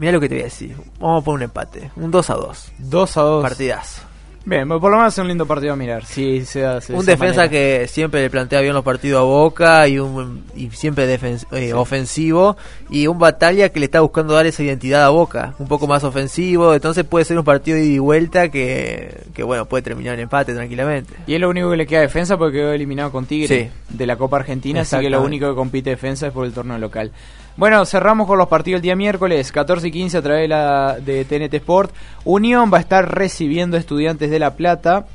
Mira 0.00 0.12
lo 0.12 0.20
que 0.20 0.28
te 0.28 0.34
voy 0.34 0.42
a 0.42 0.44
decir. 0.46 0.74
Vamos 0.98 1.22
a 1.22 1.24
poner 1.24 1.36
un 1.36 1.42
empate. 1.44 1.90
Un 1.96 2.10
2 2.10 2.30
a 2.30 2.34
2. 2.34 2.72
2 2.78 3.16
a 3.16 3.20
2. 3.20 3.42
Partidazo. 3.42 4.02
Bien, 4.42 4.66
por 4.66 4.90
lo 4.90 4.96
menos 4.96 5.12
es 5.12 5.18
un 5.18 5.28
lindo 5.28 5.44
partido 5.44 5.74
a 5.74 5.76
mirar. 5.76 6.02
Sí, 6.06 6.46
se 6.46 6.60
de 6.60 6.80
un 6.94 7.04
defensa 7.04 7.42
manera. 7.42 7.48
que 7.50 7.86
siempre 7.86 8.22
le 8.22 8.30
plantea 8.30 8.62
bien 8.62 8.72
los 8.72 8.82
partidos 8.82 9.20
a 9.20 9.24
Boca 9.24 9.86
y 9.86 9.98
un 9.98 10.44
y 10.56 10.70
siempre 10.70 11.06
defen- 11.06 11.46
eh, 11.52 11.74
ofensivo 11.74 12.56
y 12.88 13.06
un 13.06 13.18
batalla 13.18 13.68
que 13.68 13.78
le 13.80 13.84
está 13.84 14.00
buscando 14.00 14.32
dar 14.32 14.46
esa 14.46 14.62
identidad 14.62 15.04
a 15.04 15.10
Boca, 15.10 15.52
un 15.58 15.68
poco 15.68 15.86
más 15.86 16.04
ofensivo, 16.04 16.72
entonces 16.72 17.04
puede 17.04 17.26
ser 17.26 17.36
un 17.36 17.44
partido 17.44 17.76
de 17.76 17.84
ida 17.84 17.94
y 17.96 17.98
vuelta 17.98 18.48
que, 18.48 19.14
que 19.34 19.42
bueno, 19.42 19.66
puede 19.66 19.82
terminar 19.82 20.14
en 20.14 20.20
empate 20.20 20.54
tranquilamente. 20.54 21.12
Y 21.26 21.34
es 21.34 21.40
lo 21.40 21.50
único 21.50 21.70
que 21.70 21.76
le 21.76 21.86
queda 21.86 22.00
defensa 22.00 22.38
porque 22.38 22.56
quedó 22.58 22.72
eliminado 22.72 23.12
con 23.12 23.26
Tigre 23.26 23.70
Sí. 23.90 23.94
de 23.94 24.06
la 24.06 24.16
Copa 24.16 24.38
Argentina, 24.38 24.80
así 24.80 24.98
que 25.00 25.10
lo 25.10 25.20
único 25.22 25.50
que 25.50 25.54
compite 25.54 25.90
defensa 25.90 26.28
es 26.28 26.32
por 26.32 26.46
el 26.46 26.52
torneo 26.54 26.78
local. 26.78 27.12
Bueno, 27.56 27.84
cerramos 27.84 28.26
con 28.26 28.38
los 28.38 28.48
partidos 28.48 28.78
el 28.78 28.82
día 28.82 28.96
miércoles, 28.96 29.52
14 29.52 29.88
y 29.88 29.90
15 29.90 30.18
a 30.18 30.22
través 30.22 30.42
de, 30.42 30.48
la, 30.48 30.98
de 30.98 31.24
TNT 31.24 31.54
Sport. 31.54 31.92
Unión 32.24 32.70
va 32.72 32.78
a 32.78 32.80
estar 32.80 33.14
recibiendo 33.14 33.76
estudiantes 33.76 34.30
de 34.30 34.38
La 34.38 34.56
Plata. 34.56 35.06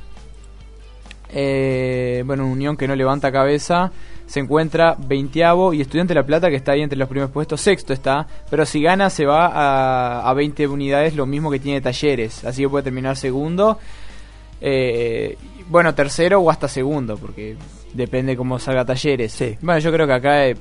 Eh, 1.30 2.24
bueno, 2.26 2.48
Unión 2.48 2.78
que 2.78 2.88
no 2.88 2.96
levanta 2.96 3.32
cabeza. 3.32 3.92
Se 4.26 4.40
encuentra 4.40 4.96
veinteavo 4.98 5.74
y 5.74 5.82
Estudiante 5.82 6.14
de 6.14 6.20
La 6.20 6.26
Plata 6.26 6.50
que 6.50 6.56
está 6.56 6.72
ahí 6.72 6.82
entre 6.82 6.98
los 6.98 7.08
primeros 7.08 7.32
puestos, 7.32 7.62
sexto 7.62 7.94
está. 7.94 8.28
Pero 8.50 8.66
si 8.66 8.82
gana 8.82 9.10
se 9.10 9.26
va 9.26 9.48
a, 9.48 10.30
a 10.30 10.34
20 10.34 10.68
unidades, 10.68 11.16
lo 11.16 11.26
mismo 11.26 11.52
que 11.52 11.60
tiene 11.60 11.82
Talleres. 11.82 12.44
Así 12.44 12.64
que 12.64 12.70
puede 12.70 12.84
terminar 12.84 13.18
segundo. 13.18 13.80
Eh, 14.62 15.38
bueno, 15.70 15.94
tercero 15.94 16.40
o 16.40 16.50
hasta 16.50 16.68
segundo, 16.68 17.18
porque 17.18 17.56
depende 17.96 18.36
cómo 18.36 18.60
salga 18.60 18.86
Talleres. 18.86 19.58
Bueno, 19.62 19.80
yo 19.80 19.92
creo 19.92 20.06
que 20.06 20.14
acá 20.14 20.48
eh, 20.48 20.56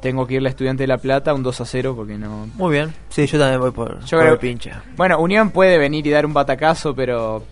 tengo 0.00 0.26
que 0.26 0.34
irle 0.34 0.48
a 0.48 0.50
Estudiante 0.50 0.82
de 0.82 0.86
La 0.86 0.98
Plata 0.98 1.34
un 1.34 1.42
2 1.42 1.60
a 1.60 1.64
0 1.64 1.94
porque 1.96 2.16
no... 2.18 2.48
Muy 2.54 2.72
bien. 2.72 2.94
Sí, 3.08 3.26
yo 3.26 3.38
también 3.38 3.60
voy 3.60 3.70
por, 3.70 4.00
Yo 4.00 4.16
por 4.16 4.20
creo 4.20 4.32
el 4.34 4.38
pincha. 4.38 4.82
Bueno, 4.96 5.18
Unión 5.18 5.50
puede 5.50 5.78
venir 5.78 6.06
y 6.06 6.10
dar 6.10 6.26
un 6.26 6.34
batacazo, 6.34 6.94
pero 6.94 7.42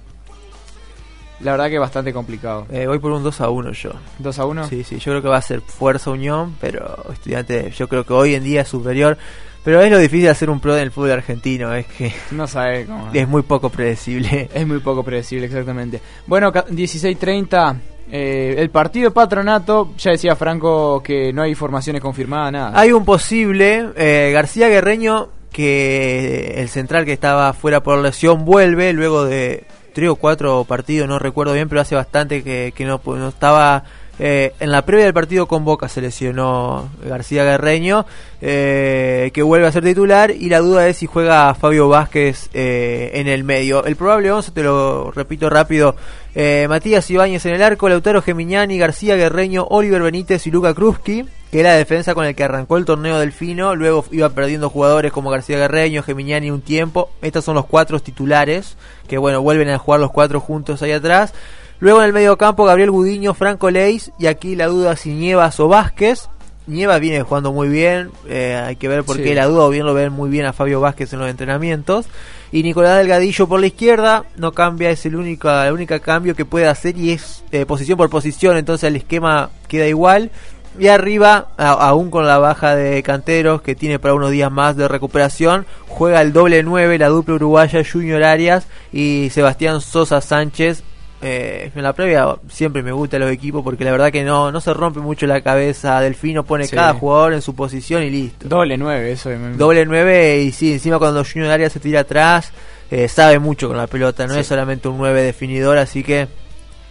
la 1.41 1.53
verdad 1.53 1.69
que 1.69 1.75
es 1.75 1.81
bastante 1.81 2.13
complicado. 2.13 2.67
Eh, 2.71 2.87
voy 2.87 2.99
por 2.99 3.13
un 3.13 3.23
2 3.23 3.41
a 3.41 3.51
1 3.51 3.73
yo. 3.73 3.91
2 4.19 4.39
a 4.39 4.45
1. 4.45 4.69
Sí, 4.69 4.85
sí, 4.85 4.99
yo 4.99 5.13
creo 5.13 5.23
que 5.23 5.29
va 5.29 5.39
a 5.39 5.43
ser 5.43 5.61
fuerza 5.61 6.11
Unión, 6.11 6.57
pero 6.61 7.05
estudiante 7.13 7.71
yo 7.71 7.89
creo 7.89 8.05
que 8.05 8.13
hoy 8.13 8.35
en 8.35 8.45
día 8.45 8.63
es 8.63 8.69
superior. 8.69 9.19
Pero 9.65 9.81
es 9.81 9.91
lo 9.91 9.99
difícil 9.99 10.24
de 10.24 10.31
hacer 10.31 10.51
un 10.51 10.61
pro 10.61 10.77
en 10.77 10.82
el 10.82 10.91
fútbol 10.91 11.12
argentino, 11.12 11.73
es 11.74 11.86
que 11.86 12.12
No 12.31 12.47
sabe 12.47 12.85
cómo. 12.86 13.11
es 13.15 13.27
muy 13.27 13.43
poco 13.43 13.70
predecible. 13.70 14.49
Es 14.53 14.66
muy 14.66 14.78
poco 14.81 15.03
predecible, 15.03 15.47
exactamente. 15.47 16.01
Bueno, 16.27 16.53
ca- 16.53 16.66
16.30, 16.66 17.77
eh, 18.12 18.55
el 18.59 18.69
partido 18.70 19.09
de 19.09 19.15
patronato, 19.15 19.93
ya 19.97 20.11
decía 20.11 20.36
Franco 20.36 21.03
que 21.03 21.32
no 21.32 21.43
hay 21.43 21.51
informaciones 21.51 22.03
confirmadas, 22.03 22.53
nada. 22.53 22.78
Hay 22.78 22.93
un 22.93 23.05
posible, 23.07 23.89
eh, 23.97 24.31
García 24.35 24.69
Guerreño, 24.69 25.28
que 25.51 26.55
el 26.59 26.69
central 26.69 27.05
que 27.05 27.12
estaba 27.12 27.53
fuera 27.55 27.82
por 27.82 27.99
lesión 28.01 28.45
vuelve 28.45 28.93
luego 28.93 29.24
de 29.24 29.65
tres 29.95 30.11
o 30.11 30.16
cuatro 30.16 30.65
partidos, 30.65 31.09
no 31.09 31.19
recuerdo 31.19 31.53
bien, 31.55 31.69
pero 31.69 31.81
hace 31.81 31.95
bastante 31.95 32.43
que, 32.43 32.73
que 32.77 32.85
no, 32.85 33.01
no 33.05 33.28
estaba... 33.28 33.85
eh, 34.19 34.53
en 34.61 34.70
la 34.70 34.85
previa 34.86 35.05
del 35.07 35.15
partido 35.15 35.47
con 35.47 35.65
Boca 35.65 35.89
se 35.89 36.01
lesionó 36.01 36.89
García 37.05 37.45
Guerreño, 37.45 38.07
eh, 38.41 39.31
que 39.35 39.43
vuelve 39.43 39.66
a 39.66 39.73
ser 39.73 39.82
titular 39.85 40.31
y 40.31 40.49
la 40.49 40.61
duda 40.61 40.86
es 40.86 40.99
si 40.99 41.07
juega 41.07 41.55
Fabio 41.55 41.89
Vázquez 41.89 42.51
eh, 42.55 43.11
en 43.15 43.27
el 43.27 43.43
medio. 43.43 43.85
El 43.85 43.97
probable 43.97 44.31
11, 44.31 44.53
te 44.53 44.62
lo 44.62 45.11
repito 45.11 45.51
rápido, 45.51 45.97
eh, 46.35 46.66
Matías 46.69 47.11
Ibáñez 47.11 47.47
en 47.47 47.55
el 47.55 47.62
arco, 47.62 47.89
Lautaro 47.89 48.23
Gemignani, 48.23 48.78
García 48.78 49.16
Guerreño, 49.16 49.66
Oliver 49.70 50.03
Benítez 50.03 50.47
y 50.47 50.51
Luca 50.51 50.74
Kruski, 50.74 51.24
que 51.51 51.61
era 51.61 51.70
la 51.70 51.77
defensa 51.77 52.15
con 52.15 52.27
el 52.27 52.35
que 52.35 52.45
arrancó 52.45 52.77
el 52.77 52.85
torneo 52.85 53.19
Delfino, 53.19 53.74
luego 53.74 54.05
iba 54.11 54.28
perdiendo 54.31 54.69
jugadores 54.69 55.12
como 55.12 55.31
García 55.31 55.59
Guerreño, 55.59 56.03
Gemignani 56.03 56.51
un 56.51 56.62
tiempo, 56.62 57.11
estos 57.23 57.45
son 57.45 57.55
los 57.55 57.66
cuatro 57.66 58.01
titulares, 58.01 58.77
que 59.09 59.19
bueno, 59.19 59.43
vuelven 59.43 59.70
a 59.70 59.78
jugar 59.78 60.01
los 60.01 60.11
cuatro 60.11 60.41
juntos 60.41 60.82
ahí 60.82 60.93
atrás. 60.93 61.32
Luego 61.81 62.01
en 62.01 62.07
el 62.07 62.13
medio 62.13 62.37
campo 62.39 62.65
Gabriel 62.65 62.91
Gudiño, 62.91 63.35
Franco 63.35 63.71
Leis 63.71 64.11
y 64.19 64.27
aquí 64.27 64.57
la 64.57 64.67
duda 64.67 64.97
si 64.97 65.11
Nievas 65.11 65.59
o 65.61 65.69
Vázquez. 65.69 66.29
Nievas 66.67 66.99
viene 66.99 67.21
jugando 67.23 67.53
muy 67.53 67.69
bien, 67.69 68.11
eh, 68.27 68.55
hay 68.65 68.77
que 68.77 68.89
ver 68.89 69.05
por 69.05 69.17
Sí. 69.17 69.23
qué 69.23 69.35
la 69.35 69.45
duda 69.45 69.65
o 69.65 69.69
bien 69.71 69.85
lo 69.85 69.93
ven 69.93 70.13
muy 70.13 70.31
bien 70.31 70.47
a 70.47 70.55
Fabio 70.55 70.81
Vázquez 70.81 71.13
en 71.13 71.19
los 71.19 71.29
entrenamientos. 71.29 72.07
Y 72.53 72.63
Nicolás 72.63 72.97
Delgadillo 72.97 73.47
por 73.47 73.61
la 73.61 73.67
izquierda, 73.67 74.25
no 74.37 74.53
cambia, 74.53 74.89
es 74.89 75.05
el 75.05 75.17
único, 75.17 75.51
el 75.51 75.73
único 75.75 76.01
cambio 76.01 76.35
que 76.35 76.47
puede 76.47 76.67
hacer 76.67 76.97
y 76.97 77.11
es 77.13 77.45
eh, 77.53 77.67
posición 77.67 77.99
por 77.99 78.09
posición, 78.09 78.57
entonces 78.57 78.89
el 78.89 78.97
esquema 78.97 79.51
queda 79.69 79.87
igual. 79.87 80.31
Y 80.79 80.87
arriba, 80.89 81.49
a- 81.59 81.73
aún 81.73 82.11
con 82.11 82.27
la 82.27 82.39
baja 82.39 82.75
de 82.75 83.03
Canteros, 83.03 83.61
que 83.61 83.75
tiene 83.75 83.99
para 83.99 84.15
unos 84.15 84.31
días 84.31 84.51
más 84.51 84.75
de 84.77 84.89
recuperación, 84.89 85.67
juega 85.87 86.23
el 86.23 86.33
doble 86.33 86.63
9, 86.63 86.99
la 86.99 87.09
dupla 87.09 87.35
uruguaya 87.35 87.83
Junior 87.85 88.23
Arias 88.25 88.67
y 88.91 89.29
Sebastián 89.31 89.81
Sosa 89.83 90.21
Sánchez. 90.23 90.83
Eh, 91.27 91.71
en 91.75 91.83
la 91.83 91.93
previa 91.95 92.37
siempre 92.49 92.83
me 92.83 92.93
gustan 92.93 93.21
los 93.21 93.31
equipos 93.31 93.63
porque 93.65 93.83
la 93.85 93.91
verdad 93.93 94.13
que 94.13 94.23
no, 94.25 94.53
no 94.53 94.61
se 94.61 94.75
rompe 94.75 95.01
mucho 95.01 95.27
la 95.27 95.41
cabeza. 95.41 95.99
Delfino 96.01 96.45
pone 96.45 96.67
Sí. 96.67 96.77
cada 96.77 96.93
jugador 96.95 97.33
en 97.33 97.41
su 97.43 97.55
posición 97.55 98.03
y 98.03 98.11
listo. 98.11 98.47
Doble 98.47 98.77
9, 98.77 99.13
eso. 99.13 99.31
es- 99.31 99.57
Doble 99.59 99.87
9 99.87 100.43
y 100.43 100.53
sí, 100.53 100.73
encima 100.75 100.99
cuando 100.99 101.25
Junior 101.25 101.51
Arias 101.51 101.73
se 101.73 101.81
tira 101.81 102.01
atrás, 102.01 102.53
eh, 102.91 103.09
sabe 103.09 103.39
mucho 103.39 103.69
con 103.69 103.77
la 103.79 103.87
pelota, 103.87 104.27
no 104.27 104.35
Sí. 104.35 104.41
es 104.41 104.47
solamente 104.47 104.87
un 104.89 104.99
9 104.99 105.23
definidor, 105.23 105.79
así 105.79 106.03
que 106.05 106.29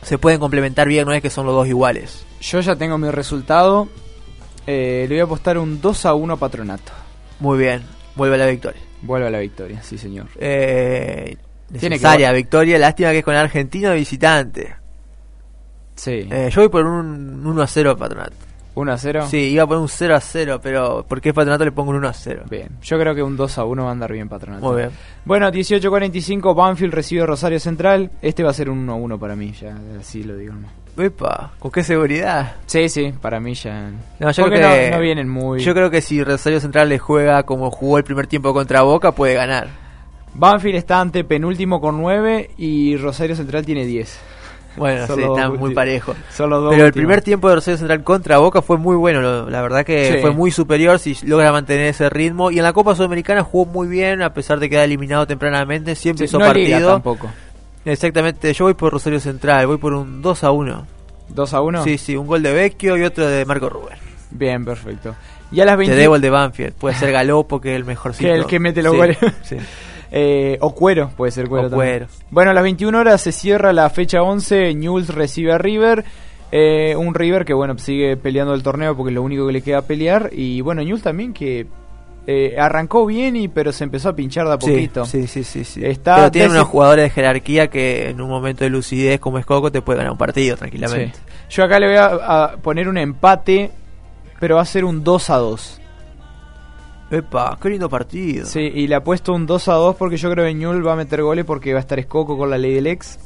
se 0.02 0.18
pueden 0.18 0.40
complementar 0.40 0.88
bien, 0.88 1.06
no 1.06 1.14
es 1.14 1.22
que 1.22 1.30
son 1.30 1.46
los 1.46 1.54
dos 1.56 1.68
iguales. 1.68 2.26
Yo 2.42 2.60
ya 2.60 2.76
tengo 2.76 2.98
mi 2.98 3.10
resultado. 3.12 3.88
Eh, 4.66 5.06
le 5.08 5.16
voy 5.16 5.20
a 5.22 5.24
apostar 5.26 5.58
un 5.58 5.80
2 5.80 6.06
a 6.06 6.14
1 6.14 6.34
a 6.34 6.38
patronato. 6.38 6.92
Muy 7.40 7.58
bien, 7.58 7.84
vuelve 8.16 8.36
a 8.36 8.40
la 8.40 8.48
victoria. 8.48 8.82
Vuelve 9.02 9.28
a 9.28 9.30
la 9.30 9.40
victoria, 9.40 9.84
sí 9.84 9.98
señor. 9.98 10.28
Eh, 10.40 11.36
Que 11.80 11.90
necesaria 11.90 12.31
vol- 12.31 12.35
victoria, 12.35 12.77
lástima 12.80 13.11
que 13.11 13.19
es 13.19 13.23
con 13.26 13.35
Argentino 13.35 13.94
visitante. 13.94 14.76
Sí. 15.95 16.27
Eh, 16.31 16.49
yo 16.52 16.61
voy 16.61 16.69
por 16.69 16.85
un 16.85 17.45
1 17.45 17.61
a 17.61 17.68
0 17.68 17.98
Patronato. 17.98 18.34
1 18.76 18.91
a 18.91 18.98
0. 18.98 19.27
Sí, 19.30 19.38
iba 19.52 19.64
a 19.64 19.68
poner 19.68 19.81
un 19.84 19.88
0 19.88 20.15
a 20.15 20.19
0, 20.19 20.60
pero 20.61 21.06
porque 21.07 21.30
es 21.30 21.35
Patronato 21.35 21.64
le 21.64 21.72
pongo 21.72 21.91
un 21.91 21.98
1 21.98 22.07
a 22.07 22.14
0. 22.14 22.44
Bien, 22.49 22.69
yo 22.81 22.98
creo 22.99 23.14
que 23.14 23.22
un 23.22 23.38
2 23.38 23.57
a 23.60 23.65
1 23.65 23.84
va 23.84 23.90
a 23.90 23.91
andar 23.91 24.11
bien 24.11 24.27
patronato. 24.27 24.65
Muy 24.65 24.77
bien. 24.77 24.90
Bueno, 25.26 25.52
18.45, 25.52 26.56
Banfield 26.56 26.94
recibe 26.94 27.26
Rosario 27.26 27.60
Central. 27.60 28.10
Este 28.22 28.44
va 28.44 28.49
a 28.49 28.53
ser 28.53 28.69
un 28.72 28.80
1 28.80 28.94
a 28.94 28.95
1 28.95 29.19
para 29.19 29.35
mí, 29.35 29.52
ya 29.52 29.77
así 29.99 30.23
lo 30.23 30.35
digo. 30.35 30.56
Epa, 30.98 31.52
¿con 31.60 31.72
qué 31.72 31.84
seguridad? 31.84 32.56
Sí, 32.68 32.88
sí, 32.90 33.14
para 33.22 33.40
mí 33.40 33.53
ya. 33.56 33.91
No, 34.19 34.31
yo 34.31 34.44
Porque 34.44 34.57
creo 34.60 34.73
que 34.73 34.90
no, 34.90 34.95
no 34.98 35.02
vienen 35.02 35.30
muy. 35.30 35.60
Yo 35.64 35.73
creo 35.76 35.90
que 35.91 36.02
si 36.02 36.23
Rosario 36.23 36.60
Central 36.60 36.90
le 36.90 36.98
juega 36.99 37.44
como 37.44 37.69
jugó 37.72 37.98
el 37.99 38.03
primer 38.03 38.26
tiempo 38.27 38.53
contra 38.53 38.81
Boca, 38.81 39.11
puede 39.11 39.34
ganar. 39.35 39.68
Banfield 40.36 40.76
está 40.78 41.00
ante 41.00 41.24
penúltimo 41.24 41.80
con 41.80 41.98
9 42.02 42.52
y 42.58 42.98
Rosario 42.98 43.36
Central 43.36 43.66
tiene 43.66 43.86
10. 43.86 44.20
Bueno, 44.76 45.06
sí, 45.06 45.22
están 45.22 45.58
muy 45.58 45.76
parejos. 45.76 46.16
Pero 46.36 46.48
el 46.58 46.64
últimos. 46.66 46.92
primer 46.94 47.22
tiempo 47.22 47.48
de 47.48 47.56
Rosario 47.56 47.78
Central 47.78 48.04
contra 48.04 48.40
Boca 48.40 48.64
fue 48.64 48.78
muy 48.78 48.96
bueno. 48.96 49.22
lo- 49.22 49.48
La 49.48 49.62
verdad 49.62 49.86
que 49.86 50.14
Sí. 50.14 50.18
fue 50.20 50.32
muy 50.32 50.50
superior 50.50 50.98
si 50.98 51.16
logra 51.28 51.52
mantener 51.52 51.86
ese 51.88 52.10
ritmo. 52.10 52.50
Y 52.50 52.58
en 52.58 52.64
la 52.64 52.74
Copa 52.74 52.96
Sudamericana 52.96 53.44
jugó 53.44 53.72
muy 53.72 53.88
bien, 53.88 54.24
a 54.24 54.34
pesar 54.34 54.60
de 54.60 54.70
quedar 54.72 54.86
eliminado 54.86 55.28
tempranamente. 55.28 55.94
Siempre 55.94 56.26
Sí, 56.28 56.32
hizo 56.32 56.40
no 56.40 56.46
partido. 56.46 56.90
tampoco. 56.94 57.30
Exactamente, 57.86 58.52
yo 58.54 58.66
voy 58.66 58.74
por 58.74 58.94
Rosario 58.94 59.20
Central, 59.20 59.68
voy 59.68 59.78
por 59.78 59.94
un 59.94 60.22
2 60.24 60.44
a 60.44 60.50
1. 60.52 60.88
2 61.30 61.54
a 61.54 61.62
1. 61.62 61.84
Sí, 61.84 61.98
sí, 62.00 62.16
un 62.16 62.26
gol 62.26 62.42
de 62.42 62.54
Vecchio 62.54 62.98
y 62.98 63.04
otro 63.04 63.28
de 63.28 63.46
Marco 63.46 63.70
Rubén. 63.70 63.98
Bien, 64.32 64.64
perfecto. 64.66 65.16
Y 65.52 65.60
a 65.62 65.66
las 65.66 65.78
20. 65.78 65.94
Te 65.94 66.02
debo 66.02 66.16
el 66.16 66.22
de 66.22 66.30
Banfield, 66.32 66.74
puede 66.74 66.96
ser 66.96 67.12
Galopo 67.12 67.62
que 67.62 67.72
es 67.74 67.76
el 67.76 67.86
mejorcito. 67.86 68.28
Que 68.28 68.34
el 68.36 68.46
que 68.48 68.60
mete 68.60 68.82
los 68.82 68.96
goles. 68.96 69.18
sí. 69.44 69.58
Eh, 70.15 70.60
o 70.61 70.76
Cuero, 70.76 71.10
puede 71.18 71.31
ser 71.31 71.49
Cuero 71.49 71.68
O 71.68 71.69
también. 71.72 71.90
Cuero. 71.90 72.07
Bueno, 72.30 72.52
a 72.52 72.53
las 72.53 72.61
21 72.61 72.99
horas 72.99 73.19
se 73.19 73.31
cierra 73.31 73.73
la 73.73 73.90
fecha 73.90 74.22
11. 74.22 74.76
Newell's 74.76 75.10
recibe 75.10 75.53
a 75.53 75.57
River. 75.57 76.06
Eh, 76.52 76.95
un 76.95 77.15
River 77.15 77.45
que, 77.45 77.53
bueno, 77.56 77.76
sigue 77.80 78.15
peleando 78.15 78.53
el 78.53 78.61
torneo 78.61 78.95
porque 78.95 79.10
es 79.10 79.15
lo 79.15 79.23
único 79.23 79.48
que 79.48 79.53
le 79.53 79.61
queda 79.64 79.81
pelear. 79.81 80.30
Y 80.31 80.61
bueno, 80.61 80.84
Newell's 80.84 81.02
también 81.02 81.34
que 81.34 81.65
eh, 82.27 82.56
arrancó 82.60 83.07
bien, 83.07 83.35
y 83.35 83.48
pero 83.48 83.72
se 83.72 83.85
empezó 83.85 84.10
a 84.10 84.15
pinchar 84.15 84.45
de 84.45 84.53
a 84.53 84.60
poquito. 84.60 85.03
Sí, 85.06 85.26
sí, 85.26 85.44
sí. 85.44 85.64
sí. 85.64 85.84
Está 85.84 86.18
Pero 86.18 86.31
tiene 86.31 86.49
unos 86.49 86.68
jugadores 86.68 87.06
de 87.06 87.10
jerarquía 87.10 87.72
que 87.72 88.10
en 88.10 88.22
un 88.22 88.30
momento 88.30 88.64
de 88.64 88.69
lucidez 88.69 89.19
como 89.19 89.40
es 89.40 89.48
Coco 89.48 89.72
te 89.72 89.81
puede 89.81 89.98
ganar 89.98 90.11
un 90.11 90.19
partido 90.19 90.56
tranquilamente. 90.56 91.18
Sí. 91.18 91.23
Yo 91.49 91.64
acá 91.64 91.80
le 91.80 91.88
voy 91.88 91.98
a, 91.98 92.06
a 92.06 92.57
poner 92.57 92.88
un 92.88 92.99
empate, 92.99 93.72
pero 94.40 94.57
va 94.57 94.61
a 94.61 94.65
ser 94.65 94.85
un 94.85 95.03
2 95.03 95.30
a 95.31 95.38
2. 95.38 95.81
Epa, 97.14 97.57
qué 97.61 97.69
lindo 97.69 97.88
partido. 97.90 98.45
Sí, 98.45 98.60
y 98.60 98.88
le 98.88 98.95
apuesto 98.95 99.34
un 99.34 99.45
2 99.45 99.68
a 99.68 99.73
2 99.73 99.95
porque 99.98 100.18
yo 100.18 100.31
creo 100.31 100.45
que 100.45 100.53
Ñul 100.56 100.85
va 100.85 100.94
a 100.94 100.95
meter 100.95 101.22
goles 101.22 101.45
porque 101.45 101.72
va 101.72 101.77
a 101.77 101.81
estar 101.81 101.99
Escoco 101.99 102.35
con 102.35 102.49
la 102.49 102.57
ley 102.57 102.73
del 102.73 102.88
ex. 102.88 103.19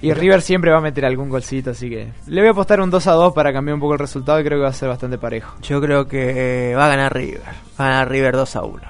Y 0.00 0.12
River 0.14 0.40
siempre 0.40 0.70
va 0.70 0.78
a 0.78 0.80
meter 0.80 1.04
algún 1.04 1.28
golcito, 1.28 1.70
así 1.70 1.90
que 1.90 2.12
le 2.26 2.40
voy 2.40 2.48
a 2.48 2.52
apostar 2.52 2.80
un 2.80 2.88
2 2.88 3.06
a 3.06 3.12
2 3.12 3.34
para 3.34 3.52
cambiar 3.52 3.74
un 3.74 3.80
poco 3.80 3.94
el 3.94 3.98
resultado 3.98 4.40
y 4.40 4.44
creo 4.44 4.58
que 4.58 4.62
va 4.62 4.70
a 4.70 4.72
ser 4.72 4.88
bastante 4.88 5.18
parejo. 5.18 5.56
Yo 5.60 5.80
creo 5.80 6.06
que 6.06 6.70
eh, 6.70 6.74
va 6.74 6.86
a 6.86 6.88
ganar 6.88 7.12
River. 7.12 7.42
Va 7.78 7.84
a 7.84 7.88
ganar 7.88 8.08
River 8.08 8.36
2 8.36 8.56
a 8.56 8.62
1. 8.62 8.82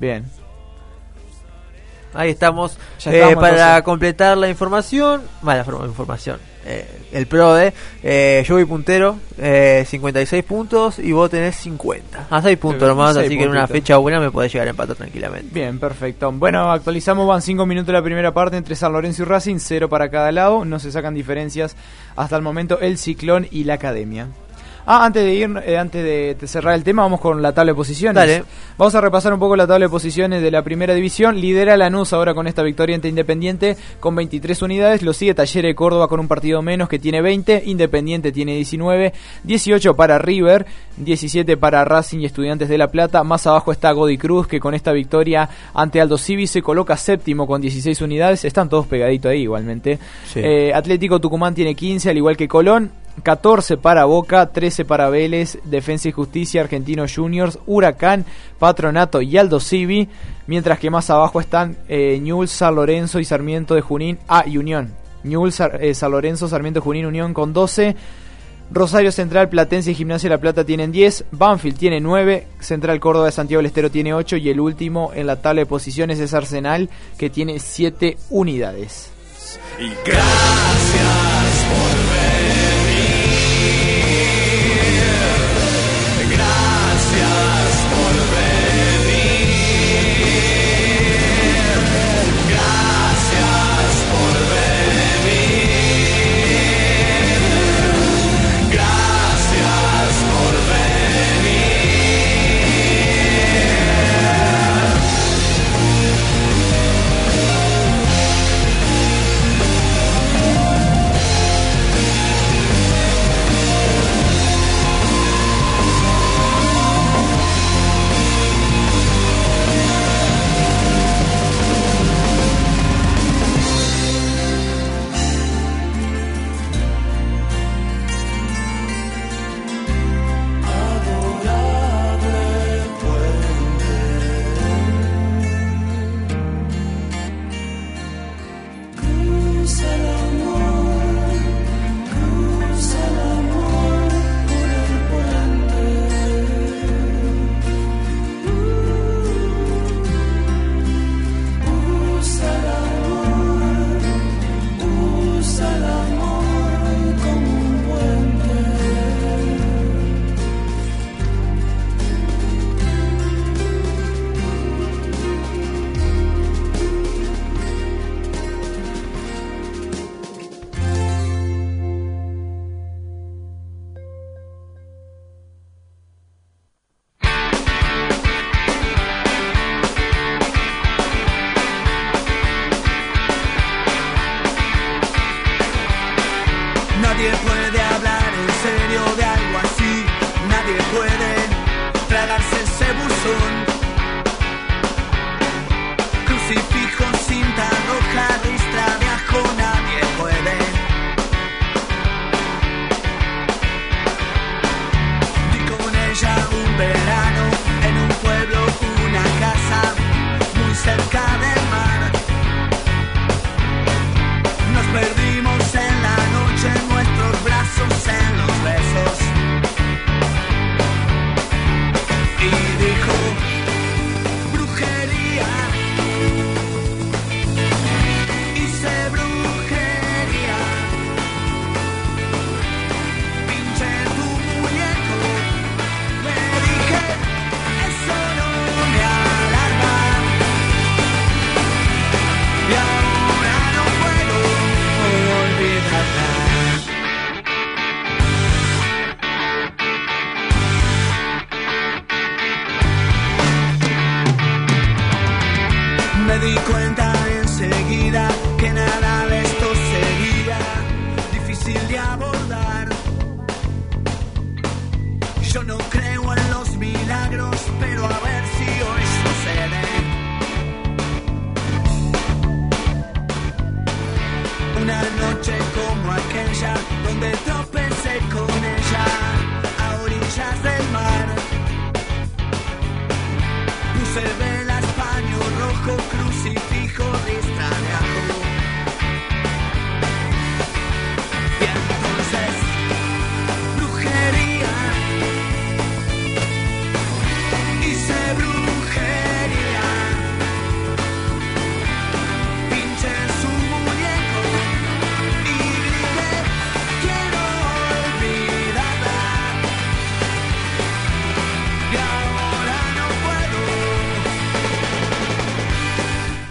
Bien. 0.00 0.24
Ahí 2.16 2.30
estamos. 2.30 2.78
Ya 3.00 3.12
Eh, 3.12 3.16
estamos, 3.16 3.34
para 3.42 3.56
entonces. 3.56 3.82
completar 3.84 4.36
la 4.38 4.48
información, 4.48 5.22
vale, 5.42 5.62
la 5.66 5.86
información. 5.86 6.38
eh, 6.68 6.84
el 7.12 7.28
PRODE, 7.28 7.72
eh, 8.02 8.42
yo 8.44 8.56
voy 8.56 8.64
puntero, 8.64 9.18
eh, 9.38 9.84
56 9.86 10.42
puntos 10.42 10.98
y 10.98 11.12
vos 11.12 11.30
tenés 11.30 11.54
50. 11.56 12.26
A 12.28 12.42
6 12.42 12.58
puntos 12.58 12.82
Eh, 12.82 12.86
nomás, 12.88 13.16
así 13.16 13.38
que 13.38 13.44
en 13.44 13.50
una 13.50 13.68
fecha 13.68 13.96
buena 13.98 14.18
me 14.18 14.32
podés 14.32 14.52
llegar 14.52 14.66
a 14.66 14.70
empatar 14.70 14.96
tranquilamente. 14.96 15.48
Bien, 15.54 15.78
perfecto. 15.78 16.32
Bueno, 16.32 16.72
actualizamos, 16.72 17.24
van 17.28 17.40
5 17.40 17.66
minutos 17.66 17.92
la 17.92 18.02
primera 18.02 18.34
parte 18.34 18.56
entre 18.56 18.74
San 18.74 18.92
Lorenzo 18.92 19.22
y 19.22 19.26
Racing, 19.26 19.58
cero 19.60 19.88
para 19.88 20.10
cada 20.10 20.32
lado, 20.32 20.64
no 20.64 20.80
se 20.80 20.90
sacan 20.90 21.14
diferencias 21.14 21.76
hasta 22.16 22.34
el 22.34 22.42
momento 22.42 22.80
el 22.80 22.98
Ciclón 22.98 23.46
y 23.52 23.62
la 23.62 23.74
Academia. 23.74 24.26
Ah, 24.88 25.04
antes 25.04 25.24
de 25.24 25.34
ir, 25.34 25.62
eh, 25.66 25.76
antes 25.76 26.02
de, 26.02 26.36
de 26.38 26.46
cerrar 26.46 26.74
el 26.74 26.84
tema, 26.84 27.02
vamos 27.02 27.20
con 27.20 27.42
la 27.42 27.52
tabla 27.52 27.72
de 27.72 27.76
posiciones. 27.76 28.14
Dale. 28.14 28.44
Vamos 28.78 28.94
a 28.94 29.00
repasar 29.00 29.32
un 29.32 29.40
poco 29.40 29.56
la 29.56 29.66
tabla 29.66 29.86
de 29.86 29.90
posiciones 29.90 30.40
de 30.40 30.50
la 30.50 30.62
primera 30.62 30.94
división. 30.94 31.40
Lidera 31.40 31.76
Lanús 31.76 32.12
ahora 32.12 32.34
con 32.34 32.46
esta 32.46 32.62
victoria 32.62 32.94
ante 32.94 33.08
Independiente 33.08 33.76
con 33.98 34.14
23 34.14 34.62
unidades. 34.62 35.02
Lo 35.02 35.12
sigue 35.12 35.34
Talleres 35.34 35.70
de 35.70 35.74
Córdoba 35.74 36.06
con 36.06 36.20
un 36.20 36.28
partido 36.28 36.62
menos 36.62 36.88
que 36.88 37.00
tiene 37.00 37.20
20. 37.20 37.64
Independiente 37.66 38.30
tiene 38.30 38.54
19. 38.54 39.12
18 39.42 39.96
para 39.96 40.18
River. 40.18 40.66
17 40.98 41.56
para 41.56 41.84
Racing 41.84 42.20
y 42.20 42.26
Estudiantes 42.26 42.68
de 42.68 42.78
La 42.78 42.88
Plata. 42.88 43.24
Más 43.24 43.44
abajo 43.48 43.72
está 43.72 43.90
Godi 43.90 44.18
Cruz 44.18 44.46
que 44.46 44.60
con 44.60 44.72
esta 44.72 44.92
victoria 44.92 45.48
ante 45.74 46.00
Aldo 46.00 46.16
Civi 46.16 46.46
se 46.46 46.62
coloca 46.62 46.96
séptimo 46.96 47.46
con 47.48 47.60
16 47.60 48.00
unidades. 48.02 48.44
Están 48.44 48.68
todos 48.68 48.86
pegaditos 48.86 49.30
ahí 49.32 49.42
igualmente. 49.42 49.98
Sí. 50.32 50.40
Eh, 50.44 50.72
Atlético 50.72 51.18
Tucumán 51.18 51.56
tiene 51.56 51.74
15 51.74 52.10
al 52.10 52.16
igual 52.16 52.36
que 52.36 52.46
Colón. 52.46 53.05
14 53.22 53.76
para 53.76 54.04
Boca, 54.04 54.46
13 54.46 54.84
para 54.84 55.08
Vélez, 55.10 55.58
Defensa 55.64 56.08
y 56.08 56.12
Justicia, 56.12 56.60
Argentinos 56.60 57.14
Juniors, 57.14 57.58
Huracán, 57.66 58.24
Patronato 58.58 59.22
y 59.22 59.36
Aldo 59.36 59.60
Civi, 59.60 60.08
mientras 60.46 60.78
que 60.78 60.90
más 60.90 61.10
abajo 61.10 61.40
están 61.40 61.76
eh, 61.88 62.22
San 62.46 62.74
Lorenzo 62.74 63.18
y 63.18 63.24
Sarmiento 63.24 63.74
de 63.74 63.80
Junín, 63.80 64.18
ah, 64.28 64.44
y 64.46 64.58
Unión. 64.58 64.92
Newell's, 65.24 65.60
eh, 65.60 65.94
San 65.94 66.12
Lorenzo, 66.12 66.48
Sarmiento 66.48 66.80
de 66.80 66.84
Junín, 66.84 67.06
Unión 67.06 67.34
con 67.34 67.52
12. 67.52 67.96
Rosario 68.70 69.12
Central, 69.12 69.48
Platense 69.48 69.92
y 69.92 69.94
Gimnasia 69.94 70.28
La 70.28 70.38
Plata 70.38 70.64
tienen 70.64 70.90
10, 70.90 71.26
Banfield 71.30 71.78
tiene 71.78 72.00
9, 72.00 72.48
Central 72.58 72.98
Córdoba 72.98 73.26
de 73.26 73.32
Santiago 73.32 73.60
del 73.60 73.66
Estero 73.66 73.90
tiene 73.90 74.12
8 74.12 74.38
y 74.38 74.50
el 74.50 74.58
último 74.58 75.12
en 75.14 75.28
la 75.28 75.40
tabla 75.40 75.60
de 75.60 75.66
posiciones 75.66 76.18
es 76.18 76.34
Arsenal 76.34 76.90
que 77.16 77.30
tiene 77.30 77.60
7 77.60 78.16
unidades. 78.30 79.12
Y 79.78 79.88
gracias 80.04 81.66
por 81.70 81.95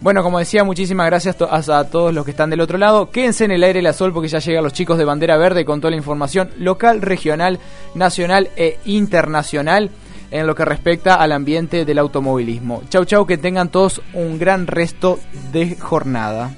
Bueno, 0.00 0.22
como 0.22 0.38
decía, 0.38 0.64
muchísimas 0.64 1.06
gracias 1.06 1.36
a 1.40 1.84
todos 1.84 2.12
los 2.12 2.24
que 2.26 2.32
están 2.32 2.50
del 2.50 2.60
otro 2.60 2.76
lado. 2.76 3.10
Quédense 3.10 3.46
en 3.46 3.52
el 3.52 3.64
aire 3.64 3.80
la 3.80 3.94
sol 3.94 4.12
porque 4.12 4.28
ya 4.28 4.38
llegan 4.38 4.62
los 4.62 4.74
chicos 4.74 4.98
de 4.98 5.06
Bandera 5.06 5.38
Verde 5.38 5.64
con 5.64 5.80
toda 5.80 5.92
la 5.92 5.96
información 5.96 6.50
local, 6.58 7.00
regional, 7.00 7.58
nacional 7.94 8.50
e 8.56 8.78
internacional 8.84 9.90
en 10.34 10.48
lo 10.48 10.56
que 10.56 10.64
respecta 10.64 11.14
al 11.14 11.30
ambiente 11.30 11.84
del 11.84 11.98
automovilismo. 11.98 12.82
Chau 12.90 13.04
chau, 13.04 13.24
que 13.24 13.38
tengan 13.38 13.68
todos 13.68 14.02
un 14.14 14.36
gran 14.36 14.66
resto 14.66 15.20
de 15.52 15.76
jornada. 15.76 16.50